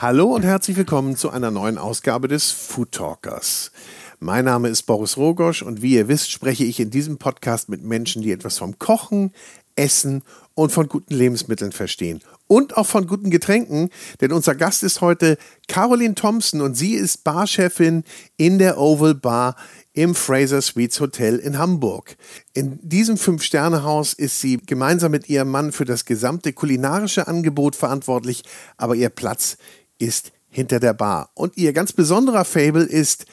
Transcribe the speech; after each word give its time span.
Hallo 0.00 0.32
und 0.32 0.44
herzlich 0.44 0.76
willkommen 0.76 1.16
zu 1.16 1.30
einer 1.30 1.50
neuen 1.50 1.76
Ausgabe 1.76 2.28
des 2.28 2.52
Food 2.52 2.92
Talkers. 2.92 3.72
Mein 4.20 4.44
Name 4.44 4.68
ist 4.68 4.84
Boris 4.84 5.16
Rogosch 5.16 5.62
und 5.62 5.82
wie 5.82 5.94
ihr 5.94 6.06
wisst, 6.08 6.30
spreche 6.30 6.64
ich 6.64 6.78
in 6.78 6.90
diesem 6.90 7.18
Podcast 7.18 7.68
mit 7.68 7.82
Menschen, 7.82 8.22
die 8.22 8.30
etwas 8.30 8.58
vom 8.58 8.78
Kochen, 8.78 9.32
Essen 9.74 10.22
und 10.54 10.72
von 10.72 10.88
guten 10.88 11.14
Lebensmitteln 11.14 11.72
verstehen. 11.72 12.20
Und 12.46 12.76
auch 12.76 12.86
von 12.86 13.06
guten 13.06 13.30
Getränken, 13.30 13.90
denn 14.20 14.32
unser 14.32 14.54
Gast 14.54 14.82
ist 14.82 15.00
heute 15.00 15.36
Caroline 15.68 16.14
Thompson 16.14 16.60
und 16.60 16.74
sie 16.74 16.94
ist 16.94 17.24
Barchefin 17.24 18.04
in 18.36 18.58
der 18.58 18.78
Oval 18.78 19.14
Bar 19.14 19.56
im 19.98 20.14
Fraser 20.14 20.62
Suites 20.62 21.00
Hotel 21.00 21.38
in 21.40 21.58
Hamburg. 21.58 22.16
In 22.52 22.78
diesem 22.88 23.16
Fünf-Sterne-Haus 23.16 24.12
ist 24.12 24.40
sie 24.40 24.58
gemeinsam 24.58 25.10
mit 25.10 25.28
ihrem 25.28 25.50
Mann 25.50 25.72
für 25.72 25.84
das 25.84 26.04
gesamte 26.04 26.52
kulinarische 26.52 27.26
Angebot 27.26 27.74
verantwortlich, 27.74 28.44
aber 28.76 28.94
ihr 28.94 29.08
Platz 29.08 29.56
ist 29.98 30.30
hinter 30.50 30.78
der 30.78 30.94
Bar. 30.94 31.30
Und 31.34 31.56
ihr 31.56 31.72
ganz 31.72 31.92
besonderer 31.92 32.44
Fable 32.44 32.84
ist 32.84 33.26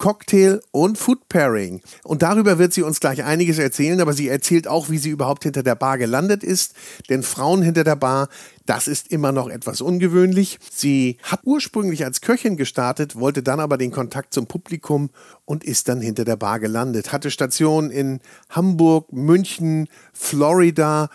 Cocktail 0.00 0.62
und 0.70 0.96
Food 0.96 1.28
Pairing. 1.28 1.82
Und 2.04 2.22
darüber 2.22 2.58
wird 2.58 2.72
sie 2.72 2.82
uns 2.82 3.00
gleich 3.00 3.22
einiges 3.22 3.58
erzählen, 3.58 4.00
aber 4.00 4.14
sie 4.14 4.28
erzählt 4.28 4.66
auch, 4.66 4.88
wie 4.88 4.96
sie 4.96 5.10
überhaupt 5.10 5.42
hinter 5.42 5.62
der 5.62 5.74
Bar 5.74 5.98
gelandet 5.98 6.42
ist. 6.42 6.74
Denn 7.10 7.22
Frauen 7.22 7.60
hinter 7.60 7.84
der 7.84 7.96
Bar, 7.96 8.30
das 8.64 8.88
ist 8.88 9.08
immer 9.12 9.30
noch 9.30 9.50
etwas 9.50 9.82
ungewöhnlich. 9.82 10.58
Sie 10.72 11.18
hat 11.22 11.40
ursprünglich 11.44 12.04
als 12.06 12.22
Köchin 12.22 12.56
gestartet, 12.56 13.14
wollte 13.14 13.42
dann 13.42 13.60
aber 13.60 13.76
den 13.76 13.90
Kontakt 13.90 14.32
zum 14.32 14.46
Publikum 14.46 15.10
und 15.44 15.64
ist 15.64 15.86
dann 15.88 16.00
hinter 16.00 16.24
der 16.24 16.36
Bar 16.36 16.60
gelandet. 16.60 17.12
Hatte 17.12 17.30
Stationen 17.30 17.90
in 17.90 18.20
Hamburg, 18.48 19.12
München, 19.12 19.86
Florida, 20.14 21.10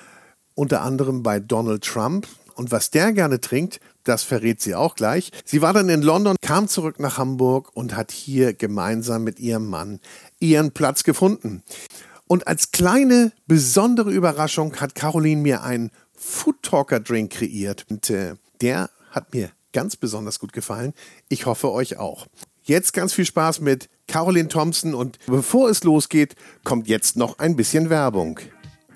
unter 0.54 0.84
anderem 0.84 1.24
bei 1.24 1.40
Donald 1.40 1.84
Trump. 1.84 2.28
Und 2.54 2.72
was 2.72 2.92
der 2.92 3.14
gerne 3.14 3.42
trinkt, 3.42 3.80
das 4.06 4.24
verrät 4.24 4.62
sie 4.62 4.76
auch 4.76 4.96
gleich. 4.96 5.32
Sie 5.44 5.62
war 5.62 5.74
dann 5.74 5.90
in 5.90 6.02
London, 6.02 6.38
kam 6.42 6.68
zurück 6.68 7.00
nach 7.00 7.18
Hamburg 7.18 7.72
und 7.74 7.96
hat 7.96 8.12
hier 8.12 8.54
gemeinsam 8.54 9.24
mit 9.24 9.40
ihrem 9.40 9.68
Mann 9.68 10.00
ihren 10.40 10.72
Platz 10.72 11.04
gefunden. 11.04 11.64
Und 12.28 12.48
als 12.48 12.72
kleine 12.72 13.34
besondere 13.46 14.12
Überraschung 14.12 14.76
hat 14.78 14.96
Caroline 14.96 15.42
mir 15.42 15.64
einen 15.64 15.92
Food 16.16 16.64
Talker 16.64 17.00
Drink 17.00 17.34
kreiert. 17.34 17.86
Und 17.90 18.10
äh, 18.10 18.36
der 18.62 18.90
hat 19.12 19.34
mir 19.34 19.52
ganz 19.74 19.96
besonders 19.96 20.40
gut 20.40 20.54
gefallen. 20.54 20.94
Ich 21.30 21.46
hoffe 21.46 21.72
euch 21.72 21.98
auch. 21.98 22.28
Jetzt 22.64 22.94
ganz 22.94 23.14
viel 23.14 23.26
Spaß 23.26 23.60
mit 23.60 23.90
Caroline 24.08 24.48
Thompson 24.48 24.96
und 24.96 25.20
bevor 25.28 25.70
es 25.70 25.84
losgeht, 25.84 26.36
kommt 26.64 26.88
jetzt 26.88 27.16
noch 27.16 27.38
ein 27.38 27.56
bisschen 27.56 27.90
Werbung. 27.90 28.40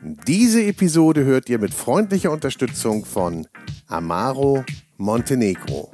Diese 0.02 0.63
Episode 0.63 1.23
hört 1.25 1.49
ihr 1.49 1.59
mit 1.59 1.73
freundlicher 1.73 2.31
Unterstützung 2.31 3.05
von 3.05 3.47
Amaro 3.87 4.63
Montenegro. 5.02 5.89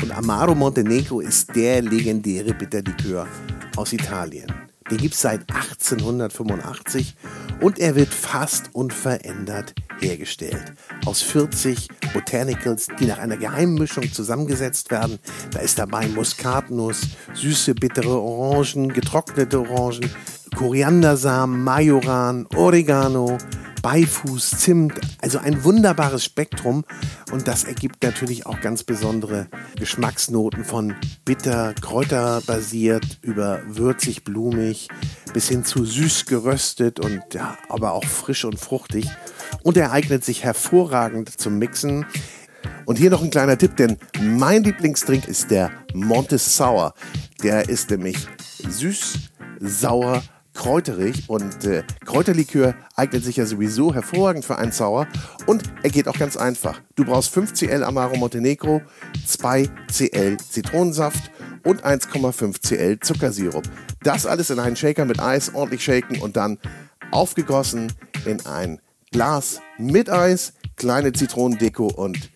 Und 0.00 0.12
Amaro 0.12 0.54
Montenegro 0.54 1.18
ist 1.18 1.52
der 1.56 1.82
legendäre 1.82 2.54
Bitterlikör 2.54 3.26
aus 3.76 3.92
Italien. 3.92 4.46
Den 4.88 4.98
gibt 4.98 5.14
es 5.14 5.20
seit 5.20 5.40
1885 5.52 7.16
und 7.60 7.80
er 7.80 7.96
wird 7.96 8.14
fast 8.14 8.70
unverändert 8.72 9.74
hergestellt. 9.98 10.74
Aus 11.06 11.22
40 11.22 11.88
Botanicals, 12.14 12.86
die 13.00 13.06
nach 13.06 13.18
einer 13.18 13.36
Geheimmischung 13.36 14.12
zusammengesetzt 14.12 14.92
werden. 14.92 15.18
Da 15.50 15.58
ist 15.58 15.80
dabei 15.80 16.06
Muskatnuss, 16.06 17.08
süße, 17.34 17.74
bittere 17.74 18.16
Orangen, 18.16 18.92
getrocknete 18.92 19.58
Orangen, 19.58 20.08
Koriandersamen, 20.56 21.64
Majoran, 21.64 22.46
Oregano, 22.54 23.38
Beifuß, 23.82 24.50
Zimt, 24.58 25.00
also 25.20 25.38
ein 25.38 25.64
wunderbares 25.64 26.24
Spektrum 26.24 26.84
und 27.32 27.48
das 27.48 27.64
ergibt 27.64 28.02
natürlich 28.02 28.46
auch 28.46 28.60
ganz 28.60 28.84
besondere 28.84 29.48
Geschmacksnoten 29.76 30.64
von 30.64 30.94
bitter, 31.24 31.74
kräuterbasiert 31.80 33.18
über 33.22 33.62
würzig, 33.66 34.24
blumig 34.24 34.88
bis 35.32 35.48
hin 35.48 35.64
zu 35.64 35.84
süß 35.84 36.26
geröstet 36.26 37.00
und 37.00 37.22
ja, 37.32 37.56
aber 37.68 37.92
auch 37.92 38.04
frisch 38.04 38.44
und 38.44 38.58
fruchtig 38.58 39.08
und 39.62 39.76
er 39.76 39.92
eignet 39.92 40.24
sich 40.24 40.44
hervorragend 40.44 41.40
zum 41.40 41.58
Mixen. 41.58 42.06
Und 42.86 42.98
hier 42.98 43.10
noch 43.10 43.22
ein 43.22 43.30
kleiner 43.30 43.56
Tipp, 43.56 43.76
denn 43.76 43.98
mein 44.20 44.64
Lieblingsdrink 44.64 45.28
ist 45.28 45.50
der 45.50 45.70
Monte. 45.94 46.38
Der 47.42 47.68
ist 47.68 47.90
nämlich 47.90 48.16
süß, 48.68 49.18
sauer, 49.60 50.22
kräuterig 50.60 51.24
und 51.28 51.64
äh, 51.64 51.84
Kräuterlikör 52.04 52.74
eignet 52.94 53.24
sich 53.24 53.36
ja 53.36 53.46
sowieso 53.46 53.94
hervorragend 53.94 54.44
für 54.44 54.58
einen 54.58 54.72
Sauer 54.72 55.08
und 55.46 55.62
er 55.82 55.88
geht 55.88 56.06
auch 56.06 56.18
ganz 56.18 56.36
einfach. 56.36 56.82
Du 56.96 57.06
brauchst 57.06 57.30
5 57.30 57.54
Cl 57.54 57.82
Amaro 57.82 58.16
Montenegro, 58.16 58.82
2 59.26 59.70
Cl 59.90 60.36
Zitronensaft 60.36 61.30
und 61.64 61.82
1,5 61.82 62.60
Cl 62.62 63.00
Zuckersirup. 63.00 63.62
Das 64.02 64.26
alles 64.26 64.50
in 64.50 64.58
einen 64.58 64.76
Shaker 64.76 65.06
mit 65.06 65.18
Eis 65.18 65.54
ordentlich 65.54 65.82
shaken 65.82 66.20
und 66.20 66.36
dann 66.36 66.58
aufgegossen 67.10 67.90
in 68.26 68.44
ein 68.44 68.82
Glas 69.12 69.62
mit 69.78 70.10
Eis, 70.10 70.52
kleine 70.76 71.14
Zitronendeko 71.14 71.86
und 71.86 72.30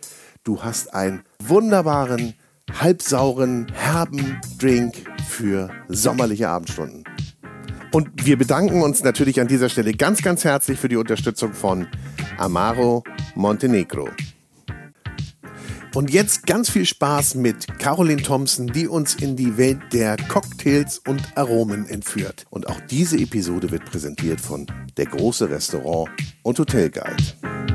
du 0.44 0.62
hast 0.62 0.94
einen 0.94 1.24
wunderbaren, 1.40 2.32
halbsauren, 2.80 3.66
herben 3.74 4.40
Drink 4.58 4.94
für 5.28 5.68
sommerliche 5.88 6.48
Abendstunden. 6.48 7.04
Und 7.94 8.26
wir 8.26 8.36
bedanken 8.36 8.82
uns 8.82 9.04
natürlich 9.04 9.40
an 9.40 9.46
dieser 9.46 9.68
Stelle 9.68 9.92
ganz, 9.92 10.20
ganz 10.20 10.42
herzlich 10.42 10.80
für 10.80 10.88
die 10.88 10.96
Unterstützung 10.96 11.52
von 11.52 11.86
Amaro 12.38 13.04
Montenegro. 13.36 14.08
Und 15.94 16.10
jetzt 16.10 16.44
ganz 16.44 16.68
viel 16.68 16.86
Spaß 16.86 17.36
mit 17.36 17.78
Caroline 17.78 18.20
Thompson, 18.20 18.66
die 18.66 18.88
uns 18.88 19.14
in 19.14 19.36
die 19.36 19.56
Welt 19.56 19.78
der 19.92 20.16
Cocktails 20.16 20.98
und 21.06 21.22
Aromen 21.36 21.88
entführt. 21.88 22.46
Und 22.50 22.66
auch 22.66 22.80
diese 22.90 23.16
Episode 23.16 23.70
wird 23.70 23.84
präsentiert 23.84 24.40
von 24.40 24.66
Der 24.96 25.06
große 25.06 25.48
Restaurant 25.48 26.10
und 26.42 26.58
Hotelguide. 26.58 27.73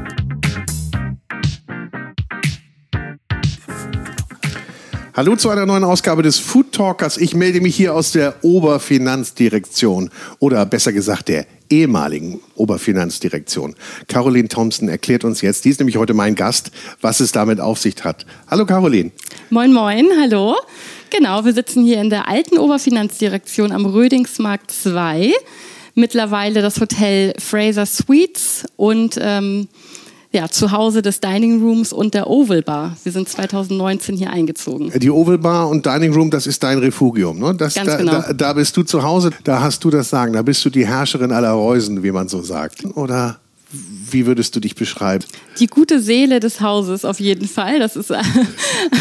Hallo 5.20 5.36
zu 5.36 5.50
einer 5.50 5.66
neuen 5.66 5.84
Ausgabe 5.84 6.24
des 6.24 6.40
Food 6.40 6.72
Talkers. 6.72 7.18
Ich 7.18 7.36
melde 7.36 7.60
mich 7.60 7.76
hier 7.76 7.94
aus 7.94 8.14
der 8.14 8.36
Oberfinanzdirektion 8.42 10.12
oder 10.40 10.66
besser 10.66 10.94
gesagt 10.94 11.28
der 11.28 11.46
ehemaligen 11.70 12.40
Oberfinanzdirektion. 12.56 13.76
Caroline 14.08 14.48
Thompson 14.48 14.88
erklärt 14.88 15.26
uns 15.26 15.42
jetzt, 15.42 15.66
die 15.66 15.72
ist 15.72 15.82
nämlich 15.82 15.98
heute 15.98 16.14
mein 16.14 16.36
Gast, 16.36 16.72
was 17.02 17.20
es 17.20 17.34
damit 17.34 17.60
auf 17.60 17.80
sich 17.80 18.02
hat. 18.06 18.26
Hallo 18.50 18.66
Caroline. 18.66 19.12
Moin, 19.50 19.74
moin, 19.74 20.08
hallo. 20.22 20.56
Genau, 21.10 21.44
wir 21.44 21.52
sitzen 21.52 21.84
hier 21.84 22.00
in 22.00 22.10
der 22.10 22.30
alten 22.30 22.58
Oberfinanzdirektion 22.58 23.74
am 23.74 23.86
Rödingsmarkt 23.86 24.72
2. 24.72 25.34
Mittlerweile 25.96 26.62
das 26.62 26.80
Hotel 26.80 27.34
Fraser 27.38 27.86
Suites 27.86 28.64
und 28.78 29.20
ähm, 29.22 29.68
ja, 30.32 30.48
zu 30.48 30.72
Hause 30.72 31.02
des 31.02 31.20
Dining 31.20 31.62
Rooms 31.62 31.92
und 31.92 32.14
der 32.14 32.30
Oval 32.30 32.62
Bar. 32.62 32.96
Wir 33.04 33.12
sind 33.12 33.28
2019 33.28 34.16
hier 34.16 34.30
eingezogen. 34.30 34.92
Die 34.96 35.10
Oval 35.10 35.40
Bar 35.40 35.70
und 35.70 35.86
Dining 35.86 36.14
Room, 36.14 36.30
das 36.30 36.46
ist 36.46 36.62
dein 36.62 36.78
Refugium. 36.78 37.40
Ne? 37.40 37.56
Das, 37.56 37.74
Ganz 37.74 37.90
da, 37.90 37.98
genau. 37.98 38.12
Da, 38.12 38.34
da 38.34 38.54
bist 38.54 38.78
du 38.78 38.84
zu 38.84 39.02
Hause, 39.02 39.32
da 39.44 39.62
hast 39.62 39.84
du 39.84 39.90
das 39.90 40.10
Sagen, 40.10 40.34
da 40.34 40.42
bist 40.44 40.64
du 40.64 40.70
die 40.70 40.86
Herrscherin 40.86 41.32
aller 41.32 41.52
Reusen, 41.52 42.04
wie 42.04 42.12
man 42.12 42.28
so 42.28 42.44
sagt. 42.44 42.86
Oder 42.96 43.40
wie 44.14 44.26
würdest 44.26 44.56
du 44.56 44.60
dich 44.60 44.76
beschreiben? 44.76 45.26
Die 45.60 45.68
gute 45.68 46.00
Seele 46.00 46.40
des 46.40 46.62
Hauses 46.62 47.06
auf 47.06 47.20
jeden 47.20 47.48
Fall. 47.48 47.80
Das 47.80 47.96
ist 47.96 48.14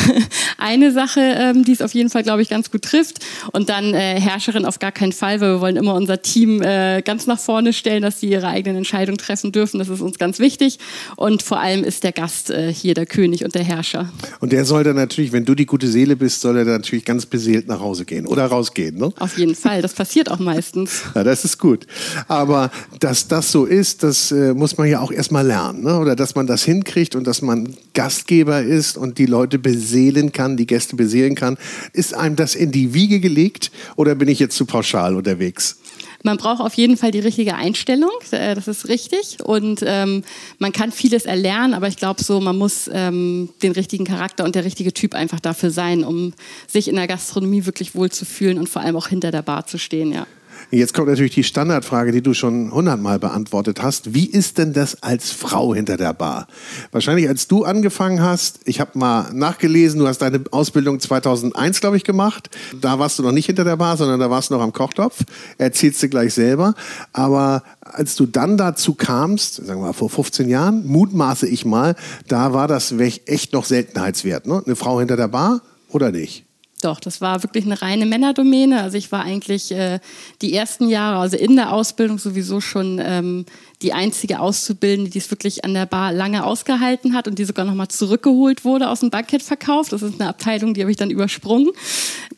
eine 0.58 0.92
Sache, 0.92 1.20
ähm, 1.20 1.64
die 1.64 1.72
es 1.72 1.82
auf 1.82 1.94
jeden 1.94 2.10
Fall, 2.10 2.22
glaube 2.22 2.42
ich, 2.42 2.48
ganz 2.48 2.70
gut 2.70 2.82
trifft. 2.82 3.24
Und 3.52 3.68
dann 3.68 3.94
äh, 3.94 4.20
Herrscherin 4.20 4.64
auf 4.64 4.78
gar 4.78 4.92
keinen 4.92 5.12
Fall, 5.12 5.40
weil 5.40 5.54
wir 5.54 5.60
wollen 5.60 5.76
immer 5.76 5.94
unser 5.94 6.22
Team 6.22 6.62
äh, 6.62 7.02
ganz 7.02 7.26
nach 7.26 7.38
vorne 7.38 7.72
stellen, 7.72 8.02
dass 8.02 8.20
sie 8.20 8.28
ihre 8.28 8.48
eigenen 8.48 8.78
Entscheidungen 8.78 9.18
treffen 9.18 9.52
dürfen. 9.52 9.78
Das 9.78 9.88
ist 9.88 10.00
uns 10.00 10.18
ganz 10.18 10.38
wichtig. 10.38 10.78
Und 11.16 11.42
vor 11.42 11.60
allem 11.60 11.84
ist 11.84 12.04
der 12.04 12.12
Gast 12.12 12.50
äh, 12.50 12.72
hier 12.72 12.94
der 12.94 13.06
König 13.06 13.44
und 13.44 13.54
der 13.54 13.64
Herrscher. 13.64 14.10
Und 14.40 14.52
der 14.52 14.64
soll 14.64 14.84
dann 14.84 14.96
natürlich, 14.96 15.32
wenn 15.32 15.44
du 15.44 15.54
die 15.54 15.66
gute 15.66 15.88
Seele 15.88 16.16
bist, 16.16 16.40
soll 16.40 16.56
er 16.56 16.64
dann 16.64 16.74
natürlich 16.74 17.04
ganz 17.04 17.26
beseelt 17.26 17.68
nach 17.68 17.80
Hause 17.80 18.04
gehen 18.04 18.26
oder 18.26 18.46
rausgehen. 18.46 18.96
Ne? 18.96 19.12
Auf 19.18 19.38
jeden 19.38 19.54
Fall. 19.54 19.82
Das 19.82 19.92
passiert 19.92 20.30
auch 20.30 20.38
meistens. 20.38 21.02
Ja, 21.14 21.24
das 21.24 21.44
ist 21.44 21.58
gut. 21.58 21.86
Aber 22.28 22.70
dass 23.00 23.26
das 23.26 23.50
so 23.50 23.64
ist, 23.64 24.02
das 24.02 24.30
äh, 24.30 24.54
muss 24.54 24.78
man 24.78 24.88
ja 24.88 24.97
auch 25.00 25.12
erstmal 25.12 25.46
lernen. 25.46 25.84
Ne? 25.84 25.98
Oder 25.98 26.16
dass 26.16 26.34
man 26.34 26.46
das 26.46 26.64
hinkriegt 26.64 27.14
und 27.14 27.26
dass 27.26 27.42
man 27.42 27.76
Gastgeber 27.94 28.62
ist 28.62 28.96
und 28.96 29.18
die 29.18 29.26
Leute 29.26 29.58
beseelen 29.58 30.32
kann, 30.32 30.56
die 30.56 30.66
Gäste 30.66 30.96
beseelen 30.96 31.34
kann. 31.34 31.56
Ist 31.92 32.14
einem 32.14 32.36
das 32.36 32.54
in 32.54 32.72
die 32.72 32.94
Wiege 32.94 33.20
gelegt 33.20 33.70
oder 33.96 34.14
bin 34.14 34.28
ich 34.28 34.38
jetzt 34.38 34.56
zu 34.56 34.66
pauschal 34.66 35.16
unterwegs? 35.16 35.78
Man 36.24 36.36
braucht 36.36 36.60
auf 36.60 36.74
jeden 36.74 36.96
Fall 36.96 37.12
die 37.12 37.20
richtige 37.20 37.54
Einstellung, 37.54 38.10
äh, 38.32 38.54
das 38.54 38.66
ist 38.66 38.88
richtig. 38.88 39.38
Und 39.42 39.84
ähm, 39.86 40.24
man 40.58 40.72
kann 40.72 40.90
vieles 40.90 41.26
erlernen, 41.26 41.74
aber 41.74 41.86
ich 41.86 41.96
glaube 41.96 42.22
so, 42.22 42.40
man 42.40 42.56
muss 42.56 42.90
ähm, 42.92 43.50
den 43.62 43.72
richtigen 43.72 44.04
Charakter 44.04 44.44
und 44.44 44.54
der 44.54 44.64
richtige 44.64 44.92
Typ 44.92 45.14
einfach 45.14 45.38
dafür 45.38 45.70
sein, 45.70 46.02
um 46.02 46.34
sich 46.66 46.88
in 46.88 46.96
der 46.96 47.06
Gastronomie 47.06 47.66
wirklich 47.66 47.94
wohlzufühlen 47.94 48.58
und 48.58 48.68
vor 48.68 48.82
allem 48.82 48.96
auch 48.96 49.08
hinter 49.08 49.30
der 49.30 49.42
Bar 49.42 49.66
zu 49.66 49.78
stehen, 49.78 50.12
ja. 50.12 50.26
Jetzt 50.70 50.92
kommt 50.92 51.08
natürlich 51.08 51.34
die 51.34 51.44
Standardfrage, 51.44 52.12
die 52.12 52.20
du 52.20 52.34
schon 52.34 52.70
hundertmal 52.72 53.18
beantwortet 53.18 53.82
hast. 53.82 54.12
Wie 54.12 54.26
ist 54.26 54.58
denn 54.58 54.74
das 54.74 55.02
als 55.02 55.30
Frau 55.30 55.74
hinter 55.74 55.96
der 55.96 56.12
Bar? 56.12 56.46
Wahrscheinlich 56.92 57.26
als 57.26 57.48
du 57.48 57.64
angefangen 57.64 58.20
hast, 58.20 58.60
ich 58.66 58.78
habe 58.78 58.98
mal 58.98 59.32
nachgelesen, 59.32 59.98
du 59.98 60.06
hast 60.06 60.18
deine 60.18 60.44
Ausbildung 60.50 61.00
2001, 61.00 61.80
glaube 61.80 61.96
ich, 61.96 62.04
gemacht. 62.04 62.50
Da 62.78 62.98
warst 62.98 63.18
du 63.18 63.22
noch 63.22 63.32
nicht 63.32 63.46
hinter 63.46 63.64
der 63.64 63.76
Bar, 63.76 63.96
sondern 63.96 64.20
da 64.20 64.28
warst 64.28 64.50
du 64.50 64.54
noch 64.54 64.62
am 64.62 64.74
Kochtopf. 64.74 65.24
Erzählst 65.56 66.02
du 66.02 66.08
gleich 66.10 66.34
selber. 66.34 66.74
Aber 67.14 67.62
als 67.80 68.14
du 68.16 68.26
dann 68.26 68.58
dazu 68.58 68.94
kamst, 68.94 69.64
sagen 69.64 69.80
wir 69.80 69.86
mal 69.86 69.92
vor 69.94 70.10
15 70.10 70.50
Jahren, 70.50 70.86
mutmaße 70.86 71.48
ich 71.48 71.64
mal, 71.64 71.96
da 72.26 72.52
war 72.52 72.68
das 72.68 72.92
echt 73.24 73.54
noch 73.54 73.64
Seltenheitswert. 73.64 74.46
Ne? 74.46 74.62
Eine 74.66 74.76
Frau 74.76 74.98
hinter 74.98 75.16
der 75.16 75.28
Bar 75.28 75.62
oder 75.88 76.12
nicht? 76.12 76.47
Doch, 76.80 77.00
das 77.00 77.20
war 77.20 77.42
wirklich 77.42 77.64
eine 77.64 77.82
reine 77.82 78.06
Männerdomäne. 78.06 78.82
Also 78.82 78.96
ich 78.96 79.10
war 79.10 79.24
eigentlich 79.24 79.72
äh, 79.72 79.98
die 80.42 80.54
ersten 80.54 80.88
Jahre, 80.88 81.18
also 81.18 81.36
in 81.36 81.56
der 81.56 81.72
Ausbildung 81.72 82.18
sowieso 82.18 82.60
schon 82.60 83.00
ähm, 83.02 83.46
die 83.82 83.92
einzige 83.92 84.38
Auszubildende, 84.38 85.10
die 85.10 85.18
es 85.18 85.30
wirklich 85.30 85.64
an 85.64 85.74
der 85.74 85.86
Bar 85.86 86.12
lange 86.12 86.44
ausgehalten 86.44 87.14
hat 87.14 87.26
und 87.26 87.38
die 87.38 87.44
sogar 87.44 87.64
nochmal 87.64 87.88
zurückgeholt 87.88 88.64
wurde 88.64 88.90
aus 88.90 89.00
dem 89.00 89.10
Bankettverkauf. 89.10 89.88
Das 89.88 90.02
ist 90.02 90.20
eine 90.20 90.28
Abteilung, 90.28 90.72
die 90.74 90.80
habe 90.82 90.90
ich 90.92 90.96
dann 90.96 91.10
übersprungen. 91.10 91.70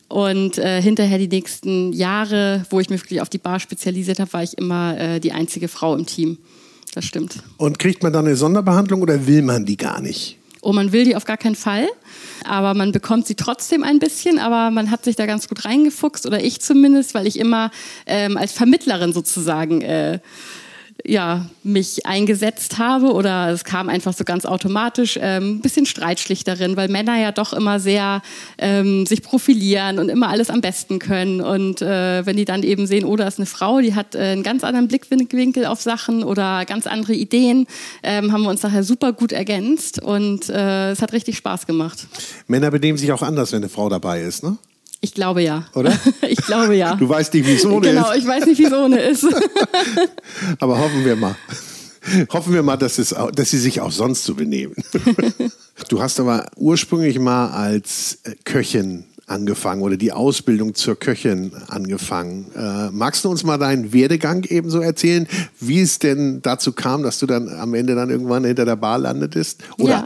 Und 0.07 0.57
äh, 0.57 0.81
hinterher 0.81 1.19
die 1.19 1.27
nächsten 1.27 1.93
Jahre, 1.93 2.65
wo 2.71 2.79
ich 2.79 2.89
mich 2.89 3.01
wirklich 3.03 3.21
auf 3.21 3.29
die 3.29 3.37
Bar 3.37 3.59
spezialisiert 3.59 4.19
habe, 4.19 4.33
war 4.33 4.43
ich 4.43 4.57
immer 4.57 4.97
äh, 4.99 5.19
die 5.19 5.33
einzige 5.33 5.67
Frau 5.67 5.95
im 5.95 6.07
Team. 6.07 6.39
Das 6.95 7.05
stimmt. 7.05 7.37
Und 7.57 7.77
kriegt 7.77 8.01
man 8.01 8.11
dann 8.11 8.25
eine 8.25 8.35
Sonderbehandlung 8.35 9.01
oder 9.03 9.27
will 9.27 9.43
man 9.43 9.65
die 9.65 9.77
gar 9.77 10.01
nicht? 10.01 10.40
Oh, 10.61 10.73
man 10.73 10.91
will 10.91 11.05
die 11.05 11.15
auf 11.15 11.25
gar 11.25 11.37
keinen 11.37 11.55
Fall 11.55 11.87
aber 12.45 12.73
man 12.73 12.91
bekommt 12.91 13.27
sie 13.27 13.35
trotzdem 13.35 13.83
ein 13.83 13.99
bisschen, 13.99 14.39
aber 14.39 14.71
man 14.71 14.91
hat 14.91 15.03
sich 15.03 15.15
da 15.15 15.25
ganz 15.25 15.47
gut 15.47 15.65
reingefuchst 15.65 16.25
oder 16.25 16.43
ich 16.43 16.61
zumindest, 16.61 17.13
weil 17.13 17.27
ich 17.27 17.39
immer 17.39 17.71
ähm, 18.05 18.37
als 18.37 18.53
Vermittlerin 18.53 19.13
sozusagen 19.13 19.81
äh, 19.81 20.19
ja, 21.05 21.47
mich 21.63 22.05
eingesetzt 22.05 22.77
habe 22.77 23.13
oder 23.13 23.49
es 23.49 23.63
kam 23.63 23.89
einfach 23.89 24.13
so 24.13 24.23
ganz 24.23 24.45
automatisch 24.45 25.17
ähm, 25.21 25.55
ein 25.55 25.61
bisschen 25.61 25.85
Streitschlichterin, 25.85 26.77
weil 26.77 26.89
Männer 26.89 27.19
ja 27.19 27.31
doch 27.31 27.53
immer 27.53 27.79
sehr 27.79 28.21
ähm, 28.57 29.05
sich 29.05 29.21
profilieren 29.21 29.99
und 29.99 30.09
immer 30.09 30.29
alles 30.29 30.49
am 30.49 30.61
besten 30.61 30.99
können. 30.99 31.41
Und 31.41 31.81
äh, 31.81 32.25
wenn 32.25 32.37
die 32.37 32.45
dann 32.45 32.63
eben 32.63 32.87
sehen, 32.87 33.05
oh, 33.05 33.15
da 33.15 33.27
ist 33.27 33.39
eine 33.39 33.45
Frau, 33.45 33.81
die 33.81 33.95
hat 33.95 34.15
äh, 34.15 34.19
einen 34.19 34.43
ganz 34.43 34.63
anderen 34.63 34.87
Blickwinkel 34.87 35.65
auf 35.65 35.81
Sachen 35.81 36.23
oder 36.23 36.65
ganz 36.65 36.87
andere 36.87 37.13
Ideen, 37.13 37.67
ähm, 38.03 38.31
haben 38.31 38.43
wir 38.43 38.49
uns 38.49 38.63
nachher 38.63 38.83
super 38.83 39.13
gut 39.13 39.31
ergänzt 39.31 40.01
und 40.01 40.49
äh, 40.49 40.91
es 40.91 41.01
hat 41.01 41.13
richtig 41.13 41.37
Spaß 41.37 41.67
gemacht. 41.67 42.07
Männer 42.47 42.71
benehmen 42.71 42.97
sich 42.97 43.11
auch 43.11 43.21
anders, 43.21 43.51
wenn 43.51 43.57
eine 43.57 43.69
Frau 43.69 43.89
dabei 43.89 44.21
ist, 44.21 44.43
ne? 44.43 44.57
Ich 45.01 45.13
glaube 45.13 45.41
ja. 45.41 45.65
Oder? 45.73 45.97
ich 46.27 46.37
glaube 46.37 46.75
ja. 46.75 46.95
Du 46.95 47.09
weißt 47.09 47.33
nicht, 47.33 47.47
wie 47.47 47.53
es 47.53 47.65
ohne 47.65 47.87
genau, 47.87 48.01
ist. 48.01 48.13
Genau, 48.13 48.19
ich 48.19 48.27
weiß 48.27 48.45
nicht, 48.45 48.59
wie 48.59 48.65
es 48.65 48.73
ohne 48.73 48.99
ist. 48.99 49.25
Aber 50.59 50.77
hoffen 50.77 51.03
wir 51.03 51.15
mal. 51.15 51.35
Hoffen 52.31 52.53
wir 52.53 52.63
mal, 52.63 52.77
dass, 52.77 52.97
es, 52.97 53.15
dass 53.33 53.49
sie 53.51 53.59
sich 53.59 53.79
auch 53.81 53.91
sonst 53.91 54.23
so 54.23 54.35
benehmen. 54.35 54.75
Du 55.89 55.99
hast 55.99 56.19
aber 56.19 56.45
ursprünglich 56.57 57.17
mal 57.17 57.49
als 57.49 58.19
Köchin 58.43 59.05
angefangen 59.31 59.81
oder 59.81 59.97
die 59.97 60.11
Ausbildung 60.11 60.75
zur 60.75 60.99
Köchin 60.99 61.51
angefangen. 61.67 62.45
Äh, 62.55 62.91
magst 62.91 63.23
du 63.23 63.29
uns 63.29 63.43
mal 63.43 63.57
deinen 63.57 63.93
Werdegang 63.93 64.43
ebenso 64.43 64.79
erzählen, 64.79 65.27
wie 65.59 65.81
es 65.81 65.99
denn 65.99 66.41
dazu 66.41 66.73
kam, 66.73 67.03
dass 67.03 67.19
du 67.19 67.25
dann 67.25 67.49
am 67.49 67.73
Ende 67.73 67.95
dann 67.95 68.09
irgendwann 68.09 68.43
hinter 68.43 68.65
der 68.65 68.75
Bar 68.75 68.99
landetest? 68.99 69.63
Oder? 69.77 69.89
Ja, 69.89 70.05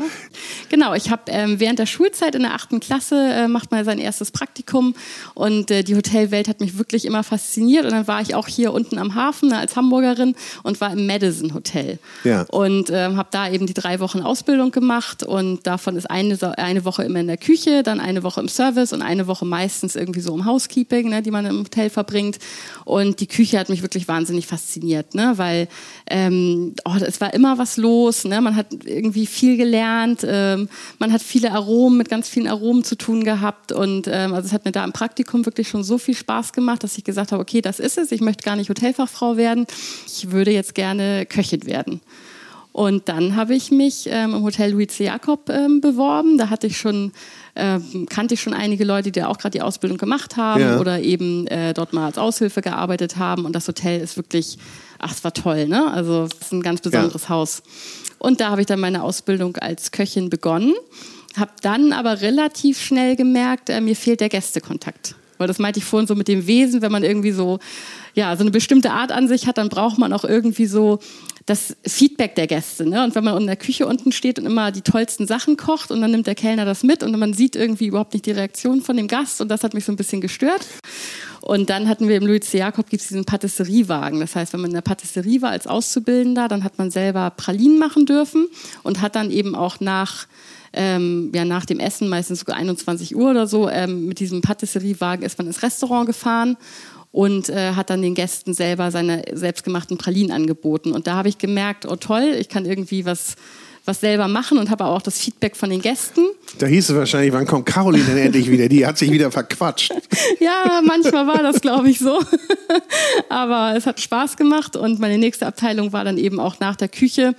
genau. 0.69 0.93
Ich 0.93 1.09
habe 1.09 1.23
ähm, 1.27 1.59
während 1.59 1.79
der 1.79 1.85
Schulzeit 1.85 2.35
in 2.35 2.43
der 2.43 2.53
achten 2.53 2.79
Klasse 2.79 3.15
äh, 3.15 3.47
macht 3.47 3.71
man 3.71 3.83
sein 3.83 3.99
erstes 3.99 4.31
Praktikum 4.31 4.95
und 5.33 5.71
äh, 5.71 5.83
die 5.83 5.95
Hotelwelt 5.95 6.47
hat 6.47 6.59
mich 6.59 6.77
wirklich 6.77 7.05
immer 7.05 7.23
fasziniert 7.23 7.85
und 7.85 7.91
dann 7.91 8.07
war 8.07 8.21
ich 8.21 8.35
auch 8.35 8.47
hier 8.47 8.73
unten 8.73 8.97
am 8.97 9.15
Hafen 9.15 9.49
ne, 9.49 9.57
als 9.57 9.75
Hamburgerin 9.75 10.35
und 10.63 10.79
war 10.81 10.91
im 10.91 11.07
Madison 11.07 11.53
Hotel 11.53 11.99
ja. 12.23 12.43
und 12.49 12.89
ähm, 12.91 13.17
habe 13.17 13.29
da 13.31 13.49
eben 13.49 13.65
die 13.65 13.73
drei 13.73 13.99
Wochen 13.99 14.21
Ausbildung 14.21 14.71
gemacht 14.71 15.23
und 15.23 15.65
davon 15.65 15.95
ist 15.95 16.09
eine, 16.09 16.37
eine 16.57 16.85
Woche 16.85 17.03
immer 17.03 17.19
in 17.19 17.27
der 17.27 17.37
Küche, 17.37 17.83
dann 17.83 17.99
eine 17.99 18.23
Woche 18.23 18.41
im 18.41 18.47
Service 18.47 18.93
und 18.93 19.01
eine 19.01 19.14
eine 19.15 19.27
Woche 19.27 19.45
meistens 19.45 19.95
irgendwie 19.95 20.21
so 20.21 20.35
im 20.35 20.45
Housekeeping, 20.45 21.09
ne, 21.09 21.21
die 21.21 21.31
man 21.31 21.45
im 21.45 21.59
Hotel 21.59 21.89
verbringt. 21.89 22.39
Und 22.85 23.19
die 23.19 23.27
Küche 23.27 23.59
hat 23.59 23.69
mich 23.69 23.81
wirklich 23.81 24.07
wahnsinnig 24.07 24.47
fasziniert, 24.47 25.15
ne, 25.15 25.33
weil 25.37 25.67
ähm, 26.09 26.73
oh, 26.85 26.95
es 26.95 27.19
war 27.21 27.33
immer 27.33 27.57
was 27.57 27.77
los. 27.77 28.25
Ne, 28.25 28.41
man 28.41 28.55
hat 28.55 28.67
irgendwie 28.85 29.25
viel 29.25 29.57
gelernt. 29.57 30.21
Ähm, 30.27 30.69
man 30.99 31.11
hat 31.11 31.21
viele 31.21 31.51
Aromen 31.51 31.97
mit 31.97 32.09
ganz 32.09 32.29
vielen 32.29 32.47
Aromen 32.47 32.83
zu 32.83 32.95
tun 32.95 33.23
gehabt. 33.23 33.71
Und 33.71 34.07
ähm, 34.07 34.33
also 34.33 34.47
es 34.47 34.53
hat 34.53 34.65
mir 34.65 34.71
da 34.71 34.83
im 34.83 34.93
Praktikum 34.93 35.45
wirklich 35.45 35.67
schon 35.67 35.83
so 35.83 35.97
viel 35.97 36.15
Spaß 36.15 36.53
gemacht, 36.53 36.83
dass 36.83 36.97
ich 36.97 37.03
gesagt 37.03 37.31
habe, 37.31 37.41
okay, 37.41 37.61
das 37.61 37.79
ist 37.79 37.97
es. 37.97 38.11
Ich 38.11 38.21
möchte 38.21 38.43
gar 38.43 38.55
nicht 38.55 38.69
Hotelfachfrau 38.69 39.37
werden. 39.37 39.65
Ich 40.05 40.31
würde 40.31 40.51
jetzt 40.51 40.75
gerne 40.75 41.25
Köchin 41.25 41.65
werden. 41.65 42.01
Und 42.75 43.07
dann 43.07 43.37
habe 43.37 43.55
ich 43.55 43.71
mich 43.71 44.05
ähm, 44.11 44.33
im 44.33 44.43
Hotel 44.43 44.71
Luiz 44.71 44.97
Jakob 44.99 45.49
ähm, 45.49 45.79
beworben. 45.79 46.37
Da 46.37 46.49
hatte 46.49 46.67
ich 46.67 46.77
schon 46.77 47.13
ähm, 47.55 48.05
kannte 48.09 48.33
ich 48.33 48.41
schon 48.41 48.53
einige 48.53 48.83
Leute, 48.83 49.11
die 49.11 49.23
auch 49.23 49.37
gerade 49.37 49.57
die 49.57 49.61
Ausbildung 49.61 49.97
gemacht 49.97 50.35
haben 50.37 50.61
ja. 50.61 50.79
oder 50.79 50.99
eben 50.99 51.47
äh, 51.47 51.73
dort 51.73 51.93
mal 51.93 52.05
als 52.05 52.17
Aushilfe 52.17 52.61
gearbeitet 52.61 53.17
haben. 53.17 53.45
Und 53.45 53.53
das 53.53 53.67
Hotel 53.67 54.01
ist 54.01 54.17
wirklich, 54.17 54.57
ach, 54.99 55.11
es 55.11 55.23
war 55.23 55.33
toll, 55.33 55.67
ne? 55.67 55.91
Also 55.91 56.23
es 56.23 56.47
ist 56.47 56.51
ein 56.51 56.61
ganz 56.61 56.81
besonderes 56.81 57.23
ja. 57.23 57.29
Haus. 57.29 57.63
Und 58.19 58.41
da 58.41 58.49
habe 58.49 58.61
ich 58.61 58.67
dann 58.67 58.79
meine 58.79 59.03
Ausbildung 59.03 59.55
als 59.57 59.91
Köchin 59.91 60.29
begonnen, 60.29 60.73
habe 61.37 61.51
dann 61.61 61.93
aber 61.93 62.21
relativ 62.21 62.81
schnell 62.81 63.15
gemerkt, 63.15 63.69
äh, 63.69 63.81
mir 63.81 63.95
fehlt 63.95 64.21
der 64.21 64.29
Gästekontakt. 64.29 65.15
Weil 65.37 65.47
das 65.47 65.59
meinte 65.59 65.79
ich 65.79 65.85
vorhin 65.85 66.07
so 66.07 66.15
mit 66.15 66.27
dem 66.27 66.47
Wesen, 66.47 66.81
wenn 66.81 66.91
man 66.91 67.03
irgendwie 67.03 67.31
so, 67.31 67.59
ja, 68.13 68.35
so 68.35 68.41
eine 68.41 68.51
bestimmte 68.51 68.91
Art 68.91 69.11
an 69.11 69.27
sich 69.27 69.47
hat, 69.47 69.57
dann 69.57 69.69
braucht 69.69 69.97
man 69.97 70.13
auch 70.13 70.23
irgendwie 70.23 70.65
so 70.65 70.99
das 71.45 71.77
Feedback 71.85 72.33
der 72.35 72.47
Gäste. 72.47 72.89
Ne? 72.89 73.03
Und 73.03 73.13
wenn 73.13 73.23
man 73.23 73.37
in 73.37 73.45
der 73.45 73.55
Küche 73.55 73.85
unten 73.85 74.11
steht 74.11 74.39
und 74.39 74.47
immer 74.47 74.71
die 74.71 74.81
tollsten 74.81 75.27
Sachen 75.27 75.57
kocht 75.57 75.91
und 75.91 76.01
dann 76.01 76.09
nimmt 76.09 76.25
der 76.25 76.33
Kellner 76.33 76.65
das 76.65 76.81
mit 76.81 77.03
und 77.03 77.17
man 77.19 77.33
sieht 77.33 77.55
irgendwie 77.55 77.85
überhaupt 77.85 78.13
nicht 78.13 78.25
die 78.25 78.31
Reaktion 78.31 78.81
von 78.81 78.97
dem 78.97 79.07
Gast 79.07 79.41
und 79.41 79.49
das 79.49 79.63
hat 79.63 79.75
mich 79.75 79.85
so 79.85 79.91
ein 79.91 79.95
bisschen 79.95 80.21
gestört. 80.21 80.65
Und 81.41 81.69
dann 81.69 81.87
hatten 81.87 82.07
wir 82.07 82.17
im 82.17 82.25
Louis 82.25 82.41
C. 82.41 82.57
Jakob 82.57 82.89
gibt 82.89 83.03
es 83.03 83.09
diesen 83.09 83.25
Patisseriewagen. 83.25 84.19
Das 84.19 84.35
heißt, 84.35 84.53
wenn 84.53 84.61
man 84.61 84.71
in 84.71 84.75
der 84.75 84.81
Patisserie 84.81 85.43
war 85.43 85.51
als 85.51 85.67
Auszubildender, 85.67 86.47
dann 86.47 86.63
hat 86.63 86.79
man 86.79 86.89
selber 86.89 87.29
Pralinen 87.29 87.77
machen 87.77 88.07
dürfen 88.07 88.47
und 88.81 89.01
hat 89.01 89.15
dann 89.15 89.29
eben 89.29 89.53
auch 89.53 89.79
nach 89.79 90.25
ähm, 90.77 91.31
ja, 91.33 91.45
nach 91.45 91.65
dem 91.65 91.79
Essen, 91.79 92.09
meistens 92.09 92.41
sogar 92.41 92.57
21 92.57 93.15
Uhr 93.15 93.31
oder 93.31 93.47
so, 93.47 93.69
ähm, 93.69 94.07
mit 94.07 94.19
diesem 94.19 94.41
Patisseriewagen 94.41 95.23
ist 95.23 95.37
man 95.37 95.47
ins 95.47 95.63
Restaurant 95.63 96.05
gefahren 96.05 96.57
und 97.15 97.47
äh, 97.47 97.71
hat 97.75 97.89
dann 97.89 98.01
den 98.01 98.13
Gästen 98.13 98.53
selber 98.53 98.91
seine 98.91 99.23
selbstgemachten 99.31 99.97
Pralinen 99.97 100.33
angeboten. 100.33 100.91
Und 100.91 101.07
da 101.07 101.15
habe 101.15 101.29
ich 101.29 101.37
gemerkt, 101.37 101.85
oh 101.85 101.95
toll, 101.95 102.35
ich 102.37 102.49
kann 102.49 102.65
irgendwie 102.65 103.05
was 103.05 103.35
was 103.85 103.99
selber 103.99 104.27
machen 104.27 104.57
und 104.57 104.71
habe 104.71 104.85
auch 104.85 105.01
das 105.03 105.19
Feedback 105.19 105.55
von 105.55 105.69
den 105.69 105.79
Gästen. 105.79 106.25
Da 106.57 106.65
hieß 106.65 106.89
es 106.89 106.95
wahrscheinlich, 106.95 107.31
wann 107.31 107.45
kommt 107.45 107.67
Caroline 107.67 108.03
denn 108.03 108.17
endlich 108.17 108.49
wieder? 108.49 108.67
Die 108.67 108.83
hat 108.83 108.97
sich 108.97 109.11
wieder 109.11 109.29
verquatscht. 109.29 109.93
ja, 110.39 110.81
manchmal 110.83 111.27
war 111.27 111.43
das, 111.43 111.61
glaube 111.61 111.91
ich, 111.91 111.99
so. 111.99 112.19
Aber 113.29 113.75
es 113.77 113.85
hat 113.85 114.01
Spaß 114.01 114.37
gemacht 114.37 114.75
und 114.75 114.99
meine 114.99 115.19
nächste 115.19 115.45
Abteilung 115.45 115.93
war 115.93 116.03
dann 116.03 116.17
eben 116.17 116.39
auch 116.39 116.59
nach 116.59 116.75
der 116.75 116.87
Küche 116.87 117.35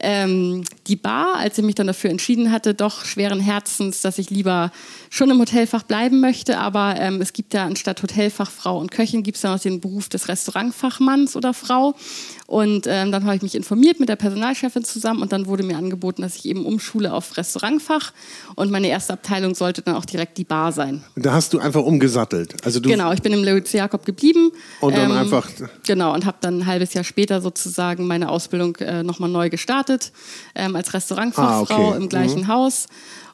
ähm, 0.00 0.64
die 0.86 0.96
Bar, 0.96 1.36
als 1.36 1.58
ich 1.58 1.64
mich 1.64 1.74
dann 1.74 1.88
dafür 1.88 2.10
entschieden 2.10 2.52
hatte, 2.52 2.74
doch 2.74 3.04
schweren 3.04 3.40
Herzens, 3.40 4.00
dass 4.00 4.18
ich 4.18 4.30
lieber 4.30 4.70
schon 5.10 5.30
im 5.30 5.38
Hotelfach 5.40 5.82
bleiben 5.82 6.20
möchte. 6.20 6.58
Aber 6.58 6.96
ähm, 6.98 7.20
es 7.20 7.32
gibt 7.32 7.54
ja 7.54 7.64
anstatt 7.64 8.02
Hotelfachfrau 8.02 8.78
und 8.78 8.90
Köchin 8.90 9.22
gibt 9.22 9.36
es 9.36 9.42
ja 9.42 9.52
noch 9.52 9.60
den 9.60 9.80
Beruf 9.80 10.08
des 10.08 10.28
Restaurantfachmanns 10.28 11.34
oder 11.34 11.52
Frau. 11.52 11.94
Und 12.48 12.86
ähm, 12.86 13.12
dann 13.12 13.26
habe 13.26 13.36
ich 13.36 13.42
mich 13.42 13.54
informiert 13.54 14.00
mit 14.00 14.08
der 14.08 14.16
Personalchefin 14.16 14.82
zusammen 14.82 15.20
und 15.20 15.32
dann 15.32 15.44
wurde 15.44 15.62
mir 15.62 15.76
angeboten, 15.76 16.22
dass 16.22 16.34
ich 16.34 16.46
eben 16.46 16.64
umschule 16.64 17.12
auf 17.12 17.36
Restaurantfach. 17.36 18.14
Und 18.54 18.70
meine 18.70 18.88
erste 18.88 19.12
Abteilung 19.12 19.54
sollte 19.54 19.82
dann 19.82 19.96
auch 19.96 20.06
direkt 20.06 20.38
die 20.38 20.44
Bar 20.44 20.72
sein. 20.72 21.04
Da 21.14 21.34
hast 21.34 21.52
du 21.52 21.58
einfach 21.58 21.82
umgesattelt. 21.82 22.56
Also 22.64 22.80
du 22.80 22.88
genau, 22.88 23.12
ich 23.12 23.20
bin 23.20 23.34
im 23.34 23.44
Lewis 23.44 23.70
Jakob 23.72 24.06
geblieben. 24.06 24.50
Und 24.80 24.96
dann 24.96 25.10
ähm, 25.10 25.18
einfach. 25.18 25.46
Genau, 25.86 26.14
und 26.14 26.24
habe 26.24 26.38
dann 26.40 26.60
ein 26.60 26.66
halbes 26.66 26.94
Jahr 26.94 27.04
später 27.04 27.42
sozusagen 27.42 28.06
meine 28.06 28.30
Ausbildung 28.30 28.76
äh, 28.76 29.02
nochmal 29.02 29.28
neu 29.28 29.50
gestartet 29.50 30.10
ähm, 30.54 30.74
als 30.74 30.94
Restaurantfachfrau 30.94 31.74
ah, 31.74 31.88
okay. 31.88 31.96
im 31.98 32.08
gleichen 32.08 32.40
mhm. 32.40 32.48
Haus. 32.48 32.86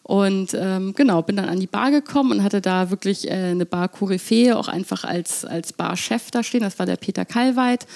Und 0.07 0.53
ähm, 0.53 0.93
genau, 0.95 1.23
bin 1.23 1.37
dann 1.37 1.49
an 1.49 1.59
die 1.59 1.67
Bar 1.67 1.91
gekommen 1.91 2.33
und 2.33 2.43
hatte 2.43 2.61
da 2.61 2.91
wirklich 2.91 3.27
äh, 3.27 3.33
eine 3.33 3.65
Bar-Koryphäe 3.65 4.55
auch 4.55 4.69
einfach 4.69 5.05
als, 5.05 5.47
als 5.47 5.73
Barchef 5.73 6.31
da 6.31 6.43
stehen. 6.43 6.61
Das 6.61 6.79
war 6.79 6.85
der 6.85 6.97
Peter 6.97 7.25
Kallweit 7.25 7.87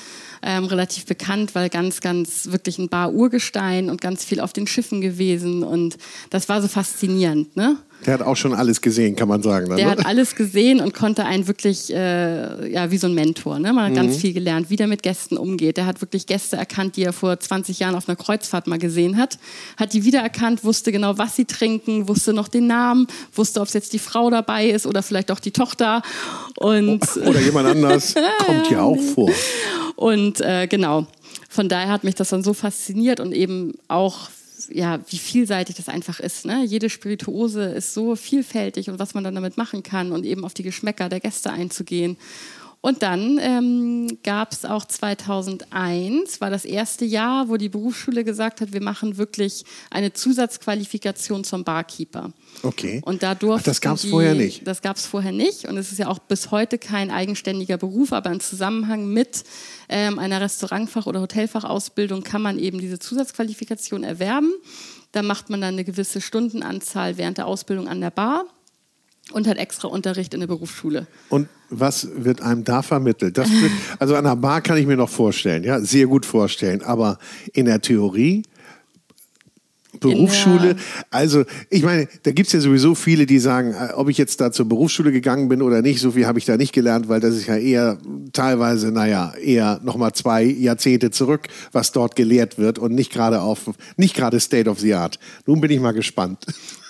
ähm, 0.43 0.65
relativ 0.65 1.07
bekannt, 1.07 1.55
weil 1.55 1.69
ganz, 1.69 2.01
ganz 2.01 2.49
wirklich 2.51 2.79
ein 2.79 2.89
Bar-Urgestein 2.89 3.91
und 3.91 4.01
ganz 4.01 4.25
viel 4.25 4.41
auf 4.41 4.53
den 4.53 4.67
Schiffen 4.67 5.01
gewesen. 5.01 5.63
Und 5.63 5.97
das 6.31 6.49
war 6.49 6.63
so 6.63 6.69
faszinierend. 6.69 7.57
Ne? 7.57 7.79
Der 8.07 8.15
hat 8.15 8.23
auch 8.23 8.37
schon 8.37 8.55
alles 8.55 8.81
gesehen, 8.81 9.17
kann 9.17 9.29
man 9.29 9.43
sagen. 9.43 9.69
Dann, 9.69 9.77
der 9.77 9.87
ne? 9.87 9.91
hat 9.93 10.07
alles 10.07 10.37
gesehen 10.37 10.81
und 10.81 10.95
konnte 10.95 11.25
einen 11.25 11.49
wirklich, 11.49 11.93
äh, 11.93 12.71
ja, 12.71 12.91
wie 12.91 12.99
so 12.99 13.09
ein 13.09 13.15
Mentor. 13.15 13.59
Ne? 13.59 13.73
Man 13.73 13.87
hat 13.87 13.91
mhm. 13.91 13.97
ganz 13.97 14.17
viel 14.19 14.33
gelernt, 14.33 14.71
wie 14.71 14.77
der 14.77 14.87
mit 14.87 15.03
Gästen 15.03 15.37
umgeht. 15.37 15.77
Der 15.77 15.87
hat 15.87 16.01
wirklich 16.01 16.27
Gäste 16.27 16.57
erkannt, 16.57 16.97
die 16.97 17.03
er 17.03 17.13
vor 17.13 17.39
20 17.39 17.81
Jahren 17.81 17.97
auf 17.97 18.09
einer 18.09 18.17
Kreuzfahrt 18.17 18.69
mal 18.69 18.79
gesehen 18.79 19.17
hat. 19.17 19.39
Hat 19.77 19.93
die 19.93 20.05
wiedererkannt, 20.05 20.63
wusste 20.65 20.93
genau, 20.93 21.19
was 21.19 21.35
sie 21.35 21.45
trinken, 21.45 22.07
wusste 22.09 22.33
noch 22.33 22.49
den 22.49 22.69
Namen, 22.69 23.09
wusste, 23.35 23.61
ob 23.61 23.67
es 23.67 23.75
jetzt 23.75 23.93
die 23.93 23.99
Frau 23.99 24.31
dabei 24.31 24.69
ist 24.69 24.87
oder 24.87 25.03
vielleicht 25.03 25.33
auch 25.33 25.41
die 25.41 25.51
Tochter. 25.51 26.03
Und 26.57 27.03
oder 27.17 27.41
jemand 27.41 27.69
anders. 27.69 28.15
Kommt 28.47 28.71
ja 28.71 28.83
auch 28.83 29.01
vor. 29.15 29.31
Und 29.97 30.28
äh, 30.41 30.67
genau. 30.67 31.07
Von 31.49 31.69
daher 31.69 31.89
hat 31.89 32.05
mich 32.05 32.15
das 32.15 32.31
dann 32.31 32.43
so 32.43 32.55
fasziniert 32.55 33.21
und 33.21 33.33
eben 33.33 33.75
auch 33.89 34.31
ja, 34.71 34.99
wie 35.09 35.19
vielseitig 35.19 35.77
das 35.77 35.89
einfach 35.89 36.21
ist. 36.21 36.45
Ne? 36.45 36.65
Jede 36.65 36.91
Spirituose 36.91 37.63
ist 37.63 37.95
so 37.95 38.17
vielfältig 38.17 38.91
und 38.91 38.99
was 38.99 39.15
man 39.15 39.25
dann 39.25 39.35
damit 39.35 39.57
machen 39.57 39.83
kann 39.83 40.13
und 40.13 40.25
eben 40.25 40.45
auf 40.45 40.55
die 40.55 40.63
Geschmäcker 40.63 41.09
der 41.09 41.21
Gäste 41.21 41.53
einzugehen. 41.53 42.17
Und 42.89 43.03
dann 43.03 43.39
ähm, 43.39 44.19
gab 44.23 44.51
es 44.51 44.65
auch 44.65 44.83
2001, 44.83 46.41
war 46.41 46.49
das 46.49 46.65
erste 46.65 47.05
Jahr, 47.05 47.51
wo 47.51 47.59
die 47.59 47.69
Berufsschule 47.69 48.25
gesagt 48.25 48.63
hat, 48.63 48.73
wir 48.73 48.83
machen 48.83 49.19
wirklich 49.19 49.67
eine 49.91 50.15
Zusatzqualifikation 50.15 51.45
zum 51.45 51.65
Barkeeper. 51.65 52.33
Okay. 52.63 53.03
Und 53.05 53.23
da 53.23 53.37
Ach, 53.39 53.63
das 53.63 53.83
gab 53.83 53.97
es 53.97 54.07
vorher 54.07 54.35
nicht. 54.35 54.67
Das 54.67 54.81
gab 54.81 54.97
es 54.97 55.05
vorher 55.05 55.33
nicht. 55.33 55.69
Und 55.69 55.77
es 55.77 55.93
ist 55.93 55.99
ja 55.99 56.09
auch 56.09 56.19
bis 56.19 56.51
heute 56.51 56.79
kein 56.79 57.11
eigenständiger 57.11 57.77
Beruf, 57.77 58.15
aber 58.15 58.31
im 58.31 58.41
Zusammenhang 58.41 59.07
mit 59.07 59.45
ähm, 59.91 60.19
einer 60.19 60.41
Restaurantfach- 60.41 61.07
oder 61.07 61.21
Hotelfachausbildung 61.21 62.23
kann 62.23 62.41
man 62.41 62.59
eben 62.59 62.79
diese 62.79 62.99
Zusatzqualifikation 62.99 64.03
erwerben. 64.03 64.51
Da 65.13 65.21
macht 65.23 65.51
man 65.51 65.61
dann 65.61 65.75
eine 65.75 65.85
gewisse 65.85 66.23
Stundenanzahl 66.23 67.19
während 67.19 67.37
der 67.37 67.49
Ausbildung 67.49 67.87
an 67.87 68.01
der 68.01 68.13
Bar 68.13 68.47
und 69.33 69.47
hat 69.47 69.59
extra 69.59 69.89
Unterricht 69.89 70.35
in 70.35 70.41
der 70.41 70.47
Berufsschule. 70.47 71.07
Und 71.29 71.49
was 71.71 72.09
wird 72.15 72.41
einem 72.41 72.65
da 72.65 72.83
vermittelt? 72.83 73.39
Das, 73.39 73.49
also 73.99 74.15
an 74.17 74.25
der 74.25 74.37
Bar 74.37 74.61
kann 74.61 74.79
ich 74.79 74.87
mir 74.87 74.97
noch 74.97 75.11
vorstellen, 75.11 75.65
ja, 75.65 75.81
sehr 75.81 76.07
gut 76.07 76.27
vorstellen. 76.27 76.83
Aber 76.83 77.19
in 77.53 77.67
der 77.67 77.81
Theorie, 77.81 78.43
Berufsschule, 80.01 80.77
also 81.11 81.45
ich 81.71 81.83
meine, 81.83 82.09
da 82.23 82.31
gibt 82.31 82.47
es 82.47 82.53
ja 82.53 82.61
sowieso 82.61 82.95
viele, 82.95 83.27
die 83.27 83.39
sagen, 83.39 83.73
äh, 83.73 83.93
ob 83.95 84.09
ich 84.09 84.19
jetzt 84.19 84.41
da 84.41 84.53
zur 84.53 84.69
Berufsschule 84.69 85.13
gegangen 85.13 85.49
bin 85.49 85.63
oder 85.63 85.83
nicht, 85.83 86.01
so 86.01 86.13
viel 86.13 86.27
habe 86.27 86.39
ich 86.39 86.45
da 86.45 86.57
nicht 86.57 86.73
gelernt, 86.73 87.09
weil 87.09 87.21
das 87.21 87.35
ist 87.35 87.47
ja 87.47 87.57
eher 87.57 87.99
teilweise, 88.33 88.93
naja, 88.93 89.33
eher 89.43 89.81
nochmal 89.83 90.13
zwei 90.13 90.45
Jahrzehnte 90.45 91.11
zurück, 91.11 91.49
was 91.73 91.93
dort 91.93 92.17
gelehrt 92.17 92.59
wird 92.59 92.79
und 92.79 92.95
nicht 92.95 93.13
gerade 93.13 93.41
auf, 93.41 93.71
nicht 93.97 94.15
gerade 94.15 94.41
State 94.41 94.69
of 94.69 94.79
the 94.79 94.95
Art. 94.95 95.19
Nun 95.47 95.61
bin 95.61 95.71
ich 95.71 95.81
mal 95.81 95.93
gespannt. 95.93 96.45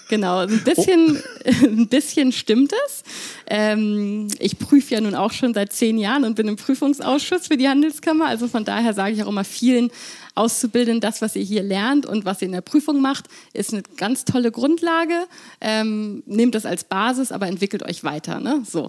Genau, 0.08 0.38
ein 0.38 0.64
bisschen, 0.64 1.22
oh. 1.44 1.48
ein 1.64 1.88
bisschen 1.88 2.32
stimmt 2.32 2.72
es. 2.86 3.02
Ähm, 3.46 4.28
ich 4.38 4.58
prüfe 4.58 4.94
ja 4.94 5.00
nun 5.00 5.14
auch 5.14 5.32
schon 5.32 5.52
seit 5.54 5.72
zehn 5.72 5.98
Jahren 5.98 6.24
und 6.24 6.34
bin 6.34 6.48
im 6.48 6.56
Prüfungsausschuss 6.56 7.48
für 7.48 7.56
die 7.56 7.68
Handelskammer. 7.68 8.26
Also 8.26 8.48
von 8.48 8.64
daher 8.64 8.94
sage 8.94 9.14
ich 9.14 9.22
auch 9.22 9.28
immer 9.28 9.44
vielen 9.44 9.90
Auszubildenden, 10.38 11.00
das, 11.00 11.20
was 11.20 11.36
ihr 11.36 11.42
hier 11.42 11.62
lernt 11.62 12.06
und 12.06 12.24
was 12.24 12.40
ihr 12.40 12.46
in 12.46 12.52
der 12.52 12.60
Prüfung 12.60 13.00
macht, 13.00 13.26
ist 13.52 13.72
eine 13.72 13.82
ganz 13.96 14.24
tolle 14.24 14.50
Grundlage. 14.50 15.26
Ähm, 15.60 16.22
nehmt 16.26 16.54
das 16.54 16.64
als 16.64 16.84
Basis, 16.84 17.32
aber 17.32 17.46
entwickelt 17.48 17.82
euch 17.82 18.04
weiter. 18.04 18.40
Ne? 18.40 18.62
So. 18.68 18.88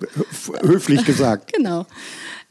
Höflich 0.62 1.04
gesagt. 1.06 1.54
genau. 1.58 1.86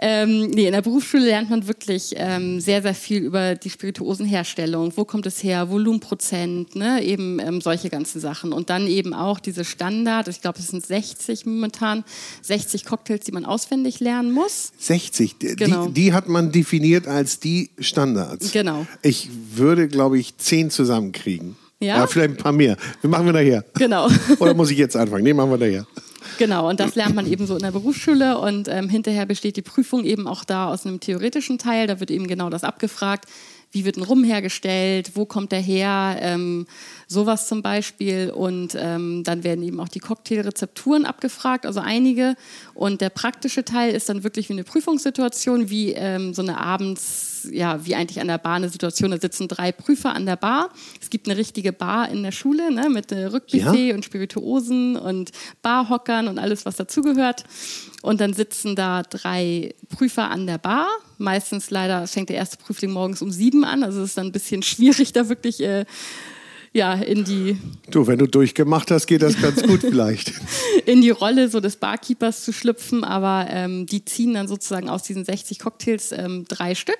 Ähm, 0.00 0.50
nee, 0.50 0.66
in 0.66 0.72
der 0.72 0.82
Berufsschule 0.82 1.24
lernt 1.24 1.50
man 1.50 1.66
wirklich 1.66 2.14
ähm, 2.16 2.60
sehr, 2.60 2.82
sehr 2.82 2.94
viel 2.94 3.24
über 3.24 3.56
die 3.56 3.68
Spirituosenherstellung. 3.68 4.92
Wo 4.96 5.04
kommt 5.04 5.26
es 5.26 5.42
her? 5.42 5.70
Volumenprozent, 5.70 6.76
ne? 6.76 7.02
eben 7.02 7.40
ähm, 7.40 7.60
solche 7.60 7.90
ganzen 7.90 8.20
Sachen. 8.20 8.52
Und 8.52 8.70
dann 8.70 8.86
eben 8.86 9.12
auch 9.12 9.40
diese 9.40 9.64
Standard, 9.64 10.28
ich 10.28 10.40
glaube, 10.40 10.60
es 10.60 10.68
sind 10.68 10.86
60 10.86 11.46
momentan, 11.46 12.04
60 12.42 12.84
Cocktails, 12.84 13.24
die 13.24 13.32
man 13.32 13.44
auswendig 13.44 13.98
lernen 13.98 14.30
muss. 14.30 14.70
60, 14.78 15.38
genau. 15.38 15.86
die, 15.86 15.92
die 15.94 16.12
hat 16.12 16.28
man 16.28 16.52
definiert 16.52 17.08
als 17.08 17.40
die 17.40 17.70
Standards. 17.80 18.52
Genau. 18.52 18.86
Ich 19.02 19.28
würde, 19.52 19.88
glaube 19.88 20.18
ich, 20.18 20.36
10 20.36 20.70
zusammenkriegen. 20.70 21.56
Ja? 21.80 21.98
ja, 21.98 22.06
vielleicht 22.06 22.30
ein 22.30 22.36
paar 22.36 22.52
mehr. 22.52 22.76
Wir 23.00 23.10
machen 23.10 23.26
wir 23.26 23.32
nachher. 23.32 23.64
Genau. 23.74 24.08
Oder 24.40 24.54
muss 24.54 24.70
ich 24.70 24.78
jetzt 24.78 24.96
anfangen? 24.96 25.22
Nee, 25.22 25.32
machen 25.32 25.50
wir 25.50 25.58
nachher. 25.58 25.86
Genau, 26.38 26.68
und 26.68 26.78
das 26.78 26.94
lernt 26.94 27.14
man 27.14 27.26
eben 27.26 27.46
so 27.46 27.54
in 27.54 27.62
der 27.62 27.70
Berufsschule 27.72 28.38
und 28.38 28.68
ähm, 28.68 28.88
hinterher 28.88 29.26
besteht 29.26 29.56
die 29.56 29.62
Prüfung 29.62 30.04
eben 30.04 30.26
auch 30.26 30.44
da 30.44 30.68
aus 30.68 30.86
einem 30.86 31.00
theoretischen 31.00 31.58
Teil. 31.58 31.86
Da 31.86 32.00
wird 32.00 32.10
eben 32.10 32.26
genau 32.26 32.50
das 32.50 32.64
abgefragt. 32.64 33.26
Wie 33.70 33.84
wird 33.84 33.96
ein 33.96 34.02
Rum 34.02 34.24
hergestellt? 34.24 35.12
Wo 35.14 35.26
kommt 35.26 35.52
der 35.52 35.60
her? 35.60 36.16
Ähm, 36.20 36.66
sowas 37.06 37.48
zum 37.48 37.60
Beispiel. 37.60 38.30
Und 38.30 38.76
ähm, 38.78 39.24
dann 39.24 39.44
werden 39.44 39.62
eben 39.62 39.78
auch 39.80 39.88
die 39.88 39.98
Cocktailrezepturen 39.98 41.04
abgefragt, 41.04 41.66
also 41.66 41.80
einige. 41.80 42.34
Und 42.72 43.00
der 43.00 43.10
praktische 43.10 43.64
Teil 43.64 43.94
ist 43.94 44.08
dann 44.08 44.24
wirklich 44.24 44.48
wie 44.48 44.54
eine 44.54 44.64
Prüfungssituation, 44.64 45.68
wie 45.68 45.92
ähm, 45.92 46.32
so 46.32 46.42
eine 46.42 46.58
abends, 46.58 47.37
ja, 47.44 47.84
wie 47.84 47.94
eigentlich 47.94 48.20
an 48.20 48.28
der 48.28 48.38
Bar 48.38 48.56
eine 48.56 48.68
Situation. 48.68 49.10
Da 49.10 49.18
sitzen 49.18 49.48
drei 49.48 49.72
Prüfer 49.72 50.14
an 50.14 50.26
der 50.26 50.36
Bar. 50.36 50.70
Es 51.00 51.10
gibt 51.10 51.28
eine 51.28 51.38
richtige 51.38 51.72
Bar 51.72 52.08
in 52.08 52.22
der 52.22 52.32
Schule 52.32 52.72
ne, 52.72 52.88
mit 52.88 53.12
äh, 53.12 53.26
Rückbuffet 53.26 53.88
ja. 53.88 53.94
und 53.94 54.04
Spirituosen 54.04 54.96
und 54.96 55.30
Barhockern 55.62 56.28
und 56.28 56.38
alles, 56.38 56.66
was 56.66 56.76
dazugehört. 56.76 57.44
Und 58.02 58.20
dann 58.20 58.32
sitzen 58.32 58.76
da 58.76 59.02
drei 59.02 59.74
Prüfer 59.88 60.30
an 60.30 60.46
der 60.46 60.58
Bar. 60.58 60.86
Meistens 61.18 61.70
leider 61.70 62.06
fängt 62.06 62.28
der 62.28 62.36
erste 62.36 62.58
Prüfling 62.58 62.92
morgens 62.92 63.22
um 63.22 63.30
sieben 63.30 63.64
an. 63.64 63.82
Also 63.82 64.00
es 64.00 64.10
ist 64.10 64.18
dann 64.18 64.26
ein 64.26 64.32
bisschen 64.32 64.62
schwierig, 64.62 65.12
da 65.12 65.28
wirklich 65.28 65.60
äh, 65.60 65.84
ja, 66.72 66.94
in 66.94 67.24
die. 67.24 67.58
Du, 67.90 68.06
wenn 68.06 68.18
du 68.18 68.26
durchgemacht 68.26 68.90
hast, 68.90 69.06
geht 69.06 69.22
das 69.22 69.40
ganz 69.40 69.62
gut 69.62 69.80
vielleicht. 69.88 70.32
in 70.86 71.00
die 71.00 71.10
Rolle 71.10 71.48
so 71.48 71.60
des 71.60 71.76
Barkeepers 71.76 72.44
zu 72.44 72.52
schlüpfen, 72.52 73.04
aber 73.04 73.46
ähm, 73.50 73.86
die 73.86 74.04
ziehen 74.04 74.34
dann 74.34 74.48
sozusagen 74.48 74.88
aus 74.88 75.02
diesen 75.02 75.24
60 75.24 75.58
Cocktails 75.58 76.12
ähm, 76.12 76.44
drei 76.48 76.74
Stück. 76.74 76.98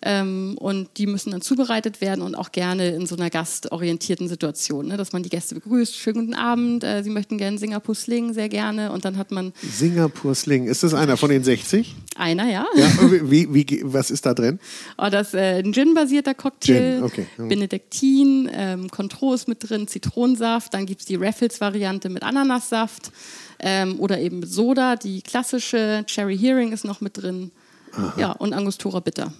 Ähm, 0.00 0.56
und 0.58 0.88
die 0.96 1.06
müssen 1.06 1.32
dann 1.32 1.40
zubereitet 1.40 2.00
werden 2.00 2.22
und 2.22 2.36
auch 2.36 2.52
gerne 2.52 2.90
in 2.90 3.06
so 3.06 3.16
einer 3.16 3.30
gastorientierten 3.30 4.28
Situation, 4.28 4.86
ne? 4.86 4.96
dass 4.96 5.12
man 5.12 5.24
die 5.24 5.28
Gäste 5.28 5.56
begrüßt. 5.56 5.96
Schönen 5.96 6.26
guten 6.26 6.34
Abend, 6.34 6.84
äh, 6.84 7.02
Sie 7.02 7.10
möchten 7.10 7.36
gerne 7.36 7.58
Singapur 7.58 7.96
Sling, 7.96 8.32
sehr 8.32 8.48
gerne. 8.48 8.92
Und 8.92 9.04
dann 9.04 9.16
hat 9.16 9.32
man. 9.32 9.52
Singapur 9.60 10.34
Sling, 10.36 10.66
ist 10.66 10.84
das 10.84 10.94
einer 10.94 11.16
von 11.16 11.30
den 11.30 11.42
60? 11.42 11.96
Einer, 12.16 12.48
ja. 12.48 12.66
ja 12.76 12.86
wie, 13.10 13.52
wie, 13.52 13.80
was 13.84 14.12
ist 14.12 14.24
da 14.24 14.34
drin? 14.34 14.60
Oh, 14.98 15.08
das 15.10 15.28
ist 15.28 15.34
äh, 15.34 15.58
ein 15.58 15.72
Gin-basierter 15.72 16.34
Cocktail, 16.34 16.98
Gin, 16.98 17.02
okay. 17.02 17.26
Mhm. 17.36 17.48
Benediktin, 17.48 18.50
ähm, 18.52 18.90
Contro 18.90 19.34
ist 19.34 19.48
mit 19.48 19.68
drin, 19.68 19.88
Zitronensaft, 19.88 20.74
dann 20.74 20.86
gibt 20.86 21.00
es 21.00 21.06
die 21.06 21.16
Raffles-Variante 21.16 22.08
mit 22.08 22.22
Ananassaft 22.22 23.10
ähm, 23.58 23.98
oder 23.98 24.20
eben 24.20 24.46
Soda, 24.46 24.94
die 24.94 25.22
klassische 25.22 26.04
Cherry 26.06 26.38
Hearing 26.38 26.70
ist 26.70 26.84
noch 26.84 27.00
mit 27.00 27.20
drin. 27.20 27.50
Aha. 27.92 28.14
Ja, 28.16 28.32
und 28.32 28.52
Angostura 28.52 29.00
Bitter 29.00 29.32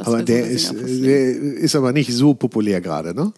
aber 0.00 0.22
der 0.22 0.46
ist, 0.46 0.72
der 0.72 1.36
ist 1.36 1.74
aber 1.74 1.92
nicht 1.92 2.12
so 2.12 2.34
populär 2.34 2.80
gerade, 2.80 3.14
ne? 3.14 3.32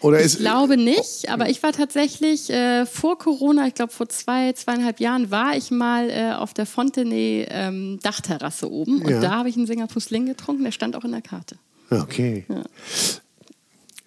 Oder 0.00 0.24
ich 0.24 0.38
glaube 0.38 0.76
nicht, 0.76 1.28
aber 1.28 1.48
ich 1.48 1.60
war 1.62 1.72
tatsächlich 1.72 2.50
äh, 2.50 2.86
vor 2.86 3.18
Corona, 3.18 3.66
ich 3.66 3.74
glaube 3.74 3.92
vor 3.92 4.08
zwei, 4.08 4.52
zweieinhalb 4.52 5.00
Jahren, 5.00 5.32
war 5.32 5.56
ich 5.56 5.72
mal 5.72 6.08
äh, 6.10 6.32
auf 6.34 6.54
der 6.54 6.66
Fontenay 6.66 7.46
ähm, 7.50 7.98
Dachterrasse 8.02 8.70
oben 8.70 9.02
und 9.02 9.10
ja. 9.10 9.20
da 9.20 9.30
habe 9.32 9.48
ich 9.48 9.56
einen 9.56 9.66
Singapur 9.66 10.00
Sling 10.00 10.26
getrunken, 10.26 10.62
der 10.62 10.70
stand 10.70 10.94
auch 10.94 11.04
in 11.04 11.10
der 11.10 11.22
Karte. 11.22 11.56
Okay. 11.90 12.44
Ja. 12.48 12.62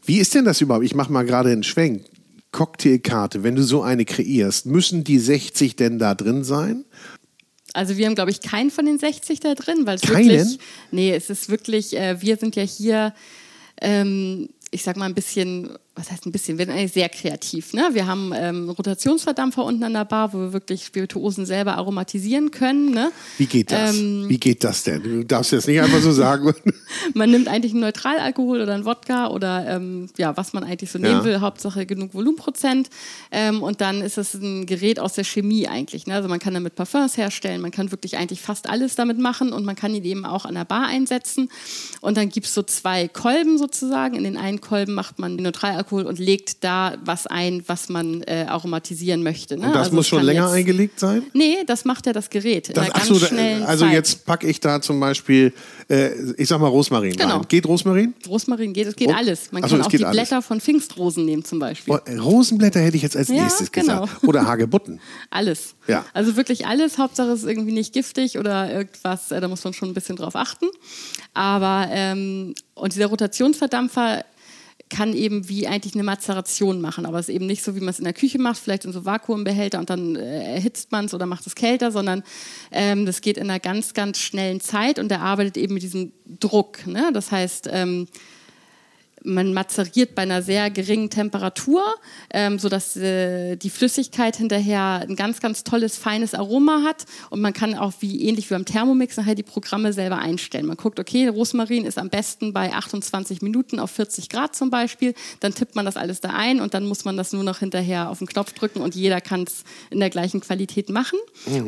Wie 0.05 0.19
ist 0.19 0.33
denn 0.33 0.45
das 0.45 0.61
überhaupt? 0.61 0.85
Ich 0.85 0.95
mache 0.95 1.11
mal 1.11 1.23
gerade 1.23 1.51
einen 1.51 1.63
Schwenk. 1.63 2.05
Cocktailkarte, 2.51 3.43
wenn 3.43 3.55
du 3.55 3.63
so 3.63 3.81
eine 3.81 4.03
kreierst, 4.03 4.65
müssen 4.65 5.05
die 5.05 5.19
60 5.19 5.77
denn 5.77 5.99
da 5.99 6.15
drin 6.15 6.43
sein? 6.43 6.83
Also 7.73 7.97
wir 7.97 8.05
haben, 8.05 8.15
glaube 8.15 8.31
ich, 8.31 8.41
keinen 8.41 8.71
von 8.71 8.85
den 8.85 8.99
60 8.99 9.39
da 9.39 9.55
drin, 9.55 9.85
weil 9.85 9.95
es 9.95 10.01
Keinen? 10.01 10.29
wirklich, 10.29 10.59
nee, 10.91 11.13
es 11.13 11.29
ist 11.29 11.49
wirklich, 11.49 11.95
äh, 11.95 12.21
wir 12.21 12.37
sind 12.37 12.55
ja 12.55 12.63
hier, 12.63 13.13
ähm, 13.81 14.49
ich 14.71 14.83
sag 14.83 14.97
mal 14.97 15.05
ein 15.05 15.15
bisschen 15.15 15.77
was 15.93 16.09
heißt 16.09 16.25
ein 16.25 16.31
bisschen, 16.31 16.57
wir 16.57 16.65
sind 16.65 16.73
eigentlich 16.73 16.93
sehr 16.93 17.09
kreativ. 17.09 17.73
Ne? 17.73 17.89
Wir 17.91 18.07
haben 18.07 18.31
ähm, 18.33 18.69
Rotationsverdampfer 18.69 19.65
unten 19.65 19.83
an 19.83 19.91
der 19.91 20.05
Bar, 20.05 20.31
wo 20.31 20.37
wir 20.37 20.53
wirklich 20.53 20.85
Spirituosen 20.85 21.45
selber 21.45 21.75
aromatisieren 21.75 22.49
können. 22.49 22.91
Ne? 22.91 23.11
Wie 23.37 23.45
geht 23.45 23.71
das? 23.71 23.97
Ähm, 23.97 24.25
Wie 24.29 24.37
geht 24.37 24.63
das 24.63 24.83
denn? 24.83 25.03
Du 25.03 25.25
darfst 25.25 25.51
jetzt 25.51 25.67
nicht 25.67 25.81
einfach 25.81 25.99
so 25.99 26.13
sagen. 26.13 26.53
man 27.13 27.29
nimmt 27.29 27.49
eigentlich 27.49 27.73
einen 27.73 27.81
Neutralalkohol 27.81 28.61
oder 28.61 28.73
einen 28.73 28.85
Wodka 28.85 29.27
oder 29.27 29.67
ähm, 29.67 30.07
ja, 30.17 30.35
was 30.37 30.53
man 30.53 30.63
eigentlich 30.63 30.89
so 30.89 30.97
ja. 30.97 31.09
nehmen 31.09 31.25
will. 31.25 31.41
Hauptsache 31.41 31.85
genug 31.85 32.13
Volumenprozent. 32.13 32.89
Ähm, 33.29 33.61
und 33.61 33.81
dann 33.81 34.01
ist 34.01 34.17
das 34.17 34.33
ein 34.33 34.65
Gerät 34.67 34.97
aus 34.97 35.13
der 35.13 35.25
Chemie 35.25 35.67
eigentlich. 35.67 36.07
Ne? 36.07 36.15
Also 36.15 36.29
man 36.29 36.39
kann 36.39 36.53
damit 36.53 36.75
Parfums 36.75 37.17
herstellen, 37.17 37.59
man 37.59 37.71
kann 37.71 37.91
wirklich 37.91 38.15
eigentlich 38.15 38.39
fast 38.39 38.69
alles 38.69 38.95
damit 38.95 39.19
machen 39.19 39.51
und 39.51 39.65
man 39.65 39.75
kann 39.75 39.93
ihn 39.93 40.05
eben 40.05 40.23
auch 40.25 40.45
an 40.45 40.55
der 40.55 40.65
Bar 40.65 40.87
einsetzen. 40.87 41.49
Und 41.99 42.15
dann 42.15 42.29
gibt 42.29 42.47
es 42.47 42.53
so 42.53 42.63
zwei 42.63 43.09
Kolben 43.09 43.57
sozusagen. 43.57 44.15
In 44.15 44.23
den 44.23 44.37
einen 44.37 44.61
Kolben 44.61 44.93
macht 44.93 45.19
man 45.19 45.35
den 45.35 45.43
Neutralalkohol 45.43 45.80
Alkohol 45.81 46.03
und 46.05 46.19
legt 46.19 46.63
da 46.63 46.95
was 47.03 47.27
ein, 47.27 47.63
was 47.67 47.89
man 47.89 48.21
äh, 48.23 48.45
aromatisieren 48.47 49.23
möchte. 49.23 49.57
Ne? 49.57 49.67
Und 49.67 49.73
das 49.73 49.85
Also 49.87 49.95
muss 49.95 50.07
schon 50.07 50.23
länger 50.23 50.45
jetzt- 50.45 50.53
eingelegt 50.53 50.99
sein? 50.99 51.23
Nee, 51.33 51.57
das 51.65 51.85
macht 51.85 52.05
ja 52.05 52.13
das 52.13 52.29
Gerät. 52.29 52.69
Das, 52.69 52.77
einer 52.85 52.89
ach 52.95 52.97
ganz 52.97 53.07
so, 53.07 53.15
schnellen 53.25 53.61
da, 53.61 53.65
also 53.67 53.85
Zeit. 53.85 53.93
jetzt 53.93 54.25
packe 54.25 54.47
ich 54.47 54.59
da 54.59 54.81
zum 54.81 54.99
Beispiel, 54.99 55.53
äh, 55.89 56.09
ich 56.37 56.47
sag 56.47 56.59
mal 56.61 56.67
Rosmarin 56.67 57.15
Genau. 57.15 57.37
rein. 57.37 57.45
Geht 57.47 57.65
Rosmarin? 57.65 58.13
Rosmarin 58.27 58.73
geht, 58.73 58.87
es 58.87 58.95
geht 58.95 59.09
Oh. 59.09 59.13
alles. 59.13 59.51
Man 59.51 59.63
Ach 59.63 59.69
so, 59.69 59.75
kann 59.77 59.85
auch 59.85 59.89
die 59.89 60.03
alles. 60.05 60.15
Blätter 60.29 60.41
von 60.41 60.61
Pfingstrosen 60.61 61.25
nehmen 61.25 61.43
zum 61.43 61.59
Beispiel. 61.59 61.93
Oh, 61.93 61.99
äh, 62.05 62.17
Rosenblätter 62.17 62.79
hätte 62.79 62.97
ich 62.97 63.03
jetzt 63.03 63.17
als 63.17 63.27
Ja, 63.29 63.43
nächstes 63.43 63.71
genau. 63.71 64.01
gesagt. 64.01 64.23
Oder 64.23 64.45
Hagebutten. 64.45 64.99
Alles. 65.29 65.75
Ja. 65.87 66.05
Also 66.13 66.35
wirklich 66.35 66.67
alles. 66.67 66.97
Hauptsache 66.99 67.29
es 67.29 67.41
ist 67.43 67.49
irgendwie 67.49 67.71
nicht 67.73 67.91
giftig 67.93 68.37
oder 68.37 68.71
irgendwas, 68.71 69.31
äh, 69.31 69.41
da 69.41 69.47
muss 69.47 69.63
man 69.63 69.73
schon 69.73 69.89
ein 69.89 69.93
bisschen 69.95 70.15
drauf 70.15 70.35
achten. 70.35 70.65
Aber, 71.33 71.87
ähm, 71.91 72.53
und 72.75 72.93
dieser 72.95 73.07
Rotationsverdampfer 73.07 74.23
kann 74.91 75.13
eben 75.13 75.47
wie 75.49 75.67
eigentlich 75.67 75.95
eine 75.95 76.03
Mazeration 76.03 76.81
machen, 76.81 77.05
aber 77.05 77.17
es 77.17 77.29
ist 77.29 77.35
eben 77.35 77.47
nicht 77.47 77.63
so, 77.63 77.75
wie 77.75 77.79
man 77.79 77.89
es 77.89 77.99
in 77.99 78.03
der 78.03 78.13
Küche 78.13 78.37
macht, 78.37 78.59
vielleicht 78.59 78.85
in 78.85 78.91
so 78.91 79.05
Vakuumbehälter 79.05 79.79
und 79.79 79.89
dann 79.89 80.17
äh, 80.17 80.53
erhitzt 80.55 80.91
man 80.91 81.05
es 81.05 81.13
oder 81.13 81.25
macht 81.25 81.47
es 81.47 81.55
kälter, 81.55 81.91
sondern 81.91 82.23
ähm, 82.71 83.05
das 83.05 83.21
geht 83.21 83.37
in 83.37 83.49
einer 83.49 83.59
ganz, 83.59 83.93
ganz 83.93 84.19
schnellen 84.19 84.59
Zeit 84.59 84.99
und 84.99 85.09
der 85.09 85.21
arbeitet 85.21 85.57
eben 85.57 85.73
mit 85.73 85.81
diesem 85.81 86.11
Druck. 86.39 86.85
Ne? 86.85 87.09
Das 87.13 87.31
heißt, 87.31 87.69
ähm, 87.71 88.07
man 89.23 89.53
mazeriert 89.53 90.15
bei 90.15 90.23
einer 90.23 90.41
sehr 90.41 90.69
geringen 90.69 91.09
Temperatur, 91.09 91.83
ähm, 92.31 92.59
sodass 92.59 92.95
äh, 92.95 93.55
die 93.55 93.69
Flüssigkeit 93.69 94.35
hinterher 94.35 95.05
ein 95.07 95.15
ganz, 95.15 95.39
ganz 95.39 95.63
tolles, 95.63 95.97
feines 95.97 96.33
Aroma 96.33 96.83
hat. 96.83 97.05
Und 97.29 97.41
man 97.41 97.53
kann 97.53 97.75
auch 97.75 97.93
wie 97.99 98.27
ähnlich 98.27 98.49
wie 98.49 98.53
beim 98.53 98.65
Thermomix 98.65 99.17
nachher 99.17 99.35
die 99.35 99.43
Programme 99.43 99.93
selber 99.93 100.17
einstellen. 100.17 100.65
Man 100.65 100.77
guckt, 100.77 100.99
okay, 100.99 101.27
Rosmarin 101.27 101.85
ist 101.85 101.97
am 101.97 102.09
besten 102.09 102.53
bei 102.53 102.73
28 102.73 103.41
Minuten 103.41 103.79
auf 103.79 103.91
40 103.91 104.29
Grad 104.29 104.55
zum 104.55 104.69
Beispiel. 104.69 105.13
Dann 105.39 105.53
tippt 105.53 105.75
man 105.75 105.85
das 105.85 105.97
alles 105.97 106.21
da 106.21 106.29
ein 106.29 106.61
und 106.61 106.73
dann 106.73 106.85
muss 106.87 107.05
man 107.05 107.17
das 107.17 107.33
nur 107.33 107.43
noch 107.43 107.59
hinterher 107.59 108.09
auf 108.09 108.19
den 108.19 108.27
Knopf 108.27 108.53
drücken 108.53 108.81
und 108.81 108.95
jeder 108.95 109.21
kann 109.21 109.43
es 109.43 109.63
in 109.89 109.99
der 109.99 110.09
gleichen 110.09 110.41
Qualität 110.41 110.89
machen. 110.89 111.19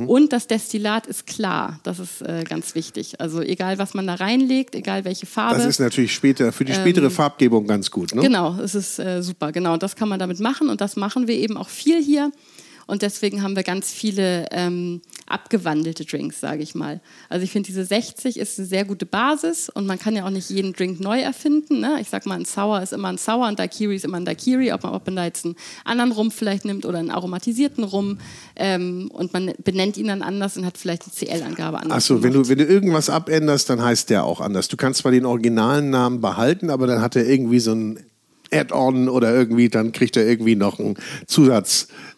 Und 0.07 0.33
das 0.33 0.48
Destillat 0.48 1.07
ist 1.07 1.27
klar. 1.27 1.79
Das 1.83 2.00
ist 2.00 2.22
äh, 2.22 2.43
ganz 2.48 2.75
wichtig. 2.75 3.19
Also 3.19 3.41
egal, 3.41 3.77
was 3.77 3.93
man 3.93 4.07
da 4.07 4.15
reinlegt, 4.15 4.75
egal 4.75 5.05
welche 5.05 5.25
Farbe. 5.25 5.57
Das 5.57 5.65
ist 5.65 5.79
natürlich 5.79 6.13
später, 6.13 6.51
für 6.51 6.65
die 6.65 6.74
spätere 6.74 7.10
Farbgebung 7.44 7.68
ganz 7.68 7.92
gut. 7.92 8.16
Ne? 8.16 8.22
Genau, 8.22 8.58
es 8.60 8.76
ist 8.76 9.00
äh, 9.00 9.22
super. 9.22 9.52
Genau, 9.52 9.78
das 9.78 9.96
kann 9.96 10.10
man 10.10 10.20
damit 10.20 10.40
machen 10.40 10.70
und 10.70 10.82
das 10.82 10.96
machen 10.96 11.28
wir 11.28 11.36
eben 11.36 11.58
auch 11.58 11.70
viel 11.70 12.02
hier. 12.02 12.32
Und 12.88 13.02
deswegen 13.02 13.42
haben 13.42 13.56
wir 13.56 13.63
ganz 13.63 13.92
viele 13.92 14.48
ähm, 14.52 15.02
abgewandelte 15.28 16.06
Drinks, 16.06 16.40
sage 16.40 16.63
ich 16.63 16.75
mal. 16.75 17.02
Also 17.30 17.44
ich 17.44 17.52
finde, 17.52 17.68
diese 17.68 17.86
60 17.86 18.38
ist 18.38 18.60
eine 18.60 18.68
sehr 18.68 18.86
gute 18.86 19.06
Basis 19.06 19.70
und 19.70 19.86
man 19.86 20.00
kann 20.00 20.16
ja 20.16 20.25
auch 20.25 20.30
nicht 20.30 20.50
jeden 20.50 20.74
Drink 20.74 21.00
neu 21.00 21.22
erfinden. 21.22 21.80
Ne? 21.80 21.98
Ich 22.02 22.10
sag 22.10 22.25
mal, 22.25 22.36
ein 22.36 22.46
Sour 22.46 22.82
ist 22.82 22.94
immer 22.94 23.10
ein 23.10 23.18
Sour, 23.18 23.46
ein 23.46 23.56
Daiquiri 23.56 23.96
ist 23.96 24.06
immer 24.06 24.18
ein 24.18 24.25
Daiquiri, 24.25 24.74
ob 24.74 24.84
man, 24.84 24.94
ob 24.94 25.06
man 25.06 25.16
da 25.16 25.25
jetzt 25.25 25.46
einen 25.46 25.56
anderen 25.86 26.12
Rum 26.12 26.32
vielleicht 26.32 26.66
nimmt 26.66 26.86
oder 26.86 27.00
einen 27.00 27.12
aromatisierten 27.12 27.84
Rum 27.84 28.20
ähm, 28.56 29.10
und 29.12 29.34
man 29.34 29.54
benennt 29.63 29.98
ihn 29.98 30.08
dann 30.08 30.22
anders 30.22 30.58
und 30.58 30.66
hat 30.66 30.78
vielleicht 30.78 31.06
die 31.06 31.25
CL-Angabe 31.25 31.80
anders. 31.80 31.98
Achso, 31.98 32.24
wenn 32.24 32.34
du, 32.34 32.48
wenn 32.50 32.58
du 32.58 32.66
irgendwas 32.66 33.10
abänderst, 33.10 33.70
dann 33.70 33.82
heißt 33.82 34.10
der 34.10 34.25
auch 34.25 34.42
anders. 34.42 34.68
Du 34.68 34.78
kannst 34.78 35.00
zwar 35.00 35.12
den 35.12 35.25
originalen 35.25 35.90
Namen 35.90 36.22
behalten, 36.22 36.70
aber 36.70 36.88
dann 36.88 37.02
hat 37.02 37.16
er 37.16 37.25
irgendwie 37.28 37.60
so 37.60 37.74
ein 37.74 38.00
Add-on 38.54 39.10
oder 39.10 39.34
irgendwie, 39.34 39.70
dann 39.70 39.92
kriegt 39.92 40.16
er 40.16 40.28
irgendwie 40.28 40.56
noch 40.56 40.80
ein 40.80 40.96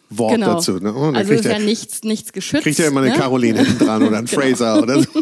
Zusatzwort 0.08 0.32
Genau. 0.32 0.54
dazu. 0.54 0.72
Ne? 0.74 0.92
Dann 0.92 1.16
also 1.16 1.32
ist 1.32 1.44
er, 1.46 1.52
ja 1.52 1.58
nichts, 1.58 2.02
nichts 2.04 2.32
geschützt. 2.32 2.62
kriegt 2.62 2.78
er 2.78 2.88
immer 2.88 3.00
eine 3.00 3.10
ne? 3.10 3.16
Caroline 3.16 3.64
hinten 3.64 3.84
dran 3.84 4.02
oder 4.02 4.18
einen 4.18 4.26
Genau. 4.30 4.40
Fraser 4.42 4.82
oder 4.82 5.02
so. 5.02 5.08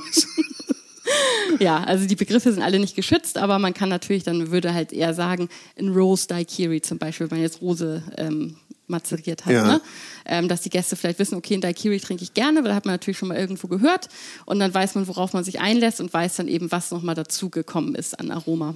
Ja, 1.60 1.84
also 1.84 2.06
die 2.06 2.16
Begriffe 2.16 2.52
sind 2.52 2.62
alle 2.62 2.78
nicht 2.80 2.96
geschützt, 2.96 3.38
aber 3.38 3.58
man 3.58 3.74
kann 3.74 3.88
natürlich 3.88 4.24
dann, 4.24 4.50
würde 4.50 4.74
halt 4.74 4.92
eher 4.92 5.14
sagen, 5.14 5.48
ein 5.78 5.90
Rose 5.90 6.26
Daiquiri 6.26 6.80
zum 6.80 6.98
Beispiel, 6.98 7.30
wenn 7.30 7.38
man 7.38 7.42
jetzt 7.44 7.60
Rose 7.62 8.02
ähm, 8.16 8.56
mazeriert 8.88 9.44
hat, 9.46 9.52
Ja. 9.52 9.64
ne? 9.66 9.80
ähm, 10.26 10.48
dass 10.48 10.62
die 10.62 10.70
Gäste 10.70 10.96
vielleicht 10.96 11.18
wissen, 11.20 11.36
okay, 11.36 11.54
ein 11.54 11.60
Daiquiri 11.60 12.00
trinke 12.00 12.24
ich 12.24 12.34
gerne, 12.34 12.60
weil 12.60 12.70
da 12.70 12.74
hat 12.74 12.86
man 12.86 12.94
natürlich 12.94 13.18
schon 13.18 13.28
mal 13.28 13.36
irgendwo 13.38 13.68
gehört 13.68 14.08
und 14.46 14.58
dann 14.58 14.72
weiß 14.74 14.94
man, 14.96 15.06
worauf 15.06 15.32
man 15.32 15.44
sich 15.44 15.60
einlässt 15.60 16.00
und 16.00 16.12
weiß 16.12 16.36
dann 16.36 16.48
eben, 16.48 16.72
was 16.72 16.90
nochmal 16.90 17.14
dazugekommen 17.14 17.94
ist 17.94 18.18
an 18.18 18.30
Aroma. 18.30 18.74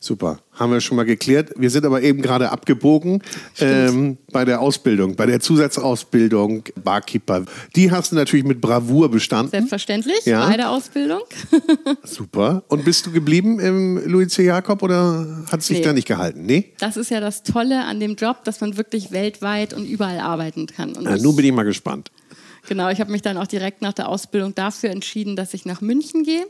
Super, 0.00 0.38
haben 0.52 0.72
wir 0.72 0.80
schon 0.80 0.96
mal 0.96 1.04
geklärt. 1.04 1.50
Wir 1.56 1.68
sind 1.70 1.84
aber 1.84 2.00
eben 2.00 2.22
gerade 2.22 2.50
abgebogen 2.50 3.22
ähm, 3.58 4.16
bei 4.32 4.44
der 4.44 4.60
Ausbildung, 4.60 5.16
bei 5.16 5.26
der 5.26 5.40
Zusatzausbildung 5.40 6.64
Barkeeper. 6.82 7.44
Die 7.74 7.90
hast 7.90 8.12
du 8.12 8.16
natürlich 8.16 8.46
mit 8.46 8.60
Bravour 8.60 9.10
bestanden. 9.10 9.50
Selbstverständlich, 9.50 10.24
Ja. 10.24 10.46
bei 10.48 10.56
der 10.56 10.70
Ausbildung. 10.70 11.20
Super. 12.04 12.62
Und 12.68 12.84
bist 12.84 13.06
du 13.06 13.10
geblieben 13.12 13.60
im 13.60 14.00
Louis 14.10 14.28
C. 14.32 14.44
Jakob 14.44 14.82
oder 14.82 15.44
hat 15.50 15.62
sich 15.62 15.78
Nee. 15.78 15.84
da 15.84 15.92
nicht 15.92 16.06
gehalten? 16.08 16.46
Nee? 16.46 16.72
Das 16.78 16.96
ist 16.96 17.10
ja 17.10 17.20
das 17.20 17.42
Tolle 17.42 17.84
an 17.84 18.00
dem 18.00 18.14
Job, 18.14 18.44
dass 18.44 18.60
man 18.60 18.76
wirklich 18.76 19.10
weltweit 19.10 19.74
und 19.74 19.84
überall 19.86 20.20
arbeiten 20.20 20.66
kann. 20.66 20.94
Und 20.94 21.04
Na, 21.04 21.16
nun 21.16 21.36
bin 21.36 21.44
ich 21.44 21.52
mal 21.52 21.64
gespannt. 21.64 22.10
Genau, 22.68 22.88
ich 22.90 23.00
habe 23.00 23.12
mich 23.12 23.22
dann 23.22 23.36
auch 23.36 23.46
direkt 23.46 23.82
nach 23.82 23.92
der 23.92 24.08
Ausbildung 24.08 24.54
dafür 24.54 24.90
entschieden, 24.90 25.36
dass 25.36 25.54
ich 25.54 25.66
nach 25.66 25.80
München 25.80 26.24
gehe 26.24 26.44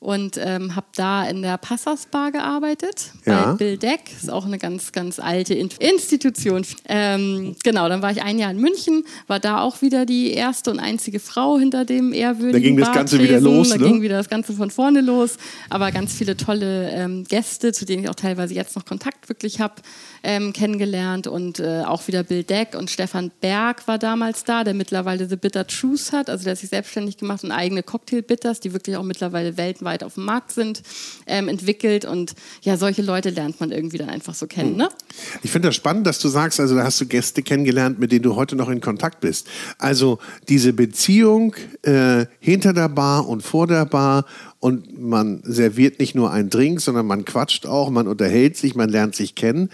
und 0.00 0.36
ähm, 0.38 0.76
habe 0.76 0.86
da 0.94 1.24
in 1.28 1.42
der 1.42 1.58
Passas 1.58 2.06
Bar 2.06 2.30
gearbeitet 2.30 3.10
Ja. 3.26 3.46
bei 3.46 3.52
Bill 3.56 3.78
Deck. 3.78 4.00
Ist 4.16 4.30
auch 4.30 4.46
eine 4.46 4.58
ganz, 4.58 4.92
ganz 4.92 5.18
alte 5.18 5.54
In 5.54 5.70
Institution. 5.80 6.64
Ähm, 6.88 7.56
genau, 7.64 7.88
dann 7.88 8.00
war 8.00 8.12
ich 8.12 8.22
ein 8.22 8.38
Jahr 8.38 8.50
in 8.52 8.58
München, 8.60 9.04
war 9.26 9.40
da 9.40 9.60
auch 9.60 9.82
wieder 9.82 10.06
die 10.06 10.32
erste 10.32 10.70
und 10.70 10.78
einzige 10.78 11.18
Frau 11.18 11.58
hinter 11.58 11.84
dem 11.84 12.12
ehrwürdigen 12.12 12.52
Da 12.52 12.58
ging 12.60 12.76
das 12.76 12.92
Ganze 12.92 13.20
wieder 13.20 13.40
los, 13.40 13.70
Da 13.70 13.76
ne? 13.76 13.84
ging 13.88 14.02
wieder 14.02 14.16
das 14.18 14.28
Ganze 14.28 14.52
von 14.52 14.70
vorne 14.70 15.00
los. 15.00 15.36
Aber 15.68 15.90
ganz 15.90 16.14
viele 16.14 16.36
tolle 16.36 16.90
ähm, 16.92 17.24
Gäste, 17.24 17.72
zu 17.72 17.84
denen 17.84 18.04
ich 18.04 18.08
auch 18.08 18.14
teilweise 18.14 18.54
jetzt 18.54 18.76
noch 18.76 18.84
Kontakt 18.84 19.28
wirklich 19.28 19.60
habe, 19.60 19.74
ähm, 20.22 20.52
kennengelernt. 20.52 21.26
Und 21.26 21.60
äh, 21.60 21.82
auch 21.84 22.06
wieder 22.08 22.22
Bill 22.22 22.42
Deck 22.42 22.74
und 22.76 22.90
Stefan 22.90 23.30
Berg 23.40 23.86
war 23.86 23.98
damals 23.98 24.44
da, 24.44 24.64
der 24.64 24.74
mittlerweile 24.74 25.28
The 25.28 25.36
Bitter 25.36 25.66
Truth 25.66 26.12
hat. 26.12 26.30
Also 26.30 26.44
der 26.44 26.52
hat 26.52 26.58
sich 26.58 26.70
selbstständig 26.70 27.16
gemacht 27.16 27.44
und 27.44 27.52
eigene 27.52 27.82
Cocktail-Bitters, 27.82 28.60
die 28.60 28.72
wirklich 28.72 28.96
auch 28.96 29.02
mittlerweile 29.02 29.56
weltweit 29.56 30.02
auf 30.04 30.14
dem 30.14 30.24
Markt 30.24 30.52
sind, 30.52 30.82
ähm, 31.26 31.48
entwickelt. 31.48 32.04
Und 32.04 32.34
ja, 32.62 32.76
solche 32.76 33.02
Leute 33.02 33.30
lernt 33.30 33.60
man 33.60 33.70
irgendwie 33.70 33.98
dann 33.98 34.10
einfach 34.10 34.34
so 34.34 34.46
kennen. 34.46 34.76
Ne? 34.76 34.88
Ich 35.42 35.50
finde 35.50 35.68
das 35.68 35.76
spannend, 35.76 36.06
dass 36.06 36.18
du 36.18 36.28
sagst, 36.28 36.60
also 36.60 36.76
da 36.76 36.84
hast 36.84 37.00
du 37.00 37.06
Gäste 37.06 37.42
kennengelernt, 37.42 37.98
mit 37.98 38.12
denen 38.12 38.22
du 38.22 38.36
heute 38.36 38.56
noch 38.56 38.68
in 38.68 38.80
Kontakt 38.80 39.20
bist. 39.20 39.48
Also 39.78 40.18
diese 40.48 40.72
Beziehung 40.72 41.54
äh, 41.82 42.26
hinter 42.40 42.72
der 42.72 42.88
Bar 42.88 43.28
und 43.28 43.42
vor 43.42 43.66
der 43.66 43.84
Bar 43.84 44.24
und 44.60 44.98
man 45.00 45.40
serviert 45.44 46.00
nicht 46.00 46.16
nur 46.16 46.32
einen 46.32 46.50
Drink, 46.50 46.80
sondern 46.80 47.06
man 47.06 47.24
quatscht 47.24 47.64
auch, 47.66 47.90
man 47.90 48.08
unterhält 48.08 48.56
sich, 48.56 48.74
man 48.74 48.88
lernt 48.88 49.14
sich 49.14 49.36
kennen. 49.36 49.70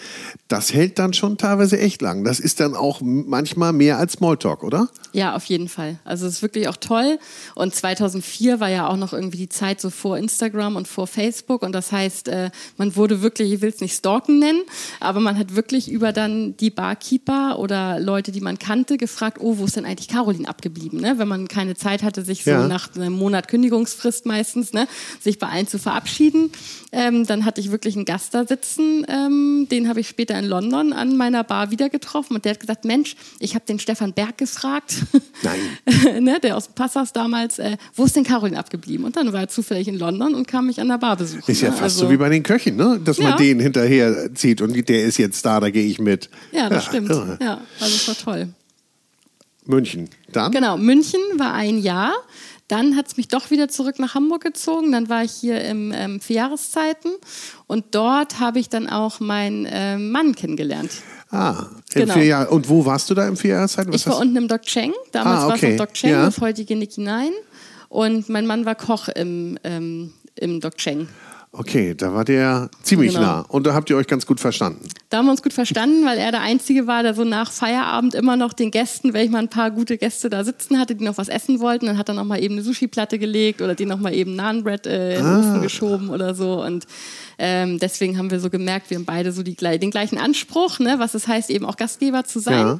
Das 0.48 0.74
hält 0.74 0.98
dann 0.98 1.14
schon 1.14 1.38
teilweise 1.38 1.78
echt 1.78 2.02
lang. 2.02 2.22
Das 2.24 2.38
ist 2.38 2.60
dann 2.60 2.74
auch 2.74 3.00
manchmal 3.02 3.72
mehr 3.72 3.96
als 3.98 4.12
Smalltalk, 4.14 4.62
oder? 4.62 4.88
Ja, 5.14 5.34
auf 5.36 5.44
jeden 5.46 5.68
Fall. 5.68 5.98
Also 6.04 6.26
es 6.26 6.34
ist 6.34 6.42
wirklich 6.42 6.68
auch 6.68 6.76
toll. 6.76 7.18
Und 7.54 7.74
2004 7.74 8.60
war 8.60 8.68
ja 8.68 8.86
auch 8.88 8.98
noch 8.98 9.14
irgendwie 9.14 9.38
die 9.38 9.48
Zeit 9.48 9.80
so 9.80 9.88
vor 9.88 10.18
Instagram 10.18 10.76
und 10.76 10.86
vor 10.86 11.06
Facebook. 11.06 11.62
Und 11.62 11.72
das 11.72 11.90
heißt, 11.90 12.28
äh, 12.28 12.50
man 12.76 12.94
wurde 12.94 13.22
wirklich, 13.22 13.52
ich 13.54 13.62
will 13.62 13.70
es 13.70 13.80
nicht 13.80 13.96
stalken 13.96 14.38
nennen, 14.38 14.60
aber 15.00 15.20
man 15.20 15.38
hat 15.38 15.56
wirklich 15.56 15.90
über 15.90 16.12
dann 16.12 16.58
die 16.58 16.70
Barkeeper 16.70 17.58
oder 17.58 18.00
Leute, 18.00 18.32
die 18.32 18.42
man 18.42 18.58
kannte, 18.58 18.98
gefragt, 18.98 19.38
oh, 19.40 19.56
wo 19.56 19.64
ist 19.64 19.76
denn 19.76 19.86
eigentlich 19.86 20.08
Caroline 20.08 20.46
abgeblieben? 20.46 21.00
Ne? 21.00 21.14
Wenn 21.16 21.28
man 21.28 21.48
keine 21.48 21.74
Zeit 21.74 22.02
hatte, 22.02 22.22
sich 22.22 22.44
so 22.44 22.50
Ja. 22.50 22.68
nach 22.68 22.94
einem 22.94 23.14
Monat 23.14 23.48
Kündigungsfrist 23.48 24.26
meistens, 24.26 24.73
ne, 24.74 24.86
sich 25.20 25.38
bei 25.38 25.48
allen 25.48 25.66
zu 25.66 25.78
verabschieden, 25.78 26.50
ähm, 26.92 27.26
dann 27.26 27.44
hatte 27.44 27.60
ich 27.60 27.70
wirklich 27.70 27.96
einen 27.96 28.04
Gast 28.04 28.34
da 28.34 28.46
sitzen, 28.46 29.06
ähm, 29.08 29.66
den 29.70 29.88
habe 29.88 30.00
ich 30.00 30.08
später 30.08 30.38
in 30.38 30.44
London 30.44 30.92
an 30.92 31.16
meiner 31.16 31.42
Bar 31.44 31.70
wieder 31.70 31.88
getroffen 31.88 32.34
und 32.34 32.44
der 32.44 32.52
hat 32.52 32.60
gesagt, 32.60 32.84
Mensch, 32.84 33.16
ich 33.38 33.54
habe 33.54 33.64
den 33.66 33.78
Stefan 33.78 34.12
Berg 34.12 34.36
gefragt, 34.38 34.96
Nein. 35.42 36.22
ne, 36.24 36.38
der 36.40 36.56
aus 36.56 36.68
Passas 36.68 37.12
damals, 37.12 37.58
äh, 37.58 37.76
wo 37.94 38.04
ist 38.04 38.14
denn 38.16 38.24
Caroline 38.24 38.58
abgeblieben? 38.58 39.04
Und 39.06 39.16
dann 39.16 39.32
war 39.32 39.40
er 39.40 39.48
zufällig 39.48 39.88
in 39.88 39.98
London 39.98 40.34
und 40.34 40.46
kam 40.46 40.66
mich 40.66 40.80
an 40.80 40.88
der 40.88 40.98
Bar 40.98 41.16
besuchen. 41.16 41.44
Ist 41.50 41.60
ja 41.62 41.68
ne? 41.70 41.72
fast 41.76 41.82
Also- 41.96 42.06
so 42.06 42.10
wie 42.10 42.16
bei 42.16 42.28
den 42.28 42.42
Köchen, 42.42 42.76
ne? 42.76 43.00
dass 43.02 43.18
man 43.18 43.30
Ja. 43.30 43.36
den 43.36 43.60
hinterher 43.60 44.34
zieht 44.34 44.60
und 44.60 44.74
der 44.88 45.04
ist 45.04 45.16
jetzt 45.18 45.44
da, 45.46 45.60
da 45.60 45.70
gehe 45.70 45.86
ich 45.86 45.98
mit. 45.98 46.28
Ja, 46.52 46.68
das 46.68 46.84
stimmt. 46.86 47.10
irre. 47.10 47.38
Ja, 47.40 47.60
also 47.80 47.94
es 47.94 48.08
war 48.08 48.16
toll. 48.16 48.48
München. 49.66 50.10
Dann? 50.30 50.52
Genau, 50.52 50.76
München 50.76 51.20
war 51.36 51.54
ein 51.54 51.78
Jahr. 51.78 52.12
Dann 52.68 52.96
hat 52.96 53.08
es 53.08 53.16
mich 53.18 53.28
doch 53.28 53.50
wieder 53.50 53.68
zurück 53.68 53.98
nach 53.98 54.14
Hamburg 54.14 54.42
gezogen. 54.42 54.90
Dann 54.92 55.08
war 55.10 55.22
ich 55.22 55.32
hier 55.32 55.62
im 55.64 55.92
ähm, 55.94 56.20
vier 56.20 56.36
Jahreszeiten 56.36 57.12
und 57.66 57.84
dort 57.94 58.40
habe 58.40 58.58
ich 58.58 58.68
dann 58.70 58.88
auch 58.88 59.20
meinen 59.20 59.66
ähm, 59.70 60.10
Mann 60.10 60.34
kennengelernt. 60.34 60.90
Ah, 61.30 61.66
im 61.94 62.00
Genau. 62.02 62.14
vier 62.14 62.24
Jahr. 62.24 62.50
Und 62.52 62.68
wo 62.68 62.86
warst 62.86 63.10
du 63.10 63.14
da 63.14 63.26
im 63.28 63.36
vier 63.36 63.52
Jahreszeiten? 63.54 63.92
Was 63.92 64.00
Ich 64.02 64.06
war 64.06 64.18
unten 64.18 64.36
im 64.36 64.48
Doc 64.48 64.62
Cheng. 64.62 64.92
Damals 65.12 65.40
Ah, 65.40 65.48
war 65.48 65.54
es 65.56 65.62
okay. 65.62 65.72
noch 65.76 65.84
Doc 65.86 65.94
Cheng, 65.94 66.10
Ja. 66.10 66.24
das 66.24 66.40
heutige 66.40 66.74
Nicky 66.76 67.00
Nine. 67.02 67.32
Und 67.88 68.28
mein 68.28 68.46
Mann 68.46 68.64
war 68.64 68.74
Koch 68.76 69.08
im, 69.08 69.58
ähm, 69.64 70.12
im 70.36 70.60
Doc 70.60 70.76
Cheng. 70.78 71.08
Okay, 71.56 71.94
da 71.94 72.12
war 72.12 72.24
der 72.24 72.68
ziemlich 72.82 73.14
Genau. 73.14 73.24
nah. 73.24 73.40
Und 73.48 73.64
da 73.64 73.74
habt 73.74 73.88
ihr 73.88 73.96
euch 73.96 74.08
ganz 74.08 74.26
gut 74.26 74.40
verstanden. 74.40 74.88
Da 75.08 75.18
haben 75.18 75.26
wir 75.26 75.30
uns 75.30 75.42
gut 75.42 75.52
verstanden, 75.52 76.04
weil 76.04 76.18
er 76.18 76.32
der 76.32 76.40
Einzige 76.40 76.88
war, 76.88 77.04
der 77.04 77.14
so 77.14 77.22
nach 77.22 77.52
Feierabend 77.52 78.14
immer 78.14 78.36
noch 78.36 78.52
den 78.52 78.72
Gästen, 78.72 79.12
wenn 79.12 79.24
ich 79.24 79.30
mal 79.30 79.38
ein 79.38 79.48
paar 79.48 79.70
gute 79.70 79.96
Gäste 79.96 80.28
da 80.28 80.42
sitzen 80.42 80.80
hatte, 80.80 80.96
die 80.96 81.04
noch 81.04 81.16
was 81.16 81.28
essen 81.28 81.60
wollten, 81.60 81.86
dann 81.86 81.96
hat 81.96 82.08
er 82.08 82.14
noch 82.16 82.24
mal 82.24 82.42
eben 82.42 82.54
eine 82.54 82.62
Sushi-Platte 82.62 83.20
gelegt 83.20 83.62
oder 83.62 83.76
die 83.76 83.86
noch 83.86 84.00
mal 84.00 84.12
eben 84.12 84.34
Nahenbread 84.34 84.86
äh, 84.88 85.16
in 85.16 85.24
den 85.24 85.36
Ofen 85.36 85.62
geschoben 85.62 86.10
oder 86.10 86.34
so. 86.34 86.60
Und 86.64 86.86
ähm, 87.38 87.78
deswegen 87.78 88.18
haben 88.18 88.32
wir 88.32 88.40
so 88.40 88.50
gemerkt, 88.50 88.90
wir 88.90 88.96
haben 88.96 89.04
beide 89.04 89.30
so 89.30 89.44
die, 89.44 89.54
den 89.54 89.90
gleichen 89.92 90.18
Anspruch, 90.18 90.80
ne, 90.80 90.96
was 90.98 91.14
es 91.14 91.28
heißt, 91.28 91.50
eben 91.50 91.66
auch 91.66 91.76
Gastgeber 91.76 92.24
zu 92.24 92.40
sein. 92.40 92.66
Ja. 92.66 92.78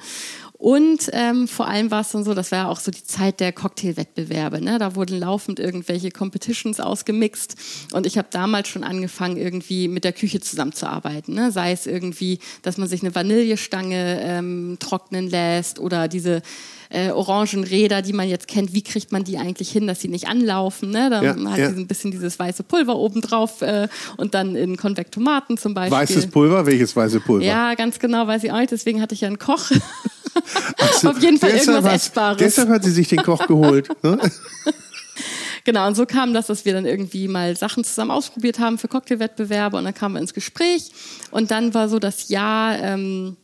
Und 0.65 1.11
ähm, 1.13 1.47
vor 1.47 1.69
allem 1.69 1.91
war 1.91 2.01
es 2.01 2.13
dann 2.13 2.25
so, 2.25 2.33
das 2.33 2.51
war 2.51 2.61
ja 2.61 2.69
auch 2.69 2.81
so 2.81 2.91
die 2.91 3.05
Zeit 3.05 3.39
der 3.39 3.53
Cocktailwettbewerbe. 3.53 4.63
Ne? 4.63 4.79
Da 4.79 4.95
wurden 4.95 5.21
laufend 5.21 5.61
irgendwelche 5.61 6.11
Competitions 6.11 6.81
ausgemixt. 6.81 7.57
Und 7.93 8.07
ich 8.07 8.17
habe 8.17 8.29
damals 8.31 8.69
schon 8.69 8.83
angefangen, 8.83 9.37
irgendwie 9.37 9.89
mit 9.89 10.05
der 10.05 10.15
Küche 10.15 10.41
zusammenzuarbeiten. 10.41 11.35
Ne? 11.35 11.53
Sei 11.53 11.73
es 11.73 11.87
irgendwie, 11.87 12.39
dass 12.63 12.79
man 12.79 12.89
sich 12.89 13.03
eine 13.03 13.15
Vanillestange 13.15 14.23
ähm, 14.23 14.79
trocknen 14.81 15.29
lässt 15.29 15.81
oder 15.81 16.09
diese 16.09 16.41
äh, 16.89 17.11
Orangenräder, 17.11 18.01
die 18.01 18.15
man 18.15 18.27
jetzt 18.27 18.49
kennt, 18.49 18.73
wie 18.73 18.81
kriegt 18.83 19.13
man 19.13 19.23
die 19.23 19.37
eigentlich 19.37 19.71
hin, 19.71 19.87
dass 19.87 20.01
sie 20.01 20.09
nicht 20.09 20.29
anlaufen? 20.29 20.89
Ne? 20.89 21.11
Dann 21.11 21.45
Ja, 21.45 21.51
hat 21.51 21.59
ja. 21.59 21.69
ein 21.69 21.87
bisschen 21.87 22.11
dieses 22.11 22.39
weiße 22.39 22.63
Pulver 22.63 22.97
oben 22.97 23.21
drauf 23.21 23.61
äh, 23.61 23.87
und 24.17 24.33
dann 24.33 24.57
in 24.57 24.79
Konvektomaten 24.79 25.59
zum 25.59 25.75
Beispiel. 25.75 25.99
Weißes 25.99 26.29
Pulver? 26.29 26.65
Welches 26.65 26.97
weiße 26.97 27.21
Pulver? 27.21 27.45
Ja, 27.45 27.75
ganz 27.75 27.99
genau, 27.99 28.27
weiß 28.27 28.45
ich 28.45 28.51
auch 28.51 28.61
nicht. 28.61 28.73
Deswegen 28.73 29.03
hatte 29.03 29.15
ich 29.15 29.21
ja 29.21 29.29
einen 29.29 29.39
Koch. 29.39 29.71
Ach 30.79 30.93
so, 30.95 31.11
auf 31.11 31.23
jeden 31.23 31.39
Fall 31.39 31.51
irgendwas 31.51 31.85
hat- 31.85 31.95
Essbares. 31.95 32.37
Deshalb 32.39 32.69
hat 32.69 32.85
sie 32.85 32.91
sich 32.91 33.09
den 33.09 33.23
Koch 33.23 33.47
geholt. 33.47 33.89
Ne? 34.03 34.19
Genau, 35.67 35.87
und 35.87 35.95
so 35.95 36.05
kam 36.05 36.35
das, 36.35 36.49
dass 36.49 36.67
wir 36.67 36.75
dann 36.75 36.85
irgendwie 36.85 37.27
mal 37.27 37.57
Sachen 37.57 37.85
zusammen 37.85 38.11
ausprobiert 38.11 38.59
haben 38.59 38.77
für 38.77 38.87
Cocktailwettbewerbe 38.89 39.79
und 39.79 39.85
dann 39.85 39.95
kamen 39.95 40.17
wir 40.17 40.21
ins 40.21 40.35
Gespräch 40.35 40.91
und 41.31 41.51
dann 41.51 41.73
war 41.73 41.89
so 41.89 41.99
das 41.99 42.29
Jahr, 42.29 42.79
ähm, 42.81 43.39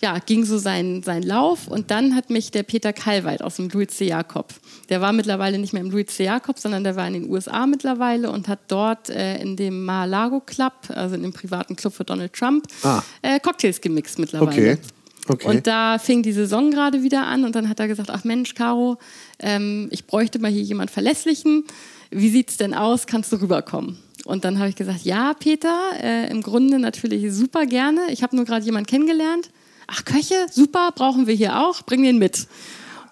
ja, 0.00 0.18
ging 0.18 0.46
so 0.46 0.56
sein, 0.56 1.02
sein 1.04 1.22
Lauf 1.22 1.68
und 1.68 1.90
dann 1.90 2.14
hat 2.16 2.30
mich 2.30 2.52
der 2.52 2.62
Peter 2.62 2.94
Kalweit 2.94 3.42
aus 3.42 3.56
dem 3.56 3.68
Louis 3.68 3.88
C. 3.88 4.06
Jakob, 4.06 4.54
der 4.88 5.02
war 5.02 5.12
mittlerweile 5.12 5.58
nicht 5.58 5.74
mehr 5.74 5.82
im 5.82 5.90
Louis 5.90 6.06
C. 6.06 6.24
Jakob, 6.24 6.58
sondern 6.58 6.84
der 6.84 6.96
war 6.96 7.06
in 7.06 7.12
den 7.12 7.30
USA 7.30 7.66
mittlerweile 7.66 8.30
und 8.30 8.48
hat 8.48 8.60
dort 8.68 9.10
äh, 9.10 9.36
in 9.38 9.56
dem 9.56 9.84
Mar-a-Lago 9.84 10.40
Club, 10.40 10.72
also 10.88 11.16
in 11.16 11.22
dem 11.22 11.34
privaten 11.34 11.76
Club 11.76 11.92
für 11.92 12.04
Donald 12.04 12.32
Trump, 12.32 12.66
Ah. 12.82 13.02
äh, 13.20 13.38
Cocktails 13.40 13.78
gemixt 13.82 14.18
mittlerweile. 14.18 14.50
Okay. 14.50 14.78
Okay. 15.28 15.48
Und 15.48 15.66
da 15.66 15.98
fing 15.98 16.22
die 16.22 16.32
Saison 16.32 16.70
gerade 16.70 17.02
wieder 17.02 17.26
an 17.26 17.44
und 17.44 17.54
dann 17.54 17.68
hat 17.68 17.80
er 17.80 17.88
gesagt, 17.88 18.10
ach 18.10 18.24
Mensch, 18.24 18.54
Caro, 18.54 18.98
ähm, 19.38 19.88
ich 19.90 20.06
bräuchte 20.06 20.38
mal 20.38 20.50
hier 20.50 20.62
jemand 20.62 20.90
Verlässlichen. 20.90 21.64
Wie 22.10 22.30
sieht's 22.30 22.56
denn 22.56 22.74
aus? 22.74 23.06
Kannst 23.06 23.32
du 23.32 23.40
rüberkommen? 23.40 23.98
Und 24.24 24.44
dann 24.44 24.58
habe 24.58 24.68
ich 24.68 24.76
gesagt, 24.76 25.02
ja, 25.02 25.34
Peter, 25.34 25.78
äh, 26.00 26.30
im 26.30 26.42
Grunde 26.42 26.78
natürlich 26.78 27.32
super 27.32 27.66
gerne. 27.66 28.00
Ich 28.10 28.22
habe 28.22 28.34
nur 28.36 28.44
gerade 28.44 28.64
jemanden 28.64 28.86
kennengelernt. 28.86 29.50
Ach, 29.86 30.04
Köche, 30.04 30.46
super, 30.50 30.90
brauchen 30.92 31.26
wir 31.26 31.34
hier 31.34 31.60
auch, 31.60 31.82
bring 31.82 32.02
den 32.02 32.18
mit. 32.18 32.48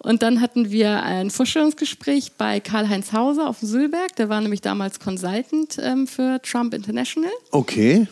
Und 0.01 0.23
dann 0.23 0.41
hatten 0.41 0.71
wir 0.71 1.03
ein 1.03 1.31
Vorstellungsgespräch 1.31 2.33
bei 2.37 2.61
Karl-Heinz 2.61 3.13
Hauser 3.13 3.49
auf 3.49 3.61
dem 3.61 3.69
Sülberg. 3.69 4.17
Der 4.17 4.29
war 4.29 4.41
nämlich 4.41 4.61
damals 4.61 5.01
Consultant 5.01 5.79
ähm, 5.81 6.07
für 6.07 6.43
Trump 6.43 6.75
International. 6.75 7.31
okay. 7.51 8.07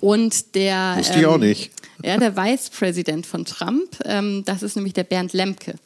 Und 0.00 0.54
der. 0.54 0.94
Wusste 0.98 1.18
ich 1.18 1.26
auch 1.26 1.38
nicht. 1.38 1.70
Ja, 2.04 2.16
der 2.16 2.36
Vicepräsident 2.36 3.26
von 3.26 3.44
Trump, 3.44 3.96
ähm, 4.04 4.42
das 4.44 4.64
ist 4.64 4.74
nämlich 4.74 4.92
der 4.92 5.04
Bernd 5.04 5.32
Lemke. 5.34 5.76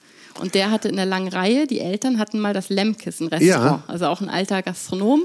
Und 0.41 0.55
der 0.55 0.71
hatte 0.71 0.89
in 0.89 0.97
der 0.97 1.05
langen 1.05 1.29
Reihe, 1.29 1.67
die 1.67 1.79
Eltern 1.81 2.19
hatten 2.19 2.41
mal 2.41 2.55
das 2.55 2.71
Lemkes, 2.71 3.21
ein 3.21 3.29
Restaurant, 3.29 3.83
Ja. 3.83 3.85
also 3.87 4.07
auch 4.07 4.23
ein 4.23 4.31
alter 4.31 4.63
Gastronom. 4.63 5.25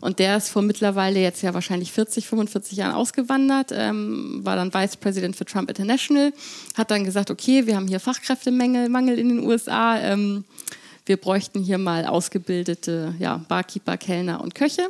Und 0.00 0.18
der 0.18 0.36
ist 0.36 0.50
vor 0.50 0.60
mittlerweile 0.60 1.20
jetzt 1.20 1.42
ja 1.42 1.54
wahrscheinlich 1.54 1.90
40, 1.90 2.26
45 2.26 2.76
Jahren 2.76 2.94
ausgewandert, 2.94 3.70
ähm, 3.72 4.40
war 4.42 4.56
dann 4.56 4.74
Vice 4.74 4.96
President 4.98 5.36
für 5.36 5.46
Trump 5.46 5.70
International, 5.70 6.34
hat 6.76 6.90
dann 6.90 7.04
gesagt, 7.04 7.30
okay, 7.30 7.66
wir 7.66 7.76
haben 7.76 7.88
hier 7.88 8.00
Fachkräftemangel 8.00 8.90
Mangel 8.90 9.18
in 9.18 9.30
den 9.30 9.40
USA, 9.46 9.98
ähm, 10.00 10.44
wir 11.06 11.16
bräuchten 11.16 11.62
hier 11.62 11.78
mal 11.78 12.04
ausgebildete 12.04 13.14
ja, 13.18 13.40
Barkeeper, 13.48 13.96
Kellner 13.96 14.42
und 14.42 14.54
Köche. 14.54 14.88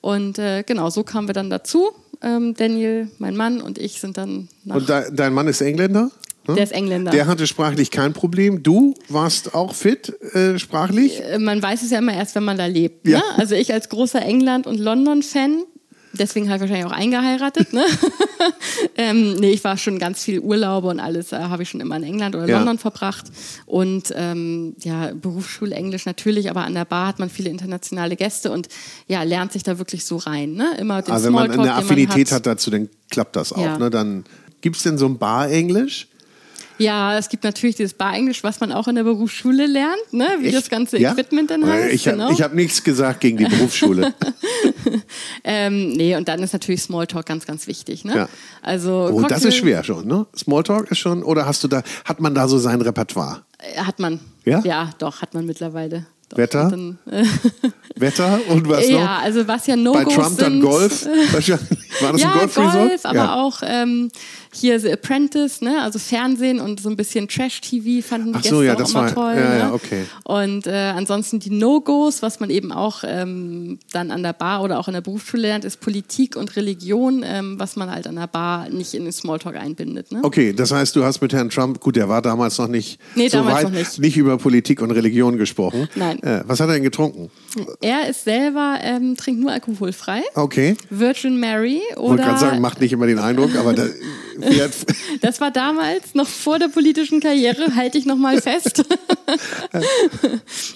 Und 0.00 0.38
äh, 0.40 0.64
genau, 0.64 0.90
so 0.90 1.04
kamen 1.04 1.28
wir 1.28 1.34
dann 1.34 1.50
dazu. 1.50 1.92
Ähm, 2.22 2.54
Daniel, 2.54 3.08
mein 3.18 3.36
Mann 3.36 3.60
und 3.60 3.78
ich 3.78 4.00
sind 4.00 4.16
dann 4.16 4.48
nach. 4.64 4.76
Und 4.76 4.88
de 4.88 5.10
dein 5.12 5.32
Mann 5.32 5.48
ist 5.48 5.60
Engländer? 5.60 6.10
Ne? 6.46 6.54
Der 6.54 6.64
ist 6.64 6.72
Engländer. 6.72 7.10
Der 7.12 7.26
hatte 7.26 7.46
sprachlich 7.46 7.90
kein 7.90 8.12
Problem. 8.12 8.62
Du 8.62 8.94
warst 9.08 9.54
auch 9.54 9.74
fit 9.74 10.12
äh, 10.34 10.58
sprachlich? 10.58 11.22
Äh, 11.22 11.38
man 11.38 11.62
weiß 11.62 11.82
es 11.82 11.90
ja 11.90 11.98
immer 11.98 12.14
erst, 12.14 12.34
wenn 12.34 12.44
man 12.44 12.58
da 12.58 12.66
lebt. 12.66 13.06
Ja. 13.06 13.18
Ne? 13.18 13.24
Also 13.36 13.54
ich 13.54 13.72
als 13.72 13.88
großer 13.88 14.22
England- 14.22 14.66
und 14.66 14.78
London-Fan, 14.78 15.62
deswegen 16.12 16.46
habe 16.46 16.56
ich 16.56 16.60
wahrscheinlich 16.70 16.86
auch 16.86 16.96
eingeheiratet. 16.96 17.72
Ne? 17.72 17.84
ähm, 18.96 19.34
nee, 19.34 19.50
ich 19.50 19.64
war 19.64 19.76
schon 19.76 19.98
ganz 19.98 20.22
viel 20.24 20.40
Urlaube 20.40 20.88
und 20.88 21.00
alles 21.00 21.32
äh, 21.32 21.36
habe 21.36 21.62
ich 21.62 21.70
schon 21.70 21.80
immer 21.80 21.96
in 21.96 22.02
England 22.04 22.34
oder 22.34 22.46
Ja. 22.46 22.58
London 22.58 22.78
verbracht. 22.78 23.26
Und 23.66 24.12
ähm, 24.16 24.74
ja, 24.80 25.12
Berufsschule 25.14 25.74
Englisch 25.74 26.06
natürlich, 26.06 26.50
aber 26.50 26.64
an 26.64 26.74
der 26.74 26.84
Bar 26.84 27.06
hat 27.08 27.18
man 27.18 27.30
viele 27.30 27.50
internationale 27.50 28.16
Gäste 28.16 28.50
und 28.50 28.68
ja, 29.08 29.22
lernt 29.22 29.52
sich 29.52 29.62
da 29.62 29.78
wirklich 29.78 30.04
so 30.04 30.16
rein. 30.16 30.54
Ne? 30.54 30.76
Immer 30.78 31.02
den 31.02 31.12
Also 31.12 31.26
wenn 31.26 31.32
man 31.34 31.50
eine 31.50 31.74
Affinität 31.74 32.32
hat. 32.32 32.46
dazu, 32.46 32.70
dann 32.70 32.88
klappt 33.10 33.36
das 33.36 33.52
auch. 33.52 33.62
Ja. 33.62 33.78
Ne? 33.78 33.90
Dann 33.90 34.24
gibt 34.60 34.76
es 34.76 34.82
denn 34.82 34.98
so 34.98 35.06
ein 35.06 35.18
Bar-Englisch? 35.18 36.08
Ja, 36.78 37.18
es 37.18 37.28
gibt 37.28 37.44
natürlich 37.44 37.76
dieses 37.76 37.94
Bar-Englisch, 37.94 38.42
was 38.42 38.60
man 38.60 38.72
auch 38.72 38.88
in 38.88 38.94
der 38.94 39.04
Berufsschule 39.04 39.66
lernt, 39.66 40.12
ne? 40.12 40.28
wie 40.40 40.50
das 40.50 40.62
Echt? 40.62 40.70
ganze 40.70 40.98
Ja? 40.98 41.12
Equipment 41.12 41.50
dann 41.50 41.66
heißt. 41.66 41.92
Ich 41.92 42.08
habe 42.08 42.18
genau. 42.18 42.38
hab 42.38 42.54
nichts 42.54 42.82
gesagt 42.82 43.20
gegen 43.20 43.36
die 43.38 43.44
Berufsschule. 43.46 44.14
Ähm, 45.44 45.92
nee, 45.92 46.16
und 46.16 46.28
dann 46.28 46.42
ist 46.42 46.52
natürlich 46.52 46.82
Smalltalk 46.82 47.26
ganz, 47.26 47.46
ganz 47.46 47.66
wichtig. 47.66 48.04
Ne? 48.04 48.14
Ja. 48.14 48.28
Also 48.62 49.10
Oh, 49.12 49.22
das 49.22 49.44
ist 49.44 49.56
schwer 49.56 49.82
schon, 49.84 50.06
ne? 50.06 50.26
Smalltalk 50.36 50.90
ist 50.90 50.98
schon, 50.98 51.22
oder 51.22 51.46
hast 51.46 51.64
du 51.64 51.68
da, 51.68 51.82
hat 52.04 52.20
man 52.20 52.34
da 52.34 52.48
so 52.48 52.58
sein 52.58 52.80
Repertoire? 52.80 53.42
Äh, 53.58 53.80
Hat 53.80 53.98
man. 53.98 54.20
Ja? 54.44 54.60
Ja, 54.64 54.90
doch, 54.98 55.22
hat 55.22 55.34
man 55.34 55.46
mittlerweile. 55.46 56.06
Wetter? 56.36 56.68
Dann, 56.70 56.98
äh, 57.10 57.24
Wetter 57.96 58.40
und 58.48 58.68
was 58.68 58.88
noch? 58.88 58.98
ja, 59.00 59.18
also 59.22 59.46
was 59.46 59.66
ja 59.66 59.74
Bei 59.76 59.80
No-Gos 59.82 60.14
Trump 60.14 60.38
dann 60.38 60.52
sind. 60.52 60.60
Golf? 60.62 61.06
Wahrscheinlich. 61.32 61.68
War 62.00 62.12
das 62.12 62.22
ja, 62.22 62.32
ein 62.32 62.38
Golfresort? 62.38 62.88
Golf, 62.88 63.04
aber 63.04 63.36
auch 63.36 63.60
ähm, 63.66 64.10
hier 64.54 64.80
The 64.80 64.92
Apprentice, 64.92 65.60
ne? 65.60 65.82
also 65.82 65.98
Fernsehen 65.98 66.58
und 66.58 66.80
so 66.80 66.88
ein 66.88 66.96
bisschen 66.96 67.28
Trash-TV 67.28 68.06
fanden 68.06 68.32
die 68.32 68.38
Ach 68.38 68.44
so, 68.44 68.60
Gäste 68.60 68.64
ja, 68.64 68.72
auch 68.74 68.78
das 68.78 68.90
immer 68.92 69.00
war- 69.02 69.14
toll. 69.14 69.34
ja, 69.36 69.48
ne? 69.50 69.58
ja, 69.58 69.72
okay. 69.74 70.04
Und 70.24 70.66
äh, 70.66 70.92
ansonsten 70.96 71.38
die 71.38 71.50
No-Gos, 71.50 72.22
was 72.22 72.40
man 72.40 72.48
eben 72.50 72.72
auch 72.72 73.04
ähm, 73.06 73.78
dann 73.92 74.10
an 74.10 74.22
der 74.22 74.32
Bar 74.32 74.62
oder 74.62 74.78
auch 74.78 74.88
in 74.88 74.94
der 74.94 75.02
Berufsschule 75.02 75.42
lernt, 75.42 75.64
ist 75.66 75.80
Politik 75.80 76.34
und 76.36 76.56
Religion, 76.56 77.22
ähm, 77.26 77.58
was 77.58 77.76
man 77.76 77.90
halt 77.90 78.06
an 78.06 78.16
der 78.16 78.26
Bar 78.26 78.70
nicht 78.70 78.94
in 78.94 79.04
den 79.04 79.12
Smalltalk 79.12 79.56
einbindet. 79.56 80.10
Ne? 80.12 80.20
Okay, 80.22 80.54
das 80.54 80.72
heißt, 80.72 80.96
du 80.96 81.04
hast 81.04 81.20
mit 81.20 81.32
Herrn 81.34 81.50
Trump, 81.50 81.78
gut, 81.80 81.96
der 81.96 82.08
war 82.08 82.22
damals 82.22 82.56
noch 82.58 82.68
nicht 82.68 82.98
Nee, 83.14 83.28
so 83.28 83.44
weit, 83.44 83.64
noch 83.64 83.70
nicht. 83.70 84.16
über 84.16 84.38
Politik 84.38 84.80
und 84.80 84.90
Religion 84.92 85.36
gesprochen. 85.36 85.88
Nein. 85.94 86.18
Äh, 86.22 86.40
was 86.46 86.60
hat 86.60 86.68
er 86.68 86.74
denn 86.74 86.84
getrunken? 86.84 87.30
Er 87.80 88.08
ist 88.08 88.22
selber, 88.22 88.78
ähm, 88.80 89.16
trinkt 89.16 89.40
nur 89.40 89.50
alkoholfrei. 89.50 90.22
Okay. 90.34 90.76
Virgin 90.88 91.40
Mary 91.40 91.82
Ich 91.90 91.96
wollte 91.96 92.12
oder 92.12 92.24
gerade 92.24 92.38
sagen, 92.38 92.60
macht 92.60 92.80
nicht 92.80 92.92
immer 92.92 93.08
den 93.08 93.18
Eindruck, 93.18 93.56
aber 93.56 93.72
da, 93.72 93.86
das 95.20 95.40
war 95.40 95.50
damals 95.50 96.14
noch 96.14 96.28
vor 96.28 96.60
der 96.60 96.68
politischen 96.68 97.18
Karriere, 97.18 97.74
halte 97.74 97.98
ich 97.98 98.06
noch 98.06 98.16
mal 98.16 98.40
fest. 98.42 98.84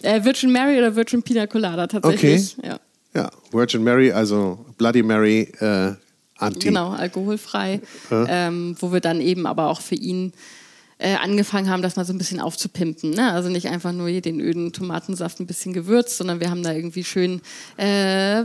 äh, 0.03 0.25
Virgin 0.25 0.51
Mary 0.51 0.79
oder 0.79 0.97
Virgin 0.97 1.23
Pina 1.23 1.47
Colada 1.47 1.87
tatsächlich. 1.87 2.57
Ja. 2.65 2.81
ja, 3.15 3.31
Virgin 3.53 3.85
Mary, 3.85 4.11
also 4.11 4.59
Bloody 4.77 5.05
Mary, 5.05 5.53
äh, 5.61 5.93
Anti. 6.39 6.69
Genau, 6.69 6.91
alkoholfrei, 6.91 7.81
ähm, 8.11 8.77
wo 8.81 8.93
wir 8.93 9.01
dann 9.01 9.21
eben 9.21 9.47
aber 9.47 9.69
auch 9.69 9.81
für 9.81 9.95
ihn 9.95 10.33
äh, 10.99 11.15
angefangen 11.15 11.69
haben, 11.69 11.83
das 11.83 11.97
mal 11.97 12.05
so 12.05 12.13
ein 12.13 12.19
bisschen 12.19 12.41
aufzupimpen. 12.41 13.11
Ne? 13.11 13.33
Also 13.33 13.49
nicht 13.49 13.69
einfach 13.69 13.93
nur 13.93 14.09
hier 14.09 14.23
den 14.23 14.41
öden 14.41 14.73
Tomatensaft 14.73 15.41
ein 15.41 15.47
bisschen 15.47 15.73
gewürzt, 15.73 16.17
sondern 16.17 16.41
wir 16.41 16.51
haben 16.51 16.63
da 16.63 16.73
irgendwie 16.73 17.05
schön 17.05 17.43
äh, 17.77 17.87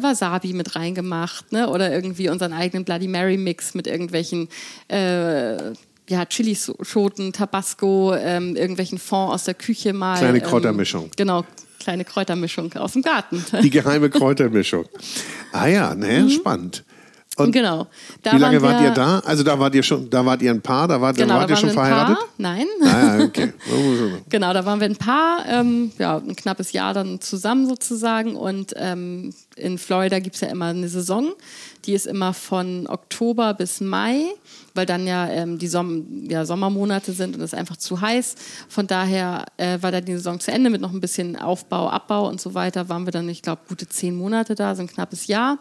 Wasabi 0.02 0.54
mit 0.54 0.76
reingemacht 0.76 1.52
ne? 1.52 1.70
oder 1.70 1.92
irgendwie 1.92 2.30
unseren 2.30 2.54
eigenen 2.54 2.84
Bloody 2.84 3.08
Mary 3.08 3.38
Mix 3.38 3.74
mit 3.74 3.88
irgendwelchen 3.88 4.50
äh, 4.90 5.72
ja, 6.10 6.26
Chilischoten, 6.26 7.32
Tabasco, 7.32 8.14
ähm, 8.16 8.58
irgendwelchen 8.58 8.98
Fond 8.98 9.34
aus 9.34 9.46
der 9.46 9.54
Küche 9.54 9.94
mal. 9.94 10.18
Kleine 10.18 10.40
ähm, 10.40 10.44
Kräutermischung. 10.44 11.10
Genau, 11.16 11.46
kleine 11.80 12.04
Kräutermischung 12.04 12.74
aus 12.74 12.94
dem 12.94 13.02
Garten. 13.02 13.44
Die 13.64 13.70
geheime 13.70 14.10
Kräutermischung. 14.10 14.86
Ah 15.54 15.68
ja, 15.68 15.94
ne, 15.96 16.30
spannend. 16.30 16.86
Und 17.38 17.54
genau. 17.54 17.88
Da 18.22 18.34
wie 18.34 18.38
lange 18.38 18.62
wart 18.62 18.82
ihr 18.82 18.91
da? 18.91 19.20
Also 19.20 19.41
da 19.44 19.58
wart 19.58 19.74
ihr 19.74 19.84
schon, 19.84 20.10
da 20.10 20.26
wart 20.26 20.41
ihr 20.41 20.52
ein 20.52 20.62
Paar, 20.62 20.88
da 20.89 21.00
wart, 21.00 21.15
Genau, 21.15 21.36
wart 21.36 21.50
da 21.50 21.54
ihr 21.54 21.58
schon 21.58 21.70
verheiratet? 21.70 22.17
Paar. 22.17 22.28
Nein. 22.38 22.67
Ah, 22.84 23.24
okay. 23.24 23.54
Genau, 24.30 24.54
da 24.54 24.65
waren 24.65 24.80
wir 24.82 24.86
ein 24.88 24.98
Paar, 24.98 25.46
ähm, 25.48 25.91
ja, 25.98 26.17
ein 26.17 26.36
knappes 26.36 26.74
Jahr 26.74 26.94
dann 26.94 27.22
zusammen 27.22 27.67
sozusagen. 27.67 28.36
Und 28.36 28.74
ähm, 28.76 29.34
in 29.56 29.78
Florida 29.78 30.20
gibt 30.20 30.36
es 30.36 30.41
ja 30.41 30.50
immer 30.50 30.67
eine 30.67 30.89
Saison, 30.89 31.32
die 31.86 31.94
ist 31.94 32.06
immer 32.06 32.34
von 32.34 32.86
Oktober 32.88 33.54
bis 33.54 33.80
Mai, 33.80 34.26
weil 34.76 34.86
dann 34.86 35.08
ja 35.08 35.28
ähm, 35.28 35.58
die 35.58 35.67
Som 35.67 36.30
ja, 36.30 36.46
Sommermonate 36.46 37.13
sind 37.13 37.36
und 37.36 37.41
es 37.41 37.54
ist 37.54 37.58
einfach 37.58 37.78
zu 37.78 38.02
heiß. 38.02 38.36
Von 38.67 38.88
daher 38.88 39.46
äh, 39.56 39.78
war 39.82 39.91
dann 39.91 40.06
die 40.06 40.13
Saison 40.13 40.39
zu 40.39 40.52
Ende 40.52 40.70
mit 40.70 40.82
noch 40.82 40.91
ein 40.91 41.02
bisschen 41.02 41.38
Aufbau, 41.38 41.89
Abbau 41.89 42.28
und 42.28 42.41
so 42.41 42.54
weiter. 42.54 42.89
Waren 42.89 43.06
wir 43.06 43.12
dann, 43.12 43.28
ich 43.30 43.41
glaube, 43.41 43.62
gute 43.70 43.88
zehn 43.88 44.15
Monate 44.15 44.54
da, 44.54 44.76
so 44.76 44.82
ein 44.82 44.88
knappes 44.88 45.28
Jahr. 45.28 45.60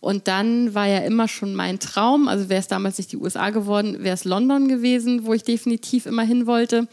Und 0.00 0.28
dann 0.28 0.74
war 0.74 0.86
ja 0.86 0.98
immer 0.98 1.28
schon 1.28 1.54
mein 1.54 1.78
Traum, 1.78 2.26
also 2.26 2.48
wäre 2.48 2.60
es 2.60 2.68
damals 2.68 2.96
nicht 2.96 3.12
die 3.12 3.18
USA 3.18 3.50
geworden, 3.50 4.02
wäre 4.02 4.14
es 4.14 4.24
London 4.24 4.66
gewesen, 4.66 5.26
wo 5.26 5.34
ich 5.34 5.44
definitiv 5.44 6.06
immer 6.06 6.22
hin 6.22 6.46
wollte. 6.46 6.88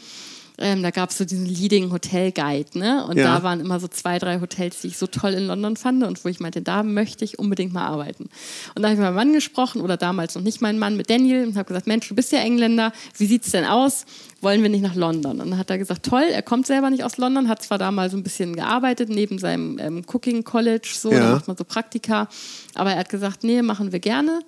Ähm, 0.60 0.82
da 0.82 0.90
gab 0.90 1.12
es 1.12 1.18
so 1.20 1.26
diesen 1.26 1.46
Leading 1.46 1.92
Hotel 1.92 2.32
Guide, 2.32 2.80
ne? 2.80 3.06
Und 3.06 3.18
ja. 3.18 3.36
da 3.36 3.44
waren 3.44 3.60
immer 3.60 3.80
so 3.80 3.88
zwei, 3.88 4.18
drei 4.18 4.40
Hotels, 4.40 4.82
die 4.82 4.88
ich 4.88 4.98
so 4.98 5.06
toll 5.06 5.34
in 5.34 5.46
London 5.46 5.78
fand 5.78 6.04
und 6.04 6.26
wo 6.26 6.30
ich 6.30 6.40
meinte, 6.40 6.64
da 6.64 6.82
möchte 6.82 7.24
ich 7.24 7.38
unbedingt 7.38 7.74
mal 7.74 7.86
arbeiten. 7.86 8.30
Und 8.74 8.82
da 8.82 8.90
habe 8.90 8.94
ich 8.94 9.00
mit 9.00 9.06
meinem 9.06 9.16
Mann 9.16 9.34
gesprochen 9.34 9.82
oder 9.82 9.98
damals 9.98 10.34
noch 10.34 10.42
nicht 10.42 10.60
mein 10.62 10.80
Mann, 10.80 10.98
mit 10.98 11.12
Daniel 11.12 11.46
und 11.46 11.56
habe 11.58 11.68
gesagt, 11.68 11.86
Mensch, 11.86 12.08
du 12.10 12.16
bist 12.16 12.32
ja 12.32 12.40
Engländer, 12.40 12.92
wie 13.18 13.28
sieht's 13.28 13.52
denn 13.52 13.66
aus? 13.66 14.06
Wollen 14.42 14.64
wir 14.64 14.70
nicht 14.70 14.82
nach 14.82 14.96
London? 14.96 15.40
Und 15.42 15.52
dann 15.52 15.60
hat 15.60 15.70
er 15.70 15.78
gesagt, 15.78 16.06
toll, 16.06 16.26
er 16.32 16.42
kommt 16.42 16.66
selber 16.66 16.90
nicht 16.90 17.04
aus 17.04 17.18
London, 17.18 17.48
hat 17.48 17.62
zwar 17.62 17.78
da 17.78 17.92
mal 17.92 18.10
so 18.10 18.18
ein 18.18 18.24
bisschen 18.24 18.56
gearbeitet 18.56 19.10
neben 19.10 19.38
seinem 19.38 19.78
ähm, 19.78 20.04
Cooking 20.08 20.44
College, 20.44 20.90
so, 20.96 21.12
ja. 21.12 21.20
da 21.20 21.32
macht 21.34 21.48
man 21.48 21.58
so 21.58 21.66
Praktika, 21.66 22.30
aber 22.74 22.94
er 22.94 23.00
hat 23.00 23.10
gesagt, 23.10 23.44
nee, 23.44 23.62
machen 23.62 23.92
wir 23.92 24.00
gerne. 24.00 24.40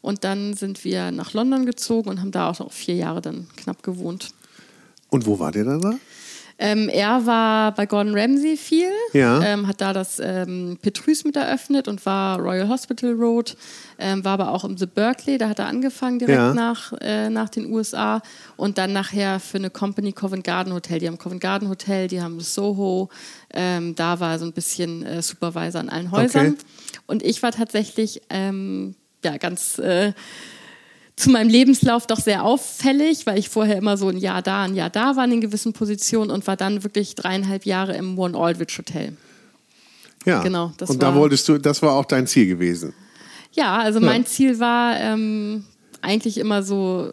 Und 0.00 0.24
dann 0.24 0.54
sind 0.54 0.84
wir 0.84 1.10
nach 1.10 1.32
London 1.32 1.66
gezogen 1.66 2.08
und 2.08 2.20
haben 2.20 2.30
da 2.30 2.48
auch 2.48 2.58
noch 2.60 2.72
vier 2.72 2.94
Jahre 2.94 3.20
dann 3.20 3.48
knapp 3.56 3.82
gewohnt. 3.82 4.30
Und 5.10 5.26
wo 5.26 5.38
war 5.38 5.52
der 5.52 5.64
da? 5.64 5.94
Ähm, 6.60 6.88
er 6.88 7.24
war 7.24 7.72
bei 7.72 7.86
Gordon 7.86 8.18
Ramsay 8.18 8.56
viel, 8.56 8.90
ja. 9.12 9.40
ähm, 9.42 9.68
hat 9.68 9.80
da 9.80 9.92
das 9.92 10.20
ähm, 10.20 10.76
Petrus 10.82 11.22
mit 11.22 11.36
eröffnet 11.36 11.86
und 11.86 12.04
war 12.04 12.40
Royal 12.40 12.68
Hospital 12.68 13.12
Road, 13.12 13.56
ähm, 14.00 14.24
war 14.24 14.32
aber 14.32 14.50
auch 14.50 14.64
im 14.64 14.76
The 14.76 14.86
Berkeley, 14.86 15.38
da 15.38 15.50
hat 15.50 15.60
er 15.60 15.66
angefangen 15.66 16.18
direkt 16.18 16.36
ja. 16.36 16.54
nach, 16.54 16.92
äh, 17.00 17.30
nach 17.30 17.48
den 17.48 17.72
USA 17.72 18.20
und 18.56 18.76
dann 18.76 18.92
nachher 18.92 19.38
für 19.38 19.58
eine 19.58 19.70
Company 19.70 20.10
Covent 20.12 20.42
Garden 20.42 20.72
Hotel. 20.72 20.98
Die 20.98 21.06
haben 21.06 21.18
Covent 21.18 21.40
Garden 21.40 21.68
Hotel, 21.68 22.08
die 22.08 22.20
haben 22.20 22.40
Soho, 22.40 23.08
ähm, 23.54 23.94
da 23.94 24.18
war 24.18 24.32
er 24.32 24.38
so 24.40 24.44
ein 24.44 24.52
bisschen 24.52 25.06
äh, 25.06 25.22
Supervisor 25.22 25.80
an 25.80 25.88
allen 25.88 26.10
Häusern. 26.10 26.54
Okay. 26.54 27.02
Und 27.06 27.22
ich 27.22 27.40
war 27.44 27.52
tatsächlich 27.52 28.22
ähm, 28.30 28.96
ja, 29.24 29.36
ganz... 29.36 29.78
Äh, 29.78 30.12
zu 31.18 31.30
meinem 31.30 31.48
Lebenslauf 31.48 32.06
doch 32.06 32.20
sehr 32.20 32.44
auffällig, 32.44 33.26
weil 33.26 33.38
ich 33.38 33.48
vorher 33.48 33.76
immer 33.76 33.96
so 33.96 34.08
ein 34.08 34.18
Jahr 34.18 34.40
da, 34.40 34.62
ein 34.62 34.74
Jahr 34.74 34.90
da 34.90 35.16
war 35.16 35.24
in 35.24 35.40
gewissen 35.40 35.72
Positionen 35.72 36.30
und 36.30 36.46
war 36.46 36.56
dann 36.56 36.84
wirklich 36.84 37.14
dreieinhalb 37.14 37.66
Jahre 37.66 37.96
im 37.96 38.18
One 38.18 38.38
Aldrich 38.38 38.78
Hotel. 38.78 39.16
Ja, 40.24 40.42
genau. 40.42 40.72
und 40.86 41.02
da 41.02 41.14
wolltest 41.14 41.48
du, 41.48 41.58
das 41.58 41.82
war 41.82 41.92
auch 41.92 42.04
dein 42.04 42.26
Ziel 42.26 42.46
gewesen. 42.46 42.92
Ja, 43.52 43.78
also 43.78 43.98
mein 43.98 44.26
Ziel 44.26 44.60
war 44.60 44.98
ähm, 45.00 45.64
eigentlich 46.02 46.38
immer 46.38 46.62
so, 46.62 47.10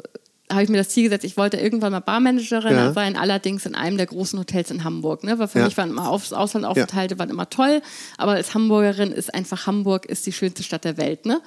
habe 0.52 0.64
ich 0.64 0.70
mir 0.70 0.78
das 0.78 0.90
Ziel 0.90 1.06
gesetzt, 1.06 1.24
ich 1.24 1.38
wollte 1.38 1.58
irgendwann 1.58 1.92
mal 1.92 2.02
Barmanagerin 2.02 2.74
ja. 2.74 2.94
sein, 2.94 3.16
allerdings 3.16 3.66
in 3.66 3.74
einem 3.74 3.98
der 3.98 4.06
großen 4.06 4.38
Hotels 4.38 4.70
in 4.70 4.84
Hamburg. 4.84 5.24
Ne? 5.24 5.40
Weil 5.40 5.48
für 5.48 5.60
ja. 5.60 5.66
mich 5.66 5.78
waren 5.78 5.90
immer 5.90 6.10
Aus 6.10 6.34
Auslandaufenthalte 6.34 7.16
ja. 7.16 7.20
waren 7.20 7.30
immer 7.30 7.50
toll, 7.50 7.82
aber 8.18 8.34
als 8.34 8.54
Hamburgerin 8.54 9.12
ist 9.12 9.34
einfach 9.34 9.66
Hamburg 9.66 10.06
ist 10.06 10.26
die 10.26 10.34
schönste 10.34 10.62
Stadt 10.62 10.84
der 10.84 10.98
Welt. 10.98 11.26
Ne? 11.26 11.42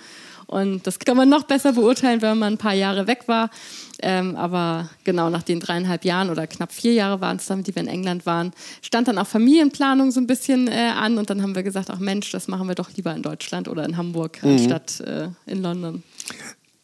Und 0.49 0.87
das 0.87 0.99
kann 0.99 1.17
man 1.17 1.29
noch 1.29 1.45
besser 1.45 1.75
beurteilen, 1.75 2.23
wenn 2.23 2.39
man 2.39 2.55
ein 2.55 2.59
paar 2.59 2.73
Jahre 2.73 3.07
weg 3.07 3.25
war. 3.27 3.51
Ähm, 4.01 4.35
aber 4.35 4.89
genau 5.05 5.29
nach 5.29 5.43
den 5.43 5.61
dreieinhalb 5.61 6.05
Jahren 6.05 6.31
oder 6.31 6.47
knapp 6.47 6.73
vier 6.73 6.95
Jahre 6.95 7.21
waren 7.21 7.37
es 7.37 7.47
dann, 7.47 7.63
die 7.65 7.75
wir 7.75 7.83
in 7.83 7.89
England 7.89 8.25
waren, 8.25 8.53
stand 8.81 9.09
dann 9.09 9.19
auch 9.19 9.27
Familienplanung 9.27 10.11
so 10.11 10.21
ein 10.21 10.27
bisschen 10.27 10.67
äh, 10.67 10.93
an. 10.97 11.19
Und 11.19 11.29
dann 11.29 11.43
haben 11.43 11.55
wir 11.55 11.63
gesagt, 11.63 11.91
ach 11.91 11.99
Mensch, 11.99 12.31
das 12.33 12.49
machen 12.49 12.67
wir 12.67 12.75
doch 12.75 12.89
lieber 12.97 13.15
in 13.15 13.23
Deutschland 13.23 13.69
oder 13.69 13.85
in 13.85 13.99
Hamburg 13.99 14.43
mhm. 14.43 14.53
anstatt 14.53 15.01
äh, 15.01 15.29
in 15.47 15.63
London. 15.63 16.03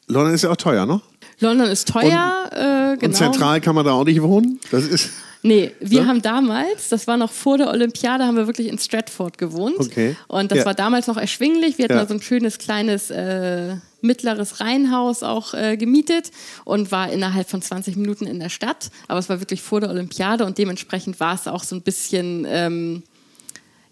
London 0.09 0.35
ist 0.35 0.43
ja 0.43 0.51
auch 0.51 0.57
teuer, 0.57 0.85
ne? 0.85 1.01
London 1.41 1.67
ist 1.67 1.89
teuer, 1.89 2.51
und, 2.51 2.59
äh, 2.59 2.97
genau. 2.97 3.07
Und 3.07 3.15
zentral 3.15 3.61
kann 3.63 3.75
man 3.75 3.87
da 3.87 3.93
auch 3.93 4.05
nicht 4.05 4.21
wohnen? 4.21 4.61
Das 4.71 4.85
ist 4.85 5.11
Nee, 5.47 5.73
wir 5.79 6.01
ja? 6.01 6.07
haben 6.07 6.23
damals, 6.23 6.89
das 6.89 7.07
war 7.07 7.19
noch 7.19 7.31
vor 7.31 7.59
der 7.59 7.69
Olympiade, 7.69 8.25
haben 8.25 8.39
wir 8.39 8.47
wirklich 8.47 8.67
in 8.67 8.79
Stratford 8.79 9.37
gewohnt. 9.37 9.79
Okay. 9.79 10.17
Und 10.27 10.51
das 10.51 10.61
ja. 10.61 10.65
war 10.65 10.73
damals 10.73 11.07
noch 11.07 11.19
erschwinglich. 11.19 11.77
Wir 11.77 11.85
hatten 11.85 11.97
ja. 11.97 12.01
da 12.01 12.09
so 12.09 12.15
ein 12.15 12.23
schönes 12.23 12.57
kleines 12.57 13.11
äh, 13.11 13.77
mittleres 14.01 14.61
Reihenhaus 14.61 15.23
auch 15.23 15.53
äh, 15.53 15.77
gemietet 15.77 16.31
und 16.65 16.91
war 16.93 17.13
innerhalb 17.13 17.51
von 17.51 17.61
20 17.61 17.97
Minuten 17.97 18.27
in 18.27 18.41
der 18.41 18.49
Stadt. 18.49 18.91
Aber 19.07 19.19
es 19.19 19.29
war 19.29 19.39
wirklich 19.39 19.61
vor 19.61 19.83
der 19.83 19.91
Olympiade 19.91 20.47
und 20.47 20.57
dementsprechend 20.57 21.21
war 21.21 21.35
es 21.35 21.47
auch 21.47 21.63
so 21.63 21.77
ein 21.77 21.83
bisschen. 21.83 22.47
Ähm, 22.49 23.03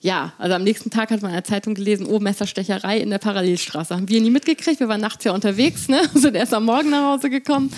ja, 0.02 0.32
also 0.36 0.56
am 0.56 0.64
nächsten 0.64 0.90
Tag 0.90 1.12
hat 1.12 1.22
man 1.22 1.30
in 1.30 1.36
der 1.36 1.44
Zeitung 1.44 1.74
gelesen, 1.74 2.06
oh, 2.06 2.18
Messerstecherei 2.18 2.98
in 2.98 3.10
der 3.10 3.18
Parallelstraße. 3.18 3.94
Haben 3.94 4.08
wir 4.08 4.20
nie 4.20 4.30
mitgekriegt, 4.30 4.80
wir 4.80 4.88
waren 4.88 5.00
nachts 5.00 5.24
ja 5.24 5.32
unterwegs, 5.32 5.88
ne? 5.88 6.00
sind 6.14 6.34
erst 6.34 6.52
am 6.52 6.64
Morgen 6.64 6.90
nach 6.90 7.12
Hause 7.12 7.30
gekommen. 7.30 7.72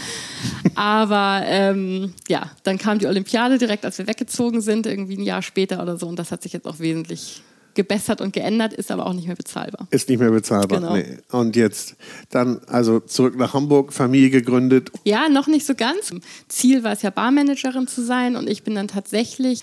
Aber 0.75 1.43
ähm, 1.45 2.15
ja, 2.27 2.51
dann 2.63 2.79
kam 2.79 2.99
die 2.99 3.07
Olympiade 3.07 3.59
direkt, 3.59 3.85
als 3.85 3.99
wir 3.99 4.07
weggezogen 4.07 4.63
sind, 4.63 4.87
irgendwie 4.87 5.19
ein 5.19 5.23
Jahr 5.23 5.43
später 5.43 5.83
oder 5.83 5.99
so. 5.99 6.07
Und 6.07 6.19
das 6.19 6.33
hat 6.33 6.43
sich 6.43 6.55
jetzt 6.55 6.67
auch 6.67 6.79
wesentlich 6.79 7.43
gebessert 7.75 8.23
und 8.23 8.33
geändert, 8.33 8.73
ist 8.73 8.91
aber 8.91 9.05
auch 9.05 9.13
nicht 9.13 9.27
mehr 9.27 9.37
bezahlbar. 9.37 9.87
Ist 9.91 10.09
nicht 10.09 10.19
mehr 10.19 10.31
bezahlbar. 10.31 10.81
Genau. 10.81 10.97
Nee. 10.97 11.19
Und 11.31 11.57
jetzt 11.57 11.97
dann 12.31 12.63
also 12.69 13.01
zurück 13.01 13.37
nach 13.37 13.53
Hamburg, 13.53 13.93
Familie 13.93 14.31
gegründet. 14.31 14.91
Ja, 15.05 15.29
noch 15.29 15.47
nicht 15.47 15.67
so 15.67 15.75
ganz. 15.75 16.15
Ziel 16.49 16.85
war 16.85 16.93
es 16.93 17.03
ja 17.03 17.11
Barmanagerin 17.11 17.87
zu 17.87 18.03
sein 18.03 18.37
und 18.37 18.49
ich 18.49 18.63
bin 18.63 18.77
dann 18.77 18.89
tatsächlich 18.89 19.61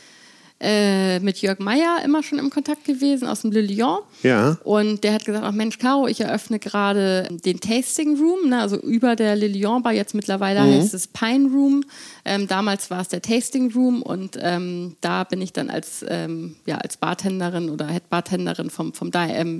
äh, 0.62 1.19
mit 1.19 1.41
Jörg 1.41 1.60
Meyer 1.60 1.97
immer 2.06 2.21
schon 2.21 2.38
im 2.38 2.52
Kontakt 2.52 2.86
gewesen 2.86 3.28
aus 3.28 3.41
dem 3.41 3.52
Le 3.52 3.62
Lyon. 3.62 4.00
Ja. 4.21 4.58
Und 4.63 5.04
der 5.04 5.13
hat 5.13 5.26
gesagt, 5.26 5.43
ach 5.43 5.52
Mensch, 5.52 5.80
Caro, 5.80 6.08
ich 6.08 6.21
eröffne 6.21 6.60
gerade 6.60 7.28
den 7.43 7.60
Tasting 7.60 8.15
Room, 8.17 8.50
ne, 8.50 8.60
also 8.62 8.78
über 8.78 9.15
der 9.15 9.36
Le 9.36 9.47
Lyon 9.47 9.82
Bar, 9.82 9.93
jetzt 9.93 10.13
mittlerweile 10.13 10.62
mhm. 10.62 10.74
heißt 10.76 10.93
es 10.93 11.08
Pine 11.08 11.50
Room. 11.50 11.84
Ähm, 12.26 12.47
damals 12.47 12.91
war 12.91 13.02
es 13.02 13.08
der 13.08 13.24
Tasting 13.24 13.71
Room 13.74 14.04
und 14.04 14.38
ähm, 14.39 14.95
da 15.02 15.24
bin 15.24 15.41
ich 15.41 15.52
dann 15.52 15.71
als, 15.71 16.06
ähm, 16.08 16.56
ja, 16.67 16.78
als 16.78 16.97
Bartenderin 16.97 17.69
oder 17.69 17.88
Head 17.88 18.10
Bartenderin 18.10 18.69
vom, 18.69 18.93
vom 18.93 19.10
ähm, 19.15 19.58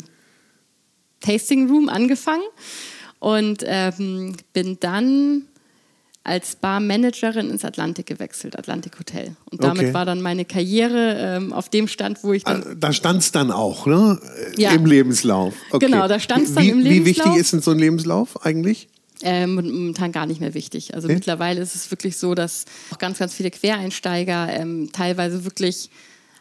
Tasting 1.20 1.68
Room 1.68 1.90
angefangen 1.90 2.44
und 3.20 3.64
ähm, 3.66 4.36
bin 4.54 4.78
dann 4.80 5.48
als 6.23 6.55
Barmanagerin 6.55 7.49
ins 7.49 7.65
Atlantik 7.65 8.05
gewechselt, 8.05 8.57
Atlantik 8.57 8.99
Hotel. 8.99 9.36
Und 9.49 9.63
damit 9.63 9.84
okay. 9.84 9.93
war 9.93 10.05
dann 10.05 10.21
meine 10.21 10.45
Karriere 10.45 11.15
ähm, 11.17 11.51
auf 11.51 11.69
dem 11.69 11.88
Stand, 11.88 12.23
wo 12.23 12.34
ich 12.34 12.43
dann. 12.43 12.63
Ah, 12.63 12.75
da 12.79 12.93
stand 12.93 13.21
es 13.21 13.31
dann 13.31 13.51
auch, 13.51 13.88
ne? 13.88 14.19
Ja. 14.55 14.71
Im 14.71 14.86
Lebenslauf. 14.86 15.55
Okay. 15.71 15.88
Genau, 15.88 16.07
da 16.07 16.19
stand 16.19 16.43
es 16.43 16.53
dann 16.53 16.63
wie, 16.63 16.69
im 16.69 16.79
Lebenslauf. 16.79 17.25
Wie 17.25 17.29
wichtig 17.29 17.41
ist 17.41 17.53
denn 17.53 17.62
so 17.62 17.71
ein 17.71 17.79
Lebenslauf 17.79 18.45
eigentlich? 18.45 18.88
Ähm, 19.23 19.55
momentan 19.55 20.12
gar 20.12 20.25
nicht 20.25 20.41
mehr 20.41 20.53
wichtig. 20.53 20.93
Also 20.93 21.07
okay. 21.07 21.15
mittlerweile 21.15 21.62
ist 21.62 21.75
es 21.75 21.91
wirklich 21.91 22.17
so, 22.17 22.36
dass 22.36 22.65
auch 22.91 22.97
ganz, 22.97 23.19
ganz 23.19 23.34
viele 23.34 23.51
Quereinsteiger 23.51 24.49
ähm, 24.51 24.89
teilweise 24.91 25.43
wirklich 25.43 25.89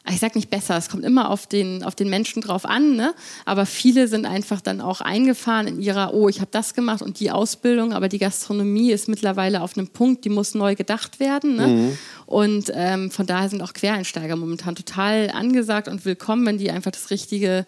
ich 0.09 0.19
sag 0.19 0.35
nicht 0.35 0.51
besser, 0.51 0.77
es 0.77 0.89
kommt 0.89 1.05
immer 1.05 1.31
auf 1.31 1.47
den, 1.47 1.85
auf 1.85 1.95
den 1.95 2.09
Menschen 2.09 2.41
drauf 2.41 2.65
an, 2.65 2.97
ne? 2.97 3.15
aber 3.45 3.67
viele 3.67 4.09
sind 4.09 4.25
einfach 4.25 4.61
dann 4.61 4.81
auch 4.81 5.01
eingefahren 5.01 5.67
in 5.67 5.81
ihrer, 5.81 6.15
oh, 6.15 6.29
ich 6.29 6.41
habe 6.41 6.51
das 6.51 6.75
gemacht 6.75 7.03
und 7.03 7.21
die 7.21 7.31
Ausbildung, 7.31 7.93
aber 7.93 8.09
die 8.09 8.19
Gastronomie 8.19 8.93
ist 8.93 9.09
mittlerweile 9.09 9.61
auf 9.61 9.77
einem 9.77 9.89
Punkt, 9.89 10.25
die 10.25 10.31
muss 10.31 10.55
neu 10.55 10.75
gedacht 10.75 11.21
werden. 11.21 11.57
Ne? 11.57 11.67
Mhm. 11.67 11.99
Und 12.27 12.73
ähm, 12.75 13.11
von 13.11 13.27
daher 13.27 13.49
sind 13.49 13.63
auch 13.63 13.73
Quereinsteiger 13.73 14.37
momentan 14.37 14.75
total 14.75 15.31
angesagt 15.31 15.87
und 15.87 16.05
willkommen, 16.05 16.47
wenn 16.47 16.59
die 16.59 16.71
einfach 16.71 16.93
das 16.93 17.11
richtige, 17.11 17.67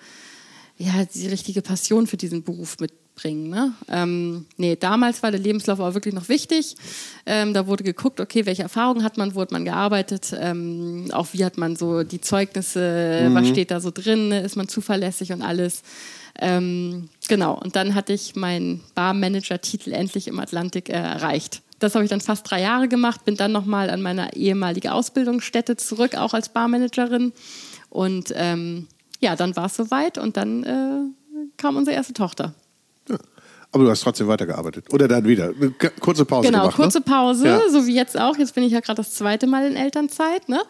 ja, 0.79 1.05
die 1.05 1.29
richtige 1.29 1.61
Passion 1.61 2.07
für 2.07 2.17
diesen 2.17 2.45
Beruf 2.45 2.77
mit, 2.81 2.93
bringen. 3.23 3.49
Ne? 3.49 3.73
Ähm, 3.89 4.47
nee, 4.57 4.77
damals 4.77 5.23
war 5.23 5.31
der 5.31 5.41
Lebenslauf 5.41 5.81
aber 5.81 5.95
wirklich 5.95 6.15
noch 6.15 6.29
wichtig. 6.29 6.77
Ähm, 7.27 7.55
da 7.55 7.67
wurde 7.67 7.85
geguckt, 7.85 8.21
okay, 8.21 8.47
welche 8.47 8.63
Erfahrungen 8.63 9.05
hat 9.05 9.17
man, 9.17 9.35
wo 9.35 9.41
hat 9.41 9.53
man 9.53 9.65
gearbeitet, 9.65 10.35
ähm, 10.39 11.09
auch 11.13 11.29
wie 11.33 11.45
hat 11.45 11.57
man 11.57 11.77
so 11.77 12.03
die 12.03 12.21
Zeugnisse, 12.21 13.29
mhm. 13.29 13.35
was 13.35 13.49
steht 13.49 13.71
da 13.71 13.81
so 13.81 13.91
drin, 13.91 14.29
ne? 14.29 14.41
ist 14.41 14.57
man 14.57 14.69
zuverlässig 14.69 15.33
und 15.33 15.43
alles. 15.43 15.83
Ähm, 16.39 17.09
genau, 17.29 17.59
und 17.59 17.77
dann 17.77 17.95
hatte 17.95 18.13
ich 18.13 18.35
meinen 18.37 18.81
Barmanager-Titel 18.95 19.93
endlich 19.93 20.29
im 20.29 20.39
Atlantik 20.39 20.89
äh, 20.89 20.95
erreicht. 20.95 21.63
Das 21.79 21.95
habe 21.95 22.05
ich 22.05 22.11
dann 22.11 22.21
fast 22.21 22.49
drei 22.51 22.61
Jahre 22.61 22.89
gemacht, 22.89 23.25
bin 23.25 23.37
dann 23.37 23.53
nochmal 23.53 23.91
an 23.91 24.03
meine 24.03 24.35
ehemalige 24.35 24.93
Ausbildungsstätte 24.93 25.77
zurück, 25.77 26.15
auch 26.17 26.33
als 26.33 26.49
Barmanagerin. 26.49 27.33
Und 27.91 28.33
ähm, 28.37 28.87
ja, 29.21 29.37
dann 29.37 29.57
war 29.57 29.67
es 29.67 29.77
soweit 29.77 30.17
und 30.17 30.37
dann 30.37 30.65
äh, 30.65 31.51
kam 31.57 31.77
unsere 31.77 31.97
erste 31.97 32.15
Tochter. 32.15 32.55
Aber 33.75 33.85
du 33.85 33.91
hast 33.91 34.03
trotzdem 34.03 34.29
weitergearbeitet. 34.29 34.93
Oder 34.93 35.09
dann 35.09 35.27
wieder. 35.27 35.47
Eine 35.47 35.71
kurze 35.99 36.27
Pause 36.27 36.49
Genau, 36.49 36.61
gemacht, 36.61 36.79
ne? 36.79 36.85
kurze 36.85 36.99
ne? 36.99 37.05
Pause, 37.07 37.47
ja. 37.47 37.61
so 37.71 37.87
wie 37.87 37.95
jetzt 37.95 38.21
auch. 38.21 38.37
Jetzt 38.37 38.55
bin 38.55 38.65
ich 38.65 38.73
ja 38.73 38.81
gerade 38.81 38.99
das 38.99 39.15
zweite 39.15 39.47
Mal 39.47 39.67
in 39.67 39.77
Elternzeit, 39.77 40.51
ne? 40.51 40.61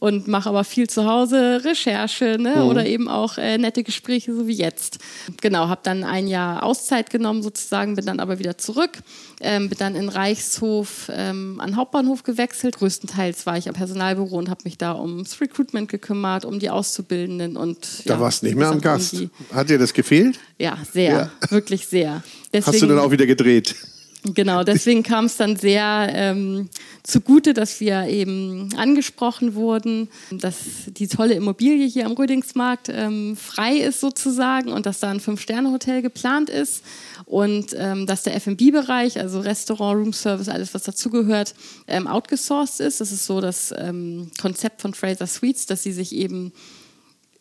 Und 0.00 0.26
mache 0.26 0.48
aber 0.48 0.64
viel 0.64 0.90
zu 0.90 1.04
Hause, 1.04 1.62
Recherche, 1.64 2.38
ne? 2.40 2.56
Mhm. 2.56 2.62
Oder 2.62 2.86
eben 2.86 3.08
auch 3.08 3.38
äh, 3.38 3.56
nette 3.56 3.84
Gespräche, 3.84 4.34
so 4.34 4.48
wie 4.48 4.54
jetzt. 4.54 4.98
Genau, 5.40 5.68
habe 5.68 5.82
dann 5.84 6.02
ein 6.02 6.26
Jahr 6.26 6.64
Auszeit 6.64 7.10
genommen 7.10 7.44
sozusagen, 7.44 7.94
bin 7.94 8.04
dann 8.04 8.18
aber 8.18 8.40
wieder 8.40 8.58
zurück. 8.58 8.98
Ähm, 9.40 9.68
bin 9.68 9.78
dann 9.78 9.94
in 9.94 10.08
Reichshof 10.08 11.08
ähm, 11.14 11.60
an 11.60 11.76
Hauptbahnhof 11.76 12.24
gewechselt. 12.24 12.78
Größtenteils 12.78 13.46
war 13.46 13.58
ich 13.58 13.68
am 13.68 13.74
Personalbüro 13.74 14.36
und 14.36 14.50
habe 14.50 14.62
mich 14.64 14.76
da 14.76 14.98
ums 14.98 15.40
Recruitment 15.40 15.88
gekümmert, 15.88 16.44
um 16.44 16.58
die 16.58 16.68
Auszubildenden 16.68 17.56
und. 17.56 17.78
Da 18.06 18.14
ja, 18.14 18.20
warst 18.20 18.42
du 18.42 18.46
nicht 18.46 18.56
mehr 18.56 18.70
am 18.70 18.80
Gast. 18.80 19.14
Hat 19.52 19.70
dir 19.70 19.78
das 19.78 19.94
gefehlt? 19.94 20.40
Ja, 20.58 20.76
sehr, 20.92 21.30
ja. 21.40 21.50
wirklich 21.50 21.86
sehr. 21.86 22.24
Deswegen, 22.52 22.72
Hast 22.72 22.82
du 22.82 22.86
dann 22.86 22.98
auch 22.98 23.10
wieder 23.10 23.26
gedreht? 23.26 23.76
Genau, 24.22 24.64
deswegen 24.64 25.02
kam 25.02 25.24
es 25.24 25.38
dann 25.38 25.56
sehr 25.56 26.10
ähm, 26.12 26.68
zugute, 27.02 27.54
dass 27.54 27.80
wir 27.80 28.06
eben 28.06 28.68
angesprochen 28.76 29.54
wurden, 29.54 30.08
dass 30.30 30.58
die 30.88 31.08
tolle 31.08 31.32
Immobilie 31.34 31.86
hier 31.86 32.04
am 32.04 32.12
Rödingsmarkt 32.12 32.90
ähm, 32.90 33.34
frei 33.34 33.78
ist 33.78 34.00
sozusagen 34.00 34.72
und 34.72 34.84
dass 34.84 35.00
da 35.00 35.10
ein 35.10 35.20
Fünf-Sterne-Hotel 35.20 36.02
geplant 36.02 36.50
ist 36.50 36.84
und 37.24 37.74
ähm, 37.78 38.06
dass 38.06 38.24
der 38.24 38.34
F&B-Bereich, 38.36 39.18
also 39.18 39.40
Restaurant, 39.40 39.98
Roomservice, 40.00 40.50
alles 40.50 40.74
was 40.74 40.82
dazugehört, 40.82 41.54
ähm, 41.86 42.06
outgesourced 42.06 42.80
ist. 42.80 43.00
Das 43.00 43.12
ist 43.12 43.24
so 43.24 43.40
das 43.40 43.72
ähm, 43.78 44.30
Konzept 44.38 44.82
von 44.82 44.92
Fraser 44.92 45.26
Suites, 45.26 45.64
dass 45.64 45.82
sie 45.82 45.92
sich 45.92 46.14
eben 46.14 46.52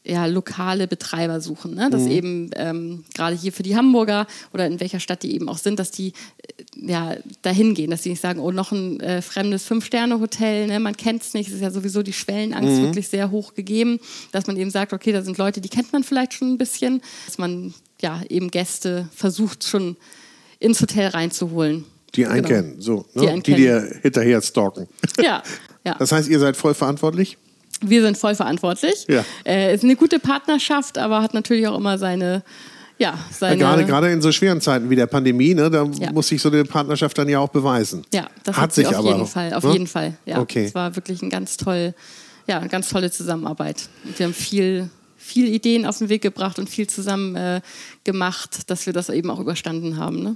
ja, 0.09 0.25
lokale 0.25 0.87
Betreiber 0.87 1.39
suchen. 1.41 1.75
Ne? 1.75 1.89
Dass 1.89 2.03
mhm. 2.03 2.11
eben 2.11 2.49
ähm, 2.55 3.03
gerade 3.13 3.35
hier 3.35 3.53
für 3.53 3.63
die 3.63 3.75
Hamburger 3.75 4.27
oder 4.53 4.65
in 4.65 4.79
welcher 4.79 4.99
Stadt 4.99 5.23
die 5.23 5.33
eben 5.33 5.49
auch 5.49 5.57
sind, 5.57 5.79
dass 5.79 5.91
die 5.91 6.13
äh, 6.77 6.91
ja, 6.91 7.15
dahin 7.41 7.73
gehen, 7.73 7.91
dass 7.91 8.03
sie 8.03 8.09
nicht 8.09 8.21
sagen, 8.21 8.39
oh, 8.39 8.51
noch 8.51 8.71
ein 8.71 8.99
äh, 8.99 9.21
fremdes 9.21 9.65
Fünf-Sterne-Hotel, 9.65 10.67
ne? 10.67 10.79
man 10.79 10.97
kennt 10.97 11.21
es 11.21 11.33
nicht, 11.33 11.49
es 11.49 11.55
ist 11.55 11.61
ja 11.61 11.71
sowieso 11.71 12.01
die 12.01 12.13
Schwellenangst 12.13 12.79
mhm. 12.79 12.81
wirklich 12.83 13.07
sehr 13.07 13.31
hoch 13.31 13.53
gegeben, 13.53 13.99
dass 14.31 14.47
man 14.47 14.57
eben 14.57 14.71
sagt, 14.71 14.93
okay, 14.93 15.11
da 15.11 15.21
sind 15.21 15.37
Leute, 15.37 15.61
die 15.61 15.69
kennt 15.69 15.93
man 15.93 16.03
vielleicht 16.03 16.33
schon 16.33 16.53
ein 16.53 16.57
bisschen, 16.57 17.01
dass 17.25 17.37
man 17.37 17.73
ja 18.01 18.21
eben 18.29 18.49
Gäste 18.49 19.09
versucht 19.13 19.63
schon 19.63 19.97
ins 20.59 20.81
Hotel 20.81 21.09
reinzuholen. 21.09 21.85
Die 22.15 22.25
einen 22.25 22.43
genau. 22.43 22.47
kennen, 22.47 22.81
so, 22.81 23.05
ne? 23.13 23.21
die, 23.21 23.29
einen 23.29 23.43
die 23.43 23.53
dir 23.55 23.99
hinterher 24.01 24.41
stalken. 24.41 24.87
Ja, 25.21 25.43
ja. 25.85 25.95
Das 25.99 26.11
heißt, 26.11 26.27
ihr 26.27 26.39
seid 26.39 26.57
voll 26.57 26.73
verantwortlich? 26.73 27.37
Wir 27.81 28.01
sind 28.01 28.17
voll 28.17 28.35
verantwortlich. 28.35 29.05
Ja. 29.07 29.23
Äh, 29.45 29.73
ist 29.73 29.83
eine 29.83 29.95
gute 29.95 30.19
Partnerschaft, 30.19 30.97
aber 30.97 31.21
hat 31.21 31.33
natürlich 31.33 31.67
auch 31.67 31.77
immer 31.77 31.97
seine 31.97 32.43
ja, 32.99 33.17
seine 33.31 33.59
ja, 33.59 33.69
gerade, 33.69 33.85
gerade 33.85 34.11
in 34.11 34.21
so 34.21 34.31
schweren 34.31 34.59
Zeiten 34.59 34.89
wie 34.89 34.95
der 34.95 35.07
Pandemie, 35.07 35.55
ne, 35.55 35.69
da 35.69 35.85
ja. 35.85 36.11
muss 36.11 36.27
sich 36.27 36.41
so 36.41 36.49
eine 36.49 36.65
Partnerschaft 36.65 37.17
dann 37.17 37.29
ja 37.29 37.39
auch 37.39 37.47
beweisen. 37.47 38.03
Ja, 38.13 38.27
das 38.43 38.57
hat, 38.57 38.63
hat 38.63 38.73
sich 38.73 38.87
auf 38.87 38.95
aber 38.95 39.11
jeden 39.13 39.25
Fall, 39.25 39.53
auf 39.53 39.63
ne? 39.63 39.71
jeden 39.71 39.87
Fall. 39.87 40.17
Ja, 40.25 40.39
okay. 40.39 40.65
Es 40.65 40.75
war 40.75 40.95
wirklich 40.97 41.21
ein 41.21 41.29
ganz 41.29 41.55
toll, 41.55 41.93
ja, 42.45 42.59
eine 42.59 42.67
ganz 42.67 42.89
tolle 42.89 43.09
Zusammenarbeit. 43.09 43.87
Und 44.03 44.19
wir 44.19 44.25
haben 44.25 44.33
viel, 44.33 44.89
viel 45.17 45.47
Ideen 45.47 45.85
auf 45.85 45.99
den 45.99 46.09
Weg 46.09 46.21
gebracht 46.21 46.59
und 46.59 46.69
viel 46.69 46.87
zusammen 46.87 47.37
äh, 47.37 47.61
gemacht, 48.03 48.69
dass 48.69 48.85
wir 48.85 48.91
das 48.91 49.07
eben 49.07 49.31
auch 49.31 49.39
überstanden 49.39 49.95
haben. 49.95 50.21
Ne? 50.21 50.35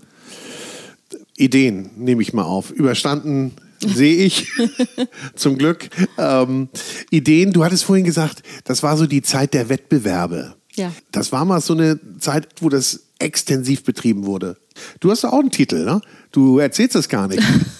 Ideen 1.35 1.89
nehme 1.97 2.21
ich 2.21 2.31
mal 2.31 2.43
auf. 2.43 2.71
Überstanden 2.71 3.53
sehe 3.87 4.25
ich, 4.25 4.51
zum 5.35 5.57
Glück. 5.57 5.89
Ähm, 6.17 6.69
Ideen, 7.09 7.53
du 7.53 7.63
hattest 7.63 7.83
vorhin 7.83 8.05
gesagt, 8.05 8.43
das 8.63 8.83
war 8.83 8.97
so 8.97 9.05
die 9.05 9.21
Zeit 9.21 9.53
der 9.53 9.69
Wettbewerbe. 9.69 10.55
Ja. 10.75 10.91
Das 11.11 11.31
war 11.31 11.45
mal 11.45 11.61
so 11.61 11.73
eine 11.73 11.99
Zeit, 12.19 12.47
wo 12.61 12.69
das 12.69 13.07
extensiv 13.19 13.83
betrieben 13.83 14.25
wurde. 14.25 14.57
Du 14.99 15.11
hast 15.11 15.23
auch 15.23 15.39
einen 15.39 15.51
Titel, 15.51 15.85
ne? 15.85 16.01
Du 16.31 16.57
erzählst 16.57 16.95
es 16.95 17.07
gar 17.07 17.27
nicht. 17.27 17.43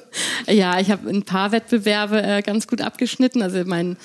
ja, 0.48 0.80
ich 0.80 0.90
habe 0.90 1.08
ein 1.08 1.22
paar 1.22 1.52
Wettbewerbe 1.52 2.22
äh, 2.22 2.42
ganz 2.42 2.66
gut 2.66 2.80
abgeschnitten. 2.80 3.42
Also 3.42 3.62
mein 3.64 3.96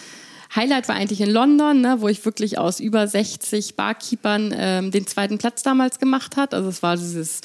Highlight 0.56 0.88
war 0.88 0.96
eigentlich 0.96 1.22
in 1.22 1.30
London, 1.30 1.82
ne, 1.82 1.98
wo 2.00 2.08
ich 2.08 2.24
wirklich 2.24 2.58
aus 2.58 2.80
über 2.80 3.08
60 3.08 3.76
Barkeepern 3.76 4.54
ähm, 4.58 4.92
den 4.92 5.08
zweiten 5.08 5.38
Platz 5.38 5.64
damals 5.64 6.00
gemacht 6.00 6.38
hat. 6.38 6.54
Also 6.54 6.70
es 6.70 6.82
war 6.84 6.96
dieses 6.96 7.42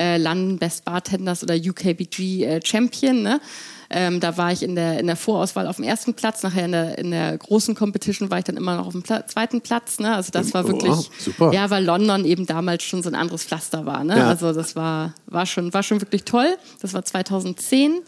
äh, 0.00 0.16
London 0.16 0.58
Best 0.58 0.84
Bartenders 0.84 1.42
oder 1.42 1.54
UKBG 1.54 2.44
äh, 2.44 2.60
Champion. 2.64 3.22
Ne? 3.22 3.40
Ähm, 3.90 4.20
da 4.20 4.36
war 4.36 4.52
ich 4.52 4.62
in 4.62 4.74
der, 4.76 4.98
in 4.98 5.06
der 5.06 5.16
Vorauswahl 5.16 5.66
auf 5.66 5.76
dem 5.76 5.84
ersten 5.84 6.14
Platz, 6.14 6.42
nachher 6.42 6.64
in 6.64 6.72
der, 6.72 6.98
in 6.98 7.10
der 7.10 7.36
großen 7.36 7.74
Competition 7.74 8.30
war 8.30 8.38
ich 8.38 8.44
dann 8.44 8.56
immer 8.56 8.76
noch 8.76 8.86
auf 8.86 8.92
dem 8.92 9.02
Pla 9.02 9.26
zweiten 9.26 9.60
Platz. 9.60 9.98
Ne? 9.98 10.14
Also 10.14 10.30
das 10.30 10.54
war 10.54 10.66
wirklich, 10.66 10.92
oh, 10.92 11.04
super. 11.18 11.52
ja, 11.52 11.68
weil 11.70 11.84
London 11.84 12.24
eben 12.24 12.46
damals 12.46 12.84
schon 12.84 13.02
so 13.02 13.10
ein 13.10 13.14
anderes 13.14 13.44
Pflaster 13.44 13.84
war. 13.84 14.04
Ne? 14.04 14.16
Ja. 14.16 14.28
Also 14.28 14.52
das 14.52 14.74
war, 14.74 15.14
war, 15.26 15.44
schon, 15.44 15.74
war 15.74 15.82
schon 15.82 16.00
wirklich 16.00 16.24
toll. 16.24 16.56
Das 16.80 16.94
war 16.94 17.04
2010 17.04 18.00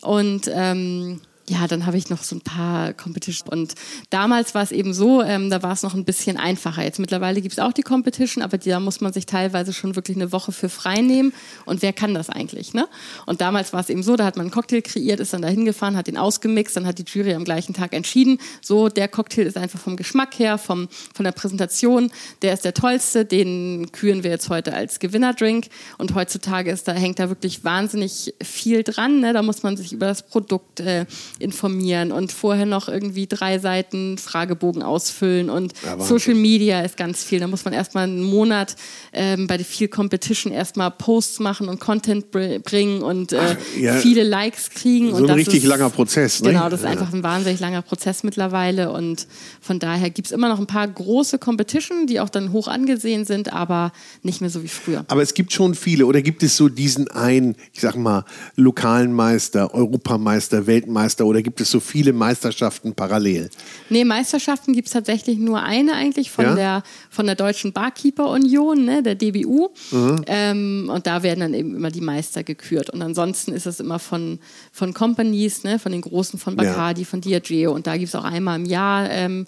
und 0.00 0.50
ähm, 0.52 1.20
ja, 1.48 1.66
dann 1.66 1.86
habe 1.86 1.96
ich 1.96 2.08
noch 2.08 2.22
so 2.22 2.36
ein 2.36 2.40
paar 2.40 2.92
Competition. 2.92 3.48
Und 3.48 3.74
damals 4.10 4.54
war 4.54 4.62
es 4.62 4.70
eben 4.70 4.94
so, 4.94 5.22
ähm, 5.22 5.50
da 5.50 5.62
war 5.62 5.72
es 5.72 5.82
noch 5.82 5.94
ein 5.94 6.04
bisschen 6.04 6.36
einfacher. 6.36 6.84
Jetzt 6.84 6.98
mittlerweile 6.98 7.40
gibt 7.40 7.52
es 7.52 7.58
auch 7.58 7.72
die 7.72 7.82
Competition, 7.82 8.44
aber 8.44 8.58
da 8.58 8.78
muss 8.78 9.00
man 9.00 9.12
sich 9.12 9.26
teilweise 9.26 9.72
schon 9.72 9.96
wirklich 9.96 10.16
eine 10.16 10.30
Woche 10.30 10.52
für 10.52 10.68
frei 10.68 11.00
nehmen. 11.00 11.32
Und 11.64 11.82
wer 11.82 11.92
kann 11.92 12.14
das 12.14 12.30
eigentlich? 12.30 12.74
Ne? 12.74 12.88
Und 13.26 13.40
damals 13.40 13.72
war 13.72 13.80
es 13.80 13.90
eben 13.90 14.02
so, 14.02 14.16
da 14.16 14.24
hat 14.24 14.36
man 14.36 14.46
einen 14.46 14.52
Cocktail 14.52 14.82
kreiert, 14.82 15.18
ist 15.20 15.32
dann 15.32 15.42
da 15.42 15.48
hingefahren, 15.48 15.96
hat 15.96 16.06
den 16.06 16.16
ausgemixt, 16.16 16.76
dann 16.76 16.86
hat 16.86 16.98
die 16.98 17.04
Jury 17.06 17.34
am 17.34 17.44
gleichen 17.44 17.74
Tag 17.74 17.92
entschieden, 17.92 18.38
so, 18.60 18.88
der 18.88 19.08
Cocktail 19.08 19.46
ist 19.46 19.56
einfach 19.56 19.80
vom 19.80 19.96
Geschmack 19.96 20.38
her, 20.38 20.58
vom, 20.58 20.88
von 21.14 21.24
der 21.24 21.32
Präsentation, 21.32 22.10
der 22.42 22.54
ist 22.54 22.64
der 22.64 22.74
tollste, 22.74 23.24
den 23.24 23.90
küren 23.92 24.22
wir 24.22 24.30
jetzt 24.30 24.48
heute 24.48 24.74
als 24.74 25.00
Gewinnerdrink. 25.00 25.66
Und 25.98 26.14
heutzutage 26.14 26.70
ist 26.70 26.86
da, 26.86 26.92
hängt 26.92 27.18
da 27.18 27.28
wirklich 27.28 27.64
wahnsinnig 27.64 28.34
viel 28.42 28.82
dran. 28.82 29.20
Ne? 29.20 29.32
Da 29.32 29.42
muss 29.42 29.62
man 29.62 29.76
sich 29.76 29.92
über 29.92 30.06
das 30.06 30.22
Produkt 30.22 30.80
äh, 30.80 31.06
informieren 31.42 32.12
und 32.12 32.32
vorher 32.32 32.66
noch 32.66 32.88
irgendwie 32.88 33.26
drei 33.26 33.58
Seiten 33.58 34.18
Fragebogen 34.18 34.82
ausfüllen 34.82 35.50
und 35.50 35.74
ja, 35.84 35.98
Social 35.98 36.34
Media 36.34 36.80
ist 36.80 36.96
ganz 36.96 37.24
viel. 37.24 37.40
Da 37.40 37.46
muss 37.46 37.64
man 37.64 37.74
erstmal 37.74 38.04
einen 38.04 38.22
Monat 38.22 38.76
ähm, 39.12 39.46
bei 39.46 39.56
der 39.56 39.66
viel 39.66 39.88
Competition 39.88 40.52
erstmal 40.52 40.90
Posts 40.90 41.40
machen 41.40 41.68
und 41.68 41.80
Content 41.80 42.30
bringen 42.30 43.02
und 43.02 43.32
äh, 43.32 43.38
Ach, 43.40 43.56
ja. 43.78 43.94
viele 43.94 44.22
Likes 44.22 44.70
kriegen. 44.70 45.10
So 45.10 45.16
und 45.16 45.30
ein 45.30 45.34
richtig 45.34 45.64
ist, 45.64 45.68
langer 45.68 45.90
Prozess. 45.90 46.40
Ne? 46.42 46.50
Genau, 46.50 46.68
das 46.68 46.80
ist 46.80 46.84
ja. 46.84 46.92
einfach 46.92 47.12
ein 47.12 47.22
wahnsinnig 47.22 47.60
langer 47.60 47.82
Prozess 47.82 48.22
mittlerweile 48.22 48.92
und 48.92 49.26
von 49.60 49.78
daher 49.78 50.10
gibt 50.10 50.26
es 50.26 50.32
immer 50.32 50.48
noch 50.48 50.58
ein 50.58 50.66
paar 50.66 50.86
große 50.86 51.38
Competition, 51.38 52.06
die 52.06 52.20
auch 52.20 52.28
dann 52.28 52.52
hoch 52.52 52.68
angesehen 52.68 53.24
sind, 53.24 53.52
aber 53.52 53.92
nicht 54.22 54.40
mehr 54.40 54.50
so 54.50 54.62
wie 54.62 54.68
früher. 54.68 55.04
Aber 55.08 55.22
es 55.22 55.34
gibt 55.34 55.52
schon 55.52 55.74
viele 55.74 56.06
oder 56.06 56.22
gibt 56.22 56.42
es 56.42 56.56
so 56.56 56.68
diesen 56.68 57.10
einen, 57.10 57.56
ich 57.72 57.80
sag 57.80 57.96
mal, 57.96 58.24
lokalen 58.56 59.12
Meister, 59.12 59.74
Europameister, 59.74 60.66
Weltmeister 60.66 61.26
oder 61.32 61.40
gibt 61.40 61.62
es 61.62 61.70
so 61.70 61.80
viele 61.80 62.12
Meisterschaften 62.12 62.94
parallel? 62.94 63.48
Nee, 63.88 64.04
Meisterschaften 64.04 64.74
gibt 64.74 64.88
es 64.88 64.92
tatsächlich 64.92 65.38
nur 65.38 65.62
eine 65.62 65.94
eigentlich 65.94 66.30
von, 66.30 66.44
ja? 66.44 66.54
der, 66.54 66.82
von 67.08 67.24
der 67.24 67.36
Deutschen 67.36 67.72
Barkeeper 67.72 68.28
Union, 68.28 68.84
ne, 68.84 69.02
der 69.02 69.14
DBU. 69.14 69.70
Mhm. 69.90 70.24
Ähm, 70.26 70.90
und 70.92 71.06
da 71.06 71.22
werden 71.22 71.40
dann 71.40 71.54
eben 71.54 71.74
immer 71.74 71.90
die 71.90 72.02
Meister 72.02 72.42
gekürt. 72.42 72.90
Und 72.90 73.00
ansonsten 73.00 73.54
ist 73.54 73.64
es 73.64 73.80
immer 73.80 73.98
von, 73.98 74.40
von 74.72 74.92
Companies, 74.92 75.64
ne, 75.64 75.78
von 75.78 75.92
den 75.92 76.02
großen, 76.02 76.38
von 76.38 76.54
Bacardi, 76.54 77.00
ja. 77.00 77.06
von 77.06 77.22
Diageo. 77.22 77.72
Und 77.72 77.86
da 77.86 77.96
gibt 77.96 78.08
es 78.08 78.14
auch 78.14 78.24
einmal 78.24 78.58
im 78.58 78.66
Jahr. 78.66 79.08
Ähm, 79.10 79.46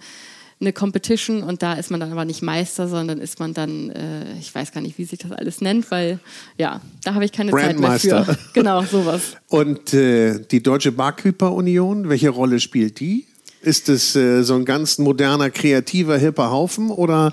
eine 0.61 0.73
Competition 0.73 1.43
und 1.43 1.62
da 1.62 1.75
ist 1.75 1.90
man 1.90 2.01
dann 2.01 2.12
aber 2.12 2.25
nicht 2.25 2.43
Meister, 2.43 2.88
sondern 2.88 3.19
ist 3.19 3.40
man 3.40 3.55
dann, 3.55 3.90
äh, 3.90 4.38
ich 4.38 4.55
weiß 4.55 4.73
gar 4.73 4.81
nicht, 4.81 4.99
wie 4.99 5.05
sich 5.05 5.19
das 5.19 5.33
alles 5.33 5.61
nennt, 5.61 5.90
weil 5.90 6.19
ja, 6.59 6.81
da 7.03 7.14
habe 7.14 7.25
ich 7.25 7.33
keine 7.33 7.51
Zeit 7.51 7.79
mehr 7.79 7.99
für. 7.99 8.38
Genau, 8.53 8.83
sowas. 8.83 9.37
Und 9.49 9.93
äh, 9.95 10.38
die 10.38 10.62
Deutsche 10.62 10.93
Barkeeper 10.93 11.53
Union, 11.53 12.09
welche 12.09 12.31
Rolle 12.31 12.61
spielt 12.61 13.01
die? 13.01 13.27
Ist 13.62 13.88
es 13.88 14.14
äh, 14.14 14.43
so 14.43 14.55
ein 14.55 14.64
ganz 14.64 14.99
moderner, 14.99 15.51
kreativer, 15.51 16.19
hipper 16.19 16.51
Haufen 16.51 16.90
oder 16.90 17.33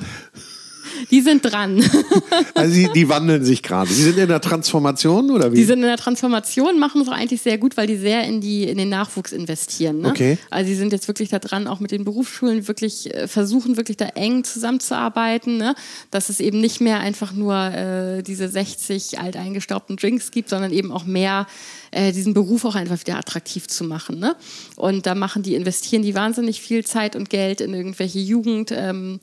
die 1.10 1.22
sind 1.22 1.42
dran. 1.44 1.84
also 2.54 2.74
die, 2.74 2.90
die 2.94 3.10
wandeln 3.10 3.44
sich 3.44 3.64
gerade. 3.64 3.90
Die 3.90 4.02
sind 4.02 4.18
in 4.18 4.28
der 4.28 4.42
Transformation 4.42 5.32
oder 5.32 5.52
wie? 5.52 5.56
Die 5.56 5.64
sind 5.64 5.80
in 5.80 5.86
der 5.86 5.98
Transformation, 5.98 6.80
machen 6.80 7.02
es 7.02 7.08
auch 7.08 7.14
eigentlich 7.14 7.42
sehr 7.42 7.58
gut, 7.58 7.78
weil 7.78 7.88
die 7.88 7.98
sehr 7.98 8.24
in, 8.26 8.42
die, 8.42 8.64
in 8.64 8.78
den 8.78 8.90
Nachwuchs 8.90 9.32
investieren. 9.32 10.02
Ne? 10.02 10.10
Okay. 10.10 10.38
Also 10.50 10.68
sie 10.68 10.76
sind 10.76 10.92
jetzt 10.92 11.08
wirklich 11.08 11.30
da 11.30 11.40
dran, 11.40 11.68
auch 11.68 11.80
mit 11.80 11.92
den 11.92 12.04
Berufsschulen 12.04 12.68
wirklich 12.68 13.14
äh, 13.14 13.28
versuchen, 13.28 13.78
wirklich 13.78 13.98
da 13.98 14.06
eng 14.06 14.44
zusammenzuarbeiten, 14.44 15.58
ne? 15.58 15.76
dass 16.12 16.30
es 16.30 16.40
eben 16.40 16.60
nicht 16.60 16.82
mehr 16.82 17.00
einfach 17.00 17.34
nur 17.34 17.56
äh, 17.56 18.24
diese 18.24 18.48
60 18.48 19.20
alteingestaubten 19.20 19.98
Drinks 19.98 20.32
gibt, 20.32 20.50
sondern 20.50 20.72
eben 20.72 20.92
auch 20.92 21.06
mehr 21.06 21.48
äh, 21.92 22.12
diesen 22.12 22.34
Beruf 22.34 22.66
auch 22.66 22.76
einfach 22.76 23.00
wieder 23.00 23.18
attraktiv 23.18 23.68
zu 23.68 23.84
machen. 23.84 24.20
Ne? 24.20 24.36
Und 24.76 25.06
da 25.06 25.16
machen 25.16 25.44
die, 25.44 25.56
investieren 25.56 26.02
die 26.02 26.16
wahnsinnig 26.16 26.62
viel 26.62 26.86
Zeit 26.86 27.16
und 27.16 27.30
Geld 27.30 27.62
in 27.62 27.74
irgendwelche 27.74 28.20
Jugend. 28.20 28.72
Ähm, 28.72 29.20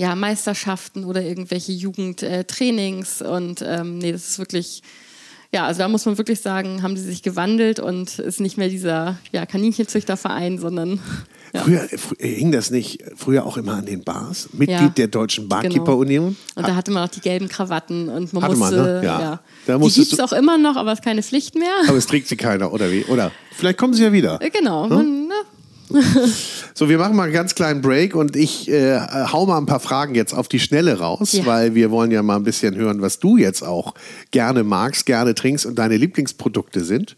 ja, 0.00 0.14
Meisterschaften 0.14 1.04
oder 1.04 1.22
irgendwelche 1.22 1.72
Jugendtrainings. 1.72 3.20
und 3.20 3.62
ähm, 3.62 3.98
nee, 3.98 4.12
das 4.12 4.30
ist 4.30 4.38
wirklich, 4.38 4.82
ja, 5.52 5.66
also 5.66 5.80
da 5.80 5.88
muss 5.88 6.06
man 6.06 6.16
wirklich 6.16 6.40
sagen, 6.40 6.82
haben 6.82 6.94
die 6.94 7.02
sich 7.02 7.22
gewandelt 7.22 7.80
und 7.80 8.18
ist 8.18 8.40
nicht 8.40 8.56
mehr 8.56 8.70
dieser 8.70 9.18
ja, 9.30 9.44
Kaninchenzüchterverein, 9.44 10.58
sondern. 10.58 11.00
Ja. 11.52 11.62
Früher, 11.62 11.88
früher, 11.98 12.28
hing 12.28 12.52
das 12.52 12.70
nicht 12.70 13.02
früher 13.16 13.44
auch 13.44 13.56
immer 13.56 13.72
an 13.72 13.84
den 13.84 14.04
Bars? 14.04 14.50
Mitglied 14.52 14.80
ja, 14.80 14.88
der 14.90 15.08
Deutschen 15.08 15.48
Barkeeper-Union? 15.48 16.26
Genau. 16.26 16.36
Und 16.54 16.68
da 16.68 16.76
hatte 16.76 16.92
man 16.92 17.02
auch 17.02 17.10
die 17.10 17.18
gelben 17.18 17.48
Krawatten 17.48 18.08
und 18.08 18.32
man 18.32 18.44
hatte 18.44 18.54
musste. 18.54 18.76
Man, 18.76 18.84
ne? 18.84 19.04
ja. 19.04 19.20
ja. 19.20 19.40
Da 19.66 19.78
die 19.78 19.90
gibt 19.90 20.12
es 20.12 20.20
auch 20.20 20.32
immer 20.32 20.58
noch, 20.58 20.76
aber 20.76 20.92
es 20.92 21.00
ist 21.00 21.04
keine 21.04 21.24
Pflicht 21.24 21.56
mehr. 21.56 21.74
Aber 21.88 21.98
es 21.98 22.06
trägt 22.06 22.28
sie 22.28 22.36
keiner, 22.36 22.72
oder 22.72 22.92
wie? 22.92 23.04
Oder 23.06 23.32
vielleicht 23.50 23.78
kommen 23.78 23.94
sie 23.94 24.04
ja 24.04 24.12
wieder. 24.12 24.38
Genau. 24.38 24.84
Hm? 24.84 24.90
Man, 24.90 25.26
ne? 25.26 25.34
so, 26.74 26.88
wir 26.88 26.98
machen 26.98 27.16
mal 27.16 27.24
einen 27.24 27.32
ganz 27.32 27.54
kleinen 27.54 27.80
Break 27.80 28.14
und 28.14 28.36
ich 28.36 28.70
äh, 28.70 29.00
hau 29.00 29.46
mal 29.46 29.58
ein 29.58 29.66
paar 29.66 29.80
Fragen 29.80 30.14
jetzt 30.14 30.32
auf 30.32 30.48
die 30.48 30.60
Schnelle 30.60 30.98
raus, 30.98 31.32
ja. 31.32 31.46
weil 31.46 31.74
wir 31.74 31.90
wollen 31.90 32.10
ja 32.10 32.22
mal 32.22 32.36
ein 32.36 32.44
bisschen 32.44 32.76
hören, 32.76 33.02
was 33.02 33.18
du 33.18 33.36
jetzt 33.36 33.62
auch 33.62 33.94
gerne 34.30 34.62
magst, 34.62 35.06
gerne 35.06 35.34
trinkst 35.34 35.66
und 35.66 35.78
deine 35.78 35.96
Lieblingsprodukte 35.96 36.84
sind. 36.84 37.16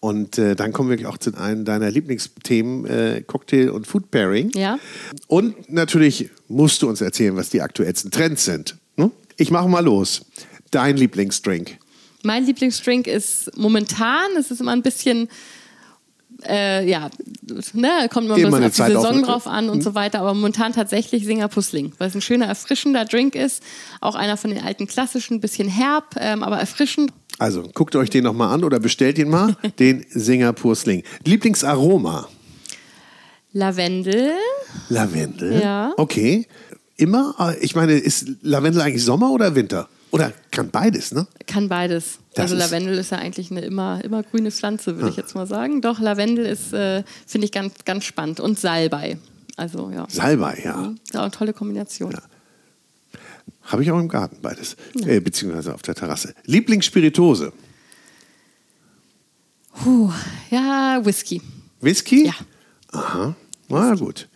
Und 0.00 0.36
äh, 0.36 0.54
dann 0.54 0.72
kommen 0.72 0.90
wir 0.90 1.08
auch 1.08 1.16
zu 1.16 1.34
einem 1.34 1.64
deiner 1.64 1.90
Lieblingsthemen, 1.90 2.84
äh, 2.84 3.22
Cocktail 3.26 3.70
und 3.70 3.86
Food 3.86 4.10
Pairing. 4.10 4.50
Ja. 4.54 4.78
Und 5.28 5.72
natürlich 5.72 6.28
musst 6.48 6.82
du 6.82 6.90
uns 6.90 7.00
erzählen, 7.00 7.34
was 7.36 7.48
die 7.48 7.62
aktuellsten 7.62 8.10
Trends 8.10 8.44
sind. 8.44 8.76
Hm? 8.98 9.12
Ich 9.38 9.50
mache 9.50 9.66
mal 9.66 9.82
los. 9.82 10.26
Dein 10.70 10.98
Lieblingsdrink. 10.98 11.78
Mein 12.22 12.44
Lieblingsdrink 12.44 13.06
ist 13.06 13.56
momentan, 13.56 14.26
es 14.38 14.50
ist 14.50 14.60
immer 14.60 14.72
ein 14.72 14.82
bisschen, 14.82 15.28
äh, 16.48 16.88
ja, 16.88 17.10
ne, 17.72 18.08
kommt 18.12 18.30
eine 18.30 18.66
auf 18.66 18.74
die 18.74 18.82
Saison 18.82 19.22
drauf 19.22 19.46
an 19.46 19.68
und 19.68 19.82
so 19.82 19.94
weiter, 19.94 20.20
aber 20.20 20.34
momentan 20.34 20.72
tatsächlich 20.72 21.24
Singer 21.24 21.48
Pussling, 21.48 21.92
weil 21.98 22.08
es 22.08 22.14
ein 22.14 22.20
schöner, 22.20 22.46
erfrischender 22.46 23.04
Drink 23.04 23.34
ist. 23.34 23.62
Auch 24.00 24.14
einer 24.14 24.36
von 24.36 24.50
den 24.50 24.62
alten 24.62 24.86
klassischen, 24.86 25.40
bisschen 25.40 25.68
herb, 25.68 26.16
ähm, 26.18 26.42
aber 26.42 26.58
erfrischend. 26.58 27.12
Also 27.38 27.68
guckt 27.74 27.96
euch 27.96 28.10
den 28.10 28.24
nochmal 28.24 28.52
an 28.52 28.64
oder 28.64 28.80
bestellt 28.80 29.18
ihn 29.18 29.28
mal, 29.28 29.56
den 29.78 30.04
Singapur 30.10 30.76
Sling. 30.76 31.02
Lieblingsaroma? 31.24 32.28
Lavendel, 33.52 34.32
Lavendel. 34.88 35.60
Ja. 35.60 35.92
Okay. 35.96 36.46
Immer? 36.96 37.56
Ich 37.60 37.74
meine, 37.74 37.94
ist 37.94 38.28
Lavendel 38.42 38.80
eigentlich 38.82 39.04
Sommer 39.04 39.30
oder 39.30 39.54
Winter? 39.54 39.88
Oder 40.14 40.32
kann 40.52 40.70
beides, 40.70 41.10
ne? 41.10 41.26
kann 41.48 41.68
beides. 41.68 42.20
Das 42.34 42.52
also 42.52 42.54
Lavendel 42.54 42.96
ist 42.96 43.10
ja 43.10 43.18
eigentlich 43.18 43.50
eine 43.50 43.62
immer, 43.62 44.02
immer 44.04 44.22
grüne 44.22 44.52
Pflanze, 44.52 44.96
würde 44.96 45.10
ich 45.10 45.16
jetzt 45.16 45.34
mal 45.34 45.48
sagen. 45.48 45.80
Doch, 45.80 45.98
Lavendel 45.98 46.46
ist, 46.46 46.72
äh, 46.72 47.02
finde 47.26 47.46
ich, 47.46 47.50
ganz, 47.50 47.74
ganz 47.84 48.04
spannend. 48.04 48.38
Und 48.38 48.56
Salbei. 48.56 49.18
Also 49.56 49.90
ja. 49.90 50.06
Salbei, 50.08 50.62
ja. 50.64 50.94
Ja, 51.12 51.22
eine 51.22 51.32
tolle 51.32 51.52
Kombination. 51.52 52.14
Habe 53.64 53.82
ich 53.82 53.90
auch 53.90 53.98
im 53.98 54.06
Garten 54.06 54.38
beides. 54.40 54.76
Äh, 55.04 55.18
beziehungsweise 55.18 55.74
auf 55.74 55.82
der 55.82 55.96
Terrasse. 55.96 56.32
Lieblingsspiritose? 56.44 57.52
Puh, 59.82 60.12
ja, 60.50 61.00
Whisky. 61.02 61.42
Whisky? 61.80 62.26
Ja. 62.26 62.34
Aha. 62.92 63.34
Na 63.68 63.94
gut. 63.94 64.28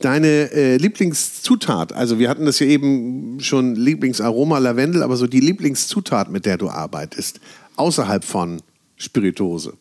Deine 0.00 0.52
äh, 0.52 0.76
Lieblingszutat, 0.76 1.92
also 1.92 2.18
wir 2.18 2.28
hatten 2.28 2.44
das 2.44 2.58
ja 2.58 2.66
eben 2.66 3.38
schon, 3.40 3.74
Lieblingsaroma 3.74 4.58
Lavendel, 4.58 5.02
aber 5.02 5.16
so 5.16 5.26
die 5.26 5.40
Lieblingszutat, 5.40 6.30
mit 6.30 6.46
der 6.46 6.56
du 6.56 6.68
arbeitest, 6.68 7.40
außerhalb 7.76 8.24
von 8.24 8.62
Spiritose. 8.96 9.74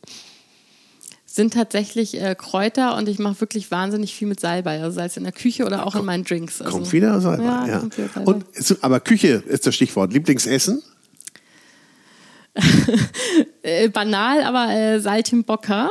Sind 1.25 1.53
tatsächlich 1.53 2.19
äh, 2.19 2.35
Kräuter 2.35 2.95
und 2.95 3.07
ich 3.07 3.19
mache 3.19 3.41
wirklich 3.41 3.69
wahnsinnig 3.69 4.15
viel 4.15 4.27
mit 4.27 4.39
Salbei. 4.39 4.81
Also 4.81 4.95
sei 4.95 5.05
es 5.05 5.17
in 5.17 5.23
der 5.23 5.33
Küche 5.33 5.65
oder 5.65 5.85
auch 5.85 5.95
in 5.95 6.05
meinen 6.05 6.23
Drinks. 6.23 6.61
Also, 6.61 6.77
Kommt 6.77 6.91
wieder 6.93 7.21
Salbei. 7.21 7.43
Ja, 7.43 7.67
Ja, 7.67 7.81
Salbei. 7.95 8.21
Und, 8.23 8.45
aber 8.81 8.99
Küche 8.99 9.43
ist 9.47 9.67
das 9.67 9.75
Stichwort. 9.75 10.13
Lieblingsessen? 10.13 10.81
äh, 13.61 13.89
banal, 13.89 14.43
aber 14.43 14.71
äh, 14.73 14.99
Saltimbocca. 14.99 15.89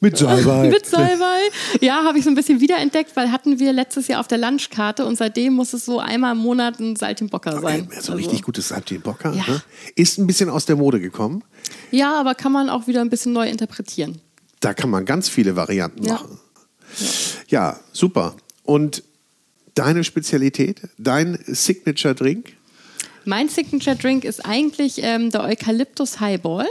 Mit 0.00 0.16
Salbei. 0.18 0.68
Mit 0.70 0.86
Salbei. 0.86 1.38
Ja, 1.80 2.04
habe 2.04 2.18
ich 2.18 2.24
so 2.24 2.30
ein 2.30 2.34
bisschen 2.34 2.60
wiederentdeckt, 2.60 3.14
weil 3.16 3.30
hatten 3.32 3.58
wir 3.58 3.72
letztes 3.72 4.08
Jahr 4.08 4.20
auf 4.20 4.28
der 4.28 4.38
Lunchkarte 4.38 5.04
und 5.06 5.16
seitdem 5.16 5.54
muss 5.54 5.72
es 5.72 5.84
so 5.84 5.98
einmal 6.00 6.32
im 6.32 6.38
Monat 6.38 6.80
ein 6.80 6.96
Saltimbocca 6.96 7.60
sein. 7.60 7.82
Okay, 7.86 7.94
so 8.00 8.12
Also- 8.12 8.12
richtig 8.14 8.42
gutes 8.42 8.68
Saltimbocca. 8.68 9.32
Ja. 9.32 9.44
Ne? 9.46 9.62
Ist 9.94 10.18
ein 10.18 10.26
bisschen 10.26 10.50
aus 10.50 10.66
der 10.66 10.76
Mode 10.76 11.00
gekommen. 11.00 11.44
Ja, 11.90 12.18
aber 12.18 12.34
kann 12.34 12.52
man 12.52 12.68
auch 12.68 12.86
wieder 12.86 13.00
ein 13.00 13.10
bisschen 13.10 13.32
neu 13.32 13.48
interpretieren. 13.48 14.20
Da 14.60 14.74
kann 14.74 14.90
man 14.90 15.04
ganz 15.04 15.28
viele 15.28 15.56
Varianten 15.56 16.04
Ja. 16.04 16.14
machen. 16.14 16.38
Ja, 17.48 17.78
super. 17.92 18.34
Und 18.64 19.02
deine 19.74 20.04
Spezialität, 20.04 20.82
dein 20.98 21.38
Signature 21.46 22.14
Drink? 22.14 22.54
Mein 23.24 23.48
Signature 23.48 23.96
Drink 23.96 24.24
ist 24.24 24.44
eigentlich 24.46 25.02
ähm, 25.02 25.30
der 25.30 25.42
Eukalyptus 25.42 26.20
Highball. 26.20 26.66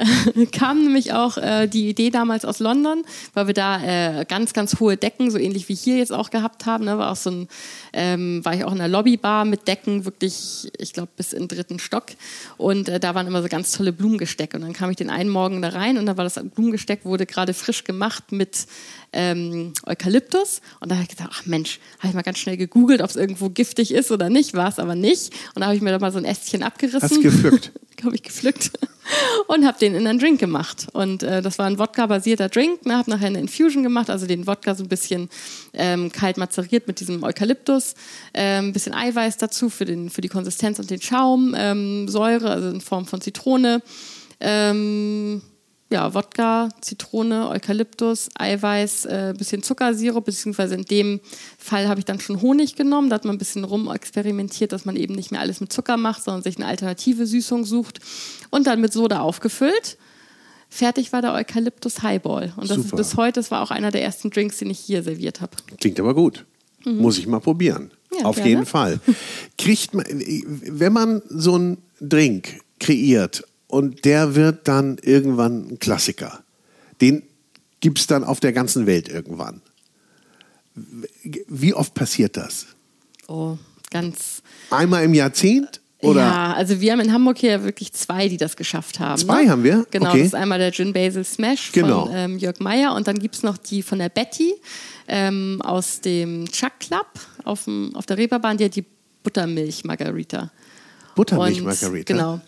Kam 0.52 0.82
nämlich 0.82 1.12
auch 1.12 1.36
äh, 1.36 1.66
die 1.66 1.88
Idee 1.88 2.10
damals 2.10 2.44
aus 2.44 2.58
London, 2.58 3.04
weil 3.34 3.46
wir 3.46 3.54
da 3.54 3.82
äh, 4.20 4.24
ganz, 4.24 4.52
ganz 4.52 4.80
hohe 4.80 4.96
Decken, 4.96 5.30
so 5.30 5.38
ähnlich 5.38 5.68
wie 5.68 5.74
hier 5.74 5.96
jetzt 5.96 6.12
auch 6.12 6.30
gehabt 6.30 6.66
haben. 6.66 6.84
Ne? 6.84 6.98
War 6.98 7.12
auch 7.12 7.16
so 7.16 7.30
ein, 7.30 7.48
ähm, 7.92 8.44
war 8.44 8.54
ich 8.54 8.64
auch 8.64 8.72
in 8.72 8.80
einer 8.80 8.88
Lobbybar 8.88 9.44
mit 9.44 9.68
Decken, 9.68 10.04
wirklich, 10.04 10.70
ich 10.78 10.92
glaube, 10.92 11.10
bis 11.16 11.32
in 11.32 11.40
den 11.40 11.48
dritten 11.48 11.78
Stock. 11.78 12.06
Und 12.56 12.88
äh, 12.88 13.00
da 13.00 13.14
waren 13.14 13.26
immer 13.26 13.42
so 13.42 13.48
ganz 13.48 13.72
tolle 13.72 13.92
Blumengestecke. 13.92 14.56
Und 14.56 14.62
dann 14.62 14.72
kam 14.72 14.90
ich 14.90 14.96
den 14.96 15.10
einen 15.10 15.30
Morgen 15.30 15.60
da 15.60 15.68
rein 15.70 15.98
und 15.98 16.06
da 16.06 16.16
war 16.16 16.24
das 16.24 16.40
Blumengesteck, 16.54 17.04
wurde 17.04 17.26
gerade 17.26 17.52
frisch 17.52 17.84
gemacht 17.84 18.32
mit 18.32 18.66
ähm, 19.12 19.72
Eukalyptus. 19.86 20.62
Und 20.80 20.90
da 20.90 20.96
habe 20.96 21.04
ich 21.04 21.10
gedacht, 21.10 21.30
ach 21.32 21.46
Mensch, 21.46 21.78
habe 21.98 22.08
ich 22.08 22.14
mal 22.14 22.22
ganz 22.22 22.38
schnell 22.38 22.56
gegoogelt, 22.56 23.02
ob 23.02 23.10
es 23.10 23.16
irgendwo 23.16 23.50
giftig 23.50 23.92
ist 23.92 24.10
oder 24.10 24.30
nicht. 24.30 24.54
War 24.54 24.68
es 24.68 24.78
aber 24.78 24.94
nicht. 24.94 25.32
Und 25.54 25.60
da 25.60 25.66
habe 25.66 25.76
ich 25.76 25.82
mir 25.82 25.90
da 25.90 25.98
mal 25.98 26.12
so 26.12 26.18
ein 26.18 26.24
Ästchen 26.24 26.62
abgerissen. 26.62 27.02
Hast 27.02 27.20
gepflückt? 27.20 27.72
habe 28.04 28.14
ich 28.14 28.22
gepflückt 28.22 28.70
und 29.46 29.66
habe 29.66 29.78
den 29.78 29.94
in 29.94 30.06
einen 30.06 30.18
Drink 30.18 30.40
gemacht. 30.40 30.86
Und 30.92 31.22
äh, 31.22 31.42
das 31.42 31.58
war 31.58 31.66
ein 31.66 31.78
Wodka-basierter 31.78 32.48
Drink. 32.48 32.86
Ne, 32.86 32.96
habe 32.96 33.10
nachher 33.10 33.26
eine 33.26 33.40
Infusion 33.40 33.82
gemacht, 33.82 34.10
also 34.10 34.26
den 34.26 34.46
Wodka 34.46 34.74
so 34.74 34.84
ein 34.84 34.88
bisschen 34.88 35.28
ähm, 35.72 36.10
kalt 36.12 36.36
mazeriert 36.36 36.86
mit 36.86 37.00
diesem 37.00 37.22
Eukalyptus, 37.22 37.94
ähm, 38.34 38.68
ein 38.68 38.72
bisschen 38.72 38.94
Eiweiß 38.94 39.36
dazu 39.38 39.70
für, 39.70 39.84
den, 39.84 40.10
für 40.10 40.20
die 40.20 40.28
Konsistenz 40.28 40.78
und 40.78 40.90
den 40.90 41.00
Schaum, 41.00 41.54
ähm, 41.56 42.08
Säure, 42.08 42.50
also 42.50 42.68
in 42.68 42.80
Form 42.80 43.06
von 43.06 43.20
Zitrone. 43.20 43.82
Ähm, 44.40 45.42
ja, 45.90 46.14
Wodka, 46.14 46.68
Zitrone, 46.80 47.48
Eukalyptus, 47.48 48.28
Eiweiß, 48.38 49.06
äh, 49.06 49.34
bisschen 49.36 49.62
Zuckersirup, 49.62 50.24
beziehungsweise 50.24 50.76
in 50.76 50.84
dem 50.84 51.20
Fall 51.58 51.88
habe 51.88 51.98
ich 51.98 52.04
dann 52.04 52.20
schon 52.20 52.40
Honig 52.40 52.76
genommen. 52.76 53.10
Da 53.10 53.16
hat 53.16 53.24
man 53.24 53.34
ein 53.34 53.38
bisschen 53.38 53.64
rumexperimentiert, 53.64 54.72
dass 54.72 54.84
man 54.84 54.94
eben 54.94 55.14
nicht 55.14 55.32
mehr 55.32 55.40
alles 55.40 55.60
mit 55.60 55.72
Zucker 55.72 55.96
macht, 55.96 56.22
sondern 56.22 56.44
sich 56.44 56.56
eine 56.56 56.66
alternative 56.66 57.26
Süßung 57.26 57.64
sucht. 57.64 57.98
Und 58.50 58.68
dann 58.68 58.80
mit 58.80 58.92
Soda 58.92 59.20
aufgefüllt. 59.20 59.98
Fertig 60.68 61.12
war 61.12 61.22
der 61.22 61.34
Eukalyptus 61.34 62.02
Highball. 62.02 62.52
Und 62.56 62.70
das 62.70 62.78
ist 62.78 62.84
Super. 62.84 62.96
bis 62.98 63.16
heute, 63.16 63.40
das 63.40 63.50
war 63.50 63.60
auch 63.60 63.72
einer 63.72 63.90
der 63.90 64.04
ersten 64.04 64.30
Drinks, 64.30 64.58
den 64.58 64.70
ich 64.70 64.78
hier 64.78 65.02
serviert 65.02 65.40
habe. 65.40 65.56
Klingt 65.80 65.98
aber 65.98 66.14
gut. 66.14 66.46
Muss 66.84 67.18
ich 67.18 67.26
mal 67.26 67.40
probieren. 67.40 67.90
Mhm. 68.12 68.18
Ja, 68.18 68.24
Auf 68.26 68.36
gerne. 68.36 68.50
jeden 68.50 68.66
Fall. 68.66 69.00
Kriegt 69.58 69.94
man, 69.94 70.04
wenn 70.08 70.92
man 70.92 71.22
so 71.28 71.56
einen 71.56 71.78
Drink 72.00 72.60
kreiert 72.78 73.44
und 73.70 74.04
der 74.04 74.34
wird 74.34 74.66
dann 74.68 74.98
irgendwann 75.02 75.68
ein 75.68 75.78
Klassiker, 75.78 76.42
den 77.00 77.22
gibt 77.80 77.98
es 77.98 78.06
dann 78.06 78.24
auf 78.24 78.40
der 78.40 78.52
ganzen 78.52 78.86
Welt 78.86 79.08
irgendwann. 79.08 79.62
Wie 81.48 81.74
oft 81.74 81.94
passiert 81.94 82.36
das? 82.36 82.66
Oh, 83.28 83.56
ganz. 83.90 84.42
Einmal 84.70 85.04
im 85.04 85.14
Jahrzehnt? 85.14 85.80
Oder? 86.02 86.20
Ja, 86.20 86.52
also 86.54 86.80
wir 86.80 86.92
haben 86.92 87.00
in 87.00 87.12
Hamburg 87.12 87.38
hier 87.38 87.62
wirklich 87.62 87.92
zwei, 87.92 88.28
die 88.28 88.38
das 88.38 88.56
geschafft 88.56 89.00
haben. 89.00 89.18
Zwei 89.18 89.44
ne? 89.44 89.50
haben 89.50 89.64
wir? 89.64 89.86
Genau, 89.90 90.08
Okay. 90.08 90.18
das 90.18 90.28
ist 90.28 90.34
einmal 90.34 90.58
der 90.58 90.72
Gin 90.72 90.92
Basil 90.94 91.24
Smash 91.24 91.72
Genau. 91.72 92.06
von 92.06 92.14
ähm, 92.14 92.38
Jörg 92.38 92.58
Meyer 92.58 92.94
und 92.94 93.06
dann 93.06 93.18
gibt 93.18 93.34
es 93.34 93.42
noch 93.42 93.58
die 93.58 93.82
von 93.82 93.98
der 93.98 94.08
Betty 94.08 94.54
ähm, 95.08 95.60
aus 95.62 96.00
dem 96.00 96.46
Chuck 96.50 96.72
Club 96.80 97.06
auf, 97.44 97.64
dem, 97.64 97.94
auf 97.94 98.06
der 98.06 98.16
Reeperbahn, 98.16 98.56
die 98.56 98.64
hat 98.64 98.76
die 98.76 98.84
Buttermilch 99.22 99.84
Margarita. 99.84 100.50
Buttermilch 101.14 101.58
Und, 101.58 101.64
Margarita. 101.64 102.12
Genau. 102.14 102.40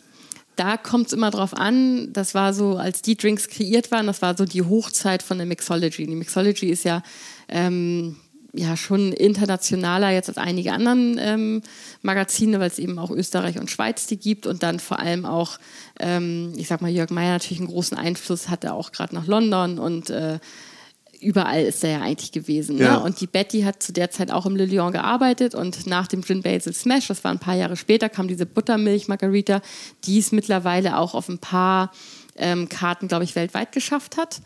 Da 0.62 0.76
kommt 0.76 1.08
es 1.08 1.12
immer 1.12 1.32
drauf 1.32 1.54
an, 1.54 2.12
das 2.12 2.34
war 2.34 2.54
so, 2.54 2.76
als 2.76 3.02
die 3.02 3.16
Drinks 3.16 3.48
kreiert 3.48 3.90
waren, 3.90 4.06
das 4.06 4.22
war 4.22 4.36
so 4.36 4.44
die 4.44 4.62
Hochzeit 4.62 5.24
von 5.24 5.36
der 5.36 5.46
Mixology. 5.48 6.06
Die 6.06 6.14
Mixology 6.14 6.68
ist 6.68 6.84
ja, 6.84 7.02
ähm, 7.48 8.14
ja 8.52 8.76
schon 8.76 9.12
internationaler 9.12 10.12
jetzt 10.12 10.28
als 10.28 10.38
einige 10.38 10.72
anderen 10.72 11.18
ähm, 11.18 11.62
Magazine, 12.02 12.60
weil 12.60 12.68
es 12.68 12.78
eben 12.78 12.96
auch 13.00 13.10
Österreich 13.10 13.58
und 13.58 13.72
Schweiz 13.72 14.06
die 14.06 14.18
gibt 14.18 14.46
und 14.46 14.62
dann 14.62 14.78
vor 14.78 15.00
allem 15.00 15.24
auch, 15.24 15.58
ähm, 15.98 16.52
ich 16.54 16.68
sag 16.68 16.80
mal, 16.80 16.92
Jörg 16.92 17.10
Meyer 17.10 17.32
natürlich 17.32 17.58
einen 17.58 17.68
großen 17.68 17.98
Einfluss 17.98 18.48
hatte, 18.48 18.72
auch 18.72 18.92
gerade 18.92 19.16
nach 19.16 19.26
London 19.26 19.80
und 19.80 20.10
äh, 20.10 20.38
überall 21.22 21.62
ist 21.62 21.82
er 21.84 21.90
ja 21.90 22.00
eigentlich 22.00 22.32
gewesen. 22.32 22.78
Ja. 22.78 22.98
Ne? 22.98 23.02
Und 23.02 23.20
die 23.20 23.26
Betty 23.26 23.62
hat 23.62 23.82
zu 23.82 23.92
der 23.92 24.10
Zeit 24.10 24.30
auch 24.30 24.46
im 24.46 24.56
Le 24.56 24.64
Lion 24.64 24.92
gearbeitet 24.92 25.54
und 25.54 25.86
nach 25.86 26.06
dem 26.06 26.22
Gin 26.22 26.42
Basil 26.42 26.72
Smash, 26.72 27.08
das 27.08 27.24
war 27.24 27.30
ein 27.30 27.38
paar 27.38 27.54
Jahre 27.54 27.76
später, 27.76 28.08
kam 28.08 28.28
diese 28.28 28.46
Buttermilch 28.46 29.08
Margarita, 29.08 29.62
die 30.04 30.18
es 30.18 30.32
mittlerweile 30.32 30.98
auch 30.98 31.14
auf 31.14 31.28
ein 31.28 31.38
paar 31.38 31.92
ähm, 32.36 32.68
Karten, 32.68 33.08
glaube 33.08 33.24
ich, 33.24 33.36
weltweit 33.36 33.72
geschafft 33.72 34.16
hat. 34.16 34.40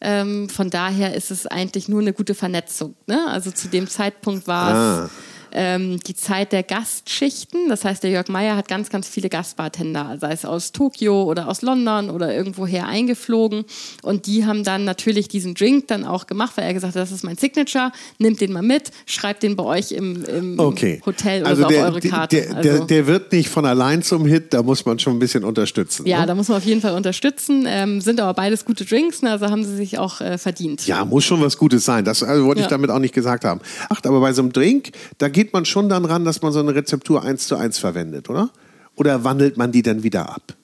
Ähm, 0.00 0.48
von 0.48 0.70
daher 0.70 1.14
ist 1.14 1.30
es 1.30 1.46
eigentlich 1.46 1.88
nur 1.88 2.00
eine 2.00 2.12
gute 2.12 2.34
Vernetzung. 2.34 2.94
Ne? 3.06 3.26
Also 3.28 3.50
zu 3.50 3.68
dem 3.68 3.86
Zeitpunkt 3.88 4.46
war 4.46 4.74
Ah. 4.74 5.10
Ähm, 5.52 5.98
die 6.00 6.14
Zeit 6.14 6.52
der 6.52 6.62
Gastschichten. 6.62 7.68
Das 7.68 7.84
heißt, 7.84 8.02
der 8.02 8.10
Jörg 8.10 8.28
Meyer 8.28 8.56
hat 8.56 8.68
ganz, 8.68 8.90
ganz 8.90 9.08
viele 9.08 9.28
Gastbartender, 9.28 10.18
sei 10.20 10.32
es 10.32 10.44
aus 10.44 10.72
Tokio 10.72 11.24
oder 11.24 11.48
aus 11.48 11.62
London 11.62 12.10
oder 12.10 12.34
irgendwoher 12.34 12.86
eingeflogen. 12.86 13.64
Und 14.02 14.26
die 14.26 14.44
haben 14.46 14.64
dann 14.64 14.84
natürlich 14.84 15.28
diesen 15.28 15.54
Drink 15.54 15.88
dann 15.88 16.04
auch 16.04 16.26
gemacht, 16.26 16.52
weil 16.56 16.64
er 16.64 16.74
gesagt 16.74 16.94
hat, 16.94 17.02
das 17.02 17.12
ist 17.12 17.24
mein 17.24 17.36
Signature, 17.36 17.92
nimmt 18.18 18.40
den 18.40 18.52
mal 18.52 18.62
mit, 18.62 18.90
schreibt 19.06 19.42
den 19.42 19.56
bei 19.56 19.64
euch 19.64 19.92
im, 19.92 20.24
im 20.24 20.58
Okay. 20.58 21.00
Hotel 21.04 21.40
oder 21.42 21.50
also 21.50 21.62
so 21.62 21.68
der, 21.68 21.80
auf 21.80 21.94
eure 21.94 22.00
Karte. 22.00 22.36
Der, 22.36 22.56
also, 22.56 22.62
der, 22.78 22.86
der 22.86 23.06
wird 23.06 23.32
nicht 23.32 23.48
von 23.48 23.64
allein 23.66 24.02
zum 24.02 24.26
Hit, 24.26 24.52
da 24.54 24.62
muss 24.62 24.84
man 24.84 24.98
schon 24.98 25.14
ein 25.14 25.18
bisschen 25.18 25.44
unterstützen. 25.44 26.06
ja, 26.06 26.20
ne? 26.20 26.26
da 26.26 26.34
muss 26.34 26.48
man 26.48 26.58
auf 26.58 26.64
jeden 26.64 26.80
Fall 26.80 26.94
unterstützen. 26.94 27.64
Ähm, 27.68 28.00
sind 28.00 28.20
aber 28.20 28.34
beides 28.34 28.64
gute 28.64 28.84
Drinks, 28.84 29.22
ne? 29.22 29.30
also 29.30 29.46
haben 29.46 29.64
sie 29.64 29.76
sich 29.76 29.98
auch 29.98 30.20
äh, 30.20 30.38
verdient. 30.38 30.86
Ja, 30.86 31.04
muss 31.04 31.24
schon 31.24 31.40
was 31.40 31.56
Gutes 31.58 31.84
sein. 31.84 32.04
Das 32.04 32.22
also 32.22 32.44
wollte 32.46 32.60
ich 32.60 32.66
Ja. 32.66 32.70
damit 32.70 32.90
auch 32.90 32.98
nicht 32.98 33.14
gesagt 33.14 33.44
haben. 33.44 33.60
Ach, 33.88 34.00
aber 34.04 34.20
bei 34.20 34.32
so 34.32 34.42
einem 34.42 34.52
Drink, 34.52 34.90
da 35.18 35.28
geht 35.40 35.54
man 35.54 35.64
schon 35.64 35.88
dann 35.88 36.04
ran, 36.04 36.26
dass 36.26 36.42
man 36.42 36.52
so 36.52 36.58
eine 36.58 36.74
Rezeptur 36.74 37.22
eins 37.22 37.46
zu 37.46 37.56
eins 37.56 37.78
verwendet, 37.78 38.28
oder? 38.28 38.50
Oder 38.94 39.24
wandelt 39.24 39.56
man 39.56 39.72
die 39.72 39.80
dann 39.80 40.02
wieder 40.02 40.28
ab? 40.28 40.54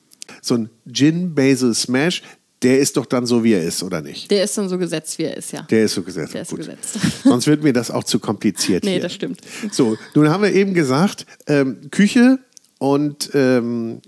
So 0.42 0.54
ein 0.54 0.68
Gin 0.92 1.34
Basil 1.34 1.72
Smash, 1.72 2.22
der 2.60 2.78
ist 2.78 2.98
doch 2.98 3.06
dann 3.06 3.24
so, 3.24 3.42
wie 3.42 3.54
er 3.54 3.62
ist, 3.62 3.82
oder 3.82 4.02
nicht? 4.02 4.30
Der 4.30 4.44
ist 4.44 4.58
dann 4.58 4.68
so 4.68 4.76
gesetzt, 4.76 5.16
wie 5.18 5.22
er 5.22 5.34
ist, 5.34 5.50
ja. 5.52 5.62
Der 5.62 5.84
ist 5.84 5.94
so 5.94 6.02
gesetzt. 6.02 6.34
Der 6.34 6.42
ist 6.42 6.50
Gut. 6.50 6.58
gesetzt. 6.58 6.98
Sonst 7.24 7.46
wird 7.46 7.62
mir 7.62 7.72
das 7.72 7.90
auch 7.90 8.04
zu 8.04 8.18
kompliziert. 8.18 8.84
Nee, 8.84 8.92
hier. 8.92 9.00
das 9.00 9.14
stimmt. 9.14 9.40
So, 9.72 9.96
nun 10.14 10.28
haben 10.28 10.42
wir 10.42 10.52
eben 10.52 10.74
gesagt, 10.74 11.24
ähm, 11.46 11.90
Küche 11.90 12.38
und 12.76 13.30
ähm, 13.32 14.02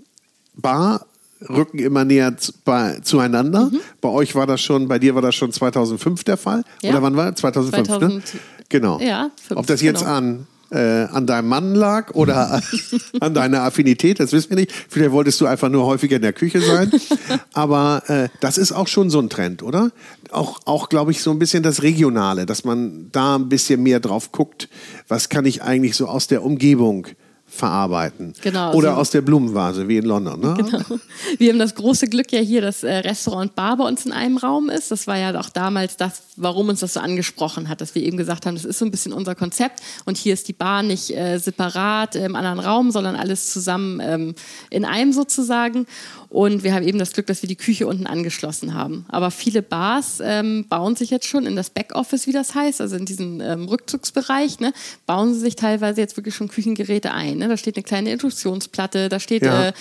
Bar 0.53 1.07
rücken 1.49 1.79
immer 1.79 2.05
näher 2.05 2.37
zu, 2.37 2.53
bei, 2.63 2.99
zueinander. 3.01 3.71
Mhm. 3.71 3.79
Bei 4.01 4.09
euch 4.09 4.35
war 4.35 4.45
das 4.45 4.61
schon, 4.61 4.87
bei 4.87 4.99
dir 4.99 5.15
war 5.15 5.23
das 5.23 5.33
schon 5.33 5.51
2005 5.51 6.25
der 6.25 6.37
Fall. 6.37 6.63
Ja. 6.83 6.91
Oder 6.91 7.01
wann 7.01 7.15
war 7.15 7.35
2005, 7.35 7.87
2000, 7.87 8.13
ne? 8.13 8.39
Genau. 8.69 8.99
Ja, 8.99 9.31
5, 9.47 9.59
Ob 9.59 9.65
das 9.65 9.81
jetzt 9.81 10.01
genau. 10.01 10.11
an 10.11 10.47
äh, 10.71 11.05
an 11.05 11.25
deinem 11.25 11.47
Mann 11.47 11.75
lag 11.75 12.13
oder 12.13 12.61
an 13.19 13.33
deiner 13.33 13.63
Affinität, 13.63 14.19
das 14.19 14.31
wissen 14.31 14.49
wir 14.51 14.57
nicht. 14.57 14.71
Vielleicht 14.89 15.11
wolltest 15.11 15.39
du 15.41 15.45
einfach 15.45 15.69
nur 15.69 15.85
häufiger 15.85 16.17
in 16.17 16.21
der 16.21 16.33
Küche 16.33 16.61
sein. 16.61 16.91
Aber 17.53 18.03
äh, 18.07 18.29
das 18.39 18.57
ist 18.57 18.71
auch 18.71 18.87
schon 18.87 19.09
so 19.09 19.19
ein 19.19 19.29
Trend, 19.29 19.63
oder? 19.63 19.91
Auch, 20.31 20.59
auch 20.65 20.89
glaube 20.89 21.11
ich, 21.11 21.21
so 21.21 21.31
ein 21.31 21.39
bisschen 21.39 21.63
das 21.63 21.81
Regionale, 21.81 22.45
dass 22.45 22.63
man 22.63 23.09
da 23.11 23.35
ein 23.35 23.49
bisschen 23.49 23.81
mehr 23.81 23.99
drauf 23.99 24.31
guckt, 24.31 24.69
was 25.07 25.29
kann 25.29 25.45
ich 25.45 25.63
eigentlich 25.63 25.95
so 25.95 26.07
aus 26.07 26.27
der 26.27 26.43
Umgebung 26.43 27.07
verarbeiten. 27.49 28.33
Genau. 28.41 28.73
Oder 28.73 28.89
also, 28.89 29.01
aus 29.01 29.09
der 29.11 29.21
Blumenvase, 29.21 29.87
wie 29.87 29.97
in 29.97 30.05
London. 30.05 30.39
Ne? 30.39 30.53
Genau. 30.57 30.99
Wir 31.37 31.51
haben 31.51 31.59
das 31.59 31.75
große 31.75 32.07
Glück 32.07 32.31
ja 32.31 32.39
hier, 32.39 32.61
dass 32.61 32.83
äh, 32.83 32.97
Restaurant 32.97 33.55
Bar 33.55 33.77
bei 33.77 33.85
uns 33.85 34.05
in 34.05 34.11
einem 34.11 34.37
Raum 34.37 34.69
ist. 34.69 34.91
Das 34.91 35.07
war 35.07 35.17
ja 35.17 35.37
auch 35.39 35.49
damals 35.49 35.97
das, 35.97 36.21
warum 36.35 36.69
uns 36.69 36.79
das 36.81 36.93
so 36.93 36.99
angesprochen 36.99 37.67
hat, 37.67 37.81
dass 37.81 37.95
wir 37.95 38.03
eben 38.03 38.17
gesagt 38.17 38.45
haben, 38.45 38.55
das 38.55 38.65
ist 38.65 38.79
so 38.79 38.85
ein 38.85 38.91
bisschen 38.91 39.13
unser 39.13 39.35
Konzept 39.35 39.81
und 40.05 40.17
hier 40.17 40.33
ist 40.33 40.47
die 40.47 40.53
Bar 40.53 40.83
nicht 40.83 41.15
äh, 41.15 41.37
separat 41.37 42.15
im 42.15 42.35
anderen 42.35 42.59
Raum, 42.59 42.91
sondern 42.91 43.15
alles 43.15 43.51
zusammen 43.51 43.99
ähm, 44.01 44.35
in 44.69 44.85
einem 44.85 45.11
sozusagen. 45.11 45.85
Und 46.29 46.63
wir 46.63 46.75
haben 46.75 46.87
eben 46.87 46.99
das 46.99 47.13
Glück, 47.13 47.25
dass 47.25 47.41
wir 47.41 47.47
die 47.47 47.55
Küche 47.55 47.87
unten 47.87 48.05
angeschlossen 48.05 48.75
haben. 48.75 49.05
Aber 49.09 49.31
viele 49.31 49.63
Bars 49.63 50.19
ähm, 50.23 50.65
bauen 50.69 50.95
sich 50.95 51.09
jetzt 51.09 51.25
schon 51.25 51.47
in 51.47 51.55
das 51.55 51.71
Backoffice, 51.71 52.27
wie 52.27 52.31
das 52.31 52.53
heißt, 52.53 52.81
also 52.81 52.95
in 52.97 53.05
diesen 53.05 53.41
ähm, 53.41 53.65
Rückzugsbereich, 53.65 54.59
ne, 54.59 54.71
bauen 55.07 55.33
sie 55.33 55.39
sich 55.39 55.55
teilweise 55.55 56.01
jetzt 56.01 56.17
wirklich 56.17 56.35
schon 56.35 56.47
Küchengeräte 56.47 57.13
ein. 57.13 57.39
Ne? 57.39 57.47
Da 57.47 57.57
steht 57.57 57.77
eine 57.77 57.83
kleine 57.83 58.11
Induktionsplatte, 58.11 59.09
da 59.09 59.19
steht 59.19 59.43
ja, 59.43 59.69
äh, 59.69 59.73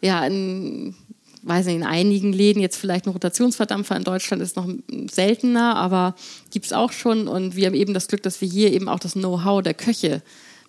ja 0.00 0.20
ein 0.20 0.94
weiß 1.42 1.66
nicht, 1.66 1.76
in 1.76 1.84
einigen 1.84 2.32
Läden 2.32 2.60
jetzt 2.60 2.76
vielleicht 2.76 3.06
ein 3.06 3.12
Rotationsverdampfer 3.12 3.96
in 3.96 4.04
Deutschland 4.04 4.42
ist 4.42 4.56
noch 4.56 4.68
seltener, 5.10 5.76
aber 5.76 6.14
gibt 6.50 6.66
es 6.66 6.72
auch 6.72 6.92
schon. 6.92 7.28
Und 7.28 7.56
wir 7.56 7.66
haben 7.66 7.74
eben 7.74 7.94
das 7.94 8.08
Glück, 8.08 8.22
dass 8.22 8.40
wir 8.40 8.48
hier 8.48 8.72
eben 8.72 8.88
auch 8.88 8.98
das 8.98 9.14
Know-how 9.14 9.62
der 9.62 9.74
Köche 9.74 10.22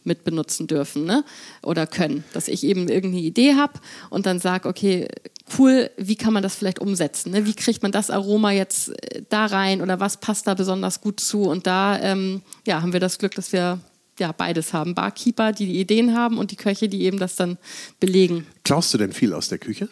mit 0.04 0.24
benutzen 0.24 0.68
dürfen 0.68 1.06
ne? 1.06 1.24
oder 1.64 1.88
können. 1.88 2.24
Dass 2.34 2.48
ich 2.48 2.64
eben 2.64 2.90
irgendeine 2.90 3.24
Idee 3.24 3.56
habe 3.56 3.74
und 4.10 4.26
dann 4.26 4.40
sage, 4.40 4.68
okay, 4.68 5.08
cool, 5.58 5.90
wie 5.98 6.16
kann 6.16 6.34
man 6.34 6.44
das 6.44 6.56
vielleicht 6.56 6.80
umsetzen? 6.80 7.32
Ne? 7.32 7.46
Wie 7.46 7.54
kriegt 7.54 7.84
man 7.84 7.92
das 7.92 8.10
Aroma 8.10 8.52
jetzt 8.52 8.90
äh, 8.90 9.24
da 9.30 9.46
rein 9.46 9.82
oder 9.82 10.00
was 10.00 10.18
passt 10.18 10.48
da 10.48 10.54
besonders 10.54 11.02
gut 11.02 11.20
zu? 11.20 11.44
Und 11.44 11.68
da 11.68 12.00
ähm, 12.00 12.42
ja, 12.66 12.82
haben 12.82 12.94
wir 12.94 13.00
das 13.00 13.18
Glück, 13.18 13.36
dass 13.36 13.52
wir 13.52 13.80
ja, 14.20 14.32
beides 14.32 14.74
haben. 14.74 14.94
Barkeeper, 14.94 15.52
die 15.52 15.66
die 15.66 15.80
Ideen 15.80 16.16
haben 16.16 16.38
und 16.38 16.52
die 16.52 16.56
Köche, 16.56 16.88
die 16.88 17.04
eben 17.04 17.20
das 17.20 17.36
dann 17.36 17.58
belegen. 18.00 18.46
Klaust 18.64 18.94
du 18.94 18.98
denn 18.98 19.14
viel 19.14 19.34
aus 19.34 19.50
der 19.50 19.58
Küche? 19.58 19.90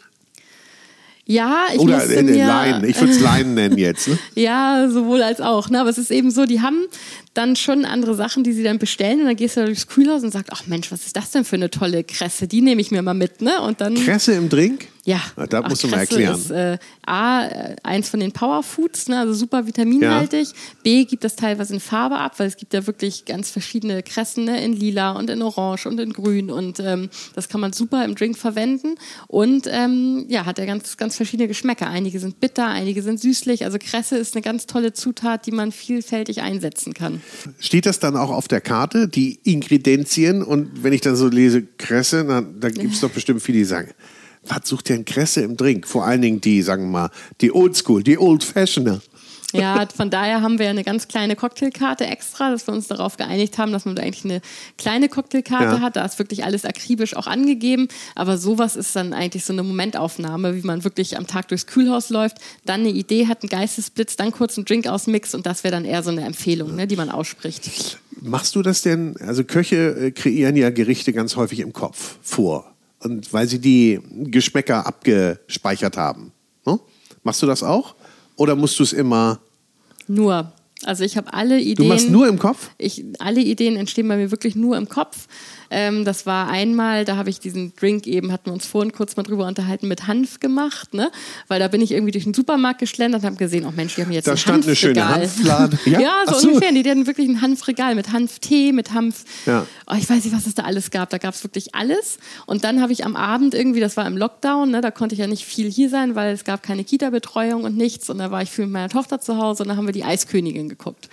Ja, 1.31 1.67
ich 1.71 1.79
Oder 1.79 1.97
musste 1.97 2.23
mir, 2.23 2.43
Leinen. 2.43 2.89
Ich 2.89 2.99
würde 2.99 3.13
es 3.13 3.19
Leinen 3.19 3.53
nennen 3.53 3.77
jetzt. 3.77 4.07
Ne? 4.07 4.17
ja, 4.35 4.89
sowohl 4.89 5.21
als 5.21 5.41
auch. 5.41 5.69
Ne? 5.69 5.79
Aber 5.79 5.91
es 5.91 5.99
ist 5.99 6.09
eben 6.09 6.31
so, 6.31 6.47
die 6.47 6.61
haben 6.61 6.87
dann 7.35 7.55
schon 7.55 7.85
andere 7.85 8.15
Sachen, 8.15 8.43
die 8.43 8.51
sie 8.51 8.63
dann 8.63 8.79
bestellen 8.79 9.19
und 9.19 9.27
dann 9.27 9.35
gehst 9.35 9.55
du 9.55 9.63
durchs 9.63 9.85
Kühlhaus 9.85 10.23
und 10.23 10.31
sagst, 10.31 10.51
ach 10.51 10.65
Mensch, 10.65 10.91
was 10.91 11.05
ist 11.05 11.15
das 11.15 11.29
denn 11.29 11.45
für 11.45 11.55
eine 11.55 11.69
tolle 11.69 12.03
Kresse? 12.03 12.47
Die 12.47 12.61
nehme 12.61 12.81
ich 12.81 12.89
mir 12.89 13.03
mal 13.03 13.13
mit, 13.13 13.43
ne? 13.43 13.61
Und 13.61 13.79
dann 13.79 13.93
Kresse 13.93 14.33
im 14.33 14.49
Drink? 14.49 14.87
Ja. 15.09 15.21
Da 15.47 15.67
musst 15.67 15.83
du 15.83 15.87
mal 15.87 16.01
erklären. 16.01 16.35
Ist, 16.35 16.51
äh, 16.51 16.77
A, 17.03 17.47
äh, 17.47 17.75
eins 17.81 18.09
von 18.09 18.19
den 18.19 18.31
Powerfoods, 18.31 19.07
ne, 19.07 19.17
also 19.17 19.33
super 19.33 19.65
vitaminhaltig. 19.65 20.49
Ja. 20.49 20.53
B, 20.83 21.05
gibt 21.05 21.23
das 21.23 21.35
teilweise 21.35 21.73
in 21.73 21.79
Farbe 21.79 22.19
ab, 22.19 22.33
weil 22.37 22.47
es 22.47 22.57
gibt 22.57 22.75
ja 22.75 22.85
wirklich 22.85 23.25
ganz 23.25 23.49
verschiedene 23.49 24.03
Kressen 24.03 24.45
ne, 24.45 24.63
in 24.63 24.73
lila 24.73 25.13
und 25.13 25.31
in 25.31 25.41
orange 25.41 25.87
und 25.87 25.99
in 25.99 26.13
grün. 26.13 26.51
Und 26.51 26.79
ähm, 26.79 27.09
das 27.33 27.49
kann 27.49 27.59
man 27.59 27.73
super 27.73 28.05
im 28.05 28.13
Drink 28.13 28.37
verwenden. 28.37 28.97
Und 29.25 29.67
ähm, 29.71 30.25
ja, 30.27 30.45
hat 30.45 30.59
ja 30.59 30.65
ganz, 30.65 30.95
ganz 30.97 31.15
verschiedene 31.15 31.47
Geschmäcker. 31.47 31.89
Einige 31.89 32.19
sind 32.19 32.39
bitter, 32.39 32.67
einige 32.67 33.01
sind 33.01 33.19
süßlich. 33.19 33.65
Also 33.65 33.79
Kresse 33.79 34.15
ist 34.15 34.35
eine 34.35 34.43
ganz 34.43 34.67
tolle 34.67 34.93
Zutat, 34.93 35.47
die 35.47 35.51
man 35.51 35.71
vielfältig 35.71 36.43
einsetzen 36.43 36.93
kann. 36.93 37.23
Steht 37.57 37.87
das 37.87 37.97
dann 37.97 38.15
auch 38.15 38.29
auf 38.29 38.47
der 38.47 38.61
Karte, 38.61 39.07
die 39.07 39.39
Ingredienzien? 39.43 40.43
Und 40.43 40.83
wenn 40.83 40.93
ich 40.93 41.01
dann 41.01 41.15
so 41.15 41.27
lese 41.29 41.63
Kresse, 41.63 42.25
dann, 42.25 42.59
dann 42.59 42.73
gibt 42.73 42.93
es 42.93 42.99
doch 42.99 43.09
bestimmt 43.09 43.41
viele, 43.41 43.57
die 43.57 43.65
sagen, 43.65 43.89
was 44.49 44.67
sucht 44.67 44.89
denn 44.89 45.05
Kresse 45.05 45.41
im 45.41 45.55
Drink? 45.55 45.87
Vor 45.87 46.05
allen 46.05 46.21
Dingen 46.21 46.41
die, 46.41 46.61
sagen 46.61 46.83
wir 46.85 47.01
mal, 47.01 47.11
die 47.41 47.53
Oldschool, 47.53 48.03
die 48.03 48.17
Old 48.17 48.43
Fashioner. 48.43 49.01
Ja, 49.53 49.87
von 49.95 50.09
daher 50.09 50.41
haben 50.41 50.59
wir 50.59 50.69
eine 50.69 50.83
ganz 50.83 51.07
kleine 51.07 51.35
Cocktailkarte 51.35 52.05
extra, 52.05 52.51
dass 52.51 52.67
wir 52.67 52.73
uns 52.73 52.87
darauf 52.87 53.17
geeinigt 53.17 53.57
haben, 53.57 53.71
dass 53.71 53.85
man 53.85 53.95
da 53.95 54.03
eigentlich 54.03 54.25
eine 54.25 54.41
kleine 54.77 55.09
Cocktailkarte 55.09 55.77
ja. 55.77 55.81
hat. 55.81 55.95
Da 55.95 56.05
ist 56.05 56.19
wirklich 56.19 56.43
alles 56.43 56.65
akribisch 56.65 57.15
auch 57.15 57.25
angegeben. 57.25 57.87
Aber 58.13 58.37
sowas 58.37 58.75
ist 58.75 58.95
dann 58.95 59.13
eigentlich 59.13 59.45
so 59.45 59.53
eine 59.53 59.63
Momentaufnahme, 59.63 60.55
wie 60.55 60.61
man 60.61 60.83
wirklich 60.83 61.17
am 61.17 61.25
Tag 61.25 61.47
durchs 61.47 61.65
Kühlhaus 61.65 62.09
läuft, 62.09 62.37
dann 62.65 62.81
eine 62.81 62.89
Idee 62.89 63.27
hat, 63.27 63.41
einen 63.41 63.49
Geistesblitz, 63.49 64.15
dann 64.17 64.31
kurz 64.31 64.57
einen 64.57 64.65
Drink 64.65 64.87
ausmixt 64.87 65.33
und 65.33 65.45
das 65.45 65.63
wäre 65.63 65.71
dann 65.71 65.85
eher 65.85 66.03
so 66.03 66.11
eine 66.11 66.21
Empfehlung, 66.21 66.75
ne, 66.75 66.85
die 66.85 66.95
man 66.95 67.09
ausspricht. 67.09 67.97
Machst 68.21 68.55
du 68.55 68.61
das 68.61 68.81
denn? 68.81 69.15
Also 69.21 69.43
Köche 69.43 69.95
äh, 70.07 70.11
kreieren 70.11 70.55
ja 70.57 70.69
Gerichte 70.69 71.13
ganz 71.13 71.35
häufig 71.35 71.59
im 71.59 71.73
Kopf 71.73 72.17
vor 72.21 72.68
und 72.99 73.31
weil 73.33 73.47
sie 73.47 73.59
die 73.59 73.99
Geschmäcker 74.25 74.85
abgespeichert 74.85 75.97
haben. 75.97 76.31
Ne? 76.65 76.79
Machst 77.23 77.41
du 77.41 77.47
das 77.47 77.63
auch? 77.63 77.95
Oder 78.35 78.55
musst 78.55 78.79
du 78.79 78.83
es 78.83 78.93
immer? 78.93 79.39
Nur. 80.07 80.51
Also 80.83 81.03
ich 81.03 81.17
habe 81.17 81.33
alle 81.33 81.59
Ideen. 81.59 81.75
Du 81.75 81.83
machst 81.83 82.09
nur 82.09 82.27
im 82.27 82.39
Kopf? 82.39 82.69
Ich, 82.77 83.03
alle 83.19 83.41
Ideen 83.41 83.75
entstehen 83.75 84.07
bei 84.07 84.15
mir 84.15 84.31
wirklich 84.31 84.55
nur 84.55 84.77
im 84.77 84.87
Kopf. 84.87 85.27
Ähm, 85.71 86.05
das 86.05 86.25
war 86.25 86.49
einmal, 86.49 87.05
da 87.05 87.15
habe 87.15 87.29
ich 87.29 87.39
diesen 87.39 87.73
Drink 87.75 88.07
eben, 88.07 88.31
hatten 88.31 88.47
wir 88.47 88.53
uns 88.53 88.65
vorhin 88.65 88.91
kurz 88.91 89.15
mal 89.15 89.23
drüber 89.23 89.47
unterhalten, 89.47 89.87
mit 89.87 90.07
Hanf 90.07 90.39
gemacht, 90.39 90.93
ne? 90.93 91.11
Weil 91.47 91.59
da 91.59 91.67
bin 91.67 91.81
ich 91.81 91.91
irgendwie 91.91 92.11
durch 92.11 92.23
den 92.23 92.33
Supermarkt 92.33 92.79
geschlendert 92.79 93.21
und 93.21 93.27
habe 93.27 93.37
gesehen, 93.37 93.65
oh 93.65 93.73
Mensch, 93.75 93.95
die 93.95 94.01
haben 94.01 94.11
jetzt 94.11 94.27
da 94.27 94.31
ein 94.31 94.37
stand 94.37 94.65
eine 94.65 94.75
schöne 94.75 95.07
Hanflade. 95.07 95.77
Ja, 95.89 95.99
ja 95.99 96.13
so, 96.27 96.35
so, 96.35 96.47
ungefähr. 96.49 96.71
Die, 96.71 96.83
die 96.83 96.89
hatten 96.89 97.07
wirklich 97.07 97.27
ein 97.27 97.41
Hanfregal 97.41 97.95
mit 97.95 98.11
Hanftee, 98.11 98.71
mit 98.71 98.93
Hanf. 98.93 99.23
Ja. 99.45 99.65
Oh, 99.87 99.95
ich 99.97 100.09
weiß 100.09 100.23
nicht, 100.23 100.35
was 100.35 100.45
es 100.45 100.53
da 100.53 100.63
alles 100.63 100.91
gab. 100.91 101.09
Da 101.09 101.17
gab 101.17 101.33
es 101.33 101.43
wirklich 101.43 101.73
alles. 101.73 102.19
Und 102.45 102.63
dann 102.63 102.81
habe 102.81 102.91
ich 102.91 103.05
am 103.05 103.15
Abend 103.15 103.53
irgendwie, 103.53 103.79
das 103.79 103.97
war 103.97 104.05
im 104.05 104.17
Lockdown, 104.17 104.71
ne? 104.71 104.81
da 104.81 104.91
konnte 104.91 105.15
ich 105.15 105.19
ja 105.19 105.27
nicht 105.27 105.45
viel 105.45 105.71
hier 105.71 105.89
sein, 105.89 106.15
weil 106.15 106.33
es 106.33 106.43
gab 106.43 106.63
keine 106.63 106.83
Kita-Betreuung 106.83 107.63
und 107.63 107.77
nichts. 107.77 108.09
Und 108.09 108.19
da 108.19 108.31
war 108.31 108.41
ich 108.41 108.51
viel 108.51 108.65
mit 108.65 108.73
meiner 108.73 108.89
Tochter 108.89 109.19
zu 109.19 109.37
Hause 109.37 109.63
und 109.63 109.69
da 109.69 109.75
haben 109.75 109.85
wir 109.85 109.93
die 109.93 110.03
Eiskönigin 110.03 110.69
geguckt. 110.69 111.09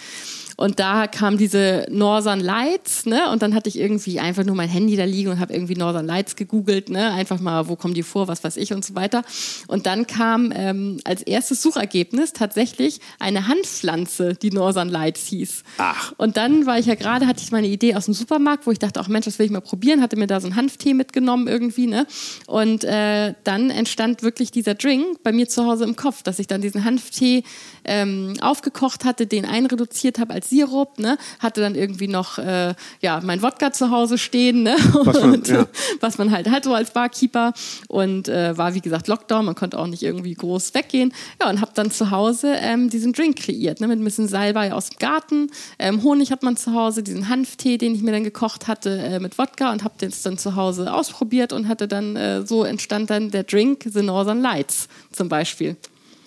Und 0.56 0.80
da 0.80 1.06
kam 1.06 1.36
diese 1.36 1.86
Northern 1.90 2.40
Lights, 2.40 3.04
ne? 3.04 3.30
Und 3.30 3.42
dann 3.42 3.54
hatte 3.54 3.68
ich 3.68 3.78
irgendwie 3.78 4.18
einfach 4.20 4.44
nur 4.44 4.56
mein 4.56 4.68
Handy 4.68 4.96
da 4.96 5.04
liegen 5.04 5.30
und 5.30 5.38
habe 5.38 5.52
irgendwie 5.52 5.74
Northern 5.74 6.06
Lights 6.06 6.34
gegoogelt, 6.34 6.88
ne? 6.88 7.12
Einfach 7.12 7.40
mal, 7.40 7.68
wo 7.68 7.76
kommen 7.76 7.92
die 7.92 8.02
vor, 8.02 8.26
was 8.26 8.42
weiß 8.42 8.56
ich 8.56 8.72
und 8.72 8.84
so 8.84 8.94
weiter. 8.94 9.22
Und 9.68 9.86
dann 9.86 10.06
kam 10.06 10.52
ähm, 10.54 10.98
als 11.04 11.22
erstes 11.22 11.60
Suchergebnis 11.60 12.32
tatsächlich 12.32 13.00
eine 13.18 13.48
Handpflanze, 13.48 14.34
die 14.34 14.50
Northern 14.50 14.88
Lights 14.88 15.26
hieß. 15.26 15.62
Ach. 15.76 16.12
Und 16.16 16.38
dann 16.38 16.64
war 16.64 16.78
ich 16.78 16.86
ja 16.86 16.94
gerade, 16.94 17.26
hatte 17.26 17.42
ich 17.42 17.52
meine 17.52 17.68
Idee 17.68 17.94
aus 17.94 18.06
dem 18.06 18.14
Supermarkt, 18.14 18.66
wo 18.66 18.70
ich 18.70 18.78
dachte, 18.78 19.00
ach 19.00 19.08
Mensch, 19.08 19.26
das 19.26 19.38
will 19.38 19.46
ich 19.46 19.52
mal 19.52 19.60
probieren, 19.60 20.00
hatte 20.00 20.16
mir 20.16 20.26
da 20.26 20.40
so 20.40 20.46
einen 20.46 20.56
Hanftee 20.56 20.94
mitgenommen 20.94 21.48
irgendwie, 21.48 21.86
ne? 21.86 22.06
Und 22.46 22.82
äh, 22.84 23.34
dann 23.44 23.68
entstand 23.68 24.22
wirklich 24.22 24.52
dieser 24.52 24.74
Drink 24.74 25.22
bei 25.22 25.32
mir 25.32 25.48
zu 25.48 25.66
Hause 25.66 25.84
im 25.84 25.96
Kopf, 25.96 26.22
dass 26.22 26.38
ich 26.38 26.46
dann 26.46 26.62
diesen 26.62 26.84
Hanftee 26.84 27.42
ähm, 27.84 28.34
aufgekocht 28.40 29.04
hatte, 29.04 29.26
den 29.26 29.44
einreduziert 29.44 30.18
habe 30.18 30.32
als 30.32 30.45
Sirup, 30.48 30.98
ne? 30.98 31.18
hatte 31.38 31.60
dann 31.60 31.74
irgendwie 31.74 32.08
noch 32.08 32.38
äh, 32.38 32.74
ja, 33.00 33.20
mein 33.22 33.42
Wodka 33.42 33.72
zu 33.72 33.90
Hause 33.90 34.18
stehen, 34.18 34.62
ne? 34.62 34.76
was, 35.04 35.20
man, 35.20 35.32
und, 35.34 35.48
ja. 35.48 35.66
was 36.00 36.18
man 36.18 36.30
halt 36.30 36.50
hat 36.50 36.64
so 36.64 36.74
als 36.74 36.90
Barkeeper 36.90 37.52
und 37.88 38.28
äh, 38.28 38.56
war 38.56 38.74
wie 38.74 38.80
gesagt 38.80 39.08
Lockdown, 39.08 39.44
man 39.44 39.54
konnte 39.54 39.78
auch 39.78 39.86
nicht 39.86 40.02
irgendwie 40.02 40.34
groß 40.34 40.74
weggehen. 40.74 41.12
Ja, 41.40 41.48
und 41.50 41.60
habe 41.60 41.72
dann 41.74 41.90
zu 41.90 42.10
Hause 42.10 42.54
ähm, 42.58 42.90
diesen 42.90 43.12
Drink 43.12 43.36
kreiert, 43.36 43.80
ne? 43.80 43.88
mit 43.88 43.98
ein 44.00 44.04
bisschen 44.04 44.28
Salbei 44.28 44.72
aus 44.72 44.90
dem 44.90 44.98
Garten, 44.98 45.50
ähm, 45.78 46.02
Honig 46.02 46.32
hat 46.32 46.42
man 46.42 46.56
zu 46.56 46.72
Hause, 46.72 47.02
diesen 47.02 47.28
Hanftee, 47.28 47.78
den 47.78 47.94
ich 47.94 48.02
mir 48.02 48.12
dann 48.12 48.24
gekocht 48.24 48.68
hatte 48.68 48.98
äh, 48.98 49.20
mit 49.20 49.38
Wodka 49.38 49.72
und 49.72 49.84
habe 49.84 49.94
den 50.00 50.12
dann 50.22 50.38
zu 50.38 50.56
Hause 50.56 50.92
ausprobiert 50.92 51.52
und 51.52 51.68
hatte 51.68 51.88
dann, 51.88 52.16
äh, 52.16 52.46
so 52.46 52.64
entstand 52.64 53.10
dann 53.10 53.30
der 53.30 53.44
Drink 53.44 53.84
The 53.84 54.02
Northern 54.02 54.40
Lights 54.40 54.88
zum 55.12 55.28
Beispiel. 55.28 55.76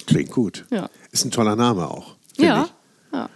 Klingt 0.05 0.31
gut. 0.31 0.65
Ja. 0.71 0.89
Ist 1.11 1.25
ein 1.25 1.31
toller 1.31 1.55
Name 1.55 1.89
auch. 1.89 2.15
Ja. 2.37 2.67
ja. 3.13 3.29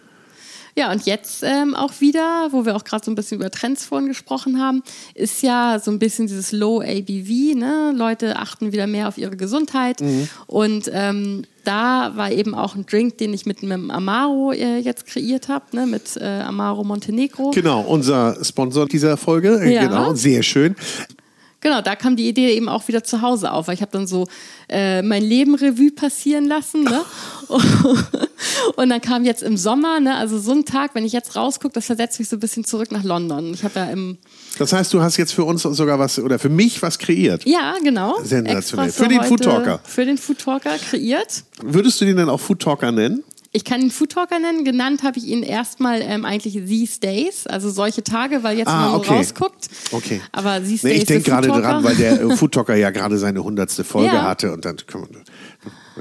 Ja, 0.76 0.92
und 0.92 1.06
jetzt 1.06 1.44
ähm, 1.44 1.76
auch 1.76 1.94
wieder, 2.00 2.48
wo 2.52 2.66
wir 2.66 2.76
auch 2.76 2.84
gerade 2.84 3.06
so 3.06 3.12
ein 3.12 3.16
bisschen 3.16 3.40
über 3.40 3.52
Trends 3.52 3.86
vorhin 3.86 4.08
gesprochen 4.08 4.60
haben, 4.60 4.82
ist 5.14 5.44
ja 5.44 5.80
so 5.84 5.92
ein 5.92 6.00
bisschen 6.00 6.28
dieses 6.28 6.52
Low 6.52 6.82
ABV. 6.82 7.56
Ne? 7.56 7.94
Leute 7.96 8.38
achten 8.38 8.72
wieder 8.72 8.88
mehr 8.88 9.08
auf 9.08 9.18
ihre 9.18 9.38
Gesundheit. 9.38 10.02
Mhm. 10.02 10.28
Und 10.48 10.90
ähm, 10.92 11.44
da 11.64 12.14
war 12.16 12.32
eben 12.32 12.56
auch 12.56 12.76
ein 12.76 12.86
Drink, 12.86 13.20
den 13.20 13.34
ich 13.34 13.46
mit 13.46 13.62
einem 13.62 13.92
Amaro 13.92 14.52
äh, 14.52 14.80
jetzt 14.80 15.06
kreiert 15.06 15.48
habe, 15.48 15.66
ne? 15.74 15.86
mit 15.86 16.18
äh, 16.18 16.24
Amaro 16.24 16.84
Montenegro. 16.84 17.52
Genau, 17.52 17.82
unser 17.82 18.44
Sponsor 18.44 18.88
dieser 18.88 19.16
Folge. 19.18 19.72
Ja. 19.72 19.86
Genau, 19.86 20.16
sehr 20.16 20.42
schön. 20.42 20.76
Genau, 21.64 21.82
da 21.82 21.96
kam 21.96 22.18
die 22.18 22.28
Idee 22.28 22.54
eben 22.54 22.68
auch 22.68 22.90
wieder 22.90 23.06
zu 23.06 23.22
Hause 23.22 23.54
auf, 23.54 23.68
weil 23.68 23.76
ich 23.76 23.82
habe 23.82 23.92
dann 23.94 24.06
so 24.06 24.28
äh, 24.68 25.02
mein 25.02 25.24
Leben 25.24 25.56
Revue 25.56 25.92
passieren 25.92 26.46
lassen. 26.46 26.84
Ne? 26.84 27.02
und 28.76 28.90
dann 28.90 29.00
kam 29.00 29.24
jetzt 29.24 29.42
im 29.42 29.56
Sommer, 29.56 30.02
ne, 30.02 30.16
also 30.16 30.38
so 30.40 30.52
ein 30.52 30.66
Tag, 30.66 30.94
wenn 30.94 31.06
ich 31.06 31.14
jetzt 31.14 31.38
rausgucke, 31.38 31.74
das 31.74 31.86
versetzt 31.86 32.20
mich 32.20 32.28
so 32.28 32.36
ein 32.36 32.42
bisschen 32.42 32.66
zurück 32.66 32.92
nach 32.92 33.04
London. 33.04 33.54
Ich 33.54 33.64
habe 33.64 33.80
ja 33.80 33.86
im 33.86 34.18
Das 34.60 34.74
heißt, 34.74 34.94
du 34.94 35.02
hast 35.02 35.16
jetzt 35.16 35.32
für 35.32 35.46
uns 35.46 35.62
sogar 35.62 36.00
was 36.00 36.20
oder 36.20 36.38
für 36.38 36.50
mich 36.50 36.82
was 36.82 37.00
kreiert. 37.00 37.46
ja, 37.46 37.76
genau. 37.82 38.22
Sensationell. 38.22 38.92
Für 38.92 39.08
den 39.08 39.24
Food 39.24 39.44
Talker. 39.44 39.80
Für 39.86 40.06
den 40.06 40.18
Food 40.18 40.40
Talker 40.40 40.78
kreiert. 40.78 41.46
Würdest 41.62 42.02
du 42.02 42.06
den 42.06 42.18
dann 42.18 42.30
auch 42.30 42.42
Food 42.42 42.60
Talker 42.60 42.92
nennen? 42.92 43.24
Ich 43.56 43.64
kann 43.64 43.82
ihn 43.82 43.92
Food 43.92 44.14
Talker 44.14 44.40
nennen. 44.40 44.66
Genannt 44.66 45.04
habe 45.04 45.20
ich 45.20 45.26
ihn 45.28 45.44
erstmal 45.44 46.02
ähm, 46.02 46.26
eigentlich 46.26 46.54
These 46.56 47.00
Days, 47.00 47.46
also 47.46 47.70
solche 47.70 48.04
Tage, 48.04 48.42
weil 48.42 48.58
jetzt 48.58 48.68
Ah, 48.68 48.88
man 48.90 48.96
okay. 48.96 49.14
rausguckt. 49.14 49.68
Okay. 49.92 50.22
Aber 50.32 50.60
These 50.64 50.88
Nee, 50.88 50.94
Days 50.94 51.02
ich 51.04 51.08
denke 51.08 51.30
gerade 51.30 51.48
dran, 51.50 51.84
weil 51.84 51.96
der 51.96 52.20
äh, 52.20 52.36
Food 52.36 52.52
Talker 52.54 52.76
ja 52.76 52.90
gerade 52.90 53.18
seine 53.20 53.44
hundertste 53.44 53.84
Folge 53.84 54.16
Ja. 54.16 54.24
hatte 54.24 54.52
und 54.52 54.66
dann 54.66 54.78
kann 54.88 55.02
man, 55.02 55.10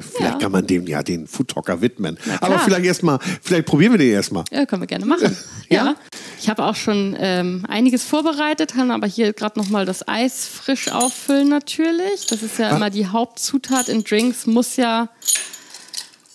vielleicht 0.00 0.20
Ja. 0.20 0.38
kann 0.38 0.50
man 0.50 0.66
dem 0.66 0.86
ja 0.86 1.02
den 1.02 1.26
Food 1.26 1.48
Talker 1.48 1.82
widmen. 1.82 2.16
Aber 2.40 2.58
vielleicht 2.58 2.86
erstmal, 2.86 3.18
vielleicht 3.42 3.66
probieren 3.66 3.92
wir 3.92 3.98
den 3.98 4.12
erstmal. 4.12 4.44
Ja, 4.50 4.64
können 4.64 4.80
wir 4.82 4.86
gerne 4.86 5.04
machen. 5.04 5.36
Ja? 5.68 5.84
ja. 5.86 5.94
Ich 6.40 6.48
habe 6.50 6.64
auch 6.64 6.74
schon 6.74 7.14
ähm, 7.18 7.64
einiges 7.68 8.02
vorbereitet, 8.02 8.72
kann 8.74 8.90
aber 8.90 9.06
hier 9.06 9.32
gerade 9.34 9.58
nochmal 9.60 9.84
das 9.86 10.08
Eis 10.08 10.46
frisch 10.46 10.90
auffüllen 10.90 11.48
natürlich. 11.48 12.26
Das 12.28 12.42
ist 12.42 12.58
ja 12.58 12.70
Ah. 12.70 12.76
immer 12.76 12.88
die 12.90 13.06
Hauptzutat 13.06 13.88
in 13.88 14.04
Drinks, 14.04 14.46
muss 14.46 14.76
ja 14.76 15.08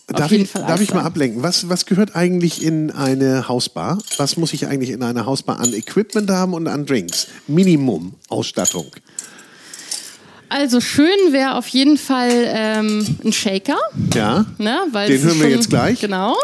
Darf 0.08 0.32
ich, 0.32 0.50
darf 0.54 0.80
ich 0.80 0.94
mal 0.94 1.04
ablenken? 1.04 1.44
Was, 1.44 1.68
was 1.68 1.86
gehört 1.86 2.16
eigentlich 2.16 2.64
in 2.64 2.92
eine 2.92 3.50
Hausbar? 3.50 3.98
Was 4.16 4.38
muss 4.38 4.54
ich 4.54 4.66
eigentlich 4.68 4.92
in 4.92 5.04
einer 5.04 5.26
Hausbar 5.26 5.60
an 5.60 5.74
Equipment 5.74 6.30
haben 6.30 6.54
und 6.54 6.68
an 6.68 6.86
Drinks? 6.86 7.28
Minimum 7.48 8.14
Ausstattung. 8.30 8.86
Also 10.48 10.80
schön 10.80 11.34
wäre 11.34 11.56
auf 11.56 11.68
jeden 11.68 11.98
Fall 11.98 12.32
ähm, 12.48 13.18
ein 13.26 13.34
Shaker. 13.34 13.78
Ja. 14.14 14.46
Ne, 14.58 14.80
weil 14.94 15.10
Den 15.10 15.22
hören 15.24 15.36
wir 15.40 15.44
schon- 15.44 15.52
jetzt 15.52 15.70
gleich. 15.70 16.00
Genau. 16.00 16.38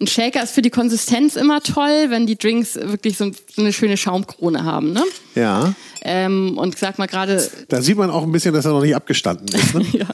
Ein 0.00 0.06
Shaker 0.06 0.42
ist 0.42 0.52
für 0.52 0.62
die 0.62 0.70
Konsistenz 0.70 1.36
immer 1.36 1.62
toll, 1.62 2.06
wenn 2.08 2.26
die 2.26 2.36
Drinks 2.36 2.74
wirklich 2.74 3.18
so, 3.18 3.30
so 3.54 3.60
eine 3.62 3.72
schöne 3.72 3.96
Schaumkrone 3.98 4.64
haben. 4.64 4.92
Ne? 4.94 5.02
Ja. 5.34 5.74
Ähm, 6.02 6.56
und 6.56 6.78
sag 6.78 6.98
mal 6.98 7.06
gerade, 7.06 7.46
Da 7.68 7.82
sieht 7.82 7.96
man 7.96 8.10
auch 8.10 8.22
ein 8.22 8.32
bisschen, 8.32 8.54
dass 8.54 8.64
er 8.64 8.72
noch 8.72 8.82
nicht 8.82 8.96
abgestanden 8.96 9.48
ist. 9.48 9.74
Ne? 9.74 9.84
ja. 9.92 10.06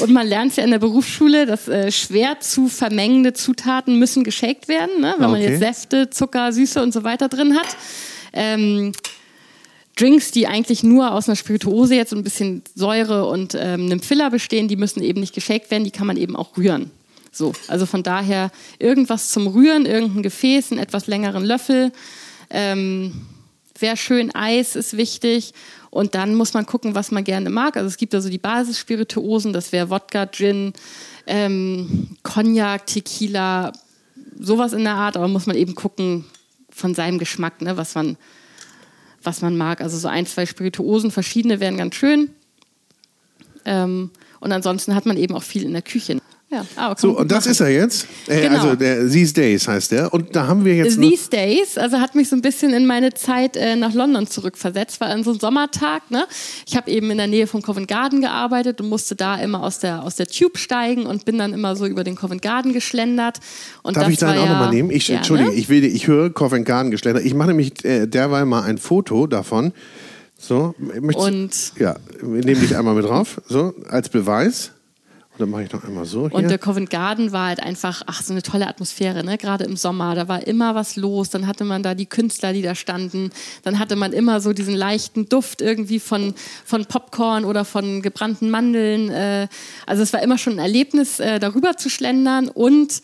Und 0.00 0.12
man 0.12 0.26
lernt 0.26 0.54
ja 0.56 0.64
in 0.64 0.70
der 0.70 0.78
Berufsschule, 0.78 1.46
dass 1.46 1.66
äh, 1.68 1.90
schwer 1.90 2.40
zu 2.40 2.68
vermengende 2.68 3.32
Zutaten 3.32 3.98
müssen 3.98 4.22
geshakt 4.24 4.68
werden, 4.68 5.00
ne? 5.00 5.14
wenn 5.18 5.30
man 5.30 5.40
Okay. 5.40 5.52
jetzt 5.52 5.60
Säfte, 5.60 6.10
Zucker, 6.10 6.52
Süße 6.52 6.82
und 6.82 6.92
so 6.92 7.04
weiter 7.04 7.28
drin 7.28 7.56
hat. 7.56 7.76
Ähm, 8.32 8.92
Drinks, 9.96 10.30
die 10.30 10.46
eigentlich 10.46 10.82
nur 10.82 11.12
aus 11.12 11.28
einer 11.28 11.36
Spirituose 11.36 11.94
jetzt 11.94 12.12
und 12.12 12.20
ein 12.20 12.24
bisschen 12.24 12.62
Säure 12.74 13.26
und 13.26 13.54
ähm, 13.54 13.86
einem 13.86 14.00
Filler 14.00 14.30
bestehen, 14.30 14.68
die 14.68 14.76
müssen 14.76 15.02
eben 15.02 15.20
nicht 15.20 15.34
geshakt 15.34 15.70
werden, 15.70 15.84
die 15.84 15.90
kann 15.90 16.06
man 16.06 16.16
eben 16.16 16.36
auch 16.36 16.56
rühren. 16.56 16.90
So, 17.32 17.52
also 17.68 17.86
von 17.86 18.02
daher 18.02 18.50
irgendwas 18.78 19.28
zum 19.30 19.46
Rühren, 19.46 19.86
irgendein 19.86 20.22
Gefäß, 20.22 20.72
einen 20.72 20.80
etwas 20.80 21.06
längeren 21.06 21.44
Löffel. 21.44 21.92
Ähm, 22.50 23.12
Wäre 23.80 23.96
schön, 23.96 24.34
Eis 24.34 24.76
ist 24.76 24.96
wichtig. 24.96 25.52
Und 25.90 26.14
dann 26.14 26.34
muss 26.34 26.54
man 26.54 26.66
gucken, 26.66 26.94
was 26.94 27.10
man 27.10 27.24
gerne 27.24 27.50
mag. 27.50 27.76
Also 27.76 27.88
es 27.88 27.96
gibt 27.96 28.14
also 28.14 28.28
die 28.28 28.38
Basisspirituosen, 28.38 29.52
das 29.52 29.72
wäre 29.72 29.90
Wodka, 29.90 30.26
Gin, 30.26 30.72
ähm, 31.26 32.16
Cognac, 32.22 32.86
Tequila, 32.86 33.72
sowas 34.38 34.72
in 34.72 34.84
der 34.84 34.94
Art. 34.94 35.16
Aber 35.16 35.26
muss 35.26 35.46
man 35.46 35.56
eben 35.56 35.74
gucken 35.74 36.24
von 36.70 36.94
seinem 36.94 37.18
Geschmack, 37.18 37.60
ne, 37.60 37.76
was 37.76 37.94
man, 37.94 38.16
was 39.22 39.42
man 39.42 39.56
mag. 39.56 39.80
Also 39.80 39.98
so 39.98 40.08
ein, 40.08 40.26
zwei 40.26 40.46
Spirituosen, 40.46 41.10
verschiedene 41.10 41.58
wären 41.58 41.76
ganz 41.76 41.96
schön. 41.96 42.30
Ähm, 43.64 44.10
und 44.38 44.52
ansonsten 44.52 44.94
hat 44.94 45.06
man 45.06 45.16
eben 45.16 45.34
auch 45.34 45.42
viel 45.42 45.64
in 45.64 45.72
der 45.72 45.82
Küche. 45.82 46.20
Ja, 46.52 46.66
ah, 46.74 46.96
So, 46.98 47.16
und 47.16 47.30
das 47.30 47.46
ist 47.46 47.60
er 47.60 47.68
jetzt. 47.68 48.08
Äh, 48.26 48.40
Genau. 48.42 48.56
Also 48.56 48.74
der 48.74 49.08
These 49.08 49.34
Days 49.34 49.68
heißt 49.68 49.92
der. 49.92 50.12
Und 50.12 50.34
da 50.34 50.48
haben 50.48 50.64
wir 50.64 50.74
jetzt 50.74 51.00
These 51.00 51.30
Days, 51.30 51.78
also 51.78 52.00
hat 52.00 52.16
mich 52.16 52.28
so 52.28 52.34
ein 52.34 52.42
bisschen 52.42 52.72
in 52.72 52.86
meine 52.86 53.14
Zeit 53.14 53.56
äh, 53.56 53.76
nach 53.76 53.94
London 53.94 54.26
zurückversetzt, 54.26 55.00
war 55.00 55.08
an 55.08 55.22
so 55.22 55.30
einem 55.30 55.38
Sommertag. 55.38 56.10
Ne? 56.10 56.26
Ich 56.66 56.76
habe 56.76 56.90
eben 56.90 57.08
in 57.12 57.18
der 57.18 57.28
Nähe 57.28 57.46
von 57.46 57.62
Covent 57.62 57.86
Garden 57.86 58.20
gearbeitet 58.20 58.80
und 58.80 58.88
musste 58.88 59.14
da 59.14 59.36
immer 59.36 59.62
aus 59.62 59.78
der, 59.78 60.02
aus 60.02 60.16
der 60.16 60.26
Tube 60.26 60.58
steigen 60.58 61.06
und 61.06 61.24
bin 61.24 61.38
dann 61.38 61.52
immer 61.54 61.76
so 61.76 61.86
über 61.86 62.02
den 62.02 62.16
Covent 62.16 62.42
Garden 62.42 62.72
geschlendert. 62.72 63.38
Und 63.84 63.96
Darf 63.96 64.08
ich 64.08 64.18
deinen 64.18 64.36
war 64.36 64.42
auch 64.42 64.46
ja, 64.46 64.52
nochmal 64.54 64.70
nehmen? 64.70 64.90
Ich, 64.90 65.06
Gerne. 65.06 65.18
Entschuldige, 65.18 65.52
ich, 65.52 65.68
will, 65.68 65.84
ich 65.84 66.08
höre 66.08 66.30
Covent 66.30 66.66
Garden 66.66 66.90
geschlendert. 66.90 67.24
Ich 67.24 67.34
mache 67.34 67.48
nämlich 67.50 67.84
äh, 67.84 68.06
derweil 68.06 68.44
mal 68.44 68.62
ein 68.62 68.78
Foto 68.78 69.28
davon. 69.28 69.72
So, 70.36 70.74
möchtest, 70.78 71.28
Und- 71.28 71.72
ja, 71.78 71.94
wir 72.22 72.44
nehmen 72.44 72.60
dich 72.60 72.76
einmal 72.76 72.94
mit 72.94 73.04
drauf, 73.04 73.40
so 73.46 73.72
als 73.88 74.08
Beweis. 74.08 74.72
Und 75.32 75.40
dann 75.40 75.50
mache 75.50 75.62
ich 75.62 75.72
noch 75.72 75.84
einmal 75.84 76.04
so 76.04 76.28
hier. 76.28 76.34
Und 76.34 76.50
der 76.50 76.58
Covent 76.58 76.90
Garden 76.90 77.32
war 77.32 77.48
halt 77.48 77.62
einfach, 77.62 78.02
ach, 78.06 78.22
so 78.22 78.32
eine 78.32 78.42
tolle 78.42 78.66
Atmosphäre, 78.66 79.24
ne? 79.24 79.38
Gerade 79.38 79.64
im 79.64 79.76
Sommer, 79.76 80.14
da 80.14 80.28
war 80.28 80.46
immer 80.46 80.74
was 80.74 80.96
los. 80.96 81.30
Dann 81.30 81.46
hatte 81.46 81.64
man 81.64 81.82
da 81.82 81.94
die 81.94 82.06
Künstler, 82.06 82.52
die 82.52 82.62
da 82.62 82.74
standen. 82.74 83.30
Dann 83.62 83.78
hatte 83.78 83.96
man 83.96 84.12
immer 84.12 84.40
so 84.40 84.52
diesen 84.52 84.74
leichten 84.74 85.28
Duft 85.28 85.62
irgendwie 85.62 86.00
von, 86.00 86.34
von 86.64 86.84
Popcorn 86.84 87.44
oder 87.44 87.64
von 87.64 88.02
gebrannten 88.02 88.50
Mandeln. 88.50 89.08
Äh, 89.10 89.48
also 89.86 90.02
es 90.02 90.12
war 90.12 90.22
immer 90.22 90.36
schon 90.36 90.54
ein 90.54 90.58
Erlebnis, 90.58 91.20
äh, 91.20 91.38
darüber 91.38 91.76
zu 91.76 91.88
schlendern 91.90 92.48
und 92.48 93.00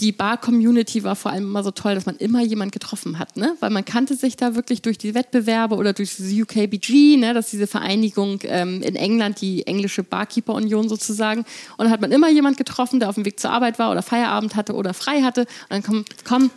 die 0.00 0.12
Bar-Community 0.12 1.02
war 1.02 1.16
vor 1.16 1.32
allem 1.32 1.44
immer 1.44 1.64
so 1.64 1.72
toll, 1.72 1.94
dass 1.94 2.06
man 2.06 2.16
immer 2.16 2.40
jemand 2.42 2.70
getroffen 2.70 3.18
hat, 3.18 3.36
ne? 3.36 3.56
Weil 3.58 3.70
man 3.70 3.84
kannte 3.84 4.14
sich 4.14 4.36
da 4.36 4.54
wirklich 4.54 4.80
durch 4.80 4.96
die 4.96 5.14
Wettbewerbe 5.14 5.74
oder 5.74 5.92
durch 5.92 6.14
diese 6.14 6.42
UKBG, 6.42 7.16
ne? 7.16 7.34
Das 7.34 7.46
ist 7.46 7.52
diese 7.54 7.66
Vereinigung 7.66 8.40
ähm, 8.44 8.80
in 8.82 8.94
England, 8.94 9.40
die 9.40 9.66
englische 9.66 10.04
Barkeeper-Union 10.04 10.88
sozusagen. 10.88 11.40
Und 11.40 11.84
dann 11.84 11.90
hat 11.90 12.00
man 12.00 12.12
immer 12.12 12.30
jemand 12.30 12.56
getroffen, 12.56 13.00
der 13.00 13.08
auf 13.08 13.16
dem 13.16 13.24
Weg 13.24 13.40
zur 13.40 13.50
Arbeit 13.50 13.80
war 13.80 13.90
oder 13.90 14.02
Feierabend 14.02 14.54
hatte 14.54 14.74
oder 14.74 14.94
frei 14.94 15.22
hatte. 15.22 15.42
Und 15.42 15.70
dann 15.70 15.82
komm, 15.82 16.04
komm, 16.24 16.50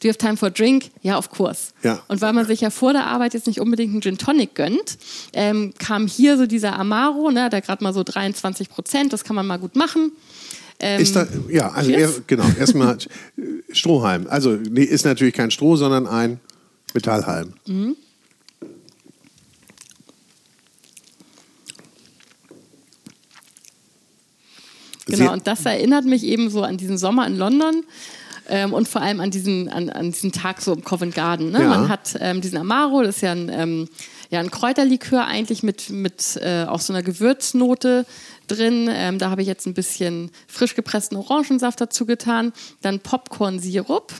do 0.00 0.06
you 0.06 0.10
have 0.10 0.18
time 0.18 0.36
for 0.36 0.46
a 0.46 0.50
drink? 0.50 0.90
Ja, 1.02 1.16
auf 1.16 1.30
Kurs. 1.30 1.74
Ja. 1.82 2.00
Und 2.06 2.20
weil 2.20 2.32
man 2.32 2.46
sich 2.46 2.60
ja 2.60 2.70
vor 2.70 2.92
der 2.92 3.08
Arbeit 3.08 3.34
jetzt 3.34 3.48
nicht 3.48 3.60
unbedingt 3.60 3.92
einen 3.92 4.02
Gin 4.02 4.18
Tonic 4.18 4.54
gönnt, 4.54 4.98
ähm, 5.32 5.74
kam 5.78 6.06
hier 6.06 6.36
so 6.38 6.46
dieser 6.46 6.78
Amaro, 6.78 7.32
ne? 7.32 7.50
Der 7.50 7.60
gerade 7.60 7.82
mal 7.82 7.92
so 7.92 8.04
23 8.04 8.68
Prozent, 8.68 9.12
das 9.12 9.24
kann 9.24 9.34
man 9.34 9.46
mal 9.46 9.58
gut 9.58 9.74
machen. 9.74 10.12
Ähm, 10.80 11.00
Ist 11.00 11.16
da, 11.16 11.26
ja, 11.48 11.70
also 11.70 11.90
er, 11.90 12.10
genau, 12.26 12.44
erstmal 12.58 12.98
Strohhalm. 13.72 14.26
Also 14.28 14.52
nee, 14.52 14.84
ist 14.84 15.04
natürlich 15.04 15.34
kein 15.34 15.50
Stroh, 15.50 15.76
sondern 15.76 16.06
ein 16.06 16.40
Metallhalm. 16.94 17.54
Genau, 17.64 17.94
Sehr- 25.16 25.32
und 25.32 25.46
das 25.46 25.64
erinnert 25.64 26.04
mich 26.04 26.22
eben 26.22 26.50
so 26.50 26.62
an 26.62 26.76
diesen 26.76 26.98
Sommer 26.98 27.26
in 27.26 27.36
London 27.36 27.82
ähm, 28.48 28.72
und 28.72 28.86
vor 28.86 29.02
allem 29.02 29.20
an 29.20 29.30
diesen, 29.30 29.68
an, 29.68 29.90
an 29.90 30.12
diesen 30.12 30.32
Tag 30.32 30.60
so 30.60 30.74
im 30.74 30.84
Covent 30.84 31.14
Garden. 31.14 31.50
Ne? 31.50 31.62
Ja. 31.62 31.68
Man 31.68 31.88
hat 31.88 32.16
ähm, 32.20 32.40
diesen 32.40 32.58
Amaro, 32.58 33.02
das 33.02 33.16
ist 33.16 33.22
ja 33.22 33.32
ein, 33.32 33.50
ähm, 33.52 33.88
ja 34.30 34.40
ein 34.40 34.50
Kräuterlikör 34.50 35.26
eigentlich 35.26 35.62
mit, 35.62 35.90
mit 35.90 36.38
äh, 36.42 36.64
auch 36.64 36.80
so 36.80 36.92
einer 36.92 37.02
Gewürznote 37.02 38.04
drin. 38.46 38.88
Ähm, 38.90 39.18
da 39.18 39.30
habe 39.30 39.42
ich 39.42 39.48
jetzt 39.48 39.66
ein 39.66 39.74
bisschen 39.74 40.30
frisch 40.46 40.74
gepressten 40.74 41.16
Orangensaft 41.16 41.80
dazu 41.80 42.06
getan. 42.06 42.52
Dann 42.82 43.00
Popcorn-Sirup. 43.00 44.12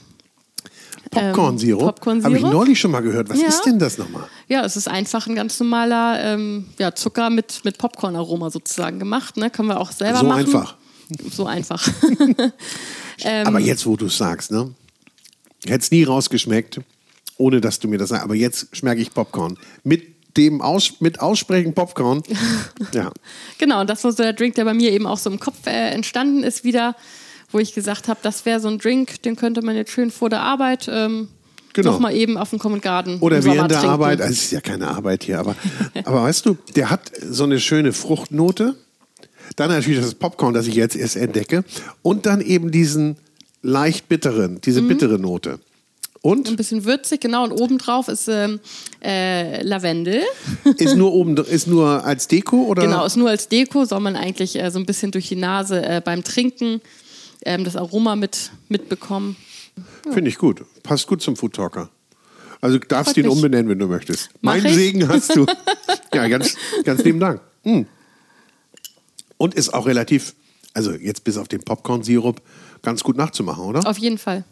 Popcorn-Sirup. 1.11 1.81
Ähm, 1.81 1.87
Popcorn-Sirup. 1.87 2.25
Habe 2.25 2.37
ich 2.37 2.53
neulich 2.53 2.81
schon 2.81 2.91
mal 2.91 3.01
gehört. 3.01 3.29
Was 3.31 3.41
Ja. 3.41 3.49
ist 3.49 3.63
denn 3.65 3.79
das 3.79 3.97
nochmal? 3.99 4.25
Ja, 4.49 4.65
es 4.65 4.77
ist 4.77 4.89
einfach 4.89 5.27
ein 5.27 5.35
ganz 5.35 5.59
normaler 5.61 6.23
ähm, 6.23 6.67
ja, 6.79 6.95
Zucker 6.95 7.31
mit, 7.31 7.65
mit 7.65 7.79
Popcorn-Aroma 7.79 8.51
sozusagen 8.51 8.99
gemacht. 8.99 9.37
Ne? 9.37 9.51
Können 9.51 9.69
wir 9.69 9.81
auch 9.81 9.93
selber 9.93 10.19
So 10.21 10.27
machen. 10.27 10.39
einfach. 10.41 10.77
So 11.31 11.47
einfach. 11.47 11.87
Ähm, 13.25 13.49
Aber 13.49 13.59
jetzt, 13.59 13.85
wo 13.85 13.97
du 13.97 14.07
es 14.07 14.17
sagst, 14.17 14.53
ne? 14.53 14.73
Hätte 15.67 15.81
es 15.83 15.91
nie 15.91 16.05
rausgeschmeckt, 16.05 16.79
ohne 17.39 17.61
dass 17.63 17.79
du 17.79 17.89
mir 17.89 17.97
das 17.99 18.11
sagst. 18.11 18.25
Aber 18.25 18.35
jetzt 18.35 18.77
schmecke 18.77 19.01
ich 19.01 19.15
Popcorn. 19.15 19.59
Mit 19.85 20.03
dem 20.37 20.61
Aus, 20.61 21.01
mit 21.01 21.21
Aussprechen 21.21 21.73
Popcorn. 21.75 22.23
ja. 22.93 23.11
Genau, 23.59 23.81
und 23.81 23.89
das 23.91 24.05
war 24.05 24.13
so 24.13 24.23
der 24.23 24.35
Drink, 24.35 24.55
der 24.57 24.65
bei 24.65 24.75
mir 24.75 24.93
eben 24.93 25.07
auch 25.07 25.19
so 25.19 25.31
im 25.31 25.41
Kopf 25.41 25.67
äh, 25.67 25.91
entstanden 25.91 26.43
ist 26.45 26.63
wieder, 26.65 26.95
wo 27.51 27.59
ich 27.59 27.75
gesagt 27.75 28.09
habe, 28.09 28.21
das 28.23 28.45
wäre 28.45 28.61
so 28.61 28.69
ein 28.69 28.79
Drink, 28.79 29.23
den 29.23 29.35
könnte 29.37 29.63
man 29.63 29.75
jetzt 29.75 29.91
schön 29.91 30.11
vor 30.11 30.29
der 30.29 30.43
Arbeit 30.43 30.89
ähm, 30.93 31.29
Genau. 31.75 31.93
nochmal 31.93 32.15
eben 32.15 32.37
auf 32.39 32.51
dem 32.51 32.59
Common 32.59 32.81
Garden 32.81 33.19
Oder 33.21 33.45
während 33.45 33.71
der 33.71 33.79
trinken. 33.79 33.93
Arbeit, 33.93 34.21
also 34.21 34.33
es 34.33 34.45
ist 34.45 34.51
ja 34.53 34.61
keine 34.61 34.89
Arbeit 34.89 35.23
hier, 35.25 35.39
aber, 35.39 35.55
aber 36.05 36.23
weißt 36.23 36.45
du, 36.47 36.57
der 36.75 36.91
hat 36.91 37.13
so 37.23 37.45
eine 37.45 37.61
schöne 37.61 37.93
Fruchtnote. 37.93 38.75
Dann 39.57 39.71
natürlich 39.71 40.01
das 40.01 40.15
Popcorn, 40.15 40.55
das 40.55 40.67
ich 40.67 40.75
jetzt 40.75 40.97
erst 40.97 41.17
entdecke. 41.17 41.65
Und 42.03 42.27
dann 42.27 42.41
eben 42.41 42.71
diesen 42.73 43.17
leicht 43.63 44.09
bitteren, 44.09 44.61
diese 44.63 44.83
Mhm. 44.83 44.89
bittere 44.89 45.19
Note. 45.19 45.61
Ein 46.25 46.31
Und 46.31 46.57
bisschen 46.57 46.85
würzig, 46.85 47.21
genau, 47.21 47.45
und 47.45 47.53
obendrauf 47.53 48.09
ist 48.09 48.29
ähm, 48.29 48.61
äh, 49.03 49.63
Lavendel. 49.63 50.23
ist 50.77 50.97
nur 50.97 51.13
oben, 51.13 51.37
ist 51.37 51.69
nur 51.69 52.05
als 52.05 52.27
Deko 52.27 52.65
oder? 52.65 52.83
Genau, 52.83 53.05
ist 53.05 53.17
nur 53.17 53.31
als 53.31 53.49
Deko, 53.49 53.85
soll 53.85 54.01
man 54.01 54.17
eigentlich 54.17 54.61
äh, 54.61 54.71
so 54.71 54.79
ein 54.79 54.87
bisschen 54.87 55.13
durch 55.13 55.29
die 55.29 55.37
Nase 55.37 55.85
äh, 55.85 56.03
beim 56.05 56.25
Trinken 56.25 56.81
ähm, 57.45 57.65
das 57.65 57.77
Aroma 57.77 58.17
mit, 58.17 58.51
mitbekommen. 58.69 59.37
Finde 60.11 60.29
ich 60.29 60.39
gut. 60.39 60.65
Passt 60.83 61.07
gut 61.07 61.23
zum 61.23 61.37
Food 61.37 61.55
Talker. 61.55 61.91
Also 62.61 62.79
du 62.79 62.87
darfst 62.89 63.15
Freut 63.15 63.25
ihn 63.25 63.31
umbenennen, 63.31 63.69
wenn 63.69 63.79
du 63.79 63.87
möchtest. 63.87 64.31
Mach 64.41 64.55
Meinen 64.55 64.67
ich. 64.67 64.75
Segen 64.75 65.09
hast 65.09 65.37
du. 65.37 65.47
ja, 66.15 66.27
ganz, 66.27 66.57
ganz 66.85 67.05
lieben 67.05 67.21
Dank. 67.21 67.41
Mm. 67.63 67.83
Und 69.37 69.55
ist 69.55 69.73
auch 69.73 69.87
relativ, 69.87 70.35
also 70.75 70.93
jetzt 70.93 71.23
bis 71.23 71.37
auf 71.37 71.47
den 71.47 71.61
Popcorn-Sirup, 71.61 72.43
ganz 72.83 73.05
gut 73.05 73.17
nachzumachen, 73.17 73.65
oder? 73.65 73.89
Auf 73.89 73.99
jeden 73.99 74.19
Fall. 74.19 74.45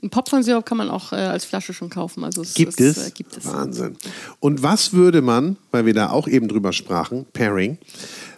Ein 0.00 0.10
Popcorn-Sirup 0.10 0.64
kann 0.64 0.78
man 0.78 0.90
auch 0.90 1.12
äh, 1.12 1.16
als 1.16 1.44
Flasche 1.44 1.72
schon 1.74 1.90
kaufen. 1.90 2.22
Also 2.22 2.42
es, 2.42 2.54
Gibt 2.54 2.80
es, 2.80 2.96
es? 2.96 3.08
Äh, 3.08 3.10
gibt 3.10 3.36
es. 3.36 3.44
Wahnsinn. 3.46 3.96
Und 4.38 4.62
was 4.62 4.92
würde 4.92 5.22
man, 5.22 5.56
weil 5.72 5.86
wir 5.86 5.94
da 5.94 6.10
auch 6.10 6.28
eben 6.28 6.46
drüber 6.46 6.72
sprachen, 6.72 7.26
Pairing, 7.32 7.78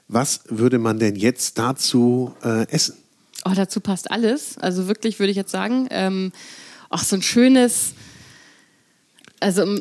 was 0.09 0.41
würde 0.49 0.79
man 0.79 0.99
denn 0.99 1.17
jetzt 1.17 1.59
dazu 1.59 2.35
äh, 2.43 2.67
essen? 2.69 2.95
Oh, 3.45 3.53
dazu 3.55 3.81
passt 3.81 4.11
alles. 4.11 4.57
Also 4.59 4.89
wirklich 4.89 5.19
würde 5.19 5.31
ich 5.31 5.37
jetzt 5.37 5.53
sagen, 5.53 5.87
ähm, 5.91 6.33
auch 6.89 7.03
so 7.03 7.17
ein 7.17 7.23
schönes, 7.23 7.93
also 9.39 9.63
um 9.63 9.81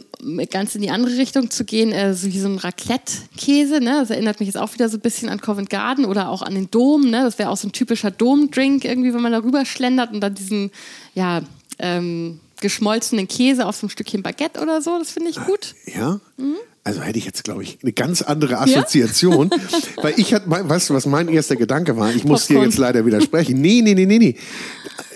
ganz 0.50 0.76
in 0.76 0.82
die 0.82 0.92
andere 0.92 1.18
Richtung 1.18 1.50
zu 1.50 1.64
gehen, 1.66 1.92
äh, 1.92 2.14
so 2.14 2.28
wie 2.28 2.40
so 2.40 2.48
ein 2.48 2.58
Raclette-Käse. 2.58 3.80
Ne? 3.80 4.00
Das 4.02 4.10
erinnert 4.10 4.40
mich 4.40 4.48
jetzt 4.48 4.58
auch 4.58 4.74
wieder 4.74 4.90
so 4.90 4.98
ein 4.98 5.02
bisschen 5.02 5.30
an 5.30 5.42
Covent 5.42 5.70
Garden 5.70 6.06
oder 6.06 6.30
auch 6.30 6.42
an 6.42 6.56
den 6.56 6.70
Dom. 6.70 7.10
Ne? 7.10 7.24
Das 7.24 7.40
wäre 7.40 7.50
auch 7.50 7.58
so 7.58 7.68
ein 7.68 7.72
typischer 7.72 8.12
Dom-Drink 8.12 8.84
irgendwie, 8.86 9.14
wenn 9.14 9.22
man 9.22 9.32
da 9.32 9.40
rüber 9.40 9.66
schlendert 9.66 10.12
und 10.14 10.22
dann 10.22 10.36
diesen, 10.36 10.72
ja, 11.16 11.42
ähm, 11.80 12.40
geschmolzenen 12.62 13.28
Käse 13.28 13.66
auf 13.66 13.76
so 13.76 13.88
ein 13.88 13.90
Stückchen 13.90 14.22
Baguette 14.22 14.62
oder 14.62 14.82
so. 14.82 14.98
Das 15.00 15.12
finde 15.12 15.30
ich 15.30 15.38
gut. 15.38 15.76
Ja? 15.86 16.20
Mhm. 16.38 16.56
Also 16.84 17.02
hätte 17.02 17.20
ich 17.20 17.26
jetzt, 17.26 17.44
glaube 17.44 17.62
ich, 17.62 17.78
eine 17.84 17.92
ganz 17.92 18.22
andere 18.22 18.58
Assoziation. 18.60 19.50
Weil 19.98 20.14
ich 20.18 20.34
hatte, 20.34 20.50
weißt 20.50 20.90
du, 20.90 20.94
was 20.94 21.06
mein 21.06 21.28
erster 21.28 21.56
Gedanke 21.56 21.98
war? 21.98 22.14
Ich 22.14 22.24
muss 22.24 22.48
dir 22.48 22.56
Popcorn. 22.56 22.70
jetzt 22.70 22.80
leider 22.80 23.06
widersprechen. 23.06 23.62
Nee, 23.62 23.82
nee, 23.84 23.94
nee, 23.94 24.06
nee, 24.06 24.18
nee. 24.18 24.36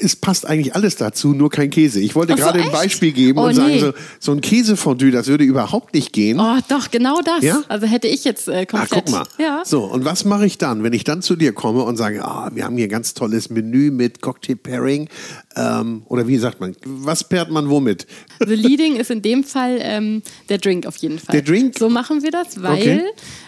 Es 0.03 0.15
passt 0.15 0.45
eigentlich 0.47 0.75
alles 0.75 0.95
dazu, 0.97 1.33
nur 1.33 1.49
kein 1.49 1.69
Käse. 1.69 1.99
Ich 1.99 2.13
wollte 2.15 2.33
so, 2.33 2.37
gerade 2.37 2.61
ein? 2.61 2.71
Beispiel 2.71 3.11
geben 3.13 3.39
Oh, 3.39 3.45
und 3.45 3.55
sagen, 3.55 3.71
nee. 3.71 3.79
so, 3.79 3.93
so 4.19 4.31
ein 4.33 4.41
Käsefondue, 4.41 5.11
das 5.11 5.27
würde 5.27 5.43
überhaupt 5.43 5.93
nicht 5.93 6.11
gehen. 6.11 6.39
Oh, 6.39 6.57
doch, 6.67 6.91
genau 6.91 7.21
das. 7.21 7.41
Ja? 7.43 7.63
Also 7.69 7.87
hätte 7.87 8.07
ich 8.07 8.23
jetzt 8.25 8.47
äh, 8.47 8.65
Ach, 8.71 8.79
komplett. 8.87 9.05
guck 9.05 9.11
mal. 9.11 9.23
Ja. 9.39 9.61
So, 9.65 9.83
und 9.85 10.03
was 10.05 10.25
mache 10.25 10.45
ich 10.45 10.57
dann, 10.57 10.83
wenn 10.83 10.93
ich 10.93 11.03
dann 11.03 11.21
zu 11.21 11.35
dir 11.35 11.53
komme 11.53 11.83
und 11.83 11.95
sage, 11.97 12.23
ah, 12.25 12.51
wir 12.53 12.65
haben 12.65 12.75
hier 12.75 12.87
ein 12.87 12.89
ganz 12.89 13.13
tolles 13.13 13.49
Menü 13.49 13.91
mit 13.91 14.21
Cocktail-Pairing? 14.21 15.07
Ähm, 15.55 16.03
oder 16.07 16.27
wie 16.27 16.37
sagt 16.37 16.59
man, 16.59 16.75
was 16.85 17.23
pairt 17.23 17.49
man 17.49 17.69
womit? 17.69 18.05
The 18.45 18.55
Leading 18.55 18.95
ist 18.97 19.11
in 19.11 19.21
dem 19.21 19.43
Fall 19.43 19.77
ähm, 19.81 20.21
der 20.49 20.57
Drink 20.57 20.85
auf 20.85 20.97
jeden 20.97 21.19
Fall. 21.19 21.33
Der 21.33 21.41
Drink? 21.43 21.77
So 21.77 21.89
machen 21.89 22.21
wir 22.23 22.31
das, 22.31 22.61
weil 22.61 22.73
Okay. 22.73 23.01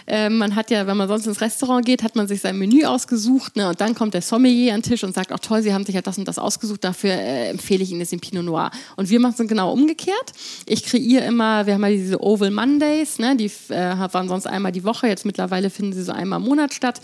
ähm, 0.06 0.38
man 0.38 0.54
hat 0.54 0.70
ja, 0.70 0.86
wenn 0.86 0.96
man 0.96 1.08
sonst 1.08 1.26
ins 1.26 1.40
Restaurant 1.40 1.84
geht, 1.84 2.02
hat 2.02 2.14
man 2.16 2.28
sich 2.28 2.40
sein 2.40 2.56
Menü 2.58 2.84
ausgesucht 2.84 3.56
ne, 3.56 3.68
und 3.68 3.80
dann 3.80 3.94
kommt 3.94 4.14
der 4.14 4.22
Sommelier 4.22 4.72
an 4.74 4.80
den 4.80 4.90
Tisch 4.90 5.02
und 5.04 5.14
sagt, 5.14 5.32
ach 5.32 5.40
toll, 5.40 5.62
Sie 5.62 5.74
haben 5.74 5.84
sich 5.84 5.94
ja 5.94 6.00
das 6.02 6.16
und 6.18 6.28
das 6.28 6.38
ausgesucht, 6.46 6.84
dafür 6.84 7.12
äh, 7.12 7.50
empfehle 7.50 7.82
ich 7.82 7.90
Ihnen 7.90 8.00
jetzt 8.00 8.12
den 8.12 8.20
Pinot 8.20 8.44
Noir. 8.44 8.70
Und 8.96 9.10
wir 9.10 9.20
machen 9.20 9.34
es 9.38 9.48
genau 9.48 9.72
umgekehrt. 9.72 10.32
Ich 10.66 10.84
kreiere 10.84 11.24
immer, 11.26 11.66
wir 11.66 11.74
haben 11.74 11.82
ja 11.82 11.90
diese 11.90 12.22
Oval 12.22 12.50
Mondays, 12.50 13.18
ne, 13.18 13.36
die 13.36 13.50
äh, 13.68 13.96
waren 14.12 14.28
sonst 14.28 14.46
einmal 14.46 14.72
die 14.72 14.84
Woche, 14.84 15.08
jetzt 15.08 15.26
mittlerweile 15.26 15.70
finden 15.70 15.92
sie 15.92 16.02
so 16.02 16.12
einmal 16.12 16.40
im 16.40 16.46
Monat 16.46 16.72
statt, 16.72 17.00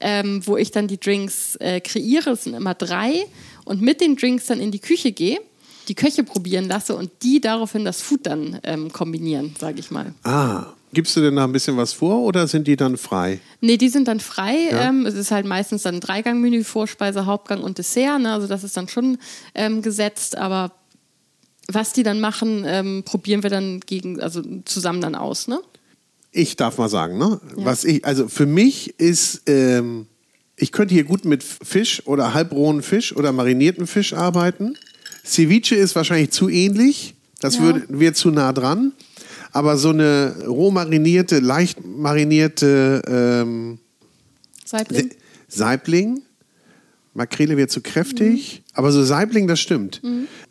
ähm, 0.00 0.46
wo 0.46 0.56
ich 0.56 0.70
dann 0.70 0.88
die 0.88 0.98
Drinks 0.98 1.56
äh, 1.56 1.80
kreiere, 1.80 2.30
es 2.30 2.44
sind 2.44 2.54
immer 2.54 2.74
drei 2.74 3.26
und 3.64 3.82
mit 3.82 4.00
den 4.00 4.16
Drinks 4.16 4.46
dann 4.46 4.60
in 4.60 4.70
die 4.70 4.80
Küche 4.80 5.12
gehe 5.12 5.38
die 5.88 5.94
Köche 5.94 6.22
probieren 6.22 6.68
lasse 6.68 6.94
und 6.94 7.10
die 7.22 7.40
daraufhin 7.40 7.84
das 7.84 8.02
Food 8.02 8.26
dann 8.26 8.60
ähm, 8.62 8.92
kombinieren, 8.92 9.54
sage 9.58 9.80
ich 9.80 9.90
mal. 9.90 10.12
Ah, 10.22 10.66
gibst 10.92 11.16
du 11.16 11.20
denn 11.20 11.36
da 11.36 11.44
ein 11.44 11.52
bisschen 11.52 11.76
was 11.76 11.92
vor 11.92 12.20
oder 12.22 12.46
sind 12.46 12.66
die 12.66 12.76
dann 12.76 12.96
frei? 12.96 13.40
Nee, 13.60 13.76
die 13.76 13.88
sind 13.88 14.08
dann 14.08 14.20
frei. 14.20 14.68
Ja. 14.70 14.88
Ähm, 14.88 15.06
es 15.06 15.14
ist 15.14 15.30
halt 15.30 15.46
meistens 15.46 15.82
dann 15.82 15.96
ein 15.96 16.00
Dreigangmenü, 16.00 16.64
Vorspeise, 16.64 17.26
Hauptgang 17.26 17.62
und 17.62 17.78
Dessert. 17.78 18.20
Ne? 18.20 18.32
Also 18.32 18.46
das 18.46 18.64
ist 18.64 18.76
dann 18.76 18.88
schon 18.88 19.18
ähm, 19.54 19.82
gesetzt, 19.82 20.36
aber 20.36 20.72
was 21.70 21.92
die 21.92 22.02
dann 22.02 22.20
machen, 22.20 22.64
ähm, 22.66 23.02
probieren 23.04 23.42
wir 23.42 23.50
dann 23.50 23.80
gegen, 23.80 24.20
also 24.20 24.42
zusammen 24.64 25.00
dann 25.00 25.14
aus, 25.14 25.48
ne? 25.48 25.60
Ich 26.32 26.56
darf 26.56 26.78
mal 26.78 26.88
sagen, 26.88 27.18
ne? 27.18 27.40
Was 27.56 27.84
ich, 27.84 28.04
also 28.04 28.28
für 28.28 28.46
mich 28.46 28.98
ist, 28.98 29.42
ähm, 29.46 30.06
ich 30.56 30.72
könnte 30.72 30.94
hier 30.94 31.04
gut 31.04 31.24
mit 31.24 31.42
Fisch 31.42 32.02
oder 32.06 32.32
halbrohen 32.34 32.82
Fisch 32.82 33.14
oder 33.14 33.32
marinierten 33.32 33.86
Fisch 33.86 34.12
arbeiten. 34.14 34.76
Ceviche 35.24 35.74
ist 35.74 35.94
wahrscheinlich 35.94 36.30
zu 36.30 36.48
ähnlich. 36.48 37.14
Das 37.40 37.56
Ja. 37.56 37.82
wäre 37.88 38.12
zu 38.14 38.30
nah 38.30 38.52
dran. 38.52 38.92
Aber 39.52 39.76
so 39.76 39.90
eine 39.90 40.34
roh 40.46 40.70
marinierte, 40.70 41.38
leicht 41.40 41.84
marinierte 41.84 43.02
ähm, 43.08 43.78
Saibling? 44.64 45.10
Saibling, 45.48 46.22
Makrele 47.14 47.56
wäre 47.56 47.68
zu 47.68 47.80
kräftig, 47.80 48.62
Mhm. 48.64 48.70
aber 48.74 48.92
so 48.92 49.02
Saibling, 49.02 49.46
das 49.48 49.60
stimmt. 49.60 50.02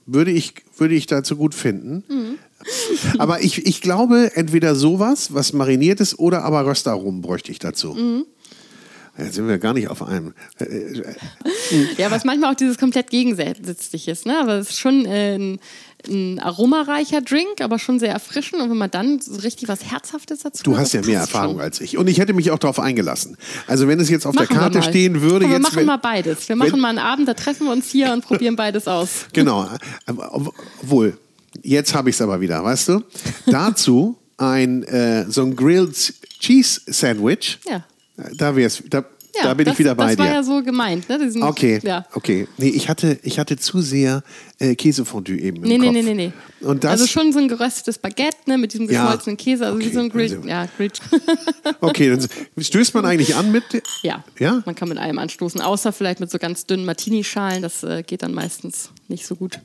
Würde, 0.06 0.32
ich, 0.32 0.54
würde 0.78 0.96
ich 0.96 1.06
dazu 1.06 1.36
gut 1.38 1.54
finden. 1.54 2.04
Mhm. 2.08 2.38
Aber 3.20 3.44
ich, 3.44 3.66
ich 3.68 3.82
glaube, 3.82 4.32
entweder 4.34 4.74
sowas, 4.74 5.32
was 5.34 5.54
mariniert 5.54 6.00
ist, 6.00 6.18
oder 6.18 6.44
aber 6.44 6.66
Röstaromen 6.66 7.22
bräuchte 7.22 7.52
ich 7.52 7.60
dazu. 7.60 7.94
Mhm. 7.94 8.26
Jetzt 9.18 9.36
sind 9.36 9.48
wir 9.48 9.60
gar 9.60 9.74
nicht 9.74 9.88
auf 9.90 10.02
einem. 10.04 10.34
Ja, 11.98 12.10
was 12.12 12.24
manchmal 12.24 12.52
auch 12.52 12.56
dieses 12.56 12.78
komplett 12.78 13.10
gegensätzlich 13.10 14.08
ist, 14.08 14.26
ne? 14.26 14.40
Aber 14.40 14.54
es 14.56 14.70
ist 14.70 14.80
schon 14.80 15.06
äh, 15.06 15.36
ein, 15.36 15.60
ein 16.08 16.40
aromareicher 16.40 17.22
Drink, 17.22 17.60
aber 17.62 17.80
schon 17.80 18.00
sehr 18.00 18.12
erfrischend. 18.12 18.62
Und 18.62 18.70
wenn 18.70 18.78
man 18.78 18.92
dann 18.92 19.20
so 19.20 19.36
richtig 19.36 19.68
was 19.68 19.84
Herzhaftes 19.92 20.40
dazu 20.40 20.64
Du 20.64 20.78
hast 20.78 20.94
ja 20.94 21.02
mehr 21.02 21.22
Erfahrung 21.22 21.56
schon. 21.56 21.62
als 21.62 21.82
ich. 21.82 21.98
Und 21.98 22.08
ich 22.08 22.20
hätte 22.20 22.34
mich 22.34 22.52
auch 22.52 22.60
darauf 22.60 22.80
eingelassen. 22.80 23.36
Also 23.66 23.88
wenn 23.88 24.00
es 24.00 24.10
jetzt 24.10 24.26
auf 24.26 24.36
Machen 24.36 24.48
der 24.50 24.58
Karte 24.58 24.84
stehen 24.84 25.22
würde, 25.22 25.42
Komm, 25.46 25.50
wir 25.52 25.58
jetzt. 25.58 25.64
machen 25.64 25.78
wenn- 25.78 25.86
mal 25.88 25.98
beides. 25.98 26.48
Wir 26.48 26.56
machen 26.56 26.80
mal 26.80 26.90
einen 26.90 27.00
Abend, 27.00 27.28
da 27.28 27.34
treffen 27.34 27.66
wir 27.66 27.74
uns 27.74 27.90
hier 27.90 28.14
und 28.14 28.24
probieren 28.24 28.56
beides 28.56 28.88
aus. 28.88 29.26
Genau. 29.34 29.68
Aber 30.06 30.34
Obwohl, 30.82 31.18
jetzt 31.64 31.94
habe 31.96 32.10
ich 32.10 32.16
es 32.16 32.22
aber 32.22 32.40
wieder, 32.42 32.64
weißt 32.64 32.90
du? 32.90 33.02
Dazu 33.48 34.18
ein 34.38 34.84
äh, 34.84 35.26
so 35.30 35.42
ein 35.44 35.56
Grilled 35.56 36.14
Cheese 36.40 36.82
Sandwich. 36.86 37.60
Ja. 37.68 37.84
Da 38.38 38.56
wär's, 38.56 38.84
da, 38.90 39.04
Ja, 39.38 39.44
da 39.44 39.54
bin 39.54 39.66
das, 39.66 39.74
ich 39.74 39.80
wieder 39.80 39.96
bei 39.96 40.08
das 40.10 40.18
war 40.18 40.26
dir. 40.28 40.34
ja 40.34 40.44
so 40.44 40.64
gemeint, 40.64 41.08
ne? 41.10 41.20
Diesen, 41.20 41.44
Okay, 41.44 41.80
Ja. 41.84 42.06
okay. 42.14 42.48
Nee, 42.58 42.70
ich 42.70 42.90
hatte, 42.90 43.20
ich 43.24 43.40
hatte 43.40 43.58
zu 43.58 43.82
sehr 43.82 44.24
äh, 44.60 44.76
Käsefondue 44.76 45.38
eben 45.38 45.58
im 45.58 45.64
Nee, 45.64 45.78
nee, 45.78 45.86
Kopf. 45.88 45.94
nee, 45.96 46.02
nee, 46.02 46.14
nee. 46.14 46.34
Und 46.68 46.84
das, 46.84 46.92
also 46.92 47.08
schon 47.08 47.32
so 47.34 47.40
ein 47.40 47.48
geröstetes 47.48 47.98
Baguette, 48.00 48.38
ne, 48.48 48.58
mit 48.58 48.74
diesem 48.74 48.90
Ja. 48.90 49.04
geschmolzenen 49.04 49.38
Käse, 49.38 49.66
also 49.66 49.78
Okay, 49.78 49.88
wie 49.90 49.94
so 49.94 50.00
ein 50.00 50.10
Grill. 50.10 50.36
also- 50.36 50.48
ja, 50.48 50.68
Grill. 50.78 50.92
okay, 51.82 52.10
dann 52.10 52.64
stößt 52.64 52.94
man 52.94 53.06
eigentlich 53.06 53.36
an 53.36 53.52
mit, 53.52 53.64
ja. 54.04 54.24
Ja? 54.40 54.62
Man 54.66 54.76
kann 54.76 54.90
mit 54.90 54.98
allem 54.98 55.20
anstoßen, 55.20 55.62
außer 55.62 55.92
vielleicht 55.94 56.20
mit 56.20 56.32
so 56.32 56.38
ganz 56.40 56.66
dünnen 56.66 56.86
Martini-Schalen. 56.86 57.62
Das 57.62 57.84
äh, 57.84 58.04
geht 58.04 58.24
dann 58.24 58.34
meistens 58.34 58.90
nicht 59.08 59.26
so 59.28 59.36
gut. 59.36 59.60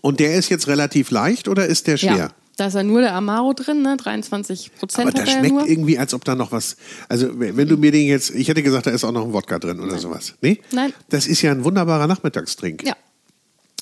und 0.00 0.20
der 0.20 0.34
ist 0.34 0.50
jetzt 0.50 0.66
relativ 0.68 1.10
leicht 1.10 1.48
oder 1.48 1.66
ist 1.66 1.86
der 1.86 1.96
schwer? 1.96 2.16
Ja. 2.16 2.30
Da 2.56 2.66
ist 2.66 2.74
ja 2.74 2.82
nur 2.84 3.00
der 3.00 3.14
Amaro 3.14 3.52
drin, 3.52 3.82
ne? 3.82 3.96
23 3.96 4.74
Prozent 4.76 5.08
Aber 5.08 5.18
er 5.18 5.26
ja 5.26 5.38
schmeckt 5.38 5.54
nur. 5.54 5.66
irgendwie, 5.66 5.98
als 5.98 6.14
ob 6.14 6.24
da 6.24 6.36
noch 6.36 6.52
was. 6.52 6.76
Also, 7.08 7.28
wenn 7.34 7.68
du 7.68 7.76
mir 7.76 7.90
den 7.90 8.06
jetzt. 8.06 8.30
Ich 8.30 8.48
hätte 8.48 8.62
gesagt, 8.62 8.86
da 8.86 8.90
ist 8.90 9.02
auch 9.02 9.12
noch 9.12 9.24
ein 9.24 9.32
Wodka 9.32 9.58
drin 9.58 9.80
oder 9.80 9.98
sowas. 9.98 10.34
Nee? 10.40 10.60
Nein. 10.70 10.92
Das 11.08 11.26
ist 11.26 11.42
ja 11.42 11.50
ein 11.50 11.64
wunderbarer 11.64 12.06
Nachmittagstrink. 12.06 12.86
Ja. 12.86 12.94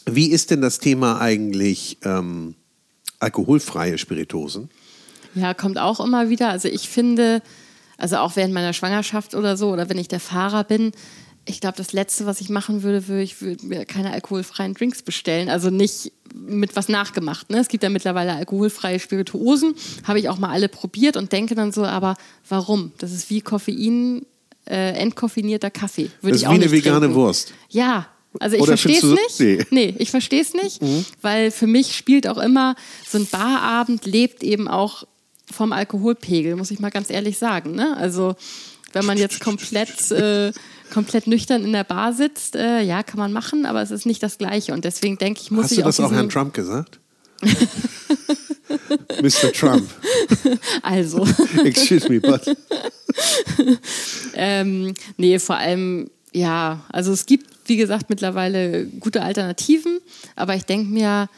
Wie 0.07 0.31
ist 0.31 0.51
denn 0.51 0.63
das 0.63 0.79
Thema 0.79 1.21
eigentlich 1.21 1.99
ähm, 2.05 2.55
alkoholfreie 3.21 3.99
Spiritosen? 3.99 4.71
Ja, 5.35 5.55
kommt 5.55 5.79
auch 5.79 6.01
immer 6.01 6.29
wieder. 6.29 6.49
Also 6.49 6.69
ich 6.69 6.89
finde, 6.89 7.43
also 7.99 8.17
auch 8.17 8.37
während 8.37 8.55
meiner 8.55 8.73
Schwangerschaft 8.73 9.35
oder 9.35 9.57
so, 9.57 9.71
oder 9.71 9.89
wenn 9.89 9.99
ich 9.99 10.09
der 10.09 10.21
Fahrer 10.21 10.65
bin, 10.65 10.93
ich 11.45 11.61
glaube, 11.61 11.77
das 11.77 11.93
Letzte, 11.93 12.25
was 12.27 12.41
ich 12.41 12.51
machen 12.51 12.83
würde, 12.83 13.09
würde 13.09 13.23
ich 13.23 13.43
würde 13.43 13.67
mir 13.67 13.85
keine 13.85 14.13
alkoholfreien 14.13 14.75
Drinks 14.75 15.03
bestellen. 15.03 15.49
Also 15.49 15.71
nicht 15.71 16.13
mit 16.35 16.77
was 16.77 16.89
nachgemacht. 16.89 17.51
Ne? 17.51 17.59
Es 17.59 17.69
gibt 17.69 17.83
ja 17.83 17.91
mittlerweile 17.91 18.35
alkoholfreie 18.35 19.01
Spirituosen, 19.01 19.75
habe 20.05 20.21
ich 20.21 20.29
auch 20.29 20.39
mal 20.39 20.51
alle 20.51 20.69
probiert 20.69 21.17
und 21.17 21.33
denke 21.33 21.55
dann 21.55 21.73
so, 21.73 21.85
aber 21.85 22.17
warum? 22.49 22.93
Das 22.99 23.13
ist 23.13 23.29
wie 23.29 23.41
Koffein, 23.41 24.25
äh, 24.67 24.93
entkoffinierter 24.93 25.71
Kaffee. 25.71 26.11
Würde 26.21 26.33
Das 26.35 26.37
ich 26.39 26.43
ist 26.45 26.51
wie 26.51 26.55
eine 26.55 26.71
vegane 26.71 27.01
trinken. 27.01 27.15
Wurst. 27.17 27.53
Ja, 27.69 28.07
also 28.39 28.57
ich 28.57 28.65
verstehe 28.65 28.99
es 28.99 29.39
nicht. 29.39 29.41
nee. 29.41 29.67
Nee, 29.71 29.95
ich 29.99 30.11
verstehe 30.11 30.41
es 30.41 30.55
nicht, 30.55 30.81
weil 31.21 31.51
für 31.51 31.67
mich 31.67 31.95
spielt 31.97 32.27
auch 32.29 32.39
immer 32.39 32.77
so 33.07 33.19
ein 33.19 33.27
Barabend 33.27 34.07
lebt 34.07 34.43
eben 34.43 34.69
auch 34.69 35.05
vom 35.51 35.73
Alkoholpegel, 35.73 36.57
muss 36.57 36.71
ich 36.71 36.79
mal 36.79 36.91
ganz 36.91 37.11
ehrlich 37.11 37.37
sagen. 37.37 37.75
Ne? 37.75 37.95
Also 37.99 38.37
wenn 38.93 39.05
man 39.05 39.19
jetzt 39.19 39.41
komplett, 39.41 40.11
äh, 40.13 40.53
komplett 40.93 41.27
nüchtern 41.27 41.65
in 41.65 41.73
der 41.73 41.85
Bar 41.85 42.13
sitzt, 42.13 42.55
äh, 42.55 42.83
ja, 42.83 43.03
kann 43.03 43.19
man 43.19 43.33
machen, 43.33 43.65
aber 43.65 43.81
es 43.81 43.91
ist 43.91 44.05
nicht 44.05 44.23
das 44.23 44.37
Gleiche. 44.37 44.75
Und 44.75 44.85
deswegen 44.85 45.17
denke 45.17 45.41
ich, 45.43 45.51
muss 45.51 45.65
Hast 45.65 45.73
ich 45.73 45.79
du 45.79 45.85
das 45.85 45.99
auch 46.01 46.13
Herrn 46.13 46.29
Trump 46.29 46.53
gesagt? 46.53 47.01
Mr. 49.23 49.53
Trump. 49.53 49.89
Also, 50.83 51.27
Excuse 51.65 52.09
me, 52.09 52.21
but. 52.21 52.43
ähm, 54.35 54.95
nee, 55.17 55.39
vor 55.39 55.57
allem, 55.57 56.11
ja, 56.33 56.85
also 56.91 57.13
es 57.13 57.27
gibt, 57.27 57.47
wie 57.67 57.77
gesagt, 57.77 58.11
mittlerweile 58.11 58.87
gute 58.87 59.23
Alternativen, 59.23 60.01
aber 60.35 60.57
ich 60.57 60.65
denke 60.65 60.91
mir, 60.91 61.29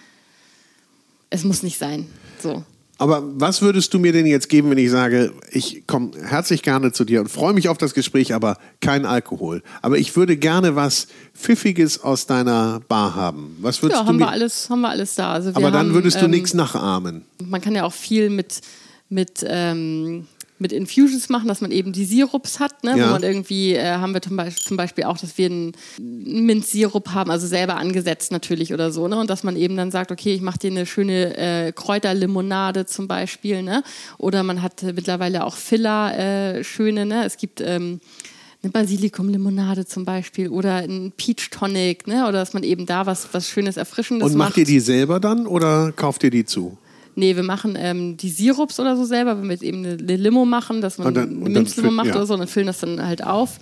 es 1.30 1.44
muss 1.44 1.62
nicht 1.62 1.78
sein. 1.78 2.06
So. 2.40 2.64
Aber 3.04 3.22
was 3.34 3.60
würdest 3.60 3.92
du 3.92 3.98
mir 3.98 4.12
denn 4.14 4.24
jetzt 4.24 4.48
geben, 4.48 4.70
wenn 4.70 4.78
ich 4.78 4.90
sage, 4.90 5.34
ich 5.50 5.86
komme 5.86 6.12
herzlich 6.24 6.62
gerne 6.62 6.90
zu 6.90 7.04
dir 7.04 7.20
und 7.20 7.28
freue 7.28 7.52
mich 7.52 7.68
auf 7.68 7.76
das 7.76 7.92
Gespräch, 7.92 8.32
aber 8.32 8.56
kein 8.80 9.04
Alkohol. 9.04 9.62
Aber 9.82 9.98
ich 9.98 10.16
würde 10.16 10.38
gerne 10.38 10.74
was 10.74 11.08
Pfiffiges 11.34 12.02
aus 12.02 12.24
deiner 12.24 12.80
Bar 12.88 13.14
haben. 13.14 13.58
Was 13.60 13.82
würdest 13.82 13.98
ja, 13.98 14.04
du 14.04 14.08
haben 14.08 14.16
mir 14.16 14.22
wir 14.22 14.30
alles, 14.30 14.70
haben 14.70 14.80
wir 14.80 14.88
alles 14.88 15.16
da. 15.16 15.34
Also 15.34 15.50
aber 15.50 15.70
dann 15.70 15.88
haben, 15.88 15.94
würdest 15.94 16.18
du 16.18 16.24
ähm, 16.24 16.30
nichts 16.30 16.54
nachahmen. 16.54 17.26
Man 17.44 17.60
kann 17.60 17.74
ja 17.74 17.84
auch 17.84 17.92
viel 17.92 18.30
mit, 18.30 18.62
mit, 19.10 19.44
ähm, 19.46 20.26
mit 20.64 20.72
Infusions 20.72 21.28
machen, 21.28 21.46
dass 21.46 21.60
man 21.60 21.70
eben 21.70 21.92
die 21.92 22.06
Sirups 22.06 22.58
hat, 22.58 22.84
ne? 22.84 22.96
Ja. 22.96 23.08
wo 23.08 23.12
man 23.12 23.22
irgendwie, 23.22 23.74
äh, 23.74 23.96
haben 23.96 24.14
wir 24.14 24.22
zum 24.22 24.34
Beispiel, 24.34 24.64
zum 24.64 24.76
Beispiel 24.78 25.04
auch, 25.04 25.18
dass 25.18 25.36
wir 25.36 25.44
einen 25.44 25.72
Minzsirup 26.00 27.10
haben, 27.10 27.30
also 27.30 27.46
selber 27.46 27.76
angesetzt 27.76 28.32
natürlich 28.32 28.72
oder 28.72 28.90
so, 28.90 29.06
ne? 29.06 29.18
und 29.18 29.28
dass 29.28 29.44
man 29.44 29.56
eben 29.56 29.76
dann 29.76 29.90
sagt, 29.90 30.10
okay, 30.10 30.32
ich 30.32 30.40
mache 30.40 30.58
dir 30.58 30.70
eine 30.70 30.86
schöne 30.86 31.36
äh, 31.36 31.72
Kräuterlimonade 31.72 32.86
zum 32.86 33.06
Beispiel, 33.08 33.62
ne? 33.62 33.82
oder 34.16 34.42
man 34.42 34.62
hat 34.62 34.82
mittlerweile 34.82 35.44
auch 35.44 35.56
Filler, 35.56 36.18
äh, 36.18 36.64
schöne, 36.64 37.04
ne? 37.06 37.24
es 37.26 37.36
gibt... 37.36 37.60
Ähm, 37.60 38.00
eine 38.62 38.72
Basilikumlimonade 38.72 39.84
zum 39.84 40.06
Beispiel 40.06 40.48
oder 40.48 40.76
ein 40.76 41.12
Peach 41.14 41.50
Tonic, 41.50 42.06
ne? 42.06 42.22
oder 42.22 42.38
dass 42.38 42.54
man 42.54 42.62
eben 42.62 42.86
da 42.86 43.04
was, 43.04 43.28
was 43.32 43.46
Schönes, 43.46 43.76
Erfrischendes 43.76 44.30
Und 44.30 44.38
macht. 44.38 44.52
macht 44.52 44.56
ihr 44.56 44.64
die 44.64 44.80
selber 44.80 45.20
dann 45.20 45.46
oder 45.46 45.92
kauft 45.92 46.24
ihr 46.24 46.30
die 46.30 46.46
zu? 46.46 46.78
Nee, 47.16 47.36
wir 47.36 47.42
machen 47.42 47.76
ähm, 47.78 48.16
die 48.16 48.30
Sirups 48.30 48.80
oder 48.80 48.96
so 48.96 49.04
selber, 49.04 49.36
wenn 49.38 49.44
wir 49.44 49.52
jetzt 49.52 49.62
eben 49.62 49.84
eine, 49.84 49.92
eine 49.98 50.16
Limo 50.16 50.44
machen, 50.44 50.80
dass 50.80 50.98
man 50.98 51.08
Und 51.08 51.14
dann- 51.14 51.30
eine 51.30 51.44
und 51.44 51.52
Minzlimo 51.52 51.90
macht 51.90 52.08
ja. 52.08 52.16
oder 52.16 52.26
so, 52.26 52.36
dann 52.36 52.48
füllen 52.48 52.66
das 52.66 52.80
dann 52.80 53.04
halt 53.04 53.24
auf. 53.24 53.58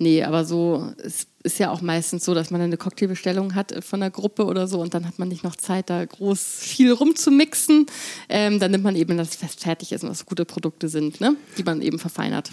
Nee, 0.00 0.22
aber 0.22 0.44
so, 0.44 0.92
es 1.02 1.26
ist 1.42 1.58
ja 1.58 1.72
auch 1.72 1.80
meistens 1.80 2.24
so, 2.24 2.32
dass 2.32 2.52
man 2.52 2.60
eine 2.60 2.76
Cocktailbestellung 2.76 3.56
hat 3.56 3.72
äh, 3.72 3.82
von 3.82 3.98
der 4.00 4.10
Gruppe 4.10 4.44
oder 4.44 4.68
so 4.68 4.80
und 4.80 4.94
dann 4.94 5.06
hat 5.06 5.18
man 5.18 5.26
nicht 5.28 5.42
noch 5.42 5.56
Zeit, 5.56 5.90
da 5.90 6.04
groß 6.04 6.40
viel 6.60 6.92
rumzumixen. 6.92 7.86
Ähm, 8.28 8.60
dann 8.60 8.70
nimmt 8.70 8.84
man 8.84 8.94
eben 8.94 9.16
das, 9.18 9.42
was 9.42 9.56
fertig 9.56 9.90
ist 9.92 10.04
und 10.04 10.10
was 10.10 10.24
gute 10.24 10.44
Produkte 10.44 10.88
sind, 10.88 11.20
ne? 11.20 11.34
die 11.58 11.64
man 11.64 11.82
eben 11.82 11.98
verfeinert. 11.98 12.52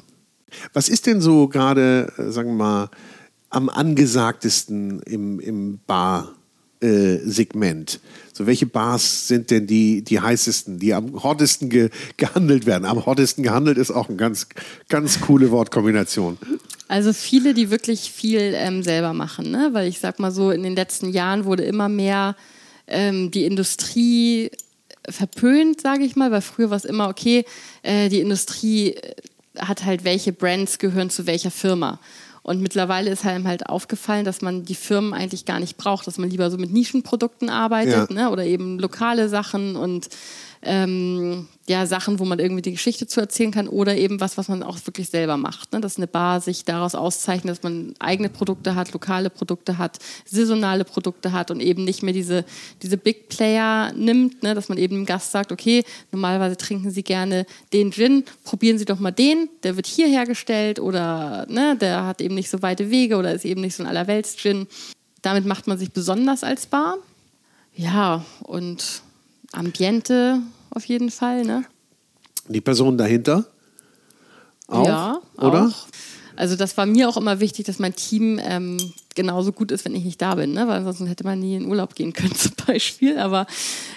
Was 0.73 0.89
ist 0.89 1.05
denn 1.05 1.21
so 1.21 1.47
gerade, 1.47 2.11
äh, 2.17 2.31
sagen 2.31 2.49
wir 2.49 2.55
mal, 2.63 2.89
am 3.51 3.69
angesagtesten 3.69 5.01
im, 5.03 5.39
im 5.39 5.79
Bar-Segment? 6.80 7.99
so, 8.34 8.45
welche 8.45 8.65
Bars 8.65 9.30
sind 9.30 9.49
denn 9.49 9.65
die, 9.65 10.01
die 10.01 10.19
heißesten, 10.19 10.78
die 10.78 10.93
am 10.93 11.23
hottesten 11.23 11.69
ge 11.69 11.89
gehandelt 12.17 12.65
werden? 12.65 12.84
Am 12.84 13.05
hottesten 13.05 13.43
gehandelt 13.43 13.78
ist 13.78 13.91
auch 13.91 14.09
eine 14.09 14.17
ganz, 14.17 14.47
ganz 14.89 15.21
coole 15.21 15.51
Wortkombination. 15.51 16.38
Also 16.89 17.13
viele, 17.13 17.53
die 17.53 17.71
wirklich 17.71 18.11
viel 18.11 18.53
ähm, 18.55 18.84
selber 18.84 19.13
machen, 19.13 19.51
ne? 19.51 19.69
weil 19.71 19.88
ich 19.88 19.99
sag 19.99 20.19
mal 20.19 20.32
so, 20.32 20.51
in 20.51 20.63
den 20.63 20.76
letzten 20.76 21.09
Jahren 21.09 21.45
wurde 21.45 21.63
immer 21.63 21.88
mehr 21.88 22.36
ähm, 22.88 23.32
die 23.32 23.45
Industrie 23.45 24.51
verpönt, 25.07 25.80
sage 25.80 26.03
ich 26.03 26.15
mal, 26.15 26.32
weil 26.32 26.41
früher 26.41 26.69
war 26.69 26.78
es 26.78 26.86
immer, 26.86 27.07
okay, 27.07 27.45
äh, 27.84 28.09
die 28.09 28.19
Industrie 28.19 28.95
äh, 28.95 29.15
hat 29.59 29.86
halt, 29.86 30.03
welche 30.03 30.34
Brands 30.34 30.78
gehören 30.78 31.09
zu 31.09 31.26
welcher 31.26 31.51
Firma. 31.51 31.99
Und 32.45 32.61
mittlerweile 32.61 33.09
ist 33.09 33.25
einem 33.25 33.47
halt 33.47 33.67
aufgefallen, 33.69 34.23
dass 34.23 34.43
man 34.43 34.65
die 34.65 34.75
Firmen 34.75 35.15
eigentlich 35.15 35.45
gar 35.45 35.59
nicht 35.59 35.77
braucht, 35.77 36.05
dass 36.05 36.19
man 36.19 36.29
lieber 36.29 36.51
so 36.51 36.57
mit 36.57 36.71
Nischenprodukten 36.71 37.49
arbeitet 37.49 38.11
Ja. 38.11 38.15
ne? 38.15 38.29
oder 38.29 38.43
eben 38.45 38.77
lokale 38.77 39.29
Sachen 39.29 39.75
und 39.75 40.09
ähm, 40.66 41.47
ja, 41.68 41.86
Sachen, 41.86 42.20
wo 42.20 42.26
man 42.26 42.39
irgendwie 42.39 42.61
die 42.61 42.72
Geschichte 42.72 43.07
zu 43.07 43.20
erzählen 43.22 43.51
kann 43.51 43.68
oder 43.68 43.95
eben 43.95 44.20
was, 44.20 44.38
was 44.38 44.49
man 44.49 44.63
auch 44.63 44.78
wirklich 44.86 45.09
selber 45.09 45.38
macht. 45.38 45.74
Ne? 45.74 45.80
Dass 45.80 45.97
eine 45.97 46.07
Bar 46.07 46.41
sich 46.41 46.66
daraus 46.66 46.95
auszeichnet, 46.95 47.51
dass 47.51 47.63
man 47.63 47.93
eigene 47.99 48.30
Produkte 48.30 48.76
hat, 48.76 48.91
lokale 48.93 49.30
Produkte 49.30 49.78
hat, 49.78 49.97
saisonale 50.26 50.84
Produkte 50.84 51.32
hat 51.32 51.49
und 51.49 51.59
eben 51.59 51.84
nicht 51.84 52.03
mehr 52.03 52.13
diese, 52.13 52.45
diese 52.82 52.97
Big 52.97 53.30
Player 53.30 53.93
nimmt, 53.93 54.43
ne? 54.43 54.53
dass 54.53 54.70
man 54.70 54.78
eben 54.78 54.95
dem 54.95 55.05
Gast 55.05 55.32
sagt, 55.32 55.51
okay, 55.51 55.84
normalerweise 56.11 56.57
trinken 56.57 56.91
Sie 56.91 57.03
gerne 57.03 57.45
den 57.74 57.91
Gin, 57.91 58.24
probieren 58.43 58.78
Sie 58.78 58.86
doch 58.86 58.99
mal 58.99 59.11
den, 59.11 59.49
der 59.63 59.76
wird 59.76 59.88
hier 59.88 60.07
hergestellt 60.07 60.80
oder 60.80 61.45
ne, 61.49 61.76
der 61.80 62.05
hat 62.05 62.22
eben 62.22 62.36
nicht 62.36 62.49
so 62.49 62.61
weite 62.61 62.89
Wege 62.89 63.18
oder 63.18 63.34
ist 63.34 63.45
eben 63.45 63.61
nicht 63.61 63.76
so 63.76 63.84
ein 63.84 63.88
Allerwelts-Gin. 63.88 64.68
Damit 65.22 65.45
macht 65.45 65.68
man 65.68 65.78
sich 65.78 65.91
besonders 65.91 66.43
als 66.43 66.66
Bar. 66.66 66.97
Ja, 67.76 68.24
und 68.43 69.01
Ambiente 69.51 70.41
auf 70.76 70.86
jeden 70.86 71.09
Fall, 71.09 71.43
ne? 71.43 71.65
Die 72.47 72.61
Person 72.61 72.97
dahinter? 72.97 73.45
Auch? 74.67 74.86
Ja, 74.86 75.21
oder? 75.38 75.67
auch. 75.67 75.88
Also 76.36 76.55
das 76.55 76.76
war 76.76 76.86
mir 76.86 77.07
auch 77.07 77.17
immer 77.17 77.39
wichtig, 77.39 77.65
dass 77.65 77.80
mein 77.80 77.95
Team 77.95 78.39
ähm, 78.43 78.78
genauso 79.15 79.53
gut 79.53 79.71
ist, 79.71 79.86
wenn 79.86 79.95
ich 79.95 80.03
nicht 80.03 80.21
da 80.21 80.36
bin, 80.36 80.51
ne? 80.51 80.67
weil 80.67 80.80
ansonsten 80.80 81.07
hätte 81.07 81.23
man 81.23 81.39
nie 81.39 81.55
in 81.55 81.65
Urlaub 81.65 81.95
gehen 81.95 82.11
können 82.11 82.36
zum 82.36 82.51
Beispiel. 82.67 83.17
Aber 83.17 83.47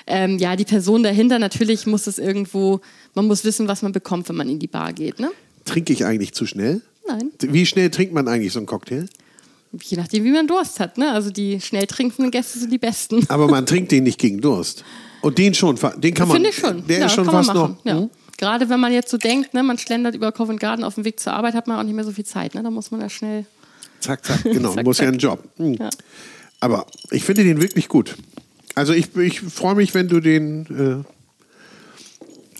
ähm, 0.06 0.38
ja, 0.38 0.54
die 0.54 0.64
Person 0.64 1.02
dahinter, 1.02 1.38
natürlich 1.38 1.86
muss 1.86 2.06
es 2.06 2.18
irgendwo, 2.18 2.80
man 3.14 3.26
muss 3.26 3.44
wissen, 3.44 3.66
was 3.66 3.82
man 3.82 3.92
bekommt, 3.92 4.28
wenn 4.28 4.36
man 4.36 4.48
in 4.48 4.60
die 4.60 4.68
Bar 4.68 4.92
geht. 4.92 5.18
Ne? 5.18 5.30
Trinke 5.64 5.92
ich 5.92 6.04
eigentlich 6.04 6.32
zu 6.32 6.46
schnell? 6.46 6.80
Nein, 7.08 7.30
Wie 7.40 7.66
schnell 7.66 7.90
trinkt 7.90 8.14
man 8.14 8.28
eigentlich 8.28 8.52
so 8.52 8.60
einen 8.60 8.66
Cocktail? 8.66 9.06
je 9.82 9.96
nachdem, 9.96 10.24
wie 10.24 10.30
man 10.30 10.46
Durst 10.46 10.80
hat. 10.80 10.98
Ne? 10.98 11.12
Also 11.12 11.30
die 11.30 11.60
schnell 11.60 11.86
trinkenden 11.86 12.30
Gäste 12.30 12.58
sind 12.58 12.72
die 12.72 12.78
besten. 12.78 13.26
Aber 13.28 13.46
man 13.50 13.66
trinkt 13.66 13.92
den 13.92 14.04
nicht 14.04 14.18
gegen 14.18 14.40
Durst. 14.40 14.84
Und 15.20 15.38
den 15.38 15.54
schon, 15.54 15.78
den 15.96 16.14
kann 16.14 16.28
man. 16.28 16.36
Finde 16.36 16.50
ich 16.50 16.56
schon. 16.56 16.86
Der 16.86 17.00
ja, 17.00 17.06
ist 17.06 17.14
schon 17.14 17.24
fast 17.24 17.54
noch. 17.54 17.76
Ja. 17.84 17.98
Hm? 17.98 18.10
Gerade 18.36 18.68
wenn 18.68 18.78
man 18.78 18.92
jetzt 18.92 19.10
so 19.10 19.16
denkt, 19.16 19.52
ne, 19.52 19.62
man 19.62 19.78
schlendert 19.78 20.14
über 20.14 20.30
Covent 20.30 20.60
Garden 20.60 20.84
auf 20.84 20.94
dem 20.94 21.04
Weg 21.04 21.18
zur 21.18 21.32
Arbeit, 21.32 21.54
hat 21.54 21.66
man 21.66 21.78
auch 21.78 21.82
nicht 21.82 21.94
mehr 21.94 22.04
so 22.04 22.12
viel 22.12 22.24
Zeit. 22.24 22.54
Ne? 22.54 22.62
Da 22.62 22.70
muss 22.70 22.90
man 22.92 23.00
ja 23.00 23.08
schnell. 23.08 23.46
Zack, 23.98 24.24
zack, 24.24 24.44
genau. 24.44 24.72
Zack, 24.74 24.84
muss 24.84 24.98
ja 24.98 25.04
zack. 25.04 25.08
einen 25.08 25.18
Job. 25.18 25.42
Hm. 25.56 25.74
Ja. 25.74 25.90
Aber 26.60 26.86
ich 27.10 27.24
finde 27.24 27.42
den 27.42 27.60
wirklich 27.60 27.88
gut. 27.88 28.16
Also 28.74 28.92
ich, 28.92 29.14
ich 29.16 29.40
freue 29.40 29.74
mich, 29.74 29.92
wenn 29.94 30.08
du 30.08 30.20
den. 30.20 31.04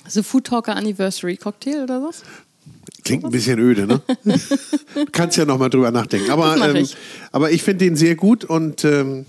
So 0.09 0.23
Food 0.23 0.45
Talker 0.45 0.75
Anniversary 0.75 1.37
Cocktail 1.37 1.83
oder 1.83 2.03
was? 2.03 2.23
Äh, 2.23 3.03
klingt 3.05 3.25
ein 3.25 3.31
bisschen 3.31 3.59
öde, 3.59 3.87
ne? 3.87 4.01
du 4.95 5.07
kannst 5.13 5.37
ja 5.37 5.45
noch 5.45 5.59
mal 5.59 5.69
drüber 5.69 5.91
nachdenken. 5.91 6.31
Aber, 6.31 6.57
ähm, 6.57 6.77
ich. 6.77 6.97
aber 7.33 7.51
ich 7.51 7.63
finde 7.63 7.85
den 7.85 7.97
sehr 7.97 8.17
gut 8.17 8.45
und 8.45 8.85
ähm, 8.85 9.27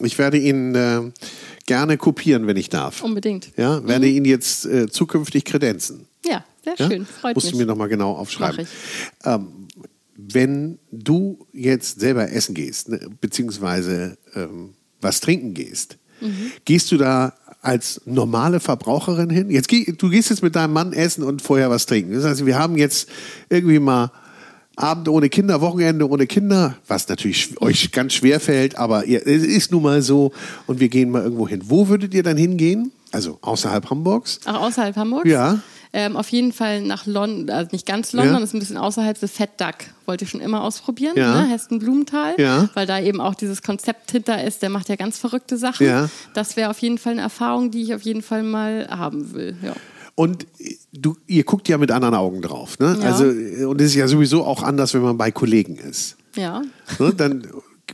ich 0.00 0.18
werde 0.18 0.38
ihn 0.38 0.74
äh, 0.74 1.00
gerne 1.66 1.96
kopieren, 1.96 2.46
wenn 2.46 2.56
ich 2.56 2.68
darf. 2.68 3.02
Unbedingt. 3.02 3.50
Ja, 3.56 3.86
werde 3.86 4.08
ihn 4.08 4.24
jetzt 4.24 4.64
äh, 4.66 4.88
zukünftig 4.88 5.44
kredenzen. 5.44 6.06
Ja, 6.24 6.44
sehr 6.64 6.74
Ja? 6.78 6.88
schön. 6.90 7.06
Freut 7.06 7.34
Musst 7.34 7.46
mich. 7.46 7.52
du 7.52 7.58
mir 7.58 7.66
noch 7.66 7.76
mal 7.76 7.88
genau 7.88 8.12
aufschreiben. 8.12 8.66
Ähm, 9.24 9.48
wenn 10.16 10.78
du 10.90 11.46
jetzt 11.52 12.00
selber 12.00 12.30
essen 12.30 12.54
gehst, 12.54 12.88
ne, 12.88 13.00
beziehungsweise 13.20 14.16
ähm, 14.34 14.74
was 15.00 15.20
trinken 15.20 15.54
gehst, 15.54 15.98
Mhm. 16.20 16.52
gehst 16.64 16.92
du 16.92 16.96
da 16.98 17.34
als 17.62 18.00
normale 18.04 18.60
Verbraucherin 18.60 19.28
hin? 19.30 19.50
Jetzt 19.50 19.66
geh, 19.66 19.84
du 19.92 20.08
gehst 20.08 20.30
jetzt 20.30 20.42
mit 20.42 20.54
deinem 20.54 20.72
Mann 20.72 20.92
essen 20.92 21.24
und 21.24 21.42
vorher 21.42 21.68
was 21.70 21.86
trinken. 21.86 22.12
Das 22.12 22.24
heißt, 22.24 22.46
wir 22.46 22.56
haben 22.56 22.76
jetzt 22.76 23.08
irgendwie 23.48 23.80
mal 23.80 24.12
Abend 24.76 25.08
ohne 25.08 25.28
Kinder, 25.28 25.60
Wochenende 25.60 26.08
ohne 26.08 26.26
Kinder, 26.26 26.76
was 26.88 27.08
natürlich 27.08 27.60
euch 27.60 27.92
ganz 27.92 28.14
schwer 28.14 28.40
fällt, 28.40 28.76
aber 28.78 29.04
ihr, 29.04 29.26
es 29.26 29.42
ist 29.44 29.70
nun 29.70 29.82
mal 29.82 30.00
so 30.02 30.32
und 30.66 30.80
wir 30.80 30.88
gehen 30.88 31.10
mal 31.10 31.22
irgendwo 31.22 31.46
hin. 31.46 31.62
Wo 31.66 31.88
würdet 31.88 32.14
ihr 32.14 32.22
dann 32.22 32.36
hingehen? 32.38 32.90
Also 33.12 33.38
außerhalb 33.42 33.90
Hamburgs? 33.90 34.40
Auch 34.46 34.62
außerhalb 34.62 34.96
Hamburgs? 34.96 35.28
Ja. 35.28 35.58
Ähm, 35.94 36.16
auf 36.16 36.30
jeden 36.30 36.54
Fall 36.54 36.80
nach 36.80 37.04
London, 37.04 37.50
also 37.50 37.68
nicht 37.72 37.84
ganz 37.84 38.14
London, 38.14 38.36
Ja. 38.36 38.40
ist 38.42 38.54
ein 38.54 38.60
bisschen 38.60 38.78
außerhalb, 38.78 39.18
The 39.18 39.28
Fat 39.28 39.60
Duck. 39.60 39.74
Wollte 40.06 40.24
ich 40.24 40.30
schon 40.30 40.40
immer 40.40 40.62
ausprobieren, 40.64 41.12
Ja. 41.16 41.42
ne? 41.42 41.48
Hessen-Blumenthal. 41.50 42.36
Ja. 42.38 42.70
Weil 42.72 42.86
da 42.86 42.98
eben 42.98 43.20
auch 43.20 43.34
dieses 43.34 43.60
Konzept 43.60 44.10
hinter 44.10 44.42
ist, 44.42 44.62
der 44.62 44.70
macht 44.70 44.88
ja 44.88 44.96
ganz 44.96 45.18
verrückte 45.18 45.58
Sachen. 45.58 45.86
Ja. 45.86 46.08
Das 46.32 46.56
wäre 46.56 46.70
auf 46.70 46.78
jeden 46.78 46.96
Fall 46.96 47.12
eine 47.12 47.20
Erfahrung, 47.20 47.70
die 47.70 47.82
ich 47.82 47.94
auf 47.94 48.00
jeden 48.00 48.22
Fall 48.22 48.42
mal 48.42 48.88
haben 48.88 49.34
will. 49.34 49.54
Ja. 49.62 49.74
Und 50.14 50.46
du, 50.92 51.16
ihr 51.26 51.44
guckt 51.44 51.68
ja 51.68 51.78
mit 51.78 51.90
anderen 51.90 52.14
Augen 52.14 52.42
drauf. 52.42 52.78
Ne? 52.78 52.98
Ja. 53.00 53.06
Also, 53.12 53.24
und 53.68 53.80
es 53.80 53.88
ist 53.88 53.94
ja 53.94 54.06
sowieso 54.08 54.44
auch 54.44 54.62
anders, 54.62 54.92
wenn 54.94 55.02
man 55.02 55.16
bei 55.16 55.30
Kollegen 55.30 55.76
ist. 55.76 56.16
ja. 56.36 56.62
Ne? 56.98 57.14
Dann 57.16 57.46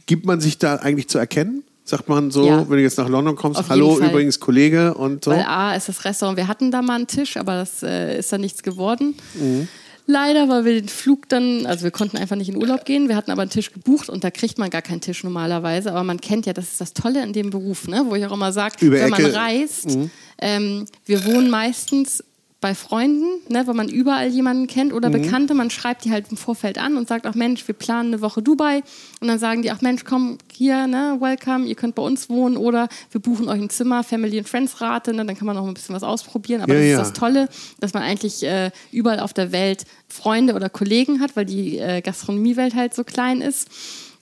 gibt 0.06 0.26
man 0.26 0.40
sich 0.40 0.58
da 0.58 0.76
eigentlich 0.76 1.08
zu 1.08 1.18
erkennen? 1.18 1.62
Sagt 1.84 2.08
man 2.08 2.30
so, 2.30 2.46
Ja. 2.46 2.68
wenn 2.68 2.76
du 2.76 2.82
jetzt 2.82 2.98
nach 2.98 3.08
London 3.08 3.34
kommst, 3.34 3.58
Auf 3.60 3.70
hallo, 3.70 3.98
übrigens 3.98 4.40
Kollege 4.40 4.92
und 4.94 5.24
so. 5.24 5.30
Weil 5.30 5.44
A 5.46 5.74
ist 5.74 5.88
das 5.88 6.04
Restaurant, 6.04 6.36
wir 6.36 6.46
hatten 6.48 6.70
da 6.70 6.82
mal 6.82 6.96
einen 6.96 7.06
Tisch, 7.06 7.36
aber 7.38 7.54
das 7.54 7.82
äh, 7.82 8.18
ist 8.18 8.30
dann 8.32 8.42
nichts 8.42 8.62
geworden. 8.62 9.14
Mhm. 9.34 9.68
Leider, 10.06 10.48
weil 10.48 10.64
wir 10.64 10.72
den 10.74 10.88
Flug 10.88 11.28
dann, 11.28 11.66
also 11.66 11.84
wir 11.84 11.90
konnten 11.90 12.16
einfach 12.16 12.36
nicht 12.36 12.48
in 12.48 12.56
Urlaub 12.56 12.84
gehen, 12.86 13.08
wir 13.08 13.16
hatten 13.16 13.30
aber 13.30 13.42
einen 13.42 13.50
Tisch 13.50 13.72
gebucht 13.72 14.08
und 14.08 14.24
da 14.24 14.30
kriegt 14.30 14.58
man 14.58 14.70
gar 14.70 14.80
keinen 14.80 15.02
Tisch 15.02 15.22
normalerweise, 15.22 15.90
aber 15.90 16.02
man 16.02 16.18
kennt 16.20 16.46
ja, 16.46 16.54
das 16.54 16.64
ist 16.72 16.80
das 16.80 16.94
Tolle 16.94 17.22
an 17.22 17.34
dem 17.34 17.50
Beruf, 17.50 17.88
ne? 17.88 18.04
wo 18.06 18.14
ich 18.14 18.24
auch 18.26 18.32
immer 18.32 18.52
sage, 18.52 18.76
wenn 18.80 19.10
man 19.10 19.20
Ecke. 19.20 19.68
Mhm. 19.86 20.10
Ähm, 20.40 20.86
wir 21.04 21.24
wohnen 21.24 21.50
meistens 21.50 22.24
bei 22.60 22.74
Freunden, 22.74 23.24
ne, 23.48 23.68
weil 23.68 23.74
man 23.74 23.88
überall 23.88 24.26
jemanden 24.26 24.66
kennt 24.66 24.92
oder 24.92 25.10
Mhm. 25.10 25.22
Bekannte, 25.22 25.54
man 25.54 25.70
schreibt 25.70 26.04
die 26.04 26.10
halt 26.10 26.26
im 26.32 26.36
Vorfeld 26.36 26.76
an 26.76 26.96
und 26.96 27.06
sagt, 27.06 27.24
ach 27.24 27.36
Mensch, 27.36 27.64
wir 27.68 27.74
planen 27.76 28.12
eine 28.12 28.20
Woche 28.20 28.42
Dubai 28.42 28.82
und 29.20 29.28
dann 29.28 29.38
sagen 29.38 29.62
die, 29.62 29.70
ach 29.70 29.80
Mensch, 29.80 30.02
komm 30.04 30.38
hier, 30.52 30.88
ne, 30.88 31.16
welcome, 31.20 31.66
ihr 31.66 31.76
könnt 31.76 31.94
bei 31.94 32.02
uns 32.02 32.28
wohnen 32.28 32.56
oder 32.56 32.88
wir 33.12 33.20
buchen 33.20 33.48
euch 33.48 33.60
ein 33.60 33.70
Zimmer, 33.70 34.02
Family 34.02 34.38
and 34.38 34.48
Friends 34.48 34.80
Rate, 34.80 35.14
ne, 35.14 35.24
dann 35.24 35.36
kann 35.36 35.46
man 35.46 35.54
noch 35.54 35.68
ein 35.68 35.74
bisschen 35.74 35.94
was 35.94 36.02
ausprobieren, 36.02 36.60
aber 36.62 36.74
Ja, 36.74 36.80
das 36.80 36.88
ja. 36.88 37.00
ist 37.02 37.08
das 37.10 37.12
Tolle, 37.12 37.48
dass 37.78 37.94
man 37.94 38.02
eigentlich 38.02 38.42
äh, 38.42 38.72
überall 38.90 39.20
auf 39.20 39.32
der 39.32 39.52
Welt 39.52 39.84
Freunde 40.08 40.54
oder 40.54 40.68
Kollegen 40.68 41.20
hat, 41.20 41.36
weil 41.36 41.44
die 41.44 41.78
äh, 41.78 42.00
Gastronomiewelt 42.00 42.74
halt 42.74 42.92
so 42.92 43.04
klein 43.04 43.40
ist 43.40 43.68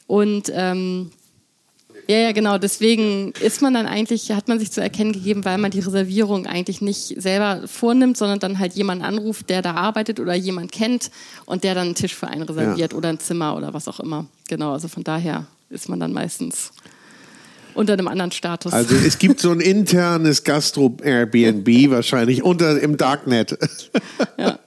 und 0.07 0.53
ähm, 0.55 1.11
Ja, 2.09 2.19
ja, 2.19 2.33
genau. 2.33 2.59
Deswegen 2.59 3.33
ist 3.41 3.63
man 3.63 3.75
dann 3.75 3.87
eigentlich, 3.87 4.31
hat 4.31 4.49
man 4.49 4.59
sich 4.59 4.71
zu 4.71 4.81
erkennen 4.81 5.13
gegeben, 5.13 5.45
weil 5.45 5.59
man 5.59 5.71
die 5.73 5.81
Reservierung 5.81 6.47
eigentlich 6.47 6.81
nicht 6.81 7.21
selber 7.21 7.63
vornimmt, 7.67 8.17
sondern 8.17 8.39
dann 8.39 8.59
halt 8.59 8.75
jemanden 8.75 9.05
anruft, 9.05 9.51
der 9.51 9.61
da 9.63 9.75
arbeitet 9.75 10.21
oder 10.21 10.35
jemand 10.35 10.71
kennt 10.71 11.11
und 11.47 11.65
der 11.65 11.75
dann 11.75 11.87
einen 11.87 11.95
Tisch 11.95 12.15
für 12.15 12.29
einen 12.29 12.43
reserviert 12.43 12.93
ja. 12.93 12.99
oder 12.99 13.09
ein 13.09 13.19
Zimmer 13.19 13.57
oder 13.57 13.75
was 13.75 13.89
auch 13.89 13.99
immer. 13.99 14.27
Genau, 14.49 14.73
also 14.73 14.87
von 14.89 15.03
daher 15.03 15.47
ist 15.69 15.89
man 15.89 15.99
dann 15.99 16.13
meistens 16.13 16.71
unter 17.75 17.93
einem 17.93 18.09
anderen 18.09 18.33
Status. 18.33 18.73
Also 18.73 18.95
es 18.95 19.19
gibt 19.19 19.41
so 19.41 19.51
ein 19.51 19.61
internes 19.61 20.45
Gastro-Airbnb 20.45 21.91
wahrscheinlich 21.91 22.43
unter 22.43 22.81
im 22.81 22.97
Darknet. 22.97 23.59
Ja. 24.39 24.59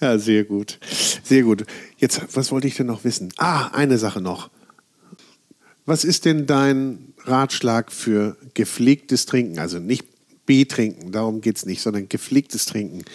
ja, 0.00 0.18
sehr 0.18 0.44
gut. 0.44 0.78
Sehr 1.22 1.42
gut. 1.42 1.64
Jetzt, 1.96 2.20
was 2.34 2.52
wollte 2.52 2.68
ich 2.68 2.76
denn 2.76 2.86
noch 2.86 3.04
wissen? 3.04 3.32
Ah, 3.38 3.68
eine 3.68 3.96
Sache 3.96 4.20
noch. 4.20 4.50
Was 5.88 6.04
ist 6.04 6.26
denn 6.26 6.44
dein 6.44 7.14
Ratschlag 7.24 7.90
für 7.90 8.36
gepflegtes 8.52 9.24
Trinken? 9.24 9.58
Also 9.58 9.78
nicht 9.78 10.04
B-Trinken, 10.44 11.12
darum 11.12 11.40
geht 11.40 11.56
es 11.56 11.64
nicht, 11.64 11.80
sondern 11.80 12.10
gepflegtes 12.10 12.66
Trinken. 12.66 13.06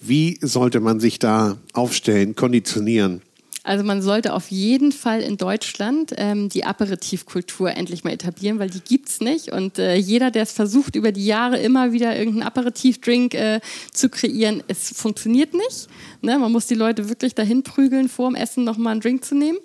Wie 0.00 0.38
sollte 0.40 0.80
man 0.80 0.98
sich 0.98 1.18
da 1.18 1.58
aufstellen, 1.74 2.34
konditionieren? 2.34 3.20
Also 3.64 3.84
man 3.84 4.02
sollte 4.02 4.32
auf 4.32 4.50
jeden 4.50 4.90
Fall 4.90 5.20
in 5.20 5.36
Deutschland 5.36 6.12
ähm, 6.16 6.48
die 6.48 6.64
Aperitivkultur 6.64 7.70
endlich 7.70 8.02
mal 8.02 8.12
etablieren, 8.12 8.58
weil 8.58 8.70
die 8.70 8.80
gibt 8.80 9.08
es 9.08 9.20
nicht. 9.20 9.52
Und 9.52 9.78
äh, 9.78 9.94
jeder, 9.94 10.32
der 10.32 10.42
es 10.42 10.52
versucht, 10.52 10.96
über 10.96 11.12
die 11.12 11.24
Jahre 11.24 11.58
immer 11.58 11.92
wieder 11.92 12.16
irgendeinen 12.16 12.42
Aperitivdrink 12.42 13.34
äh, 13.34 13.60
zu 13.92 14.08
kreieren, 14.08 14.64
es 14.66 14.92
funktioniert 14.96 15.54
nicht. 15.54 15.88
Ne? 16.22 16.38
Man 16.38 16.50
muss 16.50 16.66
die 16.66 16.74
Leute 16.74 17.08
wirklich 17.08 17.36
dahin 17.36 17.62
prügeln, 17.62 18.08
vor 18.08 18.28
dem 18.30 18.34
Essen 18.34 18.64
nochmal 18.64 18.92
einen 18.92 19.00
Drink 19.00 19.24
zu 19.24 19.36
nehmen. 19.36 19.58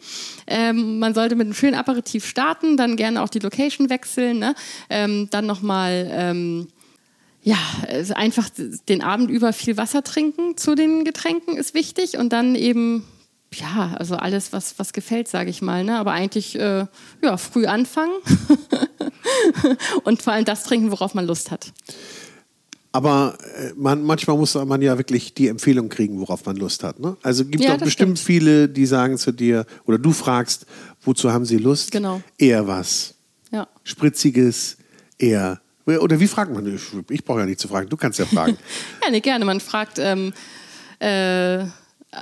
Ähm, 0.46 1.00
man 1.00 1.16
sollte 1.16 1.36
mit 1.36 1.46
einem 1.46 1.56
schönen 1.56 1.76
Aperitiv 1.76 2.26
starten, 2.26 2.78
dann 2.78 2.98
gerne 2.98 3.24
auch 3.24 3.30
die 3.30 3.40
Location 3.40 3.90
wechseln, 3.90 4.40
ne? 4.40 4.56
ähm, 4.90 5.28
dann 5.32 5.46
nochmal... 5.46 6.08
Ähm, 6.12 6.68
ja, 7.44 7.58
einfach 8.16 8.50
den 8.90 9.02
Abend 9.02 9.32
über 9.32 9.54
viel 9.54 9.78
Wasser 9.78 10.04
trinken 10.04 10.58
zu 10.58 10.76
den 10.76 11.06
Getränken 11.06 11.56
ist 11.56 11.74
wichtig 11.74 12.18
und 12.18 12.34
dann 12.34 12.56
eben 12.56 13.06
ja, 13.54 13.96
also 13.98 14.16
alles, 14.16 14.54
was, 14.54 14.78
was 14.78 14.94
gefällt, 14.94 15.28
sage 15.28 15.50
ich 15.50 15.62
mal. 15.62 15.84
Ne? 15.84 15.98
Aber 15.98 16.12
eigentlich 16.12 16.58
äh, 16.60 16.86
ja, 17.22 17.38
früh 17.38 17.66
anfangen 17.66 18.14
und 20.04 20.22
vor 20.22 20.34
allem 20.34 20.46
das 20.46 20.64
trinken, 20.64 20.92
worauf 20.92 21.14
man 21.14 21.26
Lust 21.26 21.52
hat. 21.52 21.72
Aber 22.92 23.38
äh, 23.58 23.74
man, 23.76 24.04
manchmal 24.04 24.38
muss 24.38 24.56
man 24.56 24.82
ja 24.82 24.98
wirklich 24.98 25.34
die 25.34 25.48
Empfehlung 25.48 25.90
kriegen, 25.90 26.20
worauf 26.20 26.46
man 26.46 26.56
Lust 26.56 26.84
hat. 26.84 27.00
Ne? 27.00 27.16
Also 27.22 27.46
gibt 27.46 27.64
es 27.64 27.70
ja, 27.70 27.76
auch 27.76 27.80
bestimmt 27.80 28.18
stimmt. 28.18 28.26
viele, 28.26 28.70
die 28.70 28.86
sagen 28.86 29.18
zu 29.18 29.32
dir, 29.32 29.66
oder 29.86 29.98
du 29.98 30.14
fragst, 30.14 30.66
wozu 31.04 31.32
haben 31.32 31.46
sie 31.46 31.58
Lust? 31.58 31.92
Genau. 31.92 32.22
Eher 32.38 32.68
was. 32.68 33.16
Ja. 33.52 33.68
Spritziges, 33.84 34.78
eher. 35.18 35.62
Oder 35.86 36.20
wie 36.20 36.28
fragt 36.28 36.54
man? 36.54 36.76
Ich, 36.76 36.82
ich 37.10 37.24
brauche 37.24 37.40
ja 37.40 37.46
nicht 37.46 37.60
zu 37.60 37.68
fragen, 37.68 37.88
du 37.88 37.96
kannst 37.96 38.20
ja 38.20 38.26
fragen. 38.26 38.58
ja, 39.04 39.10
nee, 39.10 39.22
gerne. 39.22 39.46
Man 39.46 39.62
fragt, 39.62 40.00
ähm, 40.00 40.34
äh, 41.00 41.66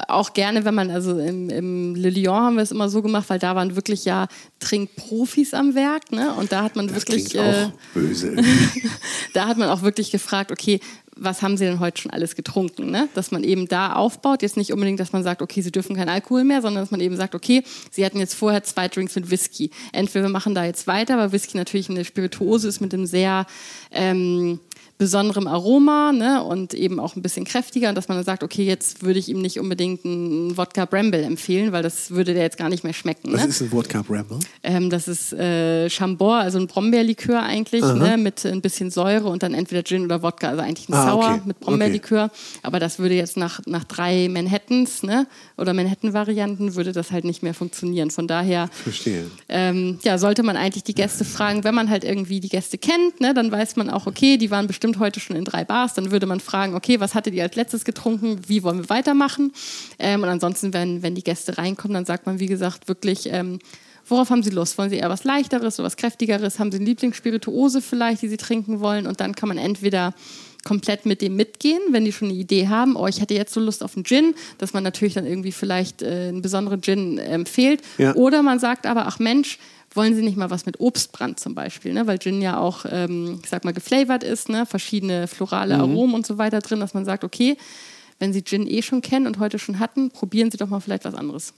auch 0.08 0.34
gerne, 0.34 0.66
wenn 0.66 0.74
man, 0.74 0.90
also 0.90 1.20
im, 1.20 1.50
im 1.50 1.96
Le 1.96 2.10
Lyon 2.10 2.36
haben 2.36 2.56
wir 2.56 2.64
es 2.64 2.72
immer 2.72 2.90
so 2.90 3.02
gemacht, 3.02 3.30
weil 3.30 3.40
da 3.40 3.56
waren 3.56 3.76
wirklich 3.76 4.04
ja 4.04 4.28
Trinkprofis 4.60 5.54
am 5.54 5.76
Werk, 5.76 6.12
ne? 6.12 6.34
Und 6.34 6.52
da 6.52 6.64
hat 6.64 6.76
man 6.76 6.88
das 6.88 6.96
wirklich. 6.98 7.36
Äh, 7.36 7.70
böse. 7.94 8.36
da 9.34 9.48
hat 9.48 9.58
man 9.58 9.70
auch 9.70 9.84
wirklich 9.84 10.12
gefragt, 10.12 10.52
okay, 10.52 10.80
was 11.16 11.42
haben 11.42 11.56
sie 11.58 11.66
denn 11.66 11.80
heute 11.80 12.02
schon 12.02 12.12
alles 12.12 12.36
getrunken? 12.36 12.92
Ne? 12.92 13.08
Dass 13.14 13.32
man 13.32 13.44
eben 13.44 13.68
da 13.68 13.94
aufbaut, 13.94 14.42
jetzt 14.42 14.58
nicht 14.58 14.74
unbedingt, 14.74 15.00
dass 15.00 15.14
man 15.14 15.24
sagt, 15.24 15.42
okay, 15.42 15.62
sie 15.62 15.72
dürfen 15.72 15.96
keinen 15.96 16.10
Alkohol 16.10 16.44
mehr, 16.44 16.62
sondern 16.62 16.84
dass 16.84 16.92
man 16.92 17.00
eben 17.00 17.16
sagt, 17.16 17.36
okay, 17.36 17.64
sie 17.90 18.06
hatten 18.06 18.20
jetzt 18.20 18.34
vorher 18.34 18.64
zwei 18.64 18.88
Drinks 18.88 19.16
mit 19.16 19.30
Whisky. 19.32 19.72
Entweder 19.94 20.26
wir 20.26 20.30
machen 20.30 20.56
da 20.56 20.66
jetzt 20.66 20.88
weiter, 20.88 21.18
weil 21.18 21.32
Whisky 21.32 21.58
natürlich 21.58 21.90
eine 21.90 22.04
Spirituose 22.04 22.68
ist 22.68 22.82
mit 22.82 22.94
einem 22.94 23.06
sehr 23.06 23.46
ähm, 23.92 24.60
besonderem 24.98 25.48
Aroma 25.48 26.14
ne, 26.14 26.42
und 26.42 26.74
eben 26.74 27.02
auch 27.02 27.18
ein 27.18 27.22
bisschen 27.22 27.44
kräftiger 27.44 27.90
und 27.90 27.96
dass 27.96 28.08
man 28.08 28.18
dann 28.18 28.24
sagt, 28.24 28.44
okay, 28.44 28.64
jetzt 28.64 29.04
würde 29.04 29.20
ich 29.20 29.28
ihm 29.28 29.42
nicht 29.42 29.60
unbedingt 29.60 30.06
einen 30.06 30.56
Wodka 30.56 30.86
Bramble 30.86 31.22
empfehlen, 31.22 31.74
weil 31.74 31.84
das 31.84 32.12
würde 32.12 32.34
der 32.34 32.44
jetzt 32.44 32.58
gar 32.58 32.70
nicht 32.70 32.86
mehr 32.86 32.94
schmecken. 32.94 33.34
Was 33.34 33.42
ne? 33.42 33.48
ist 33.50 33.62
ein 33.62 33.72
Wodka 33.74 34.04
Bramble? 34.04 34.40
Ähm, 34.64 34.90
das 34.90 35.10
ist 35.10 35.34
äh, 35.34 35.90
Chambord, 35.90 36.44
also 36.44 36.60
ein 36.60 36.68
Brombeerlikör 36.68 37.44
eigentlich, 37.44 37.84
ne, 37.84 38.16
mit 38.18 38.46
ein 38.46 38.62
bisschen 38.62 38.90
Säure 38.90 39.28
und 39.28 39.44
dann 39.44 39.54
entweder 39.54 39.84
Gin 39.84 40.06
oder 40.06 40.24
Wodka, 40.24 40.50
also 40.50 40.62
eigentlich 40.62 40.88
ein 40.88 40.94
ah, 40.94 41.12
Sour 41.12 41.26
okay. 41.26 41.42
mit 41.44 41.60
Brombeerlikör. 41.60 42.26
Okay. 42.26 42.60
Aber 42.64 42.80
das 42.80 42.98
würde 42.98 43.16
jetzt 43.16 43.36
nach, 43.36 43.60
nach 43.66 43.84
drei 43.84 44.30
Manhattans 44.30 45.04
ne, 45.04 45.28
oder 45.58 45.74
Manhattan-Varianten 45.74 46.76
würde 46.76 46.94
das 46.94 47.12
halt 47.12 47.26
nicht 47.26 47.44
mehr 47.44 47.54
funktionieren. 47.54 48.12
Von 48.12 48.28
daher. 48.28 48.70
Ähm, 49.50 50.00
ja, 50.04 50.18
sollte 50.18 50.44
man 50.44 50.56
eigentlich 50.56 50.84
die 50.84 50.96
Gäste 50.96 51.26
fragen, 51.26 51.66
wenn 51.66 51.76
man 51.76 51.90
halt 51.90 52.06
irgendwie 52.06 52.40
die 52.40 52.50
Gäste 52.50 52.78
kennt, 52.78 53.20
ne, 53.20 53.34
dann 53.34 53.52
weiß 53.52 53.76
man 53.76 53.90
auch, 53.90 54.08
okay, 54.08 54.38
die 54.38 54.52
waren 54.52 54.68
bestimmt 54.68 54.85
bestimmt 54.86 55.00
heute 55.00 55.20
schon 55.20 55.36
in 55.36 55.46
drei 55.46 55.64
Bars. 55.64 55.96
Dann 55.96 56.12
würde 56.12 56.28
man 56.28 56.40
fragen, 56.40 56.76
okay, 56.76 57.00
was 57.00 57.16
hattet 57.16 57.34
ihr 57.34 57.44
als 57.44 57.56
letztes 57.56 57.86
getrunken? 57.86 58.40
Wie 58.48 58.62
wollen 58.62 58.78
wir 58.78 58.90
weitermachen? 58.90 59.52
Ähm, 59.98 60.22
und 60.22 60.30
ansonsten, 60.30 60.74
wenn, 60.74 61.02
wenn 61.02 61.16
die 61.16 61.24
Gäste 61.24 61.58
reinkommen, 61.58 61.96
dann 61.96 62.06
sagt 62.06 62.28
man, 62.28 62.40
wie 62.40 62.46
gesagt, 62.46 62.88
wirklich, 62.88 63.28
ähm, 63.32 63.58
worauf 64.08 64.30
haben 64.30 64.44
sie 64.44 64.52
Lust? 64.52 64.78
Wollen 64.78 64.92
sie 64.92 64.98
eher 64.98 65.10
was 65.10 65.24
Leichteres 65.24 65.80
oder 65.80 65.88
was 65.88 65.98
Kräftigeres? 65.98 66.60
Haben 66.60 66.72
sie 66.72 66.78
eine 66.78 66.86
Lieblingsspirituose 66.86 67.82
vielleicht, 67.82 68.22
die 68.22 68.28
sie 68.28 68.38
trinken 68.38 68.80
wollen? 68.80 69.08
Und 69.08 69.22
dann 69.22 69.34
kann 69.34 69.50
man 69.50 69.58
entweder 69.58 70.14
komplett 70.64 71.06
mit 71.06 71.22
dem 71.22 71.36
mitgehen, 71.36 71.82
wenn 71.92 72.06
die 72.06 72.12
schon 72.12 72.30
eine 72.30 72.38
Idee 72.38 72.68
haben, 72.68 72.96
oh, 72.96 73.08
ich 73.08 73.22
hätte 73.22 73.36
jetzt 73.36 73.54
so 73.54 73.60
Lust 73.60 73.84
auf 73.84 73.96
einen 73.96 74.04
Gin, 74.04 74.34
dass 74.58 74.74
man 74.74 74.84
natürlich 74.84 75.14
dann 75.14 75.26
irgendwie 75.26 75.52
vielleicht 75.52 76.02
äh, 76.02 76.30
einen 76.30 76.42
besonderen 76.42 76.82
Gin 76.82 77.18
empfiehlt. 77.20 77.82
Ja. 77.98 78.16
Oder 78.16 78.42
man 78.42 78.60
sagt 78.60 78.86
aber, 78.88 79.08
ach 79.08 79.20
Mensch, 79.20 79.60
wollen 79.96 80.16
Sie 80.16 80.22
nicht 80.22 80.38
mal 80.38 80.50
was 80.50 80.66
mit 80.66 80.80
Obstbrand 80.80 81.40
zum 81.40 81.56
Beispiel, 81.56 81.94
ne? 81.94 82.08
weil 82.08 82.20
Gin 82.20 82.42
ja 82.42 82.58
auch, 82.58 82.86
ähm, 82.90 83.40
ich 83.44 83.50
sag 83.50 83.64
mal, 83.64 83.74
geflavored 83.74 84.24
ist, 84.24 84.50
ne? 84.50 84.66
verschiedene 84.66 85.28
florale 85.28 85.76
mhm. 85.76 85.82
Aromen 85.82 86.16
und 86.16 86.26
so 86.26 86.38
weiter 86.38 86.60
drin, 86.60 86.80
dass 86.80 86.94
man 86.94 87.06
sagt, 87.06 87.24
okay, 87.24 87.58
wenn 88.20 88.34
Sie 88.34 88.44
Gin 88.44 88.68
eh 88.68 88.82
schon 88.82 89.02
kennen 89.02 89.28
und 89.28 89.40
heute 89.40 89.60
schon 89.60 89.80
hatten, 89.80 90.12
probieren 90.12 90.52
Sie 90.52 90.58
doch 90.58 90.70
mal 90.70 90.80
vielleicht 90.80 91.06
was 91.06 91.16
anderes. 91.16 91.54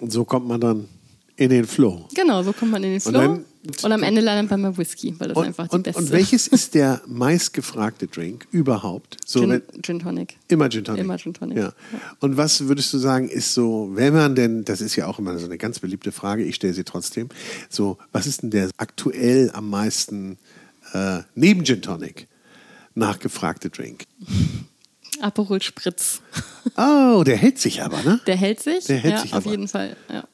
Und 0.00 0.12
so 0.12 0.24
kommt 0.24 0.48
man 0.48 0.60
dann 0.60 0.88
in 1.36 1.50
den 1.50 1.66
Flow. 1.66 2.08
Genau, 2.14 2.42
so 2.42 2.52
kommt 2.52 2.72
man 2.72 2.82
in 2.84 2.92
den 2.92 3.00
Flow. 3.00 3.18
Und, 3.18 3.44
dann, 3.64 3.84
und 3.84 3.92
am 3.92 4.02
Ende 4.02 4.20
landet 4.20 4.50
man 4.50 4.62
bei 4.62 4.78
Whisky, 4.78 5.14
weil 5.18 5.28
das 5.28 5.36
und, 5.36 5.46
einfach 5.46 5.68
die 5.68 5.76
und, 5.76 5.82
beste 5.82 6.00
Und 6.00 6.12
welches 6.12 6.46
ist 6.46 6.74
der 6.74 7.02
meistgefragte 7.06 8.06
Drink 8.06 8.46
überhaupt? 8.52 9.16
So, 9.26 9.40
Gin, 9.40 9.62
Gin 9.82 9.98
Tonic. 9.98 10.36
Immer 10.48 10.68
Gin 10.68 10.84
Tonic. 10.84 11.00
Immer 11.00 11.18
Gin 11.18 11.34
Tonic. 11.34 11.58
Ja. 11.58 11.72
Und 12.20 12.36
was 12.36 12.68
würdest 12.68 12.92
du 12.92 12.98
sagen, 12.98 13.28
ist 13.28 13.54
so, 13.54 13.90
wenn 13.94 14.14
man 14.14 14.34
denn, 14.34 14.64
das 14.64 14.80
ist 14.80 14.96
ja 14.96 15.06
auch 15.06 15.18
immer 15.18 15.38
so 15.38 15.46
eine 15.46 15.58
ganz 15.58 15.80
beliebte 15.80 16.12
Frage, 16.12 16.44
ich 16.44 16.54
stelle 16.54 16.74
sie 16.74 16.84
trotzdem, 16.84 17.28
so, 17.68 17.98
was 18.12 18.26
ist 18.26 18.42
denn 18.42 18.50
der 18.50 18.70
aktuell 18.76 19.50
am 19.54 19.70
meisten 19.70 20.38
äh, 20.92 21.20
neben 21.34 21.64
Gin 21.64 21.82
Tonic 21.82 22.28
nachgefragte 22.94 23.70
Drink? 23.70 24.04
Aperol 25.20 25.62
Spritz. 25.62 26.20
Oh, 26.76 27.22
der 27.24 27.36
hält 27.36 27.58
sich 27.58 27.82
aber, 27.82 28.02
ne? 28.02 28.20
Der 28.26 28.36
hält 28.36 28.60
sich. 28.60 28.86
Der 28.86 28.96
hält 28.96 29.14
ja, 29.14 29.20
sich 29.20 29.32
auf 29.32 29.44
aber. 29.44 29.50
jeden 29.50 29.68
Fall. 29.68 29.96
Ja. 30.12 30.24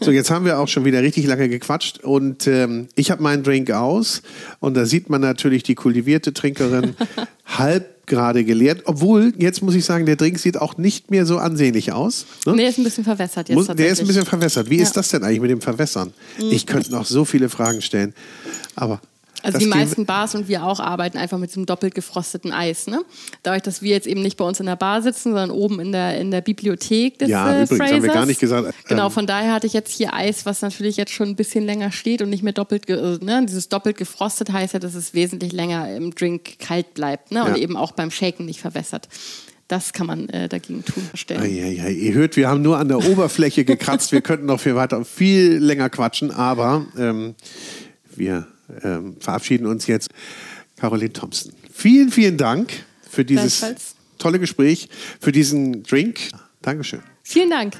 So, 0.00 0.10
jetzt 0.10 0.30
haben 0.30 0.44
wir 0.44 0.58
auch 0.58 0.68
schon 0.68 0.84
wieder 0.84 1.02
richtig 1.02 1.26
lange 1.26 1.48
gequatscht 1.48 2.04
und 2.04 2.46
ähm, 2.46 2.88
ich 2.94 3.10
habe 3.10 3.22
meinen 3.22 3.42
Drink 3.42 3.70
aus 3.70 4.22
und 4.60 4.74
da 4.74 4.84
sieht 4.84 5.10
man 5.10 5.20
natürlich 5.20 5.62
die 5.62 5.74
kultivierte 5.74 6.32
Trinkerin 6.32 6.94
halb 7.46 8.06
gerade 8.06 8.44
geleert, 8.44 8.82
obwohl 8.84 9.32
jetzt 9.36 9.62
muss 9.62 9.74
ich 9.74 9.84
sagen, 9.84 10.06
der 10.06 10.16
Drink 10.16 10.38
sieht 10.38 10.56
auch 10.58 10.76
nicht 10.76 11.10
mehr 11.10 11.26
so 11.26 11.38
ansehnlich 11.38 11.92
aus. 11.92 12.26
Ne? 12.46 12.54
Nee, 12.54 12.68
ist 12.68 12.78
ein 12.78 12.84
bisschen 12.84 13.04
verwässert 13.04 13.48
jetzt. 13.48 13.56
Muss, 13.56 13.66
der 13.66 13.88
ist 13.88 14.00
ein 14.00 14.06
bisschen 14.06 14.24
verwässert. 14.26 14.70
Wie 14.70 14.76
ja. 14.76 14.82
ist 14.82 14.96
das 14.96 15.08
denn 15.08 15.24
eigentlich 15.24 15.40
mit 15.40 15.50
dem 15.50 15.60
Verwässern? 15.60 16.12
Mhm. 16.38 16.50
Ich 16.50 16.66
könnte 16.66 16.92
noch 16.92 17.04
so 17.04 17.24
viele 17.24 17.48
Fragen 17.48 17.82
stellen, 17.82 18.14
aber 18.76 19.00
also 19.42 19.58
die 19.58 19.66
meisten 19.66 20.06
Bars 20.06 20.34
und 20.34 20.48
wir 20.48 20.64
auch 20.64 20.80
arbeiten 20.80 21.18
einfach 21.18 21.38
mit 21.38 21.50
diesem 21.50 21.66
doppelt 21.66 21.94
gefrosteten 21.94 22.52
Eis. 22.52 22.86
Ne? 22.86 23.04
Dadurch, 23.42 23.62
dass 23.62 23.82
wir 23.82 23.90
jetzt 23.90 24.06
eben 24.06 24.22
nicht 24.22 24.36
bei 24.36 24.44
uns 24.44 24.60
in 24.60 24.66
der 24.66 24.76
Bar 24.76 25.02
sitzen, 25.02 25.30
sondern 25.30 25.50
oben 25.50 25.80
in 25.80 25.92
der, 25.92 26.18
in 26.18 26.30
der 26.30 26.40
Bibliothek 26.40 27.18
des 27.18 27.28
Ja, 27.28 27.48
äh, 27.48 27.62
übrigens 27.62 27.76
Frasers. 27.76 27.92
haben 27.92 28.02
wir 28.02 28.12
gar 28.12 28.26
nicht 28.26 28.40
gesagt. 28.40 28.66
Ähm, 28.66 28.72
genau, 28.88 29.10
von 29.10 29.26
daher 29.26 29.52
hatte 29.52 29.66
ich 29.66 29.72
jetzt 29.72 29.92
hier 29.92 30.14
Eis, 30.14 30.46
was 30.46 30.62
natürlich 30.62 30.96
jetzt 30.96 31.12
schon 31.12 31.28
ein 31.28 31.36
bisschen 31.36 31.64
länger 31.64 31.92
steht 31.92 32.22
und 32.22 32.30
nicht 32.30 32.42
mehr 32.42 32.52
doppelt, 32.52 32.88
äh, 32.88 33.18
ne? 33.20 33.44
dieses 33.46 33.68
doppelt 33.68 33.96
gefrostet 33.96 34.52
heißt 34.52 34.74
ja, 34.74 34.80
dass 34.80 34.94
es 34.94 35.14
wesentlich 35.14 35.52
länger 35.52 35.94
im 35.94 36.14
Drink 36.14 36.58
kalt 36.58 36.94
bleibt 36.94 37.30
ne? 37.30 37.44
und 37.44 37.56
ja. 37.56 37.62
eben 37.62 37.76
auch 37.76 37.92
beim 37.92 38.10
Shaken 38.10 38.46
nicht 38.46 38.60
verwässert. 38.60 39.08
Das 39.68 39.92
kann 39.92 40.06
man 40.06 40.28
äh, 40.28 40.48
dagegen 40.48 40.84
tun, 40.84 41.02
verstellen. 41.08 41.44
Ihr 41.44 42.14
hört, 42.14 42.36
wir 42.36 42.48
haben 42.48 42.62
nur 42.62 42.78
an 42.78 42.86
der 42.86 43.04
Oberfläche 43.04 43.64
gekratzt. 43.64 44.12
Wir 44.12 44.20
könnten 44.20 44.46
noch 44.46 44.60
viel 44.60 44.76
weiter, 44.76 45.04
viel 45.04 45.56
länger 45.56 45.90
quatschen, 45.90 46.30
aber 46.30 46.86
ähm, 46.96 47.34
wir 48.14 48.46
ähm, 48.82 49.16
verabschieden 49.20 49.66
uns 49.66 49.86
jetzt. 49.86 50.10
Caroline 50.76 51.12
Thompson. 51.12 51.52
Vielen, 51.72 52.10
vielen 52.10 52.36
Dank 52.36 52.72
für 53.08 53.24
dieses 53.24 53.94
tolle 54.18 54.38
Gespräch, 54.38 54.88
für 55.20 55.32
diesen 55.32 55.82
Drink. 55.82 56.30
Dankeschön. 56.62 57.00
Vielen 57.22 57.50
Dank. 57.50 57.74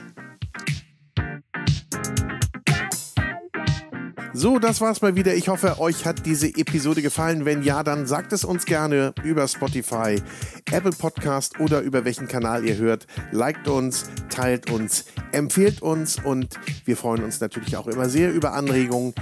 So, 4.38 4.58
das 4.58 4.82
war's 4.82 5.00
mal 5.00 5.16
wieder. 5.16 5.34
Ich 5.34 5.48
hoffe, 5.48 5.80
euch 5.80 6.04
hat 6.04 6.26
diese 6.26 6.48
Episode 6.48 7.00
gefallen. 7.00 7.46
Wenn 7.46 7.62
ja, 7.62 7.82
dann 7.82 8.06
sagt 8.06 8.34
es 8.34 8.44
uns 8.44 8.66
gerne 8.66 9.14
über 9.24 9.48
Spotify, 9.48 10.20
Apple 10.70 10.90
Podcast 10.90 11.58
oder 11.58 11.80
über 11.80 12.04
welchen 12.04 12.28
Kanal 12.28 12.66
ihr 12.66 12.76
hört. 12.76 13.06
Liked 13.32 13.66
uns, 13.66 14.04
teilt 14.28 14.70
uns, 14.70 15.06
empfehlt 15.32 15.80
uns 15.80 16.22
und 16.22 16.60
wir 16.84 16.98
freuen 16.98 17.24
uns 17.24 17.40
natürlich 17.40 17.78
auch 17.78 17.86
immer 17.86 18.10
sehr 18.10 18.30
über 18.30 18.52
Anregungen 18.52 19.14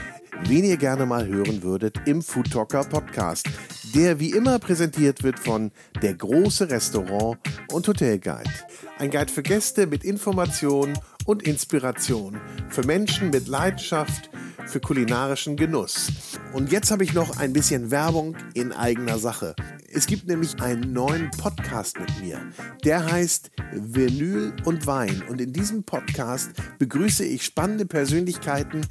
wen 0.43 0.65
ihr 0.65 0.77
gerne 0.77 1.07
mal 1.07 1.27
hören 1.27 1.63
würdet 1.63 1.97
im 2.07 2.23
Food 2.23 2.51
Talker 2.51 2.85
Podcast, 2.85 3.49
der 3.95 4.19
wie 4.21 4.31
immer 4.31 4.59
präsentiert 4.59 5.23
wird 5.23 5.39
von 5.39 5.71
Der 6.03 6.15
große 6.15 6.71
Restaurant 6.71 7.39
und 7.73 7.87
Hotel 7.87 8.19
Guide. 8.19 8.51
Ein 8.99 9.11
Guide 9.11 9.33
für 9.33 9.43
Gäste 9.43 9.87
mit 9.87 10.05
Informationen 10.05 10.99
und 11.27 11.43
Inspiration, 11.43 12.41
für 12.69 12.85
Menschen 12.85 13.31
mit 13.31 13.49
Leidenschaft 13.49 14.31
für 14.67 14.81
kulinarischen 14.81 15.57
Genuss. 15.57 16.09
Und 16.53 16.73
jetzt 16.73 16.91
habe 16.91 17.05
ich 17.05 17.15
noch 17.15 17.39
ein 17.39 17.53
bisschen 17.53 17.91
Werbung 17.91 18.37
in 18.55 18.73
eigener 18.73 19.19
Sache. 19.19 19.55
Es 19.93 20.07
gibt 20.07 20.27
nämlich 20.27 20.61
einen 20.61 20.93
neuen 20.93 21.31
Podcast 21.31 21.99
mit 21.99 22.21
mir. 22.21 22.41
Der 22.85 23.05
heißt 23.11 23.51
Vinyl 23.73 24.55
und 24.65 24.87
Wein. 24.87 25.23
Und 25.29 25.41
in 25.41 25.53
diesem 25.53 25.85
Podcast 25.85 26.51
begrüße 26.79 27.25
ich 27.25 27.45
spannende 27.45 27.87
Persönlichkeiten, 27.87 28.87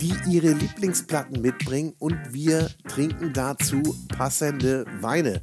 die 0.00 0.14
ihre 0.28 0.52
Lieblingsplatten 0.52 1.40
mitbringen 1.40 1.94
und 1.98 2.16
wir 2.30 2.70
trinken 2.88 3.32
dazu 3.32 3.82
passende 4.16 4.84
Weine. 5.00 5.42